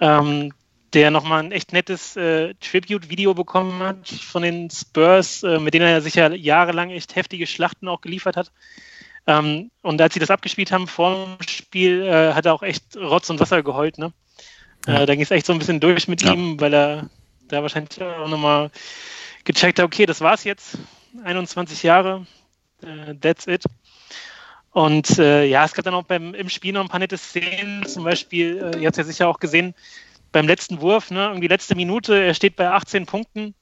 Ähm, 0.00 0.52
der 0.92 1.10
nochmal 1.10 1.44
ein 1.44 1.52
echt 1.52 1.72
nettes 1.72 2.16
äh, 2.16 2.54
Tribute-Video 2.60 3.34
bekommen 3.34 3.80
hat 3.82 4.08
von 4.08 4.42
den 4.42 4.70
Spurs, 4.70 5.42
äh, 5.42 5.58
mit 5.58 5.74
denen 5.74 5.86
er 5.86 6.00
sich 6.00 6.14
ja 6.14 6.30
jahrelang 6.32 6.90
echt 6.90 7.14
heftige 7.16 7.46
Schlachten 7.46 7.88
auch 7.88 8.00
geliefert 8.00 8.36
hat. 8.36 8.50
Ähm, 9.26 9.70
und 9.82 10.00
als 10.00 10.14
sie 10.14 10.20
das 10.20 10.30
abgespielt 10.30 10.72
haben 10.72 10.88
vor 10.88 11.36
dem 11.38 11.48
Spiel, 11.48 12.02
äh, 12.02 12.32
hat 12.32 12.46
er 12.46 12.54
auch 12.54 12.62
echt 12.62 12.96
Rotz 12.96 13.30
und 13.30 13.38
Wasser 13.38 13.62
geheult. 13.62 13.98
Ne? 13.98 14.12
Ja. 14.86 15.02
Äh, 15.02 15.06
da 15.06 15.14
ging 15.14 15.22
es 15.22 15.30
echt 15.30 15.46
so 15.46 15.52
ein 15.52 15.58
bisschen 15.58 15.80
durch 15.80 16.08
mit 16.08 16.22
Ja. 16.22 16.32
ihm, 16.32 16.60
weil 16.60 16.74
er 16.74 17.10
da 17.48 17.62
wahrscheinlich 17.62 18.02
auch 18.02 18.28
nochmal 18.28 18.70
gecheckt 19.44 19.78
hat, 19.78 19.86
okay, 19.86 20.06
das 20.06 20.20
war's 20.20 20.44
jetzt. 20.44 20.78
21 21.24 21.82
Jahre, 21.82 22.26
äh, 22.82 23.14
that's 23.20 23.46
it. 23.46 23.64
Und 24.72 25.18
äh, 25.18 25.44
ja, 25.46 25.64
es 25.64 25.74
gab 25.74 25.84
dann 25.84 25.94
auch 25.94 26.04
beim, 26.04 26.32
im 26.34 26.48
Spiel 26.48 26.72
noch 26.72 26.82
ein 26.82 26.88
paar 26.88 27.00
nette 27.00 27.18
Szenen. 27.18 27.84
Zum 27.86 28.04
Beispiel, 28.04 28.70
ihr 28.78 28.86
habt 28.86 28.96
ja 28.96 29.02
sicher 29.02 29.26
auch 29.26 29.40
gesehen, 29.40 29.74
beim 30.32 30.46
letzten 30.46 30.80
Wurf, 30.80 31.10
ne, 31.10 31.26
irgendwie 31.26 31.48
letzte 31.48 31.74
Minute, 31.74 32.14
er 32.14 32.34
steht 32.34 32.56
bei 32.56 32.70
18 32.70 33.06
Punkten 33.06 33.54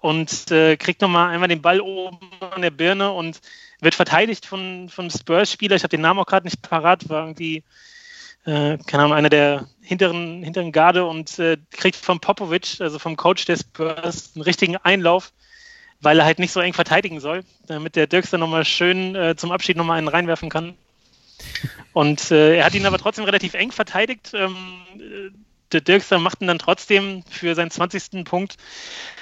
und 0.00 0.50
äh, 0.50 0.76
kriegt 0.76 1.00
nochmal 1.00 1.30
einmal 1.30 1.48
den 1.48 1.62
Ball 1.62 1.80
oben 1.80 2.18
an 2.40 2.62
der 2.62 2.70
Birne 2.70 3.12
und 3.12 3.40
wird 3.80 3.94
verteidigt 3.94 4.46
von, 4.46 4.88
von 4.88 5.10
Spurs-Spieler. 5.10 5.76
Ich 5.76 5.82
habe 5.82 5.90
den 5.90 6.00
Namen 6.00 6.20
auch 6.20 6.26
gerade 6.26 6.46
nicht 6.46 6.62
parat, 6.62 7.08
war 7.08 7.22
irgendwie, 7.22 7.62
äh, 8.44 8.78
keine 8.86 9.04
Ahnung, 9.04 9.12
einer 9.12 9.28
der 9.28 9.68
hinteren, 9.80 10.42
hinteren 10.42 10.72
Garde 10.72 11.04
und 11.04 11.38
äh, 11.38 11.58
kriegt 11.70 11.96
von 11.96 12.20
Popovic, 12.20 12.80
also 12.80 12.98
vom 12.98 13.16
Coach 13.16 13.44
der 13.44 13.56
Spurs, 13.56 14.32
einen 14.34 14.42
richtigen 14.42 14.76
Einlauf, 14.76 15.32
weil 16.00 16.18
er 16.18 16.24
halt 16.24 16.38
nicht 16.38 16.52
so 16.52 16.60
eng 16.60 16.72
verteidigen 16.72 17.20
soll, 17.20 17.44
damit 17.66 17.96
der 17.96 18.06
Dirks 18.06 18.30
dann 18.30 18.40
nochmal 18.40 18.64
schön 18.64 19.14
äh, 19.14 19.36
zum 19.36 19.52
Abschied 19.52 19.76
nochmal 19.76 19.98
einen 19.98 20.08
reinwerfen 20.08 20.48
kann. 20.48 20.74
Und 21.92 22.30
äh, 22.30 22.56
er 22.58 22.64
hat 22.64 22.74
ihn 22.74 22.86
aber 22.86 22.98
trotzdem 22.98 23.24
relativ 23.24 23.54
eng 23.54 23.72
verteidigt. 23.72 24.32
Ähm, 24.34 24.56
äh, 24.98 25.30
Dirkster 25.80 26.18
macht 26.18 26.40
ihn 26.42 26.48
dann 26.48 26.58
trotzdem 26.58 27.22
für 27.30 27.54
seinen 27.54 27.70
20. 27.70 28.24
Punkt. 28.24 28.56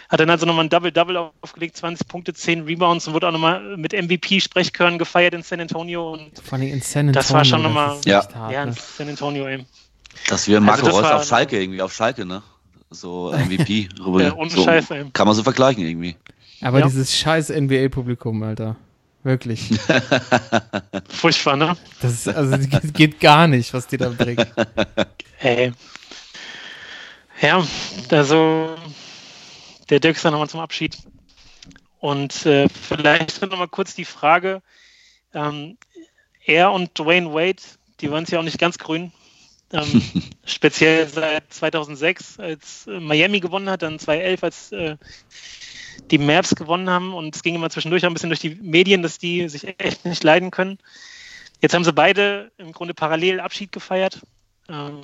Hat 0.08 0.18
dann 0.18 0.28
also 0.30 0.44
nochmal 0.44 0.64
ein 0.64 0.68
Double-Double 0.70 1.30
aufgelegt, 1.40 1.76
20 1.76 2.08
Punkte, 2.08 2.34
10 2.34 2.64
Rebounds 2.64 3.06
und 3.06 3.14
wurde 3.14 3.28
auch 3.28 3.32
nochmal 3.32 3.76
mit 3.76 3.92
MVP-Sprechchören 3.92 4.98
gefeiert 4.98 5.34
in 5.34 5.42
San 5.44 5.60
Antonio. 5.60 6.12
Und 6.14 6.32
Vor 6.42 6.58
allem 6.58 6.66
in 6.66 6.80
San 6.82 7.08
Antonio. 7.08 7.12
Das 7.12 7.32
war 7.32 7.44
schon 7.44 7.62
nochmal- 7.62 7.96
Ja. 8.04 8.26
hart, 8.34 8.52
ja, 8.52 8.62
in 8.64 8.70
ne? 8.70 8.74
San 8.96 9.08
Antonio 9.08 9.48
eben. 9.48 9.66
Das 10.28 10.48
wie 10.48 10.58
Marco 10.58 10.86
das 10.86 10.94
Reus 10.94 11.04
auf 11.04 11.24
Schalke 11.24 11.60
irgendwie, 11.62 11.80
auf 11.80 11.92
Schalke, 11.94 12.24
ne? 12.26 12.42
So 12.90 13.30
MVP. 13.48 13.88
rüber. 14.04 14.22
Ja, 14.24 14.34
ohne 14.34 14.50
so, 14.50 14.64
Scheiß, 14.64 14.90
ey. 14.90 15.04
Kann 15.12 15.28
man 15.28 15.36
so 15.36 15.44
vergleichen 15.44 15.84
irgendwie. 15.86 16.16
Aber 16.60 16.80
Ja. 16.80 16.86
dieses 16.86 17.16
scheiß 17.16 17.50
NBA-Publikum, 17.50 18.42
Alter. 18.42 18.74
Wirklich. 19.22 19.68
Furchtbar, 21.08 21.56
ne? 21.56 21.76
Das 22.02 22.12
ist, 22.12 22.28
also, 22.28 22.56
das 22.56 22.68
geht- 22.68 22.94
geht 22.94 23.20
gar 23.20 23.46
nicht, 23.46 23.72
was 23.74 23.86
die 23.86 23.96
da 23.96 24.08
bringen. 24.08 24.44
Ey. 25.40 25.72
Ja, 27.40 27.66
also 28.10 28.76
der 29.88 30.00
Dirk 30.00 30.16
ist 30.16 30.24
dann 30.24 30.32
nochmal 30.32 30.50
zum 30.50 30.60
Abschied. 30.60 30.98
Und 31.98 32.46
äh, 32.46 32.68
vielleicht 32.68 33.40
nochmal 33.42 33.68
kurz 33.68 33.94
die 33.94 34.04
Frage, 34.04 34.62
ähm, 35.34 35.76
er 36.44 36.72
und 36.72 36.98
Dwayne 36.98 37.32
Wade, 37.32 37.62
die 38.00 38.10
waren 38.10 38.24
es 38.24 38.30
ja 38.30 38.38
auch 38.38 38.44
nicht 38.44 38.58
ganz 38.58 38.78
grün. 38.78 39.12
Ähm, 39.72 40.02
speziell 40.44 41.08
seit 41.08 41.52
2006, 41.52 42.40
als 42.40 42.86
äh, 42.86 43.00
Miami 43.00 43.40
gewonnen 43.40 43.70
hat, 43.70 43.82
dann 43.82 43.98
2011, 43.98 44.44
als 44.44 44.72
äh, 44.72 44.96
die 46.10 46.18
Mavs 46.18 46.54
gewonnen 46.54 46.90
haben. 46.90 47.14
Und 47.14 47.36
es 47.36 47.42
ging 47.42 47.54
immer 47.54 47.70
zwischendurch 47.70 48.04
auch 48.04 48.10
ein 48.10 48.14
bisschen 48.14 48.30
durch 48.30 48.40
die 48.40 48.56
Medien, 48.56 49.02
dass 49.02 49.18
die 49.18 49.48
sich 49.48 49.78
echt 49.78 50.04
nicht 50.04 50.24
leiden 50.24 50.50
können. 50.50 50.78
Jetzt 51.60 51.74
haben 51.74 51.84
sie 51.84 51.92
beide 51.92 52.50
im 52.56 52.72
Grunde 52.72 52.94
parallel 52.94 53.40
Abschied 53.40 53.72
gefeiert. 53.72 54.20
Ähm, 54.68 55.02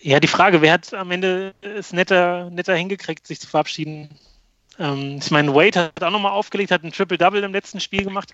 ja, 0.00 0.20
die 0.20 0.28
Frage, 0.28 0.62
wer 0.62 0.72
hat 0.72 0.94
am 0.94 1.10
Ende 1.10 1.54
es 1.60 1.92
netter, 1.92 2.50
netter 2.50 2.74
hingekriegt, 2.74 3.26
sich 3.26 3.40
zu 3.40 3.46
verabschieden? 3.46 4.08
Ähm, 4.78 5.18
ich 5.20 5.30
meine, 5.30 5.54
Wade 5.54 5.80
hat 5.96 6.02
auch 6.02 6.10
nochmal 6.10 6.32
aufgelegt, 6.32 6.70
hat 6.70 6.84
ein 6.84 6.92
Triple-Double 6.92 7.42
im 7.42 7.52
letzten 7.52 7.80
Spiel 7.80 8.04
gemacht. 8.04 8.32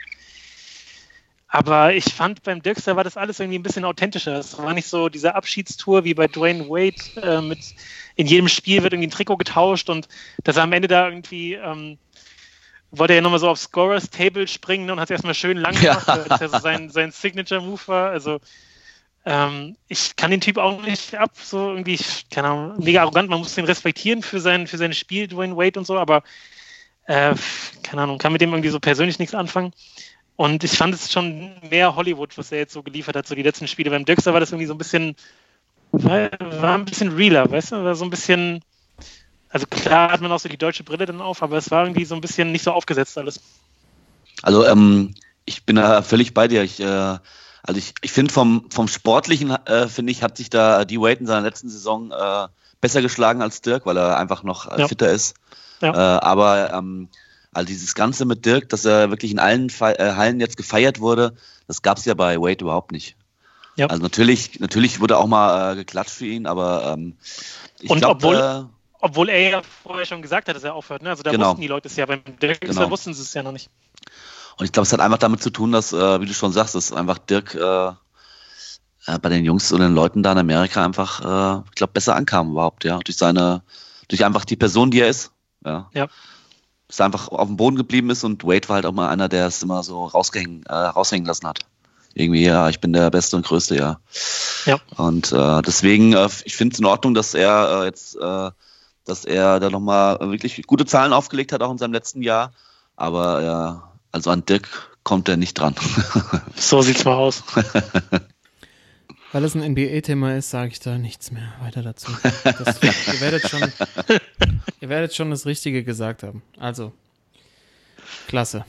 Aber 1.48 1.94
ich 1.94 2.04
fand 2.04 2.42
beim 2.42 2.60
Dirkster 2.60 2.96
war 2.96 3.04
das 3.04 3.16
alles 3.16 3.38
irgendwie 3.40 3.58
ein 3.58 3.62
bisschen 3.62 3.84
authentischer. 3.84 4.36
Es 4.38 4.58
war 4.58 4.74
nicht 4.74 4.88
so 4.88 5.08
diese 5.08 5.34
Abschiedstour 5.34 6.04
wie 6.04 6.14
bei 6.14 6.26
Dwayne 6.26 6.68
Wade 6.68 7.02
äh, 7.22 7.40
mit 7.40 7.60
in 8.16 8.26
jedem 8.26 8.48
Spiel 8.48 8.82
wird 8.82 8.92
irgendwie 8.92 9.08
ein 9.08 9.12
Trikot 9.12 9.36
getauscht 9.36 9.88
und 9.88 10.08
dass 10.42 10.56
er 10.56 10.64
am 10.64 10.72
Ende 10.72 10.88
da 10.88 11.08
irgendwie 11.08 11.54
ähm, 11.54 11.98
wollte 12.90 13.12
er 13.12 13.16
ja 13.16 13.22
nochmal 13.22 13.38
so 13.38 13.48
aufs 13.48 13.62
Scorers 13.64 14.10
Table 14.10 14.48
springen 14.48 14.90
und 14.90 14.98
hat 15.00 15.06
es 15.06 15.12
erstmal 15.12 15.34
schön 15.34 15.56
lang 15.56 15.74
Ja. 15.74 15.94
gemacht, 15.94 16.08
weil 16.08 16.24
das 16.24 16.40
ja 16.40 16.48
so 16.48 16.58
sein, 16.58 16.90
sein 16.90 17.12
Signature-Move 17.12 17.80
war. 17.86 18.10
Also 18.10 18.40
ähm, 19.26 19.76
ich 19.88 20.16
kann 20.16 20.30
den 20.30 20.40
Typ 20.40 20.56
auch 20.56 20.80
nicht 20.82 21.14
ab, 21.16 21.32
so 21.34 21.70
irgendwie, 21.70 21.98
keine 22.30 22.48
Ahnung, 22.48 22.84
mega 22.84 23.02
arrogant, 23.02 23.28
man 23.28 23.40
muss 23.40 23.56
den 23.56 23.64
respektieren 23.64 24.22
für 24.22 24.40
sein, 24.40 24.66
für 24.66 24.78
sein 24.78 24.94
Spiel, 24.94 25.26
Dwayne 25.26 25.56
Wade 25.56 25.78
und 25.78 25.84
so, 25.84 25.98
aber 25.98 26.22
äh, 27.06 27.34
keine 27.82 28.02
Ahnung, 28.02 28.18
kann 28.18 28.32
mit 28.32 28.40
dem 28.40 28.50
irgendwie 28.50 28.70
so 28.70 28.80
persönlich 28.80 29.18
nichts 29.18 29.34
anfangen. 29.34 29.72
Und 30.36 30.64
ich 30.64 30.72
fand 30.72 30.94
es 30.94 31.12
schon 31.12 31.52
mehr 31.70 31.96
Hollywood, 31.96 32.38
was 32.38 32.52
er 32.52 32.58
jetzt 32.58 32.72
so 32.72 32.82
geliefert 32.82 33.16
hat, 33.16 33.26
so 33.26 33.34
die 33.34 33.42
letzten 33.42 33.66
Spiele. 33.68 33.90
Beim 33.90 34.04
Dirkster 34.04 34.32
war 34.32 34.40
das 34.40 34.52
irgendwie 34.52 34.66
so 34.66 34.74
ein 34.74 34.78
bisschen, 34.78 35.16
war, 35.92 36.30
war 36.40 36.74
ein 36.74 36.84
bisschen 36.84 37.12
realer, 37.12 37.50
weißt 37.50 37.72
du, 37.72 37.84
war 37.84 37.94
so 37.94 38.04
ein 38.04 38.10
bisschen, 38.10 38.62
Also 39.48 39.66
klar 39.66 40.12
hat 40.12 40.20
man 40.20 40.30
auch 40.30 40.38
so 40.38 40.48
die 40.48 40.58
deutsche 40.58 40.84
Brille 40.84 41.06
dann 41.06 41.20
auf, 41.20 41.42
aber 41.42 41.56
es 41.56 41.70
war 41.70 41.84
irgendwie 41.84 42.04
so 42.04 42.14
ein 42.14 42.20
bisschen 42.20 42.52
nicht 42.52 42.62
so 42.62 42.72
aufgesetzt 42.72 43.16
alles. 43.16 43.40
Also 44.42 44.66
ähm, 44.66 45.14
ich 45.46 45.64
bin 45.64 45.76
da 45.76 46.02
völlig 46.02 46.34
bei 46.34 46.46
dir. 46.46 46.62
Ich, 46.62 46.78
äh, 46.78 47.18
also 47.66 47.78
ich, 47.78 47.94
ich 48.02 48.12
finde 48.12 48.32
vom, 48.32 48.66
vom 48.70 48.88
Sportlichen, 48.88 49.50
äh, 49.66 49.88
finde 49.88 50.12
ich, 50.12 50.22
hat 50.22 50.36
sich 50.36 50.50
da 50.50 50.84
die 50.84 51.00
Wade 51.00 51.20
in 51.20 51.26
seiner 51.26 51.42
letzten 51.42 51.68
Saison 51.68 52.10
äh, 52.12 52.48
besser 52.80 53.02
geschlagen 53.02 53.42
als 53.42 53.60
Dirk, 53.60 53.86
weil 53.86 53.96
er 53.96 54.16
einfach 54.18 54.42
noch 54.42 54.70
äh, 54.70 54.80
Ja. 54.80 54.88
fitter 54.88 55.10
ist. 55.10 55.34
Ja. 55.80 55.92
Äh, 55.92 56.20
aber 56.20 56.72
ähm, 56.72 57.08
also 57.52 57.66
dieses 57.66 57.94
Ganze 57.94 58.24
mit 58.24 58.44
Dirk, 58.44 58.68
dass 58.68 58.84
er 58.84 59.10
wirklich 59.10 59.30
in 59.32 59.38
allen 59.38 59.70
Fe 59.70 59.98
äh, 59.98 60.12
Hallen 60.14 60.40
jetzt 60.40 60.56
gefeiert 60.56 61.00
wurde, 61.00 61.34
das 61.66 61.82
gab 61.82 61.98
es 61.98 62.04
ja 62.04 62.14
bei 62.14 62.38
Wade 62.40 62.62
überhaupt 62.64 62.92
nicht. 62.92 63.16
Ja. 63.76 63.86
Also 63.86 64.02
natürlich, 64.02 64.60
natürlich 64.60 65.00
wurde 65.00 65.18
auch 65.18 65.26
mal 65.26 65.72
äh, 65.72 65.76
geklatscht 65.76 66.12
für 66.12 66.26
ihn, 66.26 66.46
aber 66.46 66.94
ähm, 66.96 67.16
ich 67.80 67.90
Und 67.90 67.98
glaub, 67.98 68.16
obwohl- 68.16 68.68
Obwohl 69.00 69.28
er 69.28 69.50
ja 69.50 69.62
vorher 69.82 70.06
schon 70.06 70.22
gesagt 70.22 70.48
hat, 70.48 70.56
dass 70.56 70.64
er 70.64 70.74
aufhört. 70.74 71.02
Ne? 71.02 71.10
Also 71.10 71.22
da 71.22 71.30
Genau. 71.30 71.48
wussten 71.50 71.60
die 71.60 71.68
Leute 71.68 71.88
es 71.88 71.96
ja. 71.96 72.06
Beim 72.06 72.22
Dirk 72.40 72.62
Genau. 72.62 72.90
wussten 72.90 73.12
sie 73.12 73.20
es 73.22 73.34
ja 73.34 73.42
noch 73.42 73.52
nicht. 73.52 73.68
Und 74.58 74.64
ich 74.64 74.72
glaube, 74.72 74.86
es 74.86 74.92
hat 74.92 75.00
einfach 75.00 75.18
damit 75.18 75.42
zu 75.42 75.50
tun, 75.50 75.72
dass, 75.72 75.92
äh, 75.92 76.20
wie 76.20 76.26
du 76.26 76.34
schon 76.34 76.52
sagst, 76.52 76.74
dass 76.74 76.92
einfach 76.92 77.18
Dirk 77.18 77.54
äh, 77.54 77.88
äh, 79.06 79.18
bei 79.20 79.28
den 79.28 79.44
Jungs 79.44 79.70
und 79.72 79.80
den 79.80 79.94
Leuten 79.94 80.22
da 80.22 80.32
in 80.32 80.38
Amerika 80.38 80.84
einfach, 80.84 81.20
äh, 81.20 81.62
ich 81.68 81.74
glaube, 81.74 81.92
besser 81.92 82.16
ankam 82.16 82.50
überhaupt, 82.50 82.84
ja. 82.84 82.98
Durch 82.98 83.16
seine, 83.16 83.62
durch 84.08 84.24
einfach 84.24 84.44
die 84.44 84.56
Person, 84.56 84.90
die 84.90 85.00
er 85.00 85.08
ist. 85.08 85.30
Ja. 85.64 85.90
Ja. 85.94 86.08
Dass 86.88 87.00
er 87.00 87.06
einfach 87.06 87.28
auf 87.28 87.46
dem 87.46 87.56
Boden 87.56 87.76
geblieben 87.76 88.10
ist 88.10 88.24
und 88.24 88.44
Wade 88.44 88.68
war 88.68 88.76
halt 88.76 88.86
auch 88.86 88.92
mal 88.92 89.08
einer, 89.08 89.28
der 89.28 89.46
es 89.46 89.62
immer 89.62 89.82
so 89.82 90.06
rausgehängen, 90.06 90.64
äh, 90.66 90.74
raushängen 90.74 91.26
lassen 91.26 91.46
hat. 91.46 91.60
Irgendwie, 92.14 92.44
ja, 92.44 92.70
ich 92.70 92.80
bin 92.80 92.94
der 92.94 93.10
Beste 93.10 93.36
und 93.36 93.44
Größte, 93.44 93.76
ja. 93.76 94.00
Ja. 94.64 94.78
Und 94.96 95.32
äh, 95.32 95.62
deswegen, 95.62 96.14
äh, 96.14 96.28
ich 96.44 96.56
finde 96.56 96.72
es 96.72 96.78
in 96.78 96.86
Ordnung, 96.86 97.12
dass 97.12 97.34
er 97.34 97.82
äh, 97.82 97.84
jetzt, 97.84 98.16
äh, 98.16 98.50
dass 99.04 99.24
er 99.26 99.60
da 99.60 99.68
nochmal 99.68 100.18
wirklich 100.20 100.66
gute 100.66 100.86
Zahlen 100.86 101.12
aufgelegt 101.12 101.52
hat, 101.52 101.62
auch 101.62 101.70
in 101.70 101.78
seinem 101.78 101.92
letzten 101.92 102.22
Jahr. 102.22 102.52
Aber 102.96 103.42
ja, 103.42 103.92
also 104.16 104.30
an 104.30 104.44
Dirk 104.46 104.68
kommt 105.04 105.28
er 105.28 105.36
nicht 105.36 105.54
dran. 105.58 105.74
So 106.56 106.82
sieht's 106.82 107.04
mal 107.04 107.14
aus. 107.14 107.42
Weil 109.32 109.44
es 109.44 109.54
ein 109.54 109.72
NBA-Thema 109.72 110.36
ist, 110.36 110.50
sage 110.50 110.70
ich 110.72 110.80
da 110.80 110.96
nichts 110.98 111.30
mehr 111.30 111.52
weiter 111.60 111.82
dazu. 111.82 112.10
Das, 112.42 112.82
ihr, 112.82 113.20
werdet 113.20 113.48
schon, 113.48 113.60
ihr 114.80 114.88
werdet 114.88 115.14
schon 115.14 115.30
das 115.30 115.44
Richtige 115.44 115.84
gesagt 115.84 116.22
haben. 116.22 116.42
Also, 116.58 116.92
klasse. 118.28 118.64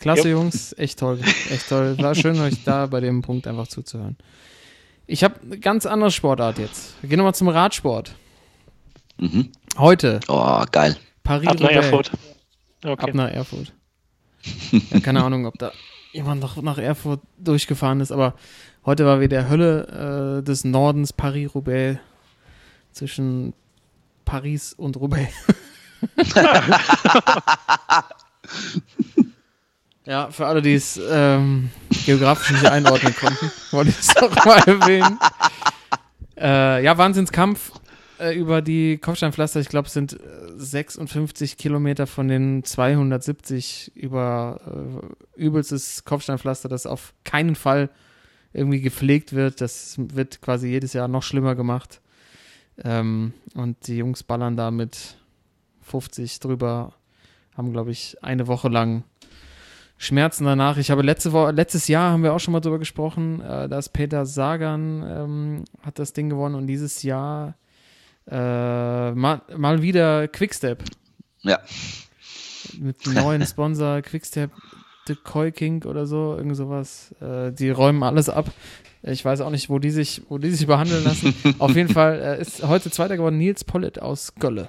Klasse, 0.00 0.28
Jupp. 0.28 0.40
Jungs. 0.42 0.74
Echt 0.76 0.98
toll. 0.98 1.20
Echt 1.50 1.68
toll. 1.68 1.96
War 1.98 2.14
schön, 2.14 2.38
euch 2.40 2.64
da 2.64 2.86
bei 2.86 3.00
dem 3.00 3.22
Punkt 3.22 3.46
einfach 3.46 3.68
zuzuhören. 3.68 4.16
Ich 5.06 5.22
habe 5.22 5.40
eine 5.40 5.58
ganz 5.58 5.86
andere 5.86 6.10
Sportart 6.10 6.58
jetzt. 6.58 6.94
Wir 7.00 7.08
gehen 7.08 7.18
nochmal 7.18 7.34
zum 7.34 7.48
Radsport. 7.48 8.14
mhm. 9.18 9.52
Heute, 9.78 10.20
Oh, 10.26 10.64
geil. 10.72 10.96
Ab 11.24 11.42
nach. 11.44 11.70
Erfurt. 11.70 12.10
Ab 12.82 12.90
Okay. 13.02 13.10
nach 13.14 13.30
Erfurt. 13.30 13.72
Ja, 14.90 15.00
keine 15.00 15.24
Ahnung, 15.24 15.46
ob 15.46 15.58
da 15.58 15.72
jemand 16.12 16.40
noch 16.40 16.60
nach 16.62 16.78
Erfurt 16.78 17.20
durchgefahren 17.38 18.00
ist, 18.00 18.10
aber 18.12 18.34
heute 18.84 19.04
war 19.04 19.20
wieder 19.20 19.48
Hölle 19.48 20.40
äh, 20.40 20.42
des 20.42 20.64
Nordens, 20.64 21.12
Paris-Roubaix, 21.12 21.98
zwischen 22.92 23.52
Paris 24.24 24.72
und 24.72 24.96
Roubaix. 24.96 25.32
ja, 30.04 30.30
für 30.30 30.46
alle, 30.46 30.62
die 30.62 30.74
es 30.74 30.98
ähm, 31.10 31.70
geografisch 32.04 32.52
nicht 32.52 32.66
einordnen 32.66 33.14
konnten, 33.14 33.50
wollte 33.70 33.90
ich 33.90 33.98
es 33.98 34.08
doch 34.14 34.44
mal 34.44 34.58
erwähnen. 34.66 35.18
Äh, 36.38 36.84
ja, 36.84 36.96
Wahnsinnskampf 36.98 37.72
äh, 38.18 38.34
über 38.34 38.62
die 38.62 38.98
Kopfsteinpflaster. 38.98 39.60
Ich 39.60 39.68
glaube, 39.68 39.86
es 39.86 39.92
sind 39.92 40.14
äh, 40.14 40.18
56 40.56 41.56
Kilometer 41.56 42.06
von 42.06 42.28
den 42.28 42.64
270 42.64 43.92
über 43.94 44.60
äh, 45.36 45.40
übelstes 45.40 46.04
Kopfsteinpflaster, 46.04 46.68
das 46.68 46.86
auf 46.86 47.14
keinen 47.24 47.54
Fall 47.54 47.90
irgendwie 48.52 48.80
gepflegt 48.80 49.32
wird. 49.32 49.60
Das 49.60 49.96
wird 49.98 50.40
quasi 50.40 50.68
jedes 50.68 50.92
Jahr 50.92 51.08
noch 51.08 51.22
schlimmer 51.22 51.54
gemacht. 51.54 52.00
Ähm, 52.82 53.32
und 53.54 53.86
die 53.86 53.98
Jungs 53.98 54.22
ballern 54.22 54.56
da 54.56 54.70
mit 54.70 55.16
50 55.82 56.40
drüber, 56.40 56.92
haben, 57.56 57.72
glaube 57.72 57.90
ich, 57.90 58.22
eine 58.22 58.46
Woche 58.46 58.68
lang 58.68 59.04
Schmerzen 59.98 60.44
danach. 60.44 60.76
Ich 60.76 60.90
habe 60.90 61.02
letzte 61.02 61.32
Woche, 61.32 61.52
letztes 61.52 61.88
Jahr 61.88 62.12
haben 62.12 62.22
wir 62.22 62.34
auch 62.34 62.40
schon 62.40 62.52
mal 62.52 62.60
drüber 62.60 62.78
gesprochen, 62.78 63.40
äh, 63.40 63.68
dass 63.68 63.88
Peter 63.88 64.26
Sagan 64.26 65.04
ähm, 65.06 65.64
hat 65.82 65.98
das 65.98 66.12
Ding 66.12 66.28
gewonnen 66.28 66.54
und 66.54 66.66
dieses 66.66 67.02
Jahr 67.02 67.54
äh, 68.28 69.12
mal, 69.12 69.42
mal 69.56 69.82
wieder 69.82 70.28
Quickstep 70.28 70.82
Ja. 71.42 71.60
mit 72.78 73.06
einem 73.06 73.14
neuen 73.16 73.46
Sponsor, 73.46 74.02
Quickstep, 74.02 74.50
The 75.06 75.14
Koi 75.14 75.52
King 75.52 75.84
oder 75.84 76.06
so, 76.06 76.34
irgend 76.36 76.56
sowas. 76.56 77.14
Äh, 77.20 77.52
die 77.52 77.70
räumen 77.70 78.02
alles 78.02 78.28
ab. 78.28 78.50
Ich 79.02 79.24
weiß 79.24 79.40
auch 79.42 79.50
nicht, 79.50 79.70
wo 79.70 79.78
die 79.78 79.90
sich, 79.90 80.22
wo 80.28 80.38
die 80.38 80.50
sich 80.50 80.66
behandeln 80.66 81.04
lassen. 81.04 81.32
Auf 81.60 81.76
jeden 81.76 81.92
Fall 81.92 82.20
äh, 82.20 82.40
ist 82.40 82.64
heute 82.66 82.90
Zweiter 82.90 83.16
geworden 83.16 83.38
Nils 83.38 83.62
Pollitt 83.62 84.00
aus 84.02 84.34
Gölle. 84.34 84.68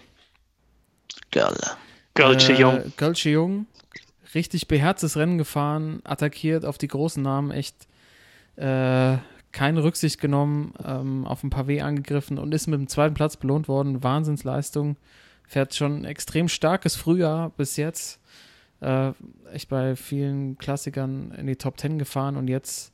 Geil. 1.31 1.55
Gölsche 2.13 2.53
Äh, 2.53 2.59
Jung. 2.61 2.93
Gölsche 2.97 3.29
Jung. 3.31 3.65
Richtig 4.35 4.67
beherztes 4.67 5.17
Rennen 5.17 5.37
gefahren, 5.39 6.01
attackiert 6.03 6.65
auf 6.65 6.77
die 6.77 6.89
großen 6.89 7.23
Namen, 7.23 7.49
echt 7.49 7.75
äh, 8.57 9.17
keine 9.57 9.83
Rücksicht 9.83 10.21
genommen, 10.21 10.71
ähm, 10.85 11.25
auf 11.25 11.43
ein 11.43 11.49
Pavé 11.49 11.81
angegriffen 11.81 12.37
und 12.37 12.53
ist 12.53 12.67
mit 12.67 12.79
dem 12.79 12.87
zweiten 12.87 13.15
Platz 13.15 13.37
belohnt 13.37 13.67
worden. 13.67 14.03
Wahnsinnsleistung. 14.03 14.97
Fährt 15.47 15.73
schon 15.73 16.01
ein 16.01 16.05
extrem 16.05 16.47
starkes 16.47 16.95
Frühjahr 16.95 17.49
bis 17.49 17.75
jetzt. 17.75 18.19
Äh, 18.81 19.13
echt 19.51 19.67
bei 19.67 19.95
vielen 19.95 20.59
Klassikern 20.59 21.31
in 21.31 21.47
die 21.47 21.55
Top 21.55 21.79
10 21.79 21.97
gefahren 21.97 22.37
und 22.37 22.49
jetzt 22.49 22.93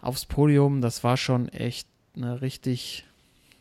aufs 0.00 0.26
Podium. 0.26 0.80
Das 0.80 1.02
war 1.02 1.16
schon 1.16 1.48
echt 1.48 1.88
eine 2.14 2.40
richtig 2.40 3.04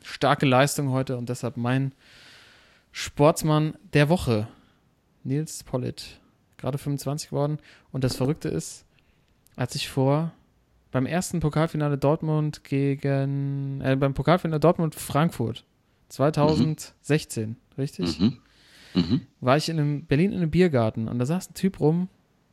starke 0.03 0.45
Leistung 0.45 0.91
heute 0.91 1.17
und 1.17 1.29
deshalb 1.29 1.57
mein 1.57 1.93
Sportsmann 2.91 3.73
der 3.93 4.07
Woche. 4.07 4.47
Nils 5.23 5.63
Pollitt, 5.63 6.19
gerade 6.57 6.77
25 6.77 7.31
geworden. 7.31 7.57
Und 7.91 8.03
das 8.03 8.17
Verrückte 8.17 8.49
ist, 8.49 8.85
als 9.55 9.73
ich 9.73 9.89
vor 9.89 10.31
beim 10.91 11.05
ersten 11.05 11.39
Pokalfinale 11.39 11.97
Dortmund 11.97 12.63
gegen, 12.63 13.81
äh, 13.81 13.95
beim 13.95 14.13
Pokalfinale 14.13 14.59
Dortmund-Frankfurt 14.59 15.65
2016, 16.09 17.57
richtig? 17.77 18.19
Mhm. 18.19 18.37
Mhm. 18.95 19.21
War 19.39 19.57
ich 19.57 19.69
in 19.69 19.79
einem, 19.79 20.05
Berlin 20.05 20.31
in 20.31 20.37
einem 20.37 20.51
Biergarten 20.51 21.07
und 21.07 21.19
da 21.19 21.25
saß 21.25 21.51
ein 21.51 21.53
Typ 21.53 21.79
rum, 21.79 22.09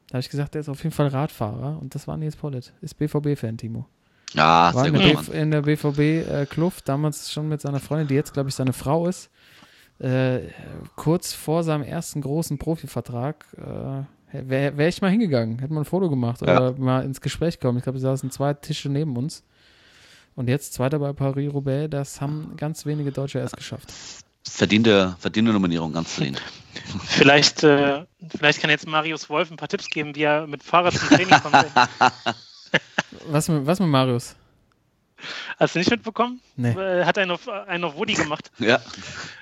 da 0.09 0.15
habe 0.15 0.21
ich 0.21 0.31
gesagt, 0.31 0.55
der 0.55 0.61
ist 0.61 0.69
auf 0.69 0.83
jeden 0.83 0.95
Fall 0.95 1.09
Radfahrer 1.09 1.79
und 1.81 1.95
das 1.95 2.07
war 2.07 2.17
Nils 2.17 2.37
Pollitt, 2.37 2.73
ist 2.81 2.95
BVB-Fan, 2.95 3.57
Timo. 3.57 3.87
Ja, 4.35 4.75
War 4.75 4.85
sehr 4.85 4.95
in 4.95 5.15
gut, 5.15 5.29
der, 5.29 5.43
in 5.43 5.51
der 5.51 5.63
BVB-Kluft, 5.63 6.89
damals 6.89 7.33
schon 7.33 7.49
mit 7.49 7.61
seiner 7.61 7.81
Freundin, 7.81 8.09
die 8.09 8.15
jetzt, 8.15 8.35
glaube 8.35 8.49
ich, 8.49 8.55
seine 8.55 8.73
Frau 8.73 9.07
ist. 9.07 9.31
Äh, 9.99 10.41
kurz 10.95 11.33
vor 11.33 11.63
seinem 11.63 11.83
ersten 11.83 12.21
großen 12.21 12.59
Profivertrag 12.59 13.47
äh, 13.57 14.03
wäre 14.33 14.77
wär 14.77 14.89
ich 14.89 15.01
mal 15.01 15.11
hingegangen, 15.11 15.59
hätte 15.59 15.73
mal 15.73 15.81
ein 15.81 15.85
Foto 15.85 16.11
gemacht 16.11 16.43
oder 16.43 16.73
mal 16.79 17.05
ins 17.05 17.21
Gespräch 17.21 17.61
kommen. 17.61 17.79
Ich 17.79 17.85
glaube, 17.85 17.99
wir 17.99 18.03
saßen 18.03 18.31
zwei 18.31 18.55
Tische 18.55 18.89
neben 18.89 19.17
uns. 19.17 19.45
Und 20.35 20.49
jetzt 20.49 20.75
Zweiter 20.75 20.99
bei 20.99 21.13
Paris-Roubaix, 21.13 21.89
das 21.91 22.21
haben 22.21 22.55
ganz 22.57 22.85
wenige 22.85 23.11
Deutsche 23.11 23.39
erst 23.39 23.57
geschafft. 23.57 23.93
Verdiente, 24.45 25.17
verdiente 25.19 25.53
Nominierung, 25.53 25.93
ganz 25.93 26.13
verdient. 26.13 26.43
Vielleicht, 27.05 27.65
äh, 27.65 28.05
vielleicht 28.29 28.61
kann 28.61 28.69
jetzt 28.69 28.87
Marius 28.87 29.31
Wolf 29.31 29.51
ein 29.51 29.57
paar 29.57 29.67
Tipps 29.69 29.89
geben, 29.89 30.15
wie 30.15 30.23
er 30.23 30.47
mit 30.47 30.63
Fahrrad 30.63 30.93
zum 30.95 31.09
Training 31.09 31.41
kommt. 31.41 31.57
Was 33.29 33.49
mit, 33.49 33.67
was 33.67 33.81
mit 33.81 33.89
Marius? 33.89 34.37
Hast 35.59 35.75
du 35.75 35.79
nicht 35.79 35.91
mitbekommen? 35.91 36.41
Nee. 36.57 36.71
Äh, 36.71 37.05
Hat 37.05 37.17
einen 37.19 37.31
auf, 37.31 37.49
einen 37.49 37.85
auf 37.85 37.97
Woody 37.97 38.15
gemacht. 38.15 38.51
Ja. 38.59 38.81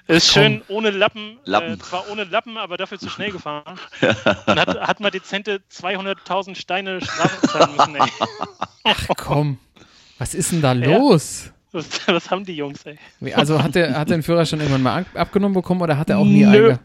Ist 0.07 0.33
schön 0.33 0.63
ohne 0.69 0.91
Lappen, 0.91 1.39
Lappen. 1.45 1.75
Äh, 1.75 1.79
zwar 1.79 2.09
ohne 2.11 2.25
Lappen, 2.25 2.57
aber 2.59 2.77
dafür 2.77 2.99
zu 2.99 3.09
schnell 3.09 3.33
gefahren. 3.33 3.79
Und 4.47 4.59
hat, 4.61 4.81
hat 4.81 5.01
mal 5.01 5.11
dezente 5.11 5.61
200.000 5.73 6.55
Steine 6.55 7.01
Strafe 7.01 7.47
zahlen 7.49 7.77
müssen, 7.77 7.97
ey. 7.97 8.11
Ach 8.85 9.07
komm, 9.17 9.59
was 10.19 10.35
ist 10.35 10.53
denn 10.53 10.63
da 10.63 10.73
Ja. 10.75 10.97
los? 10.99 11.51
Was, 11.73 11.87
was 12.07 12.31
haben 12.31 12.45
die 12.45 12.55
Jungs, 12.57 12.85
ey? 12.87 12.97
Wie- 13.19 13.35
Also 13.35 13.61
hat 13.63 13.75
er 13.75 13.99
hat 13.99 14.09
den 14.11 14.23
Führer 14.23 14.47
schon 14.47 14.61
irgendwann 14.61 14.83
mal 14.83 15.01
ab- 15.01 15.07
abgenommen 15.17 15.55
bekommen 15.55 15.83
oder 15.83 15.99
hat 15.99 16.09
er 16.11 16.19
auch 16.19 16.25
nie 16.25 16.45
Nö. 16.45 16.69
einge... 16.71 16.79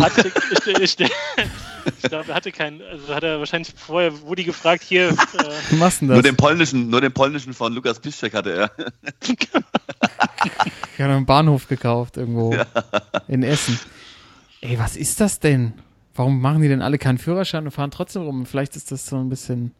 Hatte, 0.00 0.30
ich 0.52 0.66
ich, 0.66 1.00
ich, 1.00 1.10
ich 2.02 2.02
glaube, 2.02 2.28
er 2.30 2.34
hatte 2.34 2.52
keinen, 2.52 2.82
also 2.82 3.14
hat 3.14 3.22
er 3.24 3.38
wahrscheinlich 3.38 3.72
vorher 3.76 4.12
Woody 4.22 4.44
gefragt, 4.44 4.82
hier, 4.82 5.08
äh, 5.08 5.14
Wie 5.70 5.76
machst 5.76 6.00
du 6.02 6.06
denn 6.06 6.14
Nur 6.14 6.22
das? 6.22 6.30
den 6.30 6.36
polnischen, 6.36 6.90
nur 6.90 7.00
den 7.00 7.12
polnischen 7.12 7.54
von 7.54 7.72
Lukas 7.72 7.98
Piszczek 8.00 8.34
hatte 8.34 8.52
er. 8.52 8.70
Ich 10.94 11.04
habe 11.04 11.12
einen 11.14 11.26
Bahnhof 11.26 11.68
gekauft 11.68 12.16
irgendwo 12.16 12.56
in 13.28 13.42
Essen. 13.44 13.78
Ey, 14.60 14.78
was 14.78 14.96
ist 14.96 15.20
das 15.20 15.38
denn? 15.38 15.74
Warum 16.14 16.40
machen 16.40 16.60
die 16.62 16.68
denn 16.68 16.82
alle 16.82 16.98
keinen 16.98 17.18
Führerschein 17.18 17.64
und 17.64 17.70
fahren 17.70 17.92
trotzdem 17.92 18.22
rum? 18.22 18.46
Vielleicht 18.46 18.74
ist 18.74 18.90
das 18.90 19.06
so 19.06 19.16
ein 19.16 19.28
bisschen, 19.28 19.72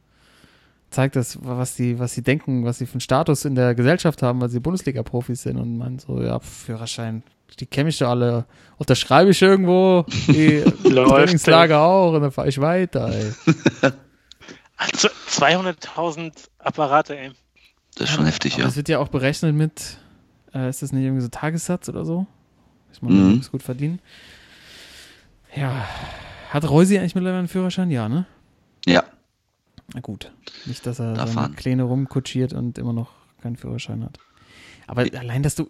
zeigt 0.91 1.17
das, 1.17 1.39
was 1.43 1.75
die, 1.75 1.99
was 1.99 2.13
sie 2.15 2.23
denken, 2.23 2.65
was 2.65 2.79
sie 2.79 2.87
für 2.87 2.95
einen 2.95 3.01
Status 3.01 3.45
in 3.45 3.57
der 3.57 3.75
Gesellschaft 3.75 4.23
haben, 4.23 4.41
weil 4.41 4.49
sie 4.49 4.61
Bundesliga-Profis 4.61 5.43
sind 5.43 5.57
und 5.57 5.77
man 5.77 5.99
so, 5.99 6.23
ja, 6.23 6.39
Führerschein, 6.39 7.25
die 7.61 7.67
kenne 7.67 7.89
ich 7.91 7.99
doch 7.99 8.09
alle. 8.11 8.47
Unterschreibe 8.77 9.31
ich 9.31 9.43
irgendwo, 9.43 10.05
die 10.29 10.63
Trainingslager 10.85 11.81
auch 11.81 12.13
und 12.15 12.23
dann 12.23 12.31
fahre 12.33 12.49
ich 12.49 12.61
weiter, 12.61 13.09
ey. 13.13 13.33
Also 14.77 15.09
200.000 15.29 16.33
Apparate, 16.61 17.19
ey. 17.19 17.33
Das 17.97 18.11
ist 18.11 18.15
schon 18.15 18.27
heftig, 18.27 18.55
Aber 18.55 18.63
ja. 18.63 18.69
es 18.69 18.77
wird 18.77 18.89
ja 18.89 19.01
auch 19.01 19.09
berechnet 19.09 19.55
mit, 19.57 19.99
äh, 20.55 20.69
ist 20.69 20.83
das 20.83 20.93
nicht 20.93 21.03
irgendwie 21.03 21.23
so 21.23 21.29
Tagessatz 21.29 21.89
oder 21.89 22.05
so? 22.05 22.27
Ich 22.93 23.03
meine, 23.03 23.15
Mhm. 23.17 23.23
man 23.27 23.37
muss 23.39 23.51
gut 23.51 23.63
verdienen. 23.65 24.01
Ja. 25.57 25.85
Hat 26.51 26.69
Reusi 26.71 26.97
eigentlich 26.99 27.15
mittlerweile 27.17 27.41
einen 27.41 27.49
Führerschein? 27.49 27.91
Ja, 27.91 28.09
ne? 28.09 28.27
Ja, 28.87 29.03
Na 29.95 30.01
gut. 30.01 30.31
Nicht, 30.67 30.87
dass 30.87 30.99
er 31.01 31.15
Da 31.15 31.21
seine 31.27 31.33
fahren. 31.33 31.57
Kleine 31.57 31.83
rumkutschiert 31.83 32.53
und 32.53 32.79
immer 32.79 32.93
noch 32.93 33.11
keinen 33.43 33.57
Führerschein 33.57 34.05
hat. 34.05 34.19
Aber 34.87 35.03
allein, 35.19 35.43
dass 35.43 35.55
du, 35.57 35.67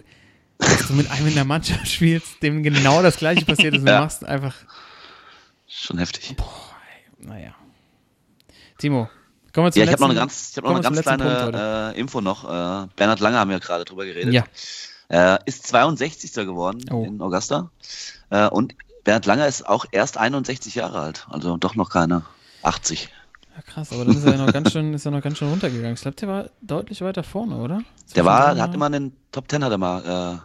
dass 0.59 0.87
du 0.89 0.95
mit 0.95 1.11
einem 1.11 1.27
in 1.29 1.35
der 1.35 1.45
Mannschaft 1.45 1.89
spielst, 1.89 2.43
dem 2.43 2.63
genau 2.63 3.03
das 3.03 3.17
gleiche 3.17 3.45
passiert 3.45 3.75
ist 3.75 3.81
und 3.81 3.87
Ja. 3.89 3.99
du 3.99 4.05
machst 4.05 4.25
einfach, 4.25 4.55
schon 5.67 5.99
heftig. 5.99 6.37
naja. 7.21 7.55
Timo, 8.79 9.09
kommen 9.53 9.67
wir 9.67 9.73
zum 9.73 9.81
Ja, 9.81 9.85
ich 9.87 9.93
habe 9.93 10.01
noch 10.03 10.11
eine 10.11 10.21
letzten- 10.21 10.29
ganz, 10.29 10.51
ich 10.51 10.57
hab 10.57 10.65
noch 10.65 10.71
eine 10.73 10.81
ganz 10.83 10.97
letzten 10.97 11.17
kleine 11.17 11.93
äh, 11.95 12.01
Info 12.01 12.21
noch. 12.21 12.45
Äh, 12.45 12.87
Bernhard 12.97 13.21
Lange 13.21 13.39
haben 13.39 13.51
wir 13.51 13.61
gerade 13.61 13.85
drüber 13.85 14.05
geredet. 14.05 14.33
Ja, 14.33 14.45
Äh, 15.11 15.39
ist 15.47 15.67
62. 15.67 16.33
geworden 16.47 16.85
Oh. 16.93 17.03
in 17.05 17.21
Augusta. 17.21 17.71
Äh, 18.31 18.49
und 18.49 18.75
Bernhard 19.05 19.27
Langer 19.27 19.47
ist 19.49 19.67
auch 19.67 19.87
erst 19.91 20.19
61 20.19 20.75
Jahre 20.75 21.01
alt. 21.01 21.27
Also 21.31 21.57
doch 21.57 21.75
noch 21.75 21.89
keine 21.91 22.23
80. 22.63 23.09
ja, 23.57 23.63
krass, 23.63 23.91
aber 23.93 24.05
dann 24.05 24.17
ist 24.17 24.25
er 24.25 24.33
ja 24.37 24.45
noch 24.47 24.53
ganz 24.53 24.71
schön, 24.73 24.93
ist 24.93 25.07
er 25.07 25.11
noch 25.13 25.23
ganz 25.23 25.39
schön 25.39 25.49
runtergegangen. 25.49 25.95
Ich 25.95 26.03
glaube, 26.03 26.17
der 26.17 26.29
war 26.29 26.51
deutlich 26.61 27.01
weiter 27.01 27.23
vorne, 27.23 27.57
oder? 27.57 27.81
Der 28.15 28.25
war, 28.27 28.57
hat 28.59 28.75
immer 28.75 28.87
in 28.89 28.93
den 28.93 29.13
Top 29.33 29.51
10 29.51 29.65
hat 29.65 29.73
er 29.73 29.79
mal 29.79 30.03
äh, 30.37 30.39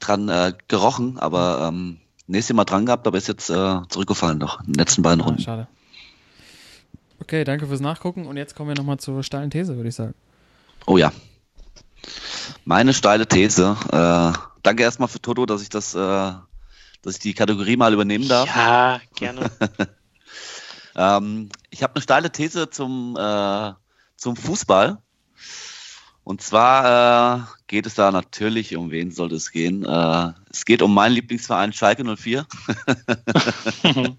dran 0.00 0.28
äh, 0.28 0.52
gerochen, 0.68 1.18
aber 1.18 1.68
ähm, 1.68 1.98
nächstes 2.26 2.54
Mal 2.56 2.64
dran 2.64 2.86
gehabt, 2.86 3.06
aber 3.06 3.18
ist 3.18 3.28
jetzt 3.28 3.50
äh, 3.50 3.80
zurückgefallen 3.88 4.38
noch 4.38 4.60
in 4.60 4.72
den 4.72 4.74
letzten 4.74 5.02
beiden 5.02 5.20
Ah, 5.22 5.24
Runden. 5.26 5.40
schade. 5.42 5.68
Okay, 7.20 7.44
danke 7.44 7.66
fürs 7.66 7.80
Nachgucken 7.80 8.26
und 8.26 8.36
jetzt 8.36 8.56
kommen 8.56 8.68
wir 8.70 8.76
nochmal 8.76 8.98
zur 8.98 9.22
steilen 9.22 9.50
These, 9.50 9.76
würde 9.76 9.88
ich 9.90 9.94
sagen. 9.94 10.14
Oh 10.86 10.96
ja. 10.96 11.12
Meine 12.64 12.94
steile 12.94 13.26
These. 13.26 13.76
Äh, 13.92 14.32
danke 14.62 14.82
erstmal 14.82 15.08
für 15.08 15.20
Toto, 15.20 15.44
dass 15.46 15.62
ich 15.62 15.68
das, 15.68 15.94
äh, 15.94 15.98
dass 17.02 17.14
ich 17.14 17.18
die 17.18 17.34
Kategorie 17.34 17.76
mal 17.76 17.92
übernehmen 17.92 18.26
darf. 18.28 18.48
Ja, 18.54 19.00
gerne. 19.14 19.50
Ähm, 20.96 21.48
ich 21.70 21.84
habe 21.84 21.94
eine 21.94 22.02
steile 22.02 22.32
These 22.32 22.68
zum, 22.68 23.16
äh, 23.16 23.72
zum 24.16 24.34
Fußball. 24.34 24.98
Und 26.24 26.42
zwar 26.42 27.38
äh, 27.38 27.42
geht 27.70 27.86
es 27.86 27.94
da 27.94 28.10
natürlich, 28.10 28.76
um 28.76 28.90
wen 28.90 29.12
sollte 29.12 29.36
es 29.36 29.52
gehen? 29.52 29.84
Äh, 29.84 30.32
es 30.50 30.64
geht 30.64 30.82
um 30.82 30.92
meinen 30.92 31.12
Lieblingsverein 31.12 31.72
Schalke 31.72 32.04
04. 32.16 32.44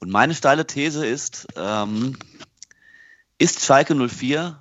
Und 0.00 0.10
meine 0.10 0.34
steile 0.34 0.66
These 0.66 1.06
ist, 1.06 1.46
ähm, 1.54 2.16
ist 3.36 3.62
Schalke 3.62 3.94
04 3.94 4.58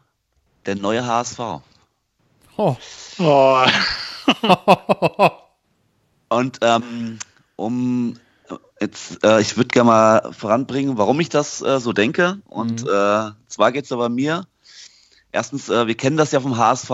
der 0.65 0.75
neue 0.75 1.07
HSV? 1.07 1.39
Oh. 2.57 2.75
Oh, 3.17 3.65
Und 6.27 6.59
ähm, 6.61 7.19
um 7.55 8.19
jetzt, 8.81 9.23
äh, 9.23 9.39
ich 9.39 9.55
würde 9.55 9.69
gerne 9.69 9.87
mal 9.87 10.33
voranbringen, 10.33 10.97
warum 10.97 11.21
ich 11.21 11.29
das 11.29 11.61
äh, 11.61 11.79
so 11.79 11.93
denke. 11.93 12.41
Und 12.45 12.83
Mhm. 12.83 12.89
äh, 12.89 13.31
zwar 13.47 13.71
geht 13.71 13.85
es 13.85 13.93
aber 13.93 14.09
mir. 14.09 14.47
Erstens, 15.35 15.67
äh, 15.67 15.85
wir 15.85 15.95
kennen 15.95 16.15
das 16.15 16.31
ja 16.31 16.39
vom 16.39 16.57
HSV. 16.57 16.89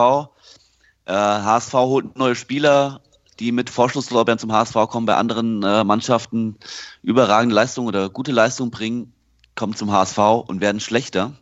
Äh, 1.06 1.14
HSV 1.14 1.74
holt 1.74 2.18
neue 2.18 2.34
Spieler, 2.34 3.02
die 3.40 3.52
mit 3.52 3.70
Vorschusslorbeeren 3.70 4.40
zum 4.40 4.52
HSV 4.52 4.74
kommen, 4.90 5.06
bei 5.06 5.16
anderen 5.16 5.62
äh, 5.62 5.84
Mannschaften 5.84 6.58
überragende 7.04 7.54
Leistungen 7.54 7.88
oder 7.88 8.10
gute 8.10 8.32
Leistungen 8.32 8.72
bringen, 8.72 9.14
kommen 9.54 9.76
zum 9.76 9.92
HSV 9.92 10.18
und 10.48 10.60
werden 10.60 10.82
schlechter. 10.82 11.34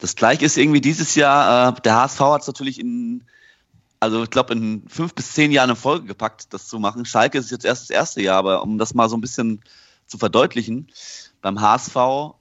Das 0.00 0.16
gleiche 0.16 0.44
ist 0.44 0.58
irgendwie 0.58 0.82
dieses 0.82 1.14
Jahr, 1.14 1.70
äh, 1.70 1.80
der 1.80 1.96
HSV 1.96 2.20
hat 2.20 2.42
es 2.42 2.46
natürlich 2.46 2.78
in 2.78 3.24
also 4.00 4.24
ich 4.24 4.30
glaube, 4.30 4.52
in 4.52 4.86
fünf 4.88 5.14
bis 5.14 5.32
zehn 5.32 5.50
Jahren 5.52 5.70
in 5.70 5.76
Folge 5.76 6.06
gepackt, 6.06 6.52
das 6.52 6.66
zu 6.66 6.80
machen. 6.80 7.06
Schalke 7.06 7.38
ist 7.38 7.52
jetzt 7.52 7.64
erst 7.64 7.82
das 7.82 7.90
erste 7.90 8.20
Jahr, 8.20 8.36
aber 8.36 8.62
um 8.64 8.76
das 8.76 8.94
mal 8.94 9.08
so 9.08 9.16
ein 9.16 9.20
bisschen 9.20 9.62
zu 10.08 10.18
verdeutlichen, 10.18 10.88
beim 11.40 11.60
HSV, 11.60 12.34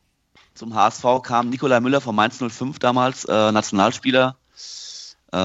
zum 0.53 0.75
HSV 0.75 1.05
kam 1.23 1.49
Nikolai 1.49 1.79
Müller 1.79 2.01
von 2.01 2.15
Mainz 2.15 2.39
05 2.39 2.79
damals, 2.79 3.25
äh, 3.25 3.51
Nationalspieler. 3.51 4.37
Äh, 5.31 5.37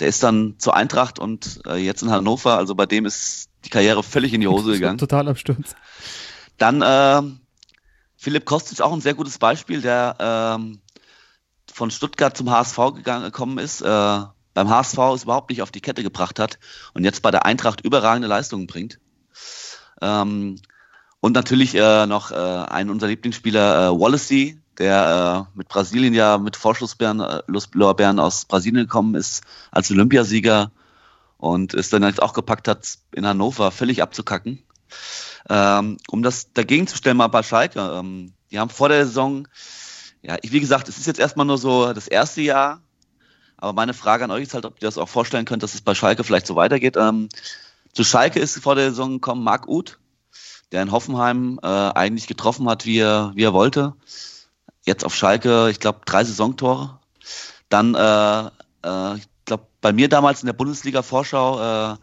der 0.00 0.08
ist 0.08 0.22
dann 0.22 0.54
zur 0.58 0.74
Eintracht 0.74 1.18
und 1.18 1.60
äh, 1.66 1.76
jetzt 1.76 2.02
in 2.02 2.10
Hannover, 2.10 2.56
also 2.56 2.74
bei 2.74 2.86
dem 2.86 3.04
ist 3.04 3.50
die 3.64 3.70
Karriere 3.70 4.02
völlig 4.02 4.32
in 4.32 4.40
die 4.40 4.48
Hose 4.48 4.72
gegangen. 4.72 4.98
Total 4.98 5.28
am 5.28 5.36
Sturz. 5.36 5.74
Dann 6.56 6.80
äh, 6.82 7.22
Philipp 8.16 8.46
Kostic, 8.46 8.80
auch 8.80 8.92
ein 8.92 9.02
sehr 9.02 9.14
gutes 9.14 9.38
Beispiel, 9.38 9.82
der 9.82 10.16
ähm, 10.18 10.80
von 11.70 11.90
Stuttgart 11.90 12.36
zum 12.36 12.50
HSV 12.50 12.78
gegangen, 12.94 13.24
gekommen 13.24 13.58
ist, 13.58 13.82
äh, 13.82 14.20
beim 14.54 14.70
HSV 14.70 14.98
es 15.14 15.24
überhaupt 15.24 15.50
nicht 15.50 15.60
auf 15.60 15.70
die 15.70 15.80
Kette 15.80 16.02
gebracht 16.02 16.38
hat 16.38 16.58
und 16.94 17.04
jetzt 17.04 17.20
bei 17.20 17.30
der 17.30 17.44
Eintracht 17.44 17.82
überragende 17.82 18.28
Leistungen 18.28 18.66
bringt. 18.66 18.98
Ähm, 20.00 20.56
und 21.24 21.32
natürlich 21.32 21.74
äh, 21.74 22.06
noch 22.06 22.32
äh, 22.32 22.34
ein 22.34 22.90
unserer 22.90 23.08
Lieblingsspieler, 23.08 23.86
äh, 23.86 23.98
Wallacey, 23.98 24.60
der 24.76 25.46
äh, 25.54 25.56
mit 25.56 25.68
Brasilien 25.68 26.12
ja 26.12 26.36
mit 26.36 26.54
Vorschusslorbeeren 26.54 28.18
äh, 28.18 28.20
aus 28.20 28.44
Brasilien 28.44 28.84
gekommen 28.84 29.14
ist 29.14 29.42
als 29.70 29.90
Olympiasieger 29.90 30.70
und 31.38 31.72
es 31.72 31.88
dann 31.88 32.02
jetzt 32.02 32.20
auch 32.20 32.34
gepackt 32.34 32.68
hat, 32.68 32.98
in 33.12 33.26
Hannover 33.26 33.70
völlig 33.70 34.02
abzukacken. 34.02 34.64
Ähm, 35.48 35.96
um 36.10 36.22
das 36.22 36.52
dagegen 36.52 36.86
zu 36.86 36.98
stellen, 36.98 37.16
mal 37.16 37.28
bei 37.28 37.42
Schalke. 37.42 37.80
Ähm, 37.80 38.34
die 38.50 38.58
haben 38.58 38.68
vor 38.68 38.90
der 38.90 39.06
Saison, 39.06 39.48
ja, 40.20 40.36
ich, 40.42 40.52
wie 40.52 40.60
gesagt, 40.60 40.90
es 40.90 40.98
ist 40.98 41.06
jetzt 41.06 41.20
erstmal 41.20 41.46
nur 41.46 41.56
so 41.56 41.90
das 41.94 42.06
erste 42.06 42.42
Jahr, 42.42 42.82
aber 43.56 43.72
meine 43.72 43.94
Frage 43.94 44.24
an 44.24 44.30
euch 44.30 44.42
ist 44.42 44.52
halt, 44.52 44.66
ob 44.66 44.74
ihr 44.74 44.88
das 44.88 44.98
auch 44.98 45.08
vorstellen 45.08 45.46
könnt, 45.46 45.62
dass 45.62 45.72
es 45.72 45.80
bei 45.80 45.94
Schalke 45.94 46.22
vielleicht 46.22 46.46
so 46.46 46.54
weitergeht. 46.54 46.98
Ähm, 46.98 47.30
zu 47.94 48.04
Schalke 48.04 48.40
ist 48.40 48.58
vor 48.58 48.74
der 48.74 48.90
Saison 48.90 49.12
gekommen 49.12 49.42
Marc 49.42 49.66
Uth, 49.68 49.98
der 50.74 50.82
in 50.82 50.90
Hoffenheim 50.90 51.60
äh, 51.62 51.66
eigentlich 51.68 52.26
getroffen 52.26 52.68
hat, 52.68 52.84
wie 52.84 52.98
er, 52.98 53.30
wie 53.36 53.44
er 53.44 53.52
wollte. 53.52 53.94
Jetzt 54.84 55.04
auf 55.04 55.14
Schalke, 55.14 55.70
ich 55.70 55.78
glaube, 55.78 56.00
drei 56.04 56.24
Saisontore. 56.24 56.98
Dann, 57.68 57.94
äh, 57.94 58.46
äh, 58.84 59.16
ich 59.16 59.28
glaube, 59.44 59.68
bei 59.80 59.92
mir 59.92 60.08
damals 60.08 60.42
in 60.42 60.46
der 60.46 60.52
Bundesliga-Vorschau 60.52 61.60
äh, 61.60 61.96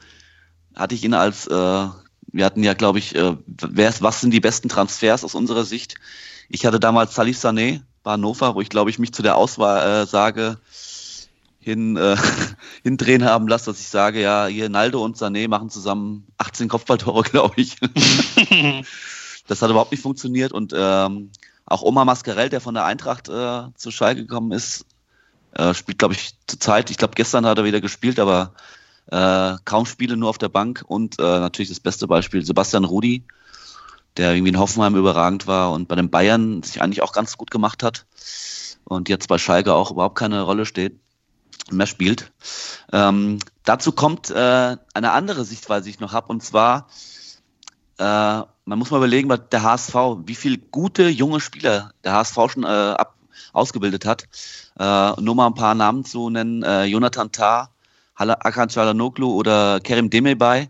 hatte 0.74 0.96
ich 0.96 1.04
ihn 1.04 1.14
als, 1.14 1.48
äh, 1.48 1.52
wir 1.52 2.46
hatten 2.46 2.64
ja, 2.64 2.74
glaube 2.74 3.00
ich, 3.00 3.14
äh, 3.14 3.36
wer, 3.46 3.94
was 4.00 4.22
sind 4.22 4.32
die 4.32 4.40
besten 4.40 4.70
Transfers 4.70 5.26
aus 5.26 5.36
unserer 5.36 5.66
Sicht? 5.66 5.96
Ich 6.48 6.66
hatte 6.66 6.80
damals 6.80 7.14
Salif 7.14 7.38
Sané 7.38 7.82
bei 8.04 8.12
Hannover, 8.14 8.56
wo 8.56 8.62
ich, 8.62 8.70
glaube 8.70 8.90
ich, 8.90 9.00
mich 9.00 9.14
zu 9.14 9.22
der 9.22 9.36
Auswahl 9.36 10.04
äh, 10.04 10.06
sage, 10.06 10.60
hin, 11.62 11.96
äh, 11.96 12.18
hindrehen 12.84 13.24
haben 13.24 13.48
lassen, 13.48 13.70
dass 13.70 13.80
ich 13.80 13.88
sage, 13.88 14.22
ja, 14.22 14.48
hier 14.48 14.68
Naldo 14.68 15.04
und 15.04 15.16
Sané 15.16 15.48
machen 15.48 15.70
zusammen 15.70 16.28
18 16.38 16.68
Kopfballtore, 16.68 17.24
glaube 17.30 17.54
ich. 17.62 17.78
das 19.48 19.62
hat 19.62 19.70
überhaupt 19.70 19.92
nicht 19.92 20.02
funktioniert 20.02 20.52
und 20.52 20.74
ähm, 20.76 21.32
auch 21.66 21.84
Omar 21.84 22.04
Mascarell, 22.04 22.50
der 22.50 22.60
von 22.60 22.74
der 22.74 22.86
Eintracht 22.86 23.30
äh, 23.30 23.64
zu 23.76 23.92
Schalke 23.92 24.22
gekommen 24.22 24.52
ist, 24.52 24.86
äh, 25.54 25.74
spielt, 25.74 26.00
glaube 26.00 26.16
ich, 26.16 26.34
zur 26.48 26.60
Zeit. 26.60 26.90
Ich 26.90 26.98
glaube, 26.98 27.14
gestern 27.16 27.46
hat 27.46 27.58
er 27.58 27.64
wieder 27.64 27.80
gespielt, 27.80 28.20
aber 28.20 28.54
äh, 29.08 29.56
kaum 29.64 29.86
Spiele 29.86 30.18
nur 30.18 30.30
auf 30.30 30.38
der 30.38 30.50
Bank 30.50 30.84
und 30.86 31.20
äh, 31.20 31.24
natürlich 31.24 31.70
das 31.70 31.80
beste 31.80 32.08
Beispiel 32.08 32.44
Sebastian 32.44 32.86
Rudi, 32.86 33.24
der 34.18 34.34
irgendwie 34.34 34.50
in 34.50 34.60
Hoffenheim 34.60 34.96
überragend 34.96 35.48
war 35.48 35.72
und 35.72 35.88
bei 35.88 35.96
den 35.96 36.10
Bayern 36.10 36.64
sich 36.64 36.82
eigentlich 36.82 37.02
auch 37.02 37.14
ganz 37.14 37.38
gut 37.38 37.52
gemacht 37.52 37.84
hat 37.84 38.06
und 38.84 39.10
jetzt 39.10 39.28
bei 39.28 39.38
Schalke 39.38 39.74
auch 39.74 39.92
überhaupt 39.92 40.18
keine 40.18 40.42
Rolle 40.42 40.66
steht 40.66 41.00
mehr 41.70 41.88
spielt. 41.88 42.32
Ähm, 42.92 43.40
dazu 43.64 43.92
kommt 43.92 44.30
äh, 44.30 44.78
eine 44.94 45.12
andere 45.12 45.46
Sichtweise, 45.46 45.86
die 45.86 45.92
ich 45.92 46.00
noch 46.00 46.14
habe, 46.14 46.28
und 46.28 46.44
zwar, 46.44 46.88
äh, 47.98 48.04
man 48.04 48.80
muss 48.80 48.92
mal 48.92 48.98
überlegen, 48.98 49.28
bei 49.28 49.38
der 49.38 49.64
HSV, 49.64 49.96
wie 50.26 50.36
viele 50.36 50.58
gute 50.58 51.10
junge 51.10 51.40
Spieler 51.40 51.92
der 52.04 52.14
HSV 52.14 52.36
schon 52.52 52.64
äh, 52.64 52.68
ab, 52.68 53.16
ausgebildet 53.54 54.06
hat. 54.06 54.24
Äh, 54.80 55.22
nur 55.22 55.36
mal 55.36 55.48
ein 55.48 55.54
paar 55.54 55.76
Namen 55.76 56.06
zu 56.06 56.30
nennen, 56.30 56.64
äh, 56.64 56.86
Jonathan 56.86 57.32
Tah, 57.32 57.70
Akan 58.16 58.70
Çalhanoğlu 58.70 59.26
oder 59.26 59.80
Kerim 59.80 60.10
Demirbay, 60.10 60.70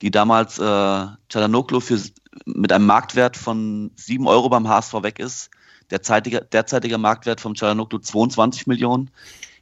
die 0.00 0.10
damals 0.10 0.58
äh, 0.58 0.62
Çalhanoğlu 0.62 1.80
für 1.80 2.00
mit 2.46 2.72
einem 2.72 2.86
Marktwert 2.86 3.36
von 3.36 3.90
7 3.96 4.26
Euro 4.26 4.48
beim 4.48 4.68
HSV 4.68 5.02
weg 5.02 5.18
ist. 5.18 5.50
Derzeitiger, 5.90 6.40
derzeitiger 6.40 6.98
Marktwert 6.98 7.40
vom 7.40 7.54
Çalhanoğlu 7.54 8.00
22 8.00 8.66
Millionen. 8.66 9.10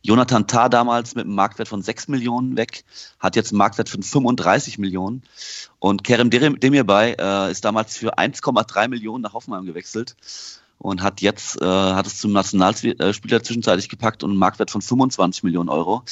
Jonathan 0.02 0.46
Tah 0.46 0.68
damals 0.68 1.14
mit 1.14 1.24
einem 1.24 1.34
Marktwert 1.34 1.68
von 1.68 1.82
6 1.82 2.08
Millionen 2.08 2.56
weg, 2.56 2.84
hat 3.20 3.36
jetzt 3.36 3.52
einen 3.52 3.58
Marktwert 3.58 3.88
von 3.88 4.02
35 4.02 4.78
Millionen. 4.78 5.22
Und 5.78 6.04
Kerem 6.04 6.30
Dem- 6.30 6.58
Demirbay 6.58 7.14
äh, 7.18 7.50
ist 7.50 7.64
damals 7.64 7.96
für 7.96 8.18
1,3 8.18 8.88
Millionen 8.88 9.22
nach 9.22 9.32
Hoffenheim 9.32 9.64
gewechselt 9.64 10.16
und 10.78 11.02
hat 11.02 11.20
jetzt, 11.20 11.60
äh, 11.62 11.64
hat 11.64 12.06
es 12.06 12.18
zum 12.18 12.32
Nationalspieler 12.32 13.42
zwischenzeitlich 13.42 13.88
gepackt 13.88 14.24
und 14.24 14.30
einen 14.30 14.38
Marktwert 14.38 14.70
von 14.70 14.82
25 14.82 15.44
Millionen 15.44 15.68
Euro. 15.68 16.02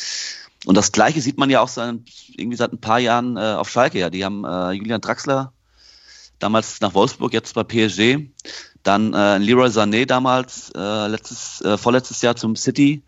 Und 0.67 0.77
das 0.77 0.93
Gleiche 0.93 1.21
sieht 1.21 1.39
man 1.39 1.51
ja 1.51 1.61
auch 1.61 1.69
seit, 1.69 1.97
irgendwie 2.37 2.57
seit 2.57 2.73
ein 2.73 2.81
paar 2.81 3.01
Jahren 3.01 3.37
äh, 3.37 3.41
auf 3.41 3.69
Schalke. 3.71 3.99
Ja, 3.99 4.11
die 4.11 4.25
haben 4.25 4.45
äh, 4.45 4.73
Julian 4.73 5.01
Draxler 5.01 5.53
damals 6.39 6.81
nach 6.81 6.95
Wolfsburg, 6.95 7.33
jetzt 7.33 7.55
bei 7.55 7.65
PSG. 7.65 8.29
Dann 8.83 9.13
äh, 9.13 9.39
Leroy 9.39 9.69
Sané 9.69 10.07
damals, 10.07 10.71
äh, 10.75 11.07
letztes, 11.09 11.61
äh, 11.63 11.77
vorletztes 11.77 12.23
Jahr 12.23 12.37
zum 12.37 12.57
City, 12.57 13.03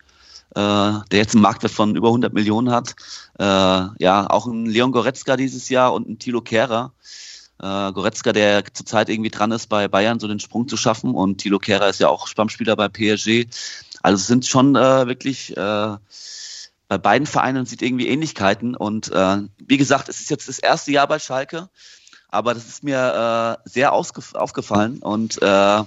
der 0.54 1.18
jetzt 1.18 1.34
einen 1.34 1.42
Marktwert 1.42 1.72
von 1.72 1.96
über 1.96 2.08
100 2.08 2.32
Millionen 2.32 2.70
hat. 2.70 2.94
Äh, 3.38 3.44
ja, 3.44 4.28
auch 4.28 4.46
ein 4.46 4.66
Leon 4.66 4.92
Goretzka 4.92 5.36
dieses 5.36 5.68
Jahr 5.68 5.92
und 5.94 6.08
ein 6.08 6.18
Thilo 6.18 6.40
Kehrer. 6.42 6.92
Äh, 7.58 7.92
Goretzka, 7.92 8.32
der 8.32 8.64
zurzeit 8.72 9.08
irgendwie 9.08 9.30
dran 9.30 9.52
ist, 9.52 9.68
bei 9.68 9.88
Bayern 9.88 10.20
so 10.20 10.28
den 10.28 10.40
Sprung 10.40 10.68
zu 10.68 10.76
schaffen. 10.76 11.14
Und 11.14 11.38
Thilo 11.38 11.58
Kehrer 11.58 11.88
ist 11.88 12.00
ja 12.00 12.08
auch 12.08 12.26
Stammspieler 12.26 12.76
bei 12.76 12.88
PSG. 12.88 13.46
Also 14.02 14.20
es 14.20 14.26
sind 14.26 14.46
schon 14.46 14.76
äh, 14.76 15.06
wirklich 15.06 15.56
äh, 15.56 15.96
bei 16.92 16.98
beiden 16.98 17.26
Vereinen 17.26 17.64
sieht 17.64 17.80
irgendwie 17.80 18.08
Ähnlichkeiten. 18.08 18.76
Und 18.76 19.10
äh, 19.10 19.38
wie 19.56 19.78
gesagt, 19.78 20.10
es 20.10 20.20
ist 20.20 20.28
jetzt 20.28 20.46
das 20.46 20.58
erste 20.58 20.92
Jahr 20.92 21.08
bei 21.08 21.18
Schalke, 21.18 21.70
aber 22.28 22.52
das 22.52 22.66
ist 22.66 22.84
mir 22.84 23.58
äh, 23.64 23.68
sehr 23.68 23.94
aufgefallen 23.94 24.98
und 24.98 25.40
äh, 25.40 25.82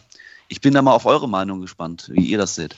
ich 0.48 0.62
bin 0.62 0.74
da 0.74 0.82
mal 0.82 0.94
auf 0.94 1.06
eure 1.06 1.30
Meinung 1.30 1.62
gespannt, 1.62 2.10
wie 2.12 2.26
ihr 2.26 2.40
das 2.40 2.56
seht. 2.56 2.76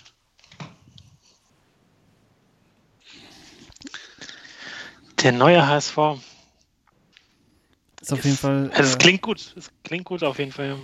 Der 5.23 5.31
neue 5.31 5.67
HSV. 5.67 5.97
Ist 8.01 8.13
auf 8.13 8.23
jeden 8.23 8.37
Fall. 8.37 8.69
Also 8.73 8.91
es 8.91 8.97
klingt 8.97 9.21
gut. 9.21 9.53
Es 9.57 9.71
klingt 9.83 10.05
gut 10.05 10.23
auf 10.23 10.39
jeden 10.39 10.51
Fall. 10.51 10.77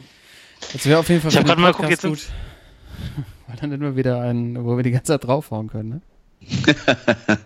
Das 0.72 0.86
wäre 0.86 1.00
auf 1.00 1.10
jeden 1.10 1.22
Fall. 1.22 1.32
Ich 1.32 1.38
habe 1.38 1.46
gerade 1.48 1.62
mal 1.62 1.72
geguckt, 1.72 1.90
jetzt 1.90 2.04
gut. 2.04 2.20
Weil 3.48 3.58
dann 3.58 3.72
hätten 3.72 3.84
wir 3.84 3.96
wieder 3.96 4.22
einen, 4.22 4.64
wo 4.66 4.76
wir 4.76 4.84
die 4.84 4.92
ganze 4.92 5.14
Zeit 5.14 5.24
draufhauen 5.26 5.68
können, 5.70 5.90
ne? 5.90 6.02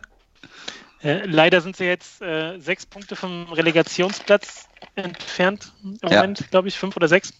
äh, 1.03 1.25
leider 1.25 1.61
sind 1.61 1.75
sie 1.75 1.85
jetzt 1.85 2.21
äh, 2.21 2.59
sechs 2.59 2.85
Punkte 2.85 3.15
vom 3.15 3.51
Relegationsplatz 3.51 4.67
entfernt 4.95 5.73
im 5.83 5.97
ja. 6.03 6.21
Moment, 6.21 6.49
glaube 6.49 6.67
ich, 6.67 6.77
fünf 6.77 6.95
oder 6.95 7.07
sechs. 7.07 7.33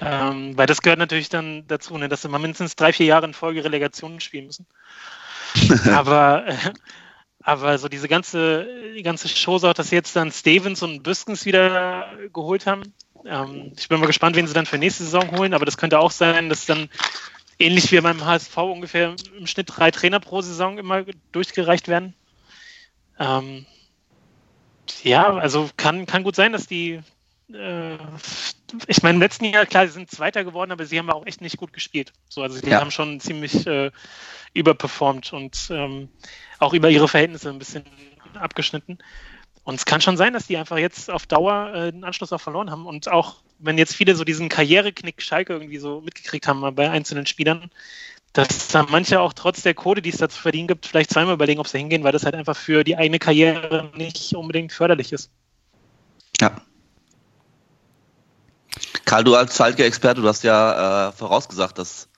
Ähm, 0.00 0.56
weil 0.56 0.66
das 0.66 0.80
gehört 0.80 1.00
natürlich 1.00 1.28
dann 1.28 1.66
dazu, 1.66 1.98
ne, 1.98 2.08
dass 2.08 2.22
sie 2.22 2.28
mal 2.28 2.38
mindestens 2.38 2.76
drei, 2.76 2.92
vier 2.92 3.06
Jahre 3.06 3.26
in 3.26 3.34
Folge 3.34 3.64
Relegationen 3.64 4.20
spielen 4.20 4.46
müssen. 4.46 4.66
aber, 5.92 6.46
äh, 6.46 6.56
aber 7.42 7.78
so 7.78 7.88
diese 7.88 8.08
ganze, 8.08 8.66
die 8.96 9.02
ganze 9.02 9.28
Show 9.28 9.58
sagt, 9.58 9.78
dass 9.78 9.90
sie 9.90 9.96
jetzt 9.96 10.16
dann 10.16 10.32
Stevens 10.32 10.82
und 10.82 11.02
Büskens 11.02 11.44
wieder 11.44 12.06
geholt 12.32 12.66
haben. 12.66 12.92
Ähm, 13.24 13.72
ich 13.76 13.88
bin 13.88 14.00
mal 14.00 14.06
gespannt, 14.06 14.36
wen 14.36 14.46
sie 14.46 14.54
dann 14.54 14.66
für 14.66 14.78
nächste 14.78 15.04
Saison 15.04 15.36
holen, 15.36 15.54
aber 15.54 15.64
das 15.64 15.76
könnte 15.76 15.98
auch 15.98 16.10
sein, 16.10 16.48
dass 16.48 16.66
dann 16.66 16.88
ähnlich 17.58 17.90
wie 17.90 18.00
beim 18.00 18.24
HSV 18.24 18.56
ungefähr 18.56 19.14
im 19.36 19.46
Schnitt 19.46 19.68
drei 19.74 19.90
Trainer 19.90 20.20
pro 20.20 20.40
Saison 20.40 20.78
immer 20.78 21.04
durchgereicht 21.32 21.88
werden. 21.88 22.14
Ähm, 23.18 23.66
ja, 25.02 25.34
also 25.34 25.68
kann, 25.76 26.06
kann 26.06 26.22
gut 26.22 26.36
sein, 26.36 26.52
dass 26.52 26.66
die, 26.66 27.00
äh, 27.52 27.98
ich 28.86 29.02
meine, 29.02 29.16
im 29.16 29.20
letzten 29.20 29.46
Jahr, 29.46 29.66
klar, 29.66 29.86
sie 29.86 29.92
sind 29.92 30.10
Zweiter 30.10 30.44
geworden, 30.44 30.72
aber 30.72 30.84
sie 30.84 30.98
haben 30.98 31.10
auch 31.10 31.26
echt 31.26 31.40
nicht 31.40 31.56
gut 31.56 31.72
gespielt. 31.72 32.12
So, 32.28 32.42
also 32.42 32.58
sie 32.58 32.68
ja. 32.68 32.80
haben 32.80 32.90
schon 32.90 33.20
ziemlich 33.20 33.66
äh, 33.66 33.90
überperformt 34.52 35.32
und 35.32 35.68
ähm, 35.70 36.08
auch 36.58 36.74
über 36.74 36.90
ihre 36.90 37.08
Verhältnisse 37.08 37.48
ein 37.48 37.58
bisschen 37.58 37.84
abgeschnitten. 38.34 38.98
Und 39.64 39.74
es 39.74 39.84
kann 39.84 40.00
schon 40.00 40.16
sein, 40.16 40.32
dass 40.32 40.46
die 40.46 40.56
einfach 40.56 40.78
jetzt 40.78 41.10
auf 41.10 41.26
Dauer 41.26 41.74
äh, 41.74 41.92
den 41.92 42.04
Anschluss 42.04 42.32
auch 42.32 42.40
verloren 42.40 42.70
haben. 42.70 42.86
Und 42.86 43.08
auch 43.08 43.36
wenn 43.58 43.76
jetzt 43.76 43.94
viele 43.94 44.14
so 44.14 44.24
diesen 44.24 44.48
Karriereknick 44.48 45.20
Schalke 45.20 45.52
irgendwie 45.52 45.78
so 45.78 46.00
mitgekriegt 46.00 46.48
haben 46.48 46.74
bei 46.74 46.90
einzelnen 46.90 47.26
Spielern, 47.26 47.70
dass 48.32 48.68
da 48.68 48.86
manche 48.88 49.20
auch 49.20 49.32
trotz 49.32 49.62
der 49.62 49.74
Code, 49.74 50.00
die 50.02 50.10
es 50.10 50.18
da 50.18 50.28
zu 50.28 50.40
verdienen 50.40 50.68
gibt, 50.68 50.86
vielleicht 50.86 51.10
zweimal 51.10 51.34
überlegen, 51.34 51.60
ob 51.60 51.68
sie 51.68 51.78
hingehen, 51.78 52.04
weil 52.04 52.12
das 52.12 52.24
halt 52.24 52.34
einfach 52.34 52.56
für 52.56 52.84
die 52.84 52.96
eigene 52.96 53.18
Karriere 53.18 53.90
nicht 53.96 54.34
unbedingt 54.34 54.72
förderlich 54.72 55.12
ist. 55.12 55.30
Ja. 56.40 56.62
Karl, 59.08 59.24
du 59.24 59.36
als 59.36 59.56
Schalke-Experte, 59.56 60.20
du 60.20 60.28
hast 60.28 60.44
ja 60.44 61.08
äh, 61.08 61.12
vorausgesagt, 61.12 61.78
dass, 61.78 62.08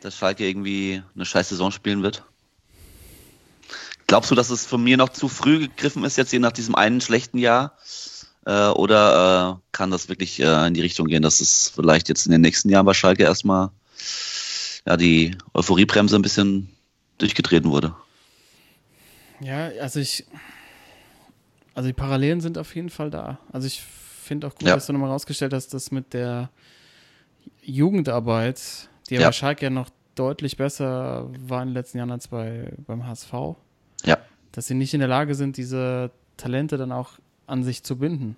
dass 0.00 0.16
Schalke 0.16 0.48
irgendwie 0.48 1.02
eine 1.14 1.26
scheiß 1.26 1.50
Saison 1.50 1.70
spielen 1.70 2.02
wird. 2.02 2.24
Glaubst 4.06 4.30
du, 4.30 4.34
dass 4.34 4.48
es 4.48 4.64
von 4.64 4.82
mir 4.82 4.96
noch 4.96 5.10
zu 5.10 5.28
früh 5.28 5.58
gegriffen 5.58 6.02
ist, 6.04 6.16
jetzt 6.16 6.32
je 6.32 6.38
nach 6.38 6.52
diesem 6.52 6.74
einen 6.76 7.02
schlechten 7.02 7.36
Jahr? 7.36 7.76
Äh, 8.46 8.68
oder 8.68 9.60
äh, 9.60 9.68
kann 9.72 9.90
das 9.90 10.08
wirklich 10.08 10.40
äh, 10.40 10.66
in 10.66 10.72
die 10.72 10.80
Richtung 10.80 11.08
gehen, 11.08 11.20
dass 11.20 11.42
es 11.42 11.70
vielleicht 11.74 12.08
jetzt 12.08 12.24
in 12.24 12.32
den 12.32 12.40
nächsten 12.40 12.70
Jahren 12.70 12.86
bei 12.86 12.94
Schalke 12.94 13.24
erstmal 13.24 13.68
ja, 14.86 14.96
die 14.96 15.36
Euphoriebremse 15.52 16.16
ein 16.16 16.22
bisschen 16.22 16.70
durchgetreten 17.18 17.70
wurde? 17.70 17.94
Ja, 19.40 19.68
also 19.82 20.00
ich. 20.00 20.24
Also 21.74 21.86
die 21.86 21.94
Parallelen 21.94 22.40
sind 22.40 22.56
auf 22.56 22.74
jeden 22.74 22.88
Fall 22.88 23.10
da. 23.10 23.38
Also 23.52 23.66
ich 23.66 23.82
finde 24.22 24.46
auch 24.46 24.54
gut, 24.54 24.68
Ja. 24.68 24.74
dass 24.74 24.86
du 24.86 24.92
nochmal 24.92 25.10
rausgestellt 25.10 25.52
hast, 25.52 25.74
dass 25.74 25.90
mit 25.90 26.12
der 26.14 26.50
Jugendarbeit, 27.62 28.88
die 29.08 29.14
ja, 29.14 29.20
Ja. 29.22 29.28
bei 29.28 29.32
Schalke 29.32 29.64
ja 29.64 29.70
noch 29.70 29.88
deutlich 30.14 30.56
besser 30.56 31.28
war 31.46 31.62
in 31.62 31.68
den 31.68 31.74
letzten 31.74 31.98
Jahren 31.98 32.10
als 32.10 32.28
bei, 32.28 32.72
beim 32.86 33.06
HSV, 33.06 33.32
Ja. 34.04 34.18
dass 34.52 34.66
sie 34.66 34.74
nicht 34.74 34.92
in 34.94 35.00
der 35.00 35.08
Lage 35.08 35.34
sind, 35.34 35.56
diese 35.56 36.10
Talente 36.36 36.76
dann 36.76 36.92
auch 36.92 37.12
an 37.46 37.62
sich 37.64 37.82
zu 37.82 37.96
binden. 37.98 38.36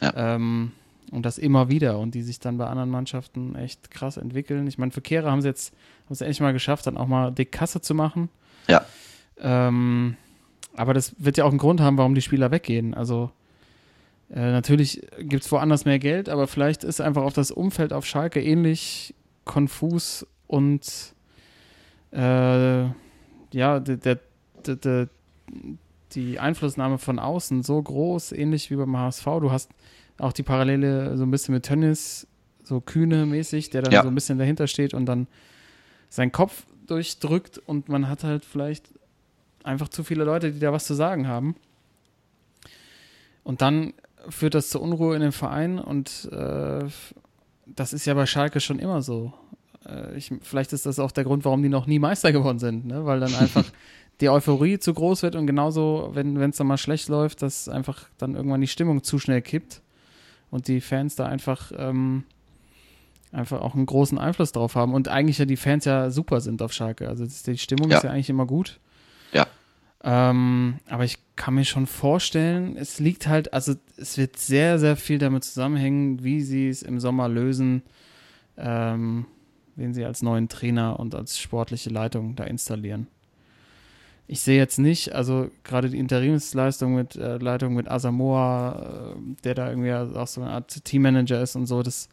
Ja. 0.00 0.12
Ähm, 0.34 0.72
und 1.10 1.24
das 1.24 1.38
immer 1.38 1.70
wieder 1.70 1.98
und 1.98 2.14
die 2.14 2.22
sich 2.22 2.38
dann 2.40 2.58
bei 2.58 2.66
anderen 2.66 2.90
Mannschaften 2.90 3.54
echt 3.54 3.90
krass 3.90 4.18
entwickeln. 4.18 4.66
Ich 4.66 4.76
meine, 4.76 4.92
für 4.92 5.00
Kehrer 5.00 5.30
haben 5.30 5.40
sie 5.40 5.48
jetzt 5.48 5.72
haben 6.06 6.14
sie 6.14 6.24
endlich 6.24 6.40
mal 6.40 6.52
geschafft, 6.52 6.86
dann 6.86 6.96
auch 6.98 7.06
mal 7.06 7.32
dick 7.32 7.50
Kasse 7.52 7.80
zu 7.80 7.94
machen. 7.94 8.28
Ja. 8.66 8.84
Ähm, 9.38 10.16
aber 10.76 10.92
das 10.94 11.14
wird 11.18 11.38
ja 11.38 11.44
auch 11.44 11.48
einen 11.50 11.58
Grund 11.58 11.80
haben, 11.80 11.96
warum 11.98 12.14
die 12.14 12.22
Spieler 12.22 12.50
weggehen. 12.50 12.92
Also 12.94 13.30
äh, 14.30 14.50
natürlich 14.52 15.06
gibt 15.18 15.44
es 15.44 15.52
woanders 15.52 15.84
mehr 15.84 15.98
Geld, 15.98 16.28
aber 16.28 16.46
vielleicht 16.46 16.84
ist 16.84 17.00
einfach 17.00 17.22
auch 17.22 17.32
das 17.32 17.50
Umfeld 17.50 17.92
auf 17.92 18.04
Schalke 18.06 18.42
ähnlich 18.42 19.14
konfus 19.44 20.26
und 20.46 21.14
äh, 22.12 22.82
ja, 23.52 23.80
der, 23.80 23.96
der, 23.96 24.18
der, 24.76 25.08
die 26.12 26.38
Einflussnahme 26.38 26.98
von 26.98 27.18
außen 27.18 27.62
so 27.62 27.80
groß, 27.82 28.32
ähnlich 28.32 28.70
wie 28.70 28.76
beim 28.76 28.96
HSV. 28.96 29.24
Du 29.40 29.50
hast 29.50 29.70
auch 30.18 30.32
die 30.32 30.42
Parallele 30.42 31.16
so 31.16 31.24
ein 31.24 31.30
bisschen 31.30 31.54
mit 31.54 31.64
Tönnies, 31.66 32.26
so 32.64 32.80
kühne 32.80 33.24
mäßig, 33.26 33.70
der 33.70 33.82
dann 33.82 33.92
Ja. 33.92 34.02
so 34.02 34.08
ein 34.08 34.14
bisschen 34.14 34.38
dahinter 34.38 34.66
steht 34.66 34.92
und 34.94 35.06
dann 35.06 35.26
seinen 36.10 36.32
Kopf 36.32 36.66
durchdrückt 36.86 37.58
und 37.58 37.88
man 37.88 38.08
hat 38.08 38.24
halt 38.24 38.44
vielleicht 38.44 38.90
einfach 39.64 39.88
zu 39.88 40.02
viele 40.04 40.24
Leute, 40.24 40.52
die 40.52 40.60
da 40.60 40.72
was 40.72 40.86
zu 40.86 40.94
sagen 40.94 41.26
haben. 41.28 41.54
Und 43.44 43.60
dann 43.62 43.92
führt 44.28 44.54
das 44.54 44.70
zur 44.70 44.82
Unruhe 44.82 45.14
in 45.14 45.22
dem 45.22 45.32
Verein 45.32 45.78
und 45.78 46.28
äh, 46.32 46.84
das 47.66 47.92
ist 47.92 48.06
ja 48.06 48.14
bei 48.14 48.26
Schalke 48.26 48.60
schon 48.60 48.78
immer 48.78 49.02
so. 49.02 49.32
Äh, 49.86 50.16
ich, 50.16 50.32
vielleicht 50.42 50.72
ist 50.72 50.86
das 50.86 50.98
auch 50.98 51.12
der 51.12 51.24
Grund, 51.24 51.44
warum 51.44 51.62
die 51.62 51.68
noch 51.68 51.86
nie 51.86 51.98
Meister 51.98 52.32
geworden 52.32 52.58
sind, 52.58 52.86
ne? 52.86 53.04
weil 53.06 53.20
dann 53.20 53.34
einfach 53.34 53.64
die 54.20 54.28
Euphorie 54.28 54.78
zu 54.78 54.94
groß 54.94 55.22
wird 55.22 55.36
und 55.36 55.46
genauso, 55.46 56.10
wenn 56.14 56.36
es 56.42 56.56
dann 56.56 56.66
mal 56.66 56.78
schlecht 56.78 57.08
läuft, 57.08 57.42
dass 57.42 57.68
einfach 57.68 58.08
dann 58.18 58.34
irgendwann 58.34 58.60
die 58.60 58.66
Stimmung 58.66 59.02
zu 59.02 59.18
schnell 59.18 59.42
kippt 59.42 59.80
und 60.50 60.66
die 60.68 60.80
Fans 60.80 61.14
da 61.14 61.26
einfach, 61.26 61.70
ähm, 61.76 62.24
einfach 63.30 63.60
auch 63.60 63.74
einen 63.74 63.86
großen 63.86 64.18
Einfluss 64.18 64.52
drauf 64.52 64.74
haben 64.74 64.94
und 64.94 65.08
eigentlich 65.08 65.38
ja 65.38 65.44
die 65.44 65.56
Fans 65.56 65.84
ja 65.84 66.10
super 66.10 66.40
sind 66.40 66.62
auf 66.62 66.72
Schalke. 66.72 67.08
Also 67.08 67.26
die 67.26 67.58
Stimmung 67.58 67.90
Ja. 67.90 67.98
ist 67.98 68.02
ja 68.04 68.10
eigentlich 68.10 68.30
immer 68.30 68.46
gut. 68.46 68.80
Ähm, 70.04 70.78
aber 70.88 71.04
ich 71.04 71.18
kann 71.34 71.54
mir 71.54 71.64
schon 71.64 71.86
vorstellen, 71.86 72.76
es 72.76 73.00
liegt 73.00 73.26
halt, 73.26 73.52
also 73.52 73.74
es 73.96 74.16
wird 74.16 74.38
sehr, 74.38 74.78
sehr 74.78 74.96
viel 74.96 75.18
damit 75.18 75.44
zusammenhängen, 75.44 76.22
wie 76.22 76.40
sie 76.40 76.68
es 76.68 76.82
im 76.82 77.00
Sommer 77.00 77.28
lösen, 77.28 77.82
ähm, 78.56 79.26
wen 79.74 79.94
sie 79.94 80.04
als 80.04 80.22
neuen 80.22 80.48
Trainer 80.48 80.98
und 81.00 81.14
als 81.14 81.38
sportliche 81.38 81.90
Leitung 81.90 82.36
da 82.36 82.44
installieren. 82.44 83.08
Ich 84.30 84.40
sehe 84.40 84.58
jetzt 84.58 84.78
nicht, 84.78 85.14
also 85.14 85.50
gerade 85.64 85.88
die 85.88 85.98
Interimsleistung 85.98 86.94
mit 86.94 87.16
äh, 87.16 87.38
Leitung 87.38 87.74
mit 87.74 87.90
Asamoah, 87.90 89.14
äh, 89.16 89.42
der 89.42 89.54
da 89.54 89.70
irgendwie 89.70 89.92
auch 89.92 90.26
so 90.26 90.42
eine 90.42 90.50
Art 90.50 90.84
Teammanager 90.84 91.42
ist 91.42 91.56
und 91.56 91.66
so, 91.66 91.82
das 91.82 92.08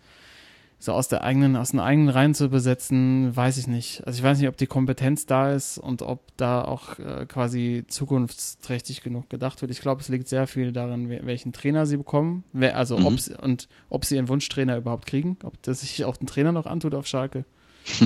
so 0.77 0.91
aus 0.93 1.07
der 1.07 1.23
eigenen, 1.23 1.55
aus 1.55 1.71
den 1.71 1.79
eigenen 1.79 2.09
Reihen 2.09 2.35
zu 2.35 2.49
besetzen, 2.49 3.35
weiß 3.35 3.57
ich 3.57 3.65
nicht. 3.67 4.05
Also 4.05 4.17
ich 4.17 4.23
weiß 4.23 4.37
nicht, 4.39 4.47
ob 4.49 4.57
die 4.57 4.67
Kompetenz 4.67 5.25
da 5.25 5.51
ist 5.53 5.77
und 5.77 6.01
ob 6.01 6.21
da 6.37 6.63
auch 6.63 6.99
äh, 6.99 7.25
quasi 7.27 7.85
zukunftsträchtig 7.87 9.01
genug 9.01 9.29
gedacht 9.29 9.61
wird. 9.61 9.71
Ich 9.71 9.79
glaube, 9.81 10.01
es 10.01 10.09
liegt 10.09 10.27
sehr 10.27 10.45
viel 10.47 10.71
daran, 10.71 11.09
welchen 11.09 11.53
Trainer 11.53 11.85
sie 11.85 11.97
bekommen, 11.97 12.43
wer, 12.53 12.77
also 12.77 12.97
Mhm. 12.99 13.05
ob 13.05 13.19
sie, 13.19 13.33
und 13.35 13.67
ob 13.89 14.05
sie 14.05 14.15
ihren 14.15 14.27
Wunschtrainer 14.27 14.77
überhaupt 14.77 15.05
kriegen, 15.07 15.37
ob 15.43 15.59
das 15.63 15.81
sich 15.81 16.03
auch 16.05 16.17
den 16.17 16.27
Trainer 16.27 16.51
noch 16.51 16.65
antut 16.65 16.93
auf 16.93 17.07
Schalke. 17.07 17.45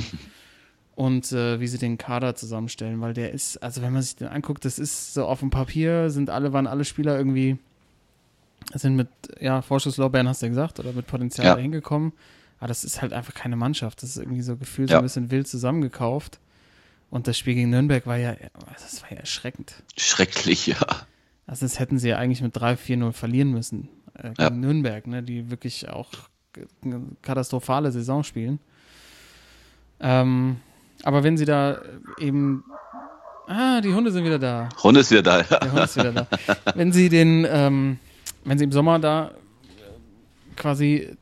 und 0.96 1.32
äh, 1.32 1.60
wie 1.60 1.68
sie 1.68 1.78
den 1.78 1.98
Kader 1.98 2.36
zusammenstellen, 2.36 3.00
weil 3.02 3.14
der 3.14 3.32
ist, 3.32 3.58
also 3.64 3.82
wenn 3.82 3.94
man 3.94 4.02
sich 4.02 4.16
den 4.18 4.28
anguckt, 4.28 4.66
das 4.66 4.80
ist 4.80 5.14
so 5.14 5.26
auf 5.26 5.40
dem 5.40 5.50
Papier, 5.50 6.10
sind 6.10 6.30
alle, 6.30 6.54
waren 6.54 6.68
alle 6.68 6.86
Spieler 6.86 7.18
irgendwie, 7.18 7.58
sind 8.74 8.96
mit, 8.96 9.08
ja, 9.40 9.62
Vorschusslorbeeren 9.62 10.28
hast 10.28 10.42
du 10.42 10.46
ja 10.48 10.50
gesagt, 10.50 10.80
oder 10.80 10.92
mit 10.94 11.08
Potenzial 11.08 11.48
Ja. 11.48 11.56
da 11.56 11.62
hingekommen. 11.62 12.12
Aber 12.60 12.68
das 12.68 12.84
ist 12.84 13.02
halt 13.02 13.14
einfach 13.14 13.34
keine 13.34 13.56
Mannschaft. 13.56 14.04
Das 14.04 14.10
ist 14.12 14.18
irgendwie 14.18 14.42
so 14.42 14.58
gefühlt 14.58 14.90
so 14.90 14.94
Ja. 14.94 15.00
ein 15.00 15.04
bisschen 15.04 15.32
wild 15.32 15.48
zusammengekauft. 15.48 16.40
Und 17.10 17.28
das 17.28 17.38
Spiel 17.38 17.56
gegen 17.56 17.70
Nürnberg 17.72 18.06
war 18.06 18.18
ja, 18.18 18.36
das 18.74 19.02
war 19.02 19.12
ja 19.12 19.18
erschreckend. 19.18 19.82
Schrecklich, 19.98 20.68
ja. 20.68 20.78
Also 21.48 21.66
das 21.66 21.80
hätten 21.80 21.98
sie 21.98 22.10
ja 22.10 22.18
eigentlich 22.18 22.42
mit 22.42 22.56
3-4-0 22.56 23.12
verlieren 23.14 23.52
müssen 23.52 23.90
äh, 24.14 24.30
gegen 24.30 24.42
Ja. 24.42 24.50
Nürnberg, 24.52 25.08
ne, 25.08 25.24
die 25.24 25.50
wirklich 25.50 25.90
auch 25.90 26.12
eine 26.84 27.02
katastrophale 27.24 27.92
Saison 27.92 28.24
spielen. 28.24 28.60
Ähm, 30.00 30.58
aber 31.04 31.24
wenn 31.24 31.38
sie 31.38 31.46
da 31.46 31.82
eben 32.20 32.64
Ah, 33.48 33.82
die 33.82 33.92
Hunde 33.92 34.12
sind 34.12 34.24
wieder 34.26 34.38
da. 34.38 34.70
Hunde 34.84 35.00
ist 35.00 35.10
wieder 35.10 35.24
da, 35.24 35.40
ja. 35.40 35.58
Der 35.60 35.72
Hund 35.72 35.84
ist 35.84 35.96
wieder 35.98 36.12
da. 36.12 36.28
Wenn 36.76 36.92
sie 36.92 37.10
den, 37.10 37.48
ähm, 37.50 37.98
wenn 38.46 38.60
sie 38.60 38.66
im 38.66 38.72
Sommer 38.72 39.00
da 39.00 39.30
äh, 39.30 39.32
quasi 40.56 41.18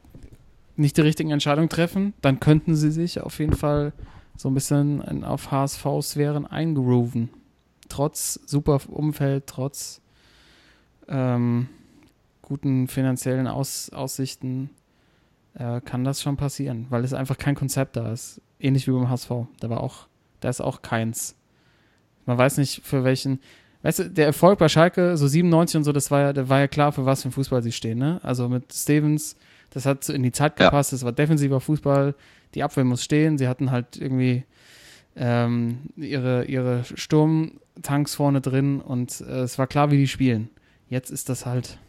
nicht 0.78 0.98
die 0.98 1.02
richtigen 1.02 1.32
Entscheidungen 1.32 1.70
treffen, 1.70 2.14
dann 2.22 2.40
könnten 2.40 2.76
sie 2.76 2.92
sich 2.92 3.22
auf 3.22 3.40
jeden 3.40 3.56
Fall 3.56 3.94
so 4.36 4.50
ein 4.50 4.54
bisschen 4.54 5.24
auf 5.24 5.52
HSV-Sphären 5.52 6.46
eingrooven. 6.46 7.30
Trotz 7.90 8.40
super 8.46 8.80
Umfeld, 8.88 9.48
trotz 9.48 10.02
ähm, 11.08 11.68
guten 12.42 12.88
finanziellen 12.88 13.48
Aus 13.48 13.90
Aussichten 13.90 14.70
äh, 15.56 15.82
kann 15.82 16.04
das 16.04 16.22
schon 16.22 16.38
passieren, 16.38 16.86
weil 16.90 17.04
es 17.04 17.14
einfach 17.14 17.38
kein 17.38 17.56
Konzept 17.56 17.96
da 17.96 18.12
ist. 18.12 18.42
Ähnlich 18.60 18.88
wie 18.88 18.92
beim 18.92 19.10
HSV. 19.10 19.32
Da 19.60 19.70
war 19.70 19.82
auch, 19.82 20.08
da 20.40 20.50
ist 20.50 20.62
auch 20.62 20.82
keins. 20.82 21.36
Man 22.26 22.38
weiß 22.38 22.58
nicht, 22.58 22.82
für 22.84 23.04
welchen. 23.04 23.40
Weißt 23.84 24.00
du, 24.00 24.10
der 24.10 24.26
Erfolg 24.26 24.60
bei 24.60 24.70
Schalke, 24.70 25.18
so 25.18 25.28
97 25.28 25.78
und 25.78 25.84
so, 25.84 25.92
das 25.92 26.10
war 26.12 26.36
ja, 26.36 26.50
war 26.50 26.60
ja 26.60 26.68
klar, 26.68 26.92
für 26.92 27.06
was 27.06 27.22
für 27.22 27.28
einen 27.28 27.34
Fußball 27.34 27.62
sie 27.62 27.72
stehen, 27.72 28.00
ne? 28.00 28.20
Also 28.24 28.50
mit 28.50 28.74
Stevens, 28.74 29.36
das 29.72 29.86
hat 29.86 30.04
so 30.04 30.14
in 30.14 30.24
die 30.24 30.32
Zeit 30.32 30.60
Ja. 30.60 30.66
gepasst, 30.70 30.94
das 30.94 31.04
war 31.04 31.12
defensiver 31.12 31.60
Fußball, 31.60 32.16
die 32.54 32.64
Abwehr 32.64 32.84
muss 32.84 33.04
stehen, 33.04 33.38
sie 33.38 33.48
hatten 33.48 33.72
halt 33.72 33.98
irgendwie 33.98 34.44
ähm, 35.16 35.80
ihre, 35.96 36.46
ihre 36.46 36.84
Sturmtanks 36.96 38.16
vorne 38.16 38.42
drin 38.42 38.82
und 38.82 39.22
äh, 39.22 39.42
es 39.42 39.58
war 39.58 39.68
klar, 39.68 39.92
wie 39.92 39.98
die 39.98 40.08
spielen. 40.08 40.50
Jetzt 40.90 41.10
ist 41.10 41.30
das 41.30 41.46
halt 41.46 41.80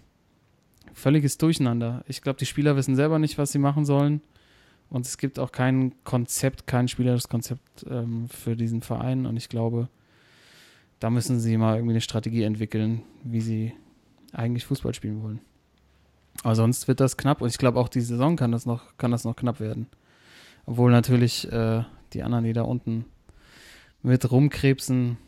völliges 0.93 1.39
Durcheinander. 1.39 2.05
Ich 2.09 2.23
glaube, 2.23 2.39
die 2.39 2.47
Spieler 2.47 2.75
wissen 2.77 2.97
selber 2.97 3.19
nicht, 3.19 3.39
was 3.39 3.53
sie 3.53 3.59
machen 3.59 3.85
sollen. 3.85 4.21
Und 4.91 5.07
es 5.07 5.19
gibt 5.19 5.39
auch 5.39 5.53
kein 5.53 5.93
Konzept, 6.03 6.67
kein 6.67 6.89
spielerisches 6.89 7.29
Konzept 7.29 7.85
ähm, 7.89 8.27
für 8.29 8.57
diesen 8.57 8.81
Verein. 8.81 9.27
Und 9.27 9.37
ich 9.37 9.49
glaube, 9.49 9.89
da 10.99 11.11
müssen 11.11 11.39
sie 11.39 11.57
mal 11.59 11.77
irgendwie 11.77 11.93
eine 11.93 12.01
Strategie 12.01 12.43
entwickeln, 12.43 13.03
wie 13.23 13.43
sie 13.43 13.73
eigentlich 14.33 14.65
Fußball 14.65 14.95
spielen 14.95 15.23
wollen. 15.23 15.41
Aber 16.43 16.55
sonst 16.55 16.89
wird 16.89 17.01
das 17.01 17.17
knapp. 17.17 17.41
Und 17.41 17.49
ich 17.49 17.59
glaube, 17.59 17.79
auch 17.79 17.89
die 17.89 18.01
Saison 18.01 18.37
kann 18.37 18.53
das 18.53 18.67
noch, 18.67 18.97
kann 18.97 19.11
das 19.11 19.25
noch 19.25 19.37
knapp 19.37 19.61
werden. 19.61 19.89
Obwohl 20.67 20.91
natürlich 20.91 21.51
äh, 21.51 21.83
die 22.13 22.23
anderen, 22.23 22.45
die 22.45 22.53
da 22.53 22.63
unten 22.63 23.05
mit 24.03 24.31
rumkrebsen, 24.31 25.19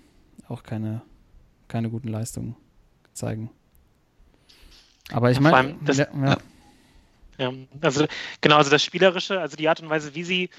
auch 0.48 0.62
keine, 0.62 1.02
keine 1.68 1.90
guten 1.90 2.08
Leistungen 2.08 2.56
zeigen. 3.12 3.50
Aber 5.12 5.30
ich 5.30 5.40
meine, 5.40 5.76
ja, 5.86 6.06
ja. 6.14 6.38
Ja, 7.38 7.52
also 7.80 8.06
genau, 8.42 8.58
also 8.58 8.70
das 8.70 8.84
Spielerische, 8.84 9.40
also 9.40 9.56
die 9.56 9.66
Art 9.68 9.80
und 9.80 9.88
Weise, 9.88 10.14
wie 10.14 10.24
sie 10.24 10.50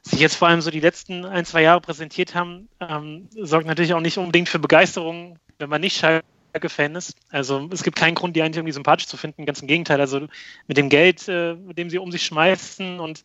sich 0.00 0.20
jetzt 0.20 0.36
vor 0.36 0.48
allem 0.48 0.62
so 0.62 0.70
die 0.70 0.80
letzten 0.80 1.26
ein, 1.26 1.44
zwei 1.44 1.62
Jahre 1.62 1.82
präsentiert 1.82 2.34
haben, 2.34 2.68
ähm, 2.80 3.28
sorgt 3.38 3.66
natürlich 3.66 3.92
auch 3.92 4.00
nicht 4.00 4.16
unbedingt 4.16 4.48
für 4.48 4.58
Begeisterung, 4.58 5.38
wenn 5.58 5.68
man 5.68 5.82
nicht 5.82 6.02
Schalke-Fan 6.54 6.94
ist. 6.94 7.16
Also 7.30 7.68
es 7.72 7.82
gibt 7.82 7.96
keinen 7.98 8.14
Grund, 8.14 8.36
die 8.36 8.42
eigentlich 8.42 8.58
irgendwie 8.58 8.72
sympathisch 8.72 9.06
zu 9.06 9.16
finden, 9.16 9.44
ganz 9.44 9.60
im 9.60 9.68
Gegenteil. 9.68 10.00
Also 10.00 10.26
mit 10.66 10.76
dem 10.76 10.88
Geld, 10.88 11.28
äh, 11.28 11.54
mit 11.54 11.78
dem 11.78 11.90
sie 11.90 11.98
um 11.98 12.12
sich 12.12 12.24
schmeißen 12.24 13.00
und 13.00 13.24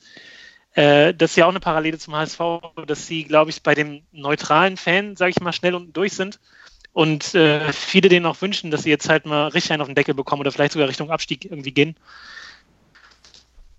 äh, 0.73 1.13
das 1.13 1.31
ist 1.31 1.35
ja 1.37 1.45
auch 1.45 1.49
eine 1.49 1.59
Parallele 1.59 1.97
zum 1.97 2.15
HSV, 2.15 2.39
dass 2.85 3.07
sie, 3.07 3.23
glaube 3.23 3.49
ich, 3.51 3.63
bei 3.63 3.75
dem 3.75 4.01
neutralen 4.11 4.77
Fan, 4.77 5.15
sage 5.15 5.31
ich 5.31 5.41
mal, 5.41 5.53
schnell 5.53 5.75
unten 5.75 5.93
durch 5.93 6.13
sind 6.13 6.39
und 6.93 7.33
äh, 7.35 7.71
viele 7.73 8.09
denen 8.09 8.25
auch 8.25 8.41
wünschen, 8.41 8.71
dass 8.71 8.83
sie 8.83 8.89
jetzt 8.89 9.09
halt 9.09 9.25
mal 9.25 9.47
richtig 9.47 9.71
einen 9.71 9.81
auf 9.81 9.87
den 9.87 9.95
Deckel 9.95 10.13
bekommen 10.13 10.41
oder 10.41 10.51
vielleicht 10.51 10.73
sogar 10.73 10.87
Richtung 10.87 11.11
Abstieg 11.11 11.45
irgendwie 11.45 11.71
gehen 11.71 11.95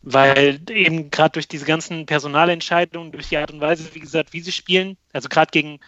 weil 0.03 0.61
eben 0.71 1.11
gerade 1.11 1.33
durch 1.33 1.49
diese 1.49 1.67
ganzen 1.67 2.07
Personalentscheidungen, 2.07 3.13
durch 3.13 3.29
die 3.29 3.37
Art 3.37 3.51
und 3.51 3.61
Weise, 3.61 3.95
wie 3.95 4.01
gesagt, 4.01 4.33
wie 4.33 4.41
sie 4.41 4.53
spielen, 4.53 4.97
also 5.13 5.29
gerade 5.29 5.51
gegen, 5.51 5.79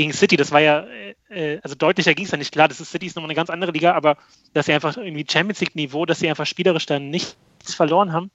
gegen 0.00 0.14
City, 0.14 0.38
das 0.38 0.50
war 0.50 0.60
ja, 0.60 0.86
äh, 1.28 1.58
also 1.62 1.74
deutlicher 1.74 2.14
ging 2.14 2.24
es 2.24 2.30
ja 2.30 2.38
nicht. 2.38 2.52
Klar, 2.52 2.68
das 2.68 2.80
ist 2.80 2.90
City 2.90 3.04
ist 3.04 3.16
nochmal 3.16 3.28
eine 3.28 3.36
ganz 3.36 3.50
andere 3.50 3.70
Liga, 3.70 3.92
aber 3.92 4.16
dass 4.54 4.64
sie 4.64 4.72
einfach 4.72 4.96
irgendwie 4.96 5.26
Champions 5.28 5.60
League-Niveau, 5.60 6.06
dass 6.06 6.20
sie 6.20 6.30
einfach 6.30 6.46
spielerisch 6.46 6.86
dann 6.86 7.10
nichts 7.10 7.36
verloren 7.74 8.10
haben 8.10 8.30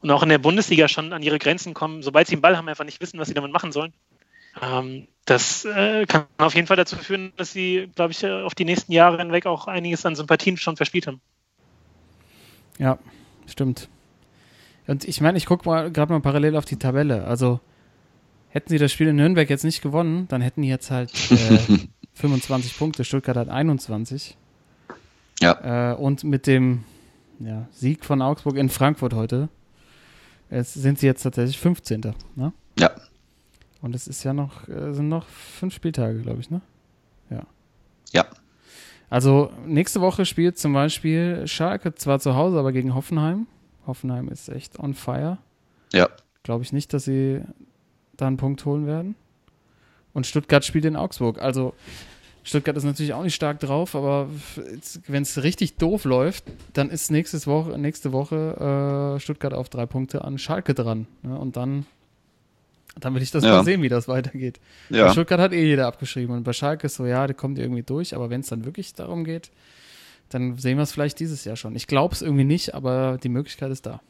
und 0.00 0.10
auch 0.10 0.22
in 0.22 0.30
der 0.30 0.38
Bundesliga 0.38 0.88
schon 0.88 1.12
an 1.12 1.22
ihre 1.22 1.38
Grenzen 1.38 1.74
kommen, 1.74 2.02
sobald 2.02 2.28
sie 2.28 2.36
den 2.36 2.40
Ball 2.40 2.56
haben, 2.56 2.66
einfach 2.66 2.86
nicht 2.86 2.98
wissen, 3.02 3.20
was 3.20 3.28
sie 3.28 3.34
damit 3.34 3.52
machen 3.52 3.72
sollen. 3.72 3.92
Ähm, 4.62 5.06
das 5.26 5.66
äh, 5.66 6.06
kann 6.06 6.24
auf 6.38 6.54
jeden 6.54 6.66
Fall 6.66 6.78
dazu 6.78 6.96
führen, 6.96 7.34
dass 7.36 7.52
sie, 7.52 7.90
glaube 7.94 8.12
ich, 8.12 8.22
äh, 8.24 8.42
auf 8.42 8.54
die 8.54 8.64
nächsten 8.64 8.92
Jahre 8.92 9.18
hinweg 9.18 9.44
auch 9.44 9.66
einiges 9.66 10.06
an 10.06 10.16
Sympathien 10.16 10.56
schon 10.56 10.78
verspielt 10.78 11.06
haben. 11.06 11.20
Ja, 12.78 12.98
stimmt. 13.46 13.90
Und 14.86 15.04
ich 15.04 15.20
meine, 15.20 15.36
ich 15.36 15.44
gucke 15.44 15.68
mal 15.68 15.92
gerade 15.92 16.10
mal 16.10 16.20
parallel 16.20 16.56
auf 16.56 16.64
die 16.64 16.78
Tabelle. 16.78 17.26
Also 17.26 17.60
hätten 18.50 18.68
sie 18.68 18.78
das 18.78 18.92
Spiel 18.92 19.08
in 19.08 19.16
Nürnberg 19.16 19.48
jetzt 19.48 19.64
nicht 19.64 19.82
gewonnen, 19.82 20.28
dann 20.28 20.42
hätten 20.42 20.62
die 20.62 20.68
jetzt 20.68 20.90
halt 20.90 21.10
äh, 21.30 21.58
25 22.14 22.78
Punkte. 22.78 23.04
Stuttgart 23.04 23.36
hat 23.36 23.48
21. 23.48 24.36
Ja. 25.40 25.92
Äh, 25.92 25.96
und 25.96 26.22
mit 26.24 26.46
dem 26.46 26.84
ja, 27.38 27.66
Sieg 27.72 28.04
von 28.04 28.20
Augsburg 28.22 28.56
in 28.56 28.68
Frankfurt 28.68 29.14
heute 29.14 29.48
es 30.50 30.74
sind 30.74 30.98
sie 30.98 31.06
jetzt 31.06 31.22
tatsächlich 31.22 31.58
15. 31.58 32.00
Ne? 32.34 32.52
Ja. 32.78 32.90
Und 33.80 33.94
es 33.94 34.08
ist 34.08 34.24
ja 34.24 34.32
noch, 34.32 34.68
äh, 34.68 34.92
sind 34.92 35.08
noch 35.08 35.26
fünf 35.26 35.72
Spieltage, 35.74 36.18
glaube 36.20 36.40
ich, 36.40 36.50
ne? 36.50 36.60
Ja. 38.12 38.26
Also 39.08 39.52
nächste 39.66 40.00
Woche 40.00 40.24
spielt 40.24 40.58
zum 40.58 40.72
Beispiel 40.72 41.46
Schalke 41.46 41.94
zwar 41.94 42.20
zu 42.20 42.34
Hause, 42.36 42.58
aber 42.58 42.72
gegen 42.72 42.94
Hoffenheim. 42.94 43.46
Hoffenheim 43.86 44.28
ist 44.28 44.48
echt 44.48 44.78
on 44.78 44.94
fire. 44.94 45.38
Ja. 45.92 46.08
Glaube 46.42 46.62
ich 46.62 46.72
nicht, 46.72 46.92
dass 46.92 47.04
sie 47.04 47.42
da 48.20 48.26
einen 48.26 48.36
Punkt 48.36 48.64
holen 48.64 48.86
werden. 48.86 49.14
Und 50.12 50.26
Stuttgart 50.26 50.64
spielt 50.64 50.84
in 50.84 50.96
Augsburg. 50.96 51.40
Also 51.40 51.74
Stuttgart 52.42 52.76
ist 52.76 52.84
natürlich 52.84 53.12
auch 53.12 53.22
nicht 53.22 53.34
stark 53.34 53.60
drauf, 53.60 53.94
aber 53.94 54.28
wenn 55.06 55.22
es 55.22 55.42
richtig 55.42 55.76
doof 55.76 56.04
läuft, 56.04 56.44
dann 56.72 56.90
ist 56.90 57.10
nächstes 57.10 57.46
Woche, 57.46 57.78
nächste 57.78 58.12
Woche 58.12 59.14
äh, 59.16 59.20
Stuttgart 59.20 59.52
auf 59.54 59.68
drei 59.68 59.86
Punkte 59.86 60.24
an 60.24 60.38
Schalke 60.38 60.74
dran. 60.74 61.06
Ne? 61.22 61.38
Und 61.38 61.56
dann, 61.56 61.86
dann 62.98 63.14
will 63.14 63.22
ich 63.22 63.30
das 63.30 63.44
Ja. 63.44 63.56
mal 63.56 63.64
sehen, 63.64 63.82
wie 63.82 63.88
das 63.90 64.08
weitergeht. 64.08 64.58
Bei 64.88 64.96
Ja. 64.96 65.12
Stuttgart 65.12 65.38
hat 65.38 65.52
eh 65.52 65.64
jeder 65.64 65.86
abgeschrieben. 65.86 66.34
Und 66.34 66.42
bei 66.44 66.54
Schalke 66.54 66.86
ist 66.86 66.96
so, 66.96 67.04
ja, 67.06 67.26
der 67.26 67.36
kommt 67.36 67.58
irgendwie 67.58 67.82
durch. 67.82 68.14
Aber 68.16 68.30
wenn 68.30 68.40
es 68.40 68.48
dann 68.48 68.64
wirklich 68.64 68.94
darum 68.94 69.22
geht, 69.24 69.50
dann 70.30 70.56
sehen 70.58 70.78
wir 70.78 70.82
es 70.84 70.92
vielleicht 70.92 71.20
dieses 71.20 71.44
Jahr 71.44 71.56
schon. 71.56 71.76
Ich 71.76 71.86
glaube 71.86 72.14
es 72.14 72.22
irgendwie 72.22 72.44
nicht, 72.44 72.74
aber 72.74 73.18
die 73.22 73.28
Möglichkeit 73.28 73.70
ist 73.70 73.84
da. 73.86 74.00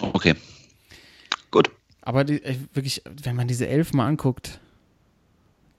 Okay. 0.00 0.34
Gut. 1.50 1.70
Aber 2.06 2.22
die, 2.22 2.40
wirklich, 2.72 3.02
wenn 3.24 3.34
man 3.34 3.48
diese 3.48 3.66
elf 3.66 3.92
mal 3.92 4.06
anguckt, 4.06 4.60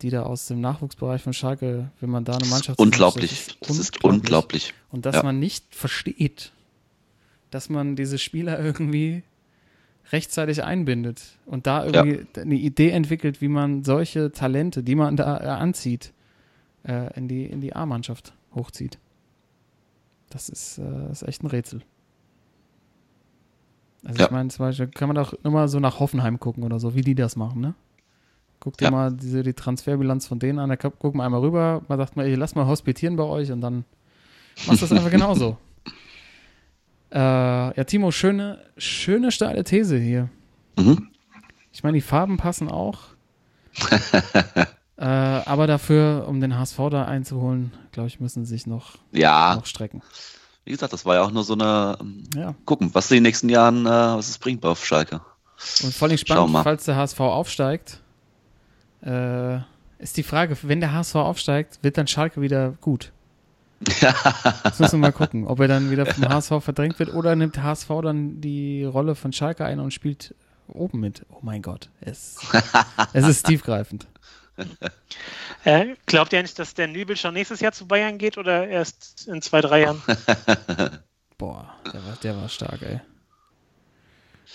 die 0.02 0.10
da 0.10 0.24
aus 0.24 0.48
dem 0.48 0.60
Nachwuchsbereich 0.60 1.22
von 1.22 1.32
Schalke, 1.32 1.90
wenn 2.02 2.10
man 2.10 2.26
da 2.26 2.34
eine 2.34 2.45
Mannschaft 2.48 2.78
Unglaublich. 2.80 3.56
Das 3.62 3.78
ist 3.78 4.04
unglaublich. 4.04 4.74
Und 4.91 5.06
dass 5.06 5.16
Ja. 5.16 5.24
man 5.24 5.40
nicht 5.40 5.74
versteht, 5.74 6.52
dass 7.49 7.70
man 7.70 7.95
diese 7.95 8.18
Spieler 8.18 8.60
irgendwie 8.60 9.24
rechtzeitig 10.12 10.66
einbindet 10.66 11.38
und 11.45 11.66
da 11.66 11.86
irgendwie 11.86 12.26
eine 12.38 12.56
Idee 12.56 12.90
entwickelt, 12.90 13.40
wie 13.40 13.48
man 13.48 13.86
solche 13.86 14.34
Talente, 14.34 14.84
die 14.84 14.95
man 14.95 15.16
da 15.16 15.38
anzieht, 15.38 16.12
äh, 16.84 17.18
in 17.18 17.30
die, 17.30 17.45
in 17.45 17.62
die 17.62 17.74
A-Mannschaft 17.74 18.34
hochzieht. 18.54 18.99
Das 20.30 20.49
ist, 20.49 20.78
äh, 20.78 21.10
ist 21.10 21.24
echt 21.24 21.41
ein 21.41 21.48
Rätsel. 21.48 21.84
Also 24.07 24.19
Ja. 24.19 24.25
ich 24.27 24.31
meine, 24.31 24.47
zum 24.49 24.65
Beispiel 24.65 24.88
kann 24.88 25.09
man 25.09 25.15
doch 25.15 25.34
nur 25.43 25.51
mal 25.51 25.67
so 25.67 25.79
nach 25.81 25.99
Hoffenheim 25.99 26.39
gucken 26.39 26.63
oder 26.63 26.79
so, 26.79 26.95
wie 26.95 27.01
die 27.01 27.13
das 27.15 27.35
machen, 27.35 27.59
ne? 27.59 27.73
Guck 28.61 28.77
dir 28.77 28.85
Ja. 28.85 28.91
mal 28.91 29.11
diese, 29.11 29.43
die 29.43 29.53
Transferbilanz 29.53 30.25
von 30.27 30.39
denen 30.39 30.59
an, 30.59 30.69
da 30.69 30.77
guck 30.77 31.13
mal 31.13 31.25
einmal 31.25 31.41
rüber, 31.41 31.81
man 31.89 31.97
sagt 31.97 32.15
mal, 32.15 32.25
ey, 32.25 32.35
lass 32.35 32.55
mal 32.55 32.65
hospitieren 32.65 33.17
bei 33.17 33.23
euch 33.25 33.51
und 33.51 33.59
dann 33.59 33.84
machst 34.65 34.81
du 34.81 34.85
das 34.88 34.91
einfach 34.93 35.11
genauso. 35.11 35.57
Äh, 37.11 37.17
ja, 37.19 37.84
Timo, 37.84 38.11
schöne, 38.11 38.59
schöne 38.77 39.31
steile 39.31 39.63
These 39.65 39.97
hier. 39.97 40.29
Mhm. 40.77 41.09
Ich 41.73 41.84
meine, 41.84 41.95
die 41.97 42.01
Farben 42.01 42.38
passen 42.38 42.69
auch. 42.71 42.99
äh, 44.97 45.03
aber 45.05 45.67
dafür, 45.67 46.25
um 46.27 46.39
den 46.41 46.57
HSV 46.57 46.77
da 46.91 47.05
einzuholen, 47.05 47.71
glaube 47.91 48.07
ich, 48.07 48.19
müssen 48.19 48.45
sie 48.45 48.53
sich 48.55 48.67
noch, 48.67 48.97
Ja, 49.11 49.55
noch 49.55 49.65
strecken. 49.65 50.01
Wie 50.68 50.72
gesagt, 50.72 50.94
das 50.94 51.06
war 51.06 51.15
ja 51.15 51.23
auch 51.23 51.31
nur 51.31 51.44
so 51.44 51.53
eine. 51.53 51.98
ähm, 52.02 52.23
Ja. 52.35 52.53
Gucken, 52.65 52.94
was 52.94 53.10
in 53.11 53.15
den 53.18 53.23
nächsten 53.23 53.49
Jahren, 53.49 53.85
äh, 53.85 53.89
was 53.89 54.30
es 54.30 54.38
bringt 54.38 54.64
auf 54.65 54.85
Schalke. 54.85 55.22
Und 55.84 55.94
vor 55.94 56.07
allem 56.07 56.18
spannend, 56.18 56.57
falls 56.64 56.85
der 56.85 56.95
HSV 56.98 57.19
aufsteigt, 57.19 57.99
äh, 59.03 59.57
ist 59.99 60.18
die 60.18 60.23
Frage, 60.23 60.56
wenn 60.61 60.80
der 60.80 60.94
HSV 60.94 61.15
aufsteigt, 61.15 61.80
wird 61.81 61.98
dann 61.98 62.07
Schalke 62.07 62.41
wieder 62.41 62.72
gut? 62.81 63.11
Das 64.64 64.80
müssen 64.80 64.94
wir 64.99 65.07
mal 65.07 65.11
gucken, 65.11 65.45
ob 65.48 65.60
er 65.60 65.68
dann 65.68 65.89
wieder 65.91 66.06
vom 66.06 66.27
HSV 66.27 66.53
verdrängt 66.61 66.99
wird 66.99 67.14
oder 67.14 67.35
nimmt 67.35 67.56
der 67.56 67.64
HSV 67.64 67.88
dann 68.03 68.41
die 68.41 68.84
Rolle 68.84 69.15
von 69.15 69.34
Schalke 69.34 69.65
ein 69.65 69.80
und 69.80 69.94
spielt 69.94 70.35
oben 70.68 70.99
mit. 70.99 71.26
Oh 71.31 71.39
mein 71.41 71.61
Gott, 71.61 71.89
es, 72.02 72.38
es 73.14 73.27
ist 73.27 73.45
tiefgreifend. 73.45 74.07
Äh, 75.63 75.95
glaubt 76.05 76.34
ihr 76.34 76.41
nicht, 76.41 76.57
dass 76.59 76.73
der 76.73 76.88
Nübel 76.88 77.17
schon 77.17 77.34
nächstes 77.34 77.59
Jahr 77.59 77.71
zu 77.71 77.88
Bayern 77.88 78.17
geht 78.17 78.38
oder 78.38 78.67
erst 78.67 79.27
in 79.27 79.41
zwei, 79.41 79.61
drei 79.61 79.81
Jahren? 79.81 80.01
Boah, 81.38 81.73
der 81.85 82.05
war, 82.05 82.17
der 82.23 82.38
war 82.38 82.49
stark, 82.49 82.81
ey. 82.81 83.01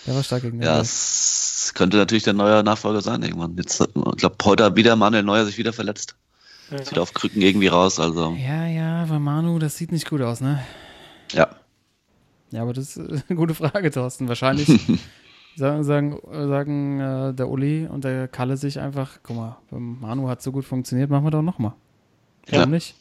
Der 0.06 0.14
war 0.14 0.22
stark 0.22 0.42
gegen 0.42 0.58
den 0.58 0.66
Ja, 0.66 0.80
es 0.80 1.72
könnte 1.74 1.96
natürlich 1.96 2.24
der 2.24 2.32
neue 2.32 2.62
Nachfolger 2.62 3.02
sein 3.02 3.22
irgendwann. 3.22 3.56
Jetzt, 3.56 3.80
ich 3.80 4.16
glaube, 4.16 4.36
heute 4.44 4.64
hat 4.64 4.76
wieder 4.76 4.96
Manuel 4.96 5.22
Neuer 5.22 5.44
sich 5.44 5.58
wieder 5.58 5.72
verletzt. 5.72 6.16
Ja. 6.70 6.84
Sieht 6.84 6.98
auf 6.98 7.12
Krücken 7.12 7.42
irgendwie 7.42 7.68
raus, 7.68 8.00
also 8.00 8.34
Ja, 8.38 8.66
ja, 8.66 9.02
aber 9.02 9.18
Manu, 9.18 9.58
das 9.58 9.76
sieht 9.76 9.92
nicht 9.92 10.08
gut 10.08 10.22
aus, 10.22 10.40
ne? 10.40 10.64
ja. 11.32 11.56
Ja, 12.50 12.62
aber 12.62 12.74
das 12.74 12.96
ist 12.96 12.98
eine 12.98 13.36
gute 13.36 13.54
Frage, 13.54 13.90
Thorsten. 13.90 14.28
Wahrscheinlich 14.28 14.68
sagen, 15.56 15.84
sagen, 15.84 16.18
sagen 16.30 17.00
äh, 17.00 17.34
der 17.34 17.48
Uli 17.48 17.86
und 17.86 18.04
der 18.04 18.28
Kalle 18.28 18.56
sich 18.56 18.80
einfach, 18.80 19.18
guck 19.22 19.36
mal, 19.36 19.58
beim 19.70 20.00
Manu 20.00 20.28
hat 20.28 20.42
so 20.42 20.52
gut 20.52 20.64
funktioniert, 20.64 21.10
machen 21.10 21.24
wir 21.24 21.30
doch 21.30 21.42
nochmal. 21.42 21.72
Ja. 22.48 22.58
Warum 22.58 22.70
nicht? 22.70 22.94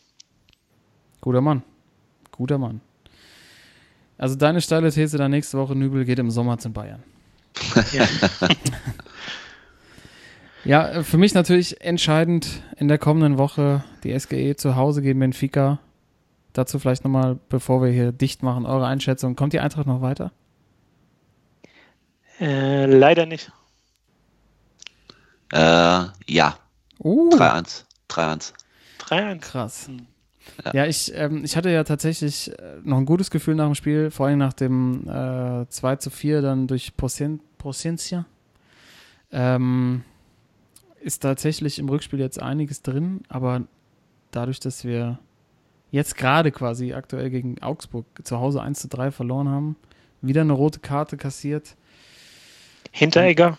Guter 1.21 1.41
Mann. 1.41 1.63
Guter 2.31 2.57
Mann. 2.57 2.81
Also 4.17 4.35
deine 4.35 4.61
steile 4.61 4.91
These 4.91 5.17
dann 5.17 5.31
nächste 5.31 5.57
Woche, 5.57 5.75
Nübel 5.75 6.05
geht 6.05 6.19
im 6.19 6.31
Sommer 6.31 6.57
zu 6.57 6.69
Bayern. 6.71 7.03
Ja. 7.91 8.05
Ja, 10.63 10.89
äh, 10.89 11.03
für 11.03 11.17
mich 11.17 11.33
natürlich 11.33 11.81
entscheidend 11.81 12.61
in 12.77 12.87
der 12.87 12.97
kommenden 12.97 13.37
Woche 13.37 13.83
die 14.03 14.17
SGE 14.17 14.55
zu 14.55 14.75
Hause 14.75 15.01
gegen 15.01 15.19
Benfica. 15.19 15.79
Dazu 16.53 16.79
vielleicht 16.79 17.03
nochmal, 17.03 17.39
bevor 17.49 17.81
wir 17.81 17.89
hier 17.89 18.11
dicht 18.11 18.43
machen, 18.43 18.65
eure 18.65 18.85
Einschätzung. 18.85 19.35
Kommt 19.35 19.53
die 19.53 19.59
Eintracht 19.59 19.87
noch 19.87 20.01
weiter? 20.01 20.31
Äh, 22.41 22.85
leider 22.88 23.26
nicht. 23.26 23.51
Äh, 25.53 26.05
ja, 26.27 26.57
Uh, 27.03 27.30
3-1. 27.31 27.85
3-1. 28.09 28.53
3-1. 28.99 29.39
krass. 29.39 29.89
Ja, 30.73 30.85
ich, 30.85 31.11
ähm, 31.15 31.43
ich 31.43 31.55
hatte 31.55 31.69
ja 31.72 31.84
tatsächlich 31.84 32.51
äh, 32.59 32.77
noch 32.84 32.97
ein 32.97 33.05
gutes 33.05 33.31
Gefühl 33.31 33.55
nach 33.55 33.65
dem 33.65 33.76
Spiel, 33.76 34.11
vor 34.11 34.27
allem 34.27 34.38
nach 34.38 34.53
dem 34.53 35.07
äh, 35.07 35.68
2 35.68 35.95
zu 35.97 36.09
4 36.09 36.41
dann 36.41 36.68
durch 36.68 36.93
Prociencia. 36.95 38.26
Ähm, 39.31 40.03
ist 40.99 41.23
tatsächlich 41.23 41.80
im 41.80 41.89
Rückspiel 41.89 42.19
jetzt 42.19 42.41
einiges 42.41 42.84
drin, 42.84 43.22
aber 43.30 43.63
dadurch, 44.30 44.59
dass 44.59 44.84
wir 44.84 45.18
jetzt 45.89 46.18
gerade 46.18 46.51
quasi 46.51 46.93
aktuell 46.93 47.30
gegen 47.30 47.61
Augsburg 47.61 48.05
zu 48.23 48.39
Hause 48.39 48.61
1 48.61 48.81
zu 48.81 48.88
3 48.89 49.11
verloren 49.11 49.49
haben, 49.49 49.76
wieder 50.22 50.41
eine 50.41 50.53
rote 50.53 50.80
Karte 50.80 51.18
kassiert, 51.18 51.76
Hinteregger 52.91 53.57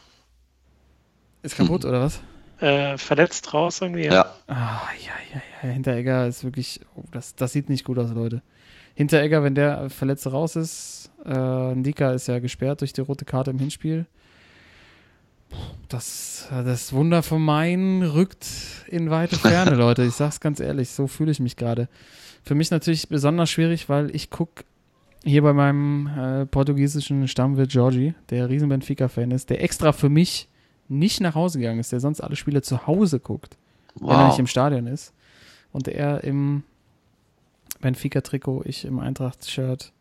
ist 1.43 1.57
kaputt 1.57 1.85
oder 1.85 2.01
was? 2.01 2.21
äh, 2.63 2.97
verletzt 2.97 3.53
raus 3.53 3.81
irgendwie. 3.81 4.05
Ja. 4.05 4.33
Ah, 4.47 4.83
ja, 5.05 5.13
ja, 5.35 5.43
ja. 5.63 5.69
Hinteregger 5.69 6.27
ist 6.29 6.45
wirklich, 6.45 6.81
oh, 6.95 7.03
das, 7.11 7.35
das 7.35 7.53
sieht 7.53 7.69
nicht 7.69 7.85
gut 7.85 7.99
aus, 7.99 8.11
Leute. 8.13 8.43
Hinteregger, 8.95 9.43
wenn 9.43 9.55
der 9.55 9.91
Verletzte 9.91 10.31
raus 10.31 10.55
ist, 10.55 11.11
äh, 11.25 11.75
Ndika 11.75 12.13
ist 12.13 12.29
ja 12.29 12.39
gesperrt 12.39 12.81
durch 12.81 12.93
die 12.93 13.01
rote 13.01 13.25
Karte 13.25 13.51
im 13.51 13.59
Hinspiel. 13.59 14.07
Das, 15.89 16.49
das 16.51 16.93
Wunder 16.93 17.23
vom 17.23 17.45
Main 17.45 18.03
rückt 18.03 18.47
in 18.89 19.11
weite 19.11 19.37
Ferne, 19.37 19.75
Leute. 19.77 20.05
Ich 20.05 20.15
sag's 20.15 20.41
ganz 20.41 20.61
ehrlich, 20.61 20.91
so 20.91 21.07
fühle 21.07 21.33
ich 21.33 21.41
mich 21.41 21.57
gerade. 21.57 21.89
Für 22.45 22.55
mich 22.55 22.71
natürlich 22.71 23.09
besonders 23.09 23.51
schwierig, 23.51 23.89
weil 23.89 24.15
ich 24.15 24.31
gucke 24.31 24.65
hier 25.25 25.43
bei 25.43 25.53
meinem 25.53 26.07
äh, 26.09 26.47
portugiesischen 26.47 27.29
Stammwirt 27.29 27.71
Georgi, 27.71 28.15
der 28.31 28.49
riesen 28.49 28.69
Benfica-Fan 28.69 29.31
ist, 29.31 29.51
der 29.51 29.63
extra 29.63 29.93
für 29.93 30.09
mich 30.09 30.49
nicht 30.89 31.21
nach 31.21 31.35
Hause 31.35 31.59
gegangen 31.59 31.81
ist, 31.81 31.93
der 31.93 32.01
sonst 32.01 32.21
alle 32.21 32.37
Spiele 32.37 32.63
zu 32.63 32.87
Hause 32.87 33.21
guckt 33.21 33.57
wenn 33.95 34.09
er 34.09 34.25
nicht 34.25 34.33
Wow. 34.33 34.39
im 34.41 34.47
Stadion 34.47 34.87
ist. 34.87 35.13
Und 35.71 35.87
er 35.87 36.25
im 36.25 36.63
Benfica-Trikot, 37.81 38.63
ich 38.65 38.85
im 38.85 38.99
Eintracht-Shirt, 38.99 39.93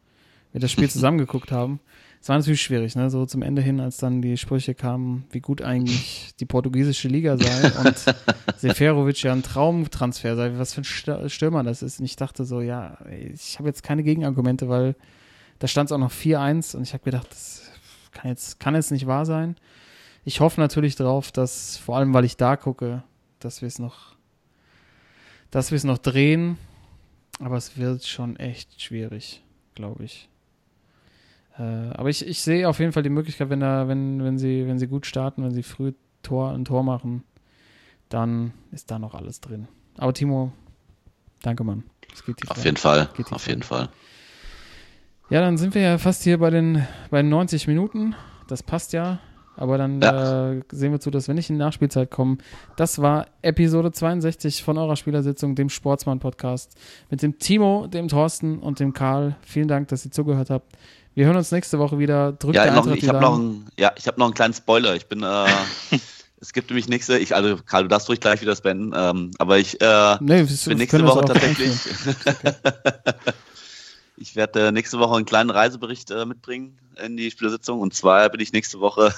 wir 0.52 0.61
das 0.61 0.72
Spiel 0.72 0.90
zusammengeguckt 0.90 1.52
haben. 1.52 1.80
Es 2.22 2.30
war 2.30 2.38
natürlich 2.38 2.61
schwierig, 2.61 2.95
ne? 2.95 3.10
So 3.10 3.26
zum 3.26 3.41
Ende 3.41 3.64
hin, 3.64 3.80
als 3.80 3.98
dann 3.98 4.22
die 4.22 4.38
Sprüche 4.38 4.76
kamen, 4.76 5.26
wie 5.32 5.40
gut 5.40 5.61
eigentlich 5.64 6.34
die 6.40 6.45
portugiesische 6.45 7.07
Liga 7.07 7.36
sei 7.36 7.72
und 7.84 7.98
Seferovic 8.57 9.23
ja 9.23 9.32
ein 9.32 9.41
Traumtransfer 9.41 10.36
sei, 10.36 10.52
was 10.57 10.73
für 10.73 10.82
ein 10.82 11.30
Stürmer 11.30 11.64
das 11.64 11.82
ist. 11.82 11.99
Und 11.99 12.06
ich 12.06 12.15
dachte 12.15 12.45
so, 12.45 12.61
ja, 12.61 12.99
ich 13.10 13.57
habe 13.57 13.69
jetzt 13.69 13.82
keine 13.82 14.03
Gegenargumente, 14.03 14.69
weil 14.69 14.95
da 15.57 15.68
stand 15.68 15.90
es 15.90 15.91
auch 15.91 15.98
noch 15.98 16.11
4-1 16.11 16.76
und 16.76 16.84
ich 16.84 16.94
habe 16.94 17.03
gedacht, 17.03 17.28
das 17.32 17.72
kann 18.11 18.30
jetzt, 18.30 18.60
kann 18.60 18.76
jetzt 18.76 18.91
nicht 18.91 19.07
wahr 19.07 19.26
sein. 19.26 19.56
Ich 20.23 20.41
hoffe 20.41 20.61
natürlich 20.61 20.95
drauf, 20.95 21.32
dass, 21.32 21.78
vor 21.78 21.98
allem 21.98 22.14
weil 22.14 22.26
ich 22.26 22.38
da 22.38 22.56
gucke, 22.56 23.03
dass 23.40 23.61
wir 23.61 23.68
es 23.68 23.80
noch, 23.80 24.15
dass 25.49 25.72
wir 25.72 25.76
es 25.78 25.84
noch 25.84 25.98
drehen. 25.98 26.57
Aber 27.40 27.57
es 27.57 27.78
wird 27.78 28.06
schon 28.06 28.36
echt 28.36 28.80
schwierig, 28.80 29.41
glaube 29.73 30.03
ich. 30.03 30.30
Äh, 31.57 31.64
aber 31.94 32.10
ich, 32.10 32.26
ich 32.26 32.41
sehe 32.41 32.68
auf 32.68 32.80
jeden 32.80 32.91
Fall 32.91 33.03
die 33.03 33.10
Möglichkeit, 33.10 33.49
wenn 33.49 33.60
da, 33.60 33.88
wenn, 33.88 34.23
wenn 34.23 34.38
sie, 34.38 34.68
wenn 34.68 34.80
sie 34.80 34.88
gut 34.88 35.06
starten, 35.06 35.44
wenn 35.44 35.52
sie 35.52 35.64
früh 35.64 35.94
Tor, 36.23 36.52
ein 36.52 36.65
Tor 36.65 36.84
machen, 36.84 37.23
dann 38.10 38.53
ist 38.72 38.91
da 38.91 38.99
noch 38.99 39.15
alles 39.15 39.41
drin. 39.41 39.68
Aber 39.98 40.14
Timo, 40.14 40.52
danke 41.41 41.64
Mann. 41.64 41.84
Es 42.14 42.23
geht 42.26 42.49
Auf 42.49 42.64
jeden 42.64 42.78
Fall. 42.78 43.10
Auf 43.32 43.48
jeden. 43.48 43.64
Fall. 43.64 43.90
Ja, 45.30 45.40
dann 45.41 45.57
sind 45.57 45.76
wir 45.76 45.82
ja 45.82 45.98
fast 45.98 46.23
hier 46.23 46.38
bei 46.40 46.49
den, 46.49 46.86
bei 47.10 47.22
den 47.22 47.30
90 47.30 47.68
Minuten. 47.68 48.15
Das 48.48 48.64
passt 48.64 48.91
ja. 48.94 49.19
Aber 49.57 49.78
dann 49.78 50.02
Ja. 50.02 50.52
äh, 50.53 50.61
sehen 50.72 50.91
wir 50.91 50.99
zu, 50.99 51.11
dass 51.11 51.28
wir 51.28 51.36
nicht 51.36 51.49
in 51.49 51.56
die 51.56 51.60
Nachspielzeit 51.60 52.10
kommen. 52.11 52.40
Das 52.78 53.02
war 53.02 53.28
Episode 53.41 53.91
62 53.91 54.64
von 54.64 54.78
eurer 54.78 54.95
Spielersitzung, 54.95 55.56
dem 55.56 55.69
Sportsmann-Podcast. 55.69 56.78
Mit 57.10 57.22
dem 57.22 57.38
Timo, 57.40 57.88
dem 57.88 58.07
Thorsten 58.07 58.60
und 58.60 58.80
dem 58.80 58.94
Karl. 58.94 59.36
Vielen 59.41 59.68
Dank, 59.68 59.88
dass 59.90 60.06
ihr 60.06 60.11
zugehört 60.11 60.49
habt. 60.49 60.76
Wir 61.14 61.26
hören 61.26 61.36
uns 61.36 61.52
nächste 61.52 61.78
Woche 61.80 62.00
wieder. 62.00 62.32
Drückt 62.34 62.56
Ja, 62.56 62.72
noch, 62.74 62.88
ich 62.88 63.08
habe 63.10 63.20
noch, 63.20 63.36
einen- 63.36 63.68
ja, 63.78 63.92
ich 63.98 64.08
hab 64.08 64.18
noch 64.18 64.26
einen 64.26 64.34
kleinen 64.34 64.54
Spoiler. 64.54 64.96
Ich 64.96 65.08
bin, 65.08 65.24
äh, 65.24 65.46
es 66.40 66.54
gibt 66.54 66.70
nämlich 66.70 66.88
nächste, 66.88 67.18
ich, 67.18 67.36
also 67.36 67.58
Karl, 67.66 67.84
du 67.84 67.90
darfst 67.90 68.08
ruhig 68.10 68.20
gleich 68.22 68.42
wieder 68.42 68.56
spenden, 68.56 68.94
ähm, 68.96 69.32
aber 69.38 69.58
ich 69.58 69.80
äh, 69.82 70.18
Nee, 70.22 70.48
wir 70.48 70.58
bin 70.66 70.78
nächste 70.78 71.06
Woche 71.06 71.26
tatsächlich, 71.26 71.74
ich 74.18 74.36
werde 74.36 74.68
äh, 74.68 74.72
nächste 74.72 75.00
Woche 75.00 75.16
einen 75.16 75.26
kleinen 75.26 75.50
Reisebericht 75.50 76.12
äh, 76.12 76.26
mitbringen 76.26 76.78
in 77.04 77.18
die 77.18 77.32
Spielersitzung 77.32 77.80
und 77.80 77.94
zwar 77.94 78.30
bin 78.30 78.40
ich 78.40 78.54
nächste 78.54 78.80
Woche 78.80 79.14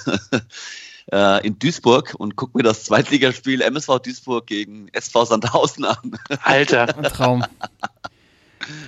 äh, 1.12 1.46
in 1.46 1.58
Duisburg 1.58 2.14
und 2.18 2.36
gucke 2.36 2.56
mir 2.58 2.64
das 2.64 2.84
Zweitligaspiel 2.84 3.60
MSV 3.60 3.98
Duisburg 4.00 4.46
gegen 4.46 4.88
SV 4.92 5.24
Sandhausen 5.26 5.84
an. 5.84 6.18
Alter. 6.42 6.96
Ein 6.96 7.04
Traum. 7.04 7.44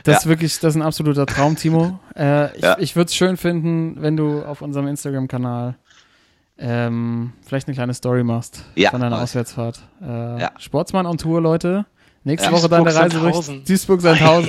Das 0.04 0.20
ist 0.20 0.26
wirklich, 0.26 0.58
das 0.60 0.74
ist 0.74 0.76
ein 0.80 0.82
absoluter 0.86 1.26
Traum, 1.26 1.56
Timo. 1.56 1.98
Äh, 2.16 2.56
ich 2.56 2.62
Ja. 2.62 2.76
ich 2.78 2.96
würde 2.96 3.08
es 3.08 3.14
schön 3.14 3.36
finden, 3.36 4.00
wenn 4.00 4.16
du 4.16 4.42
auf 4.44 4.62
unserem 4.62 4.86
Instagram-Kanal 4.88 5.76
ähm, 6.58 7.32
vielleicht 7.46 7.68
eine 7.68 7.74
kleine 7.74 7.92
Story 7.94 8.24
machst 8.24 8.62
Ja, 8.76 8.90
von 8.90 9.00
deiner. 9.00 9.20
Auswärtsfahrt. 9.20 9.80
Äh, 10.00 10.40
Ja. 10.40 10.52
Sportsmann 10.58 11.06
on 11.06 11.18
Tour, 11.18 11.40
Leute. 11.40 11.84
Nächste 12.24 12.48
Ja. 12.48 12.52
Woche 12.56 12.68
deine 12.68 12.94
Reise 12.94 13.20
durch 13.20 13.48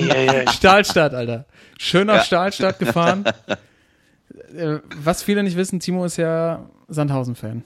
ei, 0.09 0.45
ei. 0.45 0.51
Stahlstadt, 0.51 1.13
Alter. 1.13 1.45
Schön 1.77 2.09
auf 2.09 2.17
Ja. 2.17 2.23
Stahlstadt 2.23 2.79
gefahren. 2.79 3.25
äh, 4.55 4.79
was 5.01 5.21
viele 5.23 5.43
nicht 5.43 5.57
wissen, 5.57 5.79
Timo 5.79 6.05
ist 6.05 6.17
ja 6.17 6.65
Sandhausen-Fan. 6.87 7.63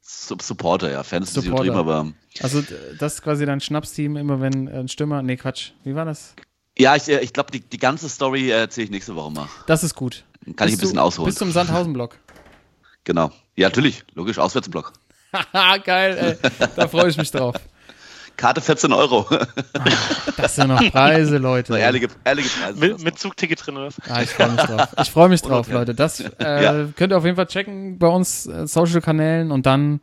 Sub 0.00 0.42
Supporter, 0.42 0.90
ja, 0.92 1.02
Fans 1.02 1.28
ist 1.28 1.34
Supporter. 1.34 1.64
übertrieben, 1.64 1.76
aber 1.76 2.06
Also 2.42 2.62
das 2.98 3.14
ist 3.14 3.22
quasi 3.22 3.46
dein 3.46 3.60
Schnapsteam, 3.60 4.16
immer 4.16 4.40
wenn 4.40 4.68
ein 4.68 4.88
Stürmer, 4.88 5.22
nee 5.22 5.36
Quatsch, 5.36 5.72
wie 5.82 5.94
war 5.94 6.04
das? 6.04 6.34
Ja, 6.78 6.96
ich, 6.96 7.08
äh, 7.08 7.20
ich 7.20 7.32
glaube, 7.32 7.50
die, 7.50 7.60
die 7.60 7.78
ganze 7.78 8.08
Story 8.08 8.50
äh, 8.50 8.60
erzähle 8.60 8.86
ich 8.86 8.90
nächste 8.90 9.14
Woche 9.14 9.30
mal. 9.32 9.48
Das 9.66 9.84
ist 9.84 9.94
gut. 9.94 10.24
Kann 10.56 10.68
ich 10.68 10.74
ein 10.74 10.78
bisschen 10.80 10.96
du, 10.96 11.02
ausholen. 11.02 11.26
Bis 11.30 11.36
zum 11.36 11.50
Sandhausen-Block. 11.52 12.18
Genau. 13.06 13.30
Ja, 13.54 13.68
natürlich, 13.68 14.02
logisch, 14.14 14.38
Auswärtsblock. 14.38 14.94
Haha, 15.30 15.76
geil, 15.84 16.38
ey. 16.40 16.68
Da 16.74 16.88
freue 16.88 17.10
ich 17.10 17.18
mich 17.18 17.30
drauf. 17.30 17.54
Karte 18.38 18.62
14 18.62 18.94
Euro. 18.94 19.28
Das 20.38 20.56
sind 20.56 20.68
noch 20.68 20.80
Preise, 20.90 21.36
Leute. 21.36 21.74
So 21.74 21.78
ehrliche, 21.78 22.08
ehrliche 22.24 22.48
Preise. 22.48 22.78
Mit, 22.80 23.04
mit 23.04 23.18
Zugticket 23.18 23.64
drin 23.66 23.76
oder 23.76 23.88
was? 23.88 23.96
Ah, 24.08 24.22
ich 24.22 24.30
freue 24.30 24.48
mich 24.52 24.62
drauf. 24.62 24.88
Ich 25.02 25.10
freue 25.10 25.28
mich 25.28 25.42
drauf. 25.42 25.68
Leute. 25.70 25.94
Das 25.94 26.20
äh, 26.20 26.64
Ja. 26.64 26.86
könnt 26.96 27.12
ihr 27.12 27.18
auf 27.18 27.24
jeden 27.26 27.36
Fall 27.36 27.46
checken 27.46 27.98
bei 27.98 28.08
uns 28.08 28.46
äh, 28.46 28.66
Social-Kanälen 28.66 29.50
und 29.50 29.66
dann 29.66 30.00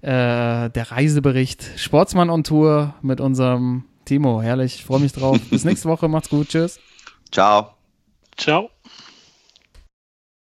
äh, 0.00 0.70
der 0.70 0.92
Reisebericht 0.92 1.64
Sportsmann 1.76 2.30
on 2.30 2.44
Tour 2.44 2.94
mit 3.02 3.20
unserem 3.20 3.82
Timo. 4.08 4.40
Herrlich, 4.42 4.76
ich 4.76 4.84
freue 4.84 5.00
mich 5.00 5.12
drauf. 5.12 5.38
Bis 5.50 5.64
nächste 5.64 5.88
Woche, 5.88 6.08
macht's 6.08 6.30
gut, 6.30 6.48
tschüss. 6.48 6.80
Ciao. 7.30 7.74
Ciao. 8.36 8.70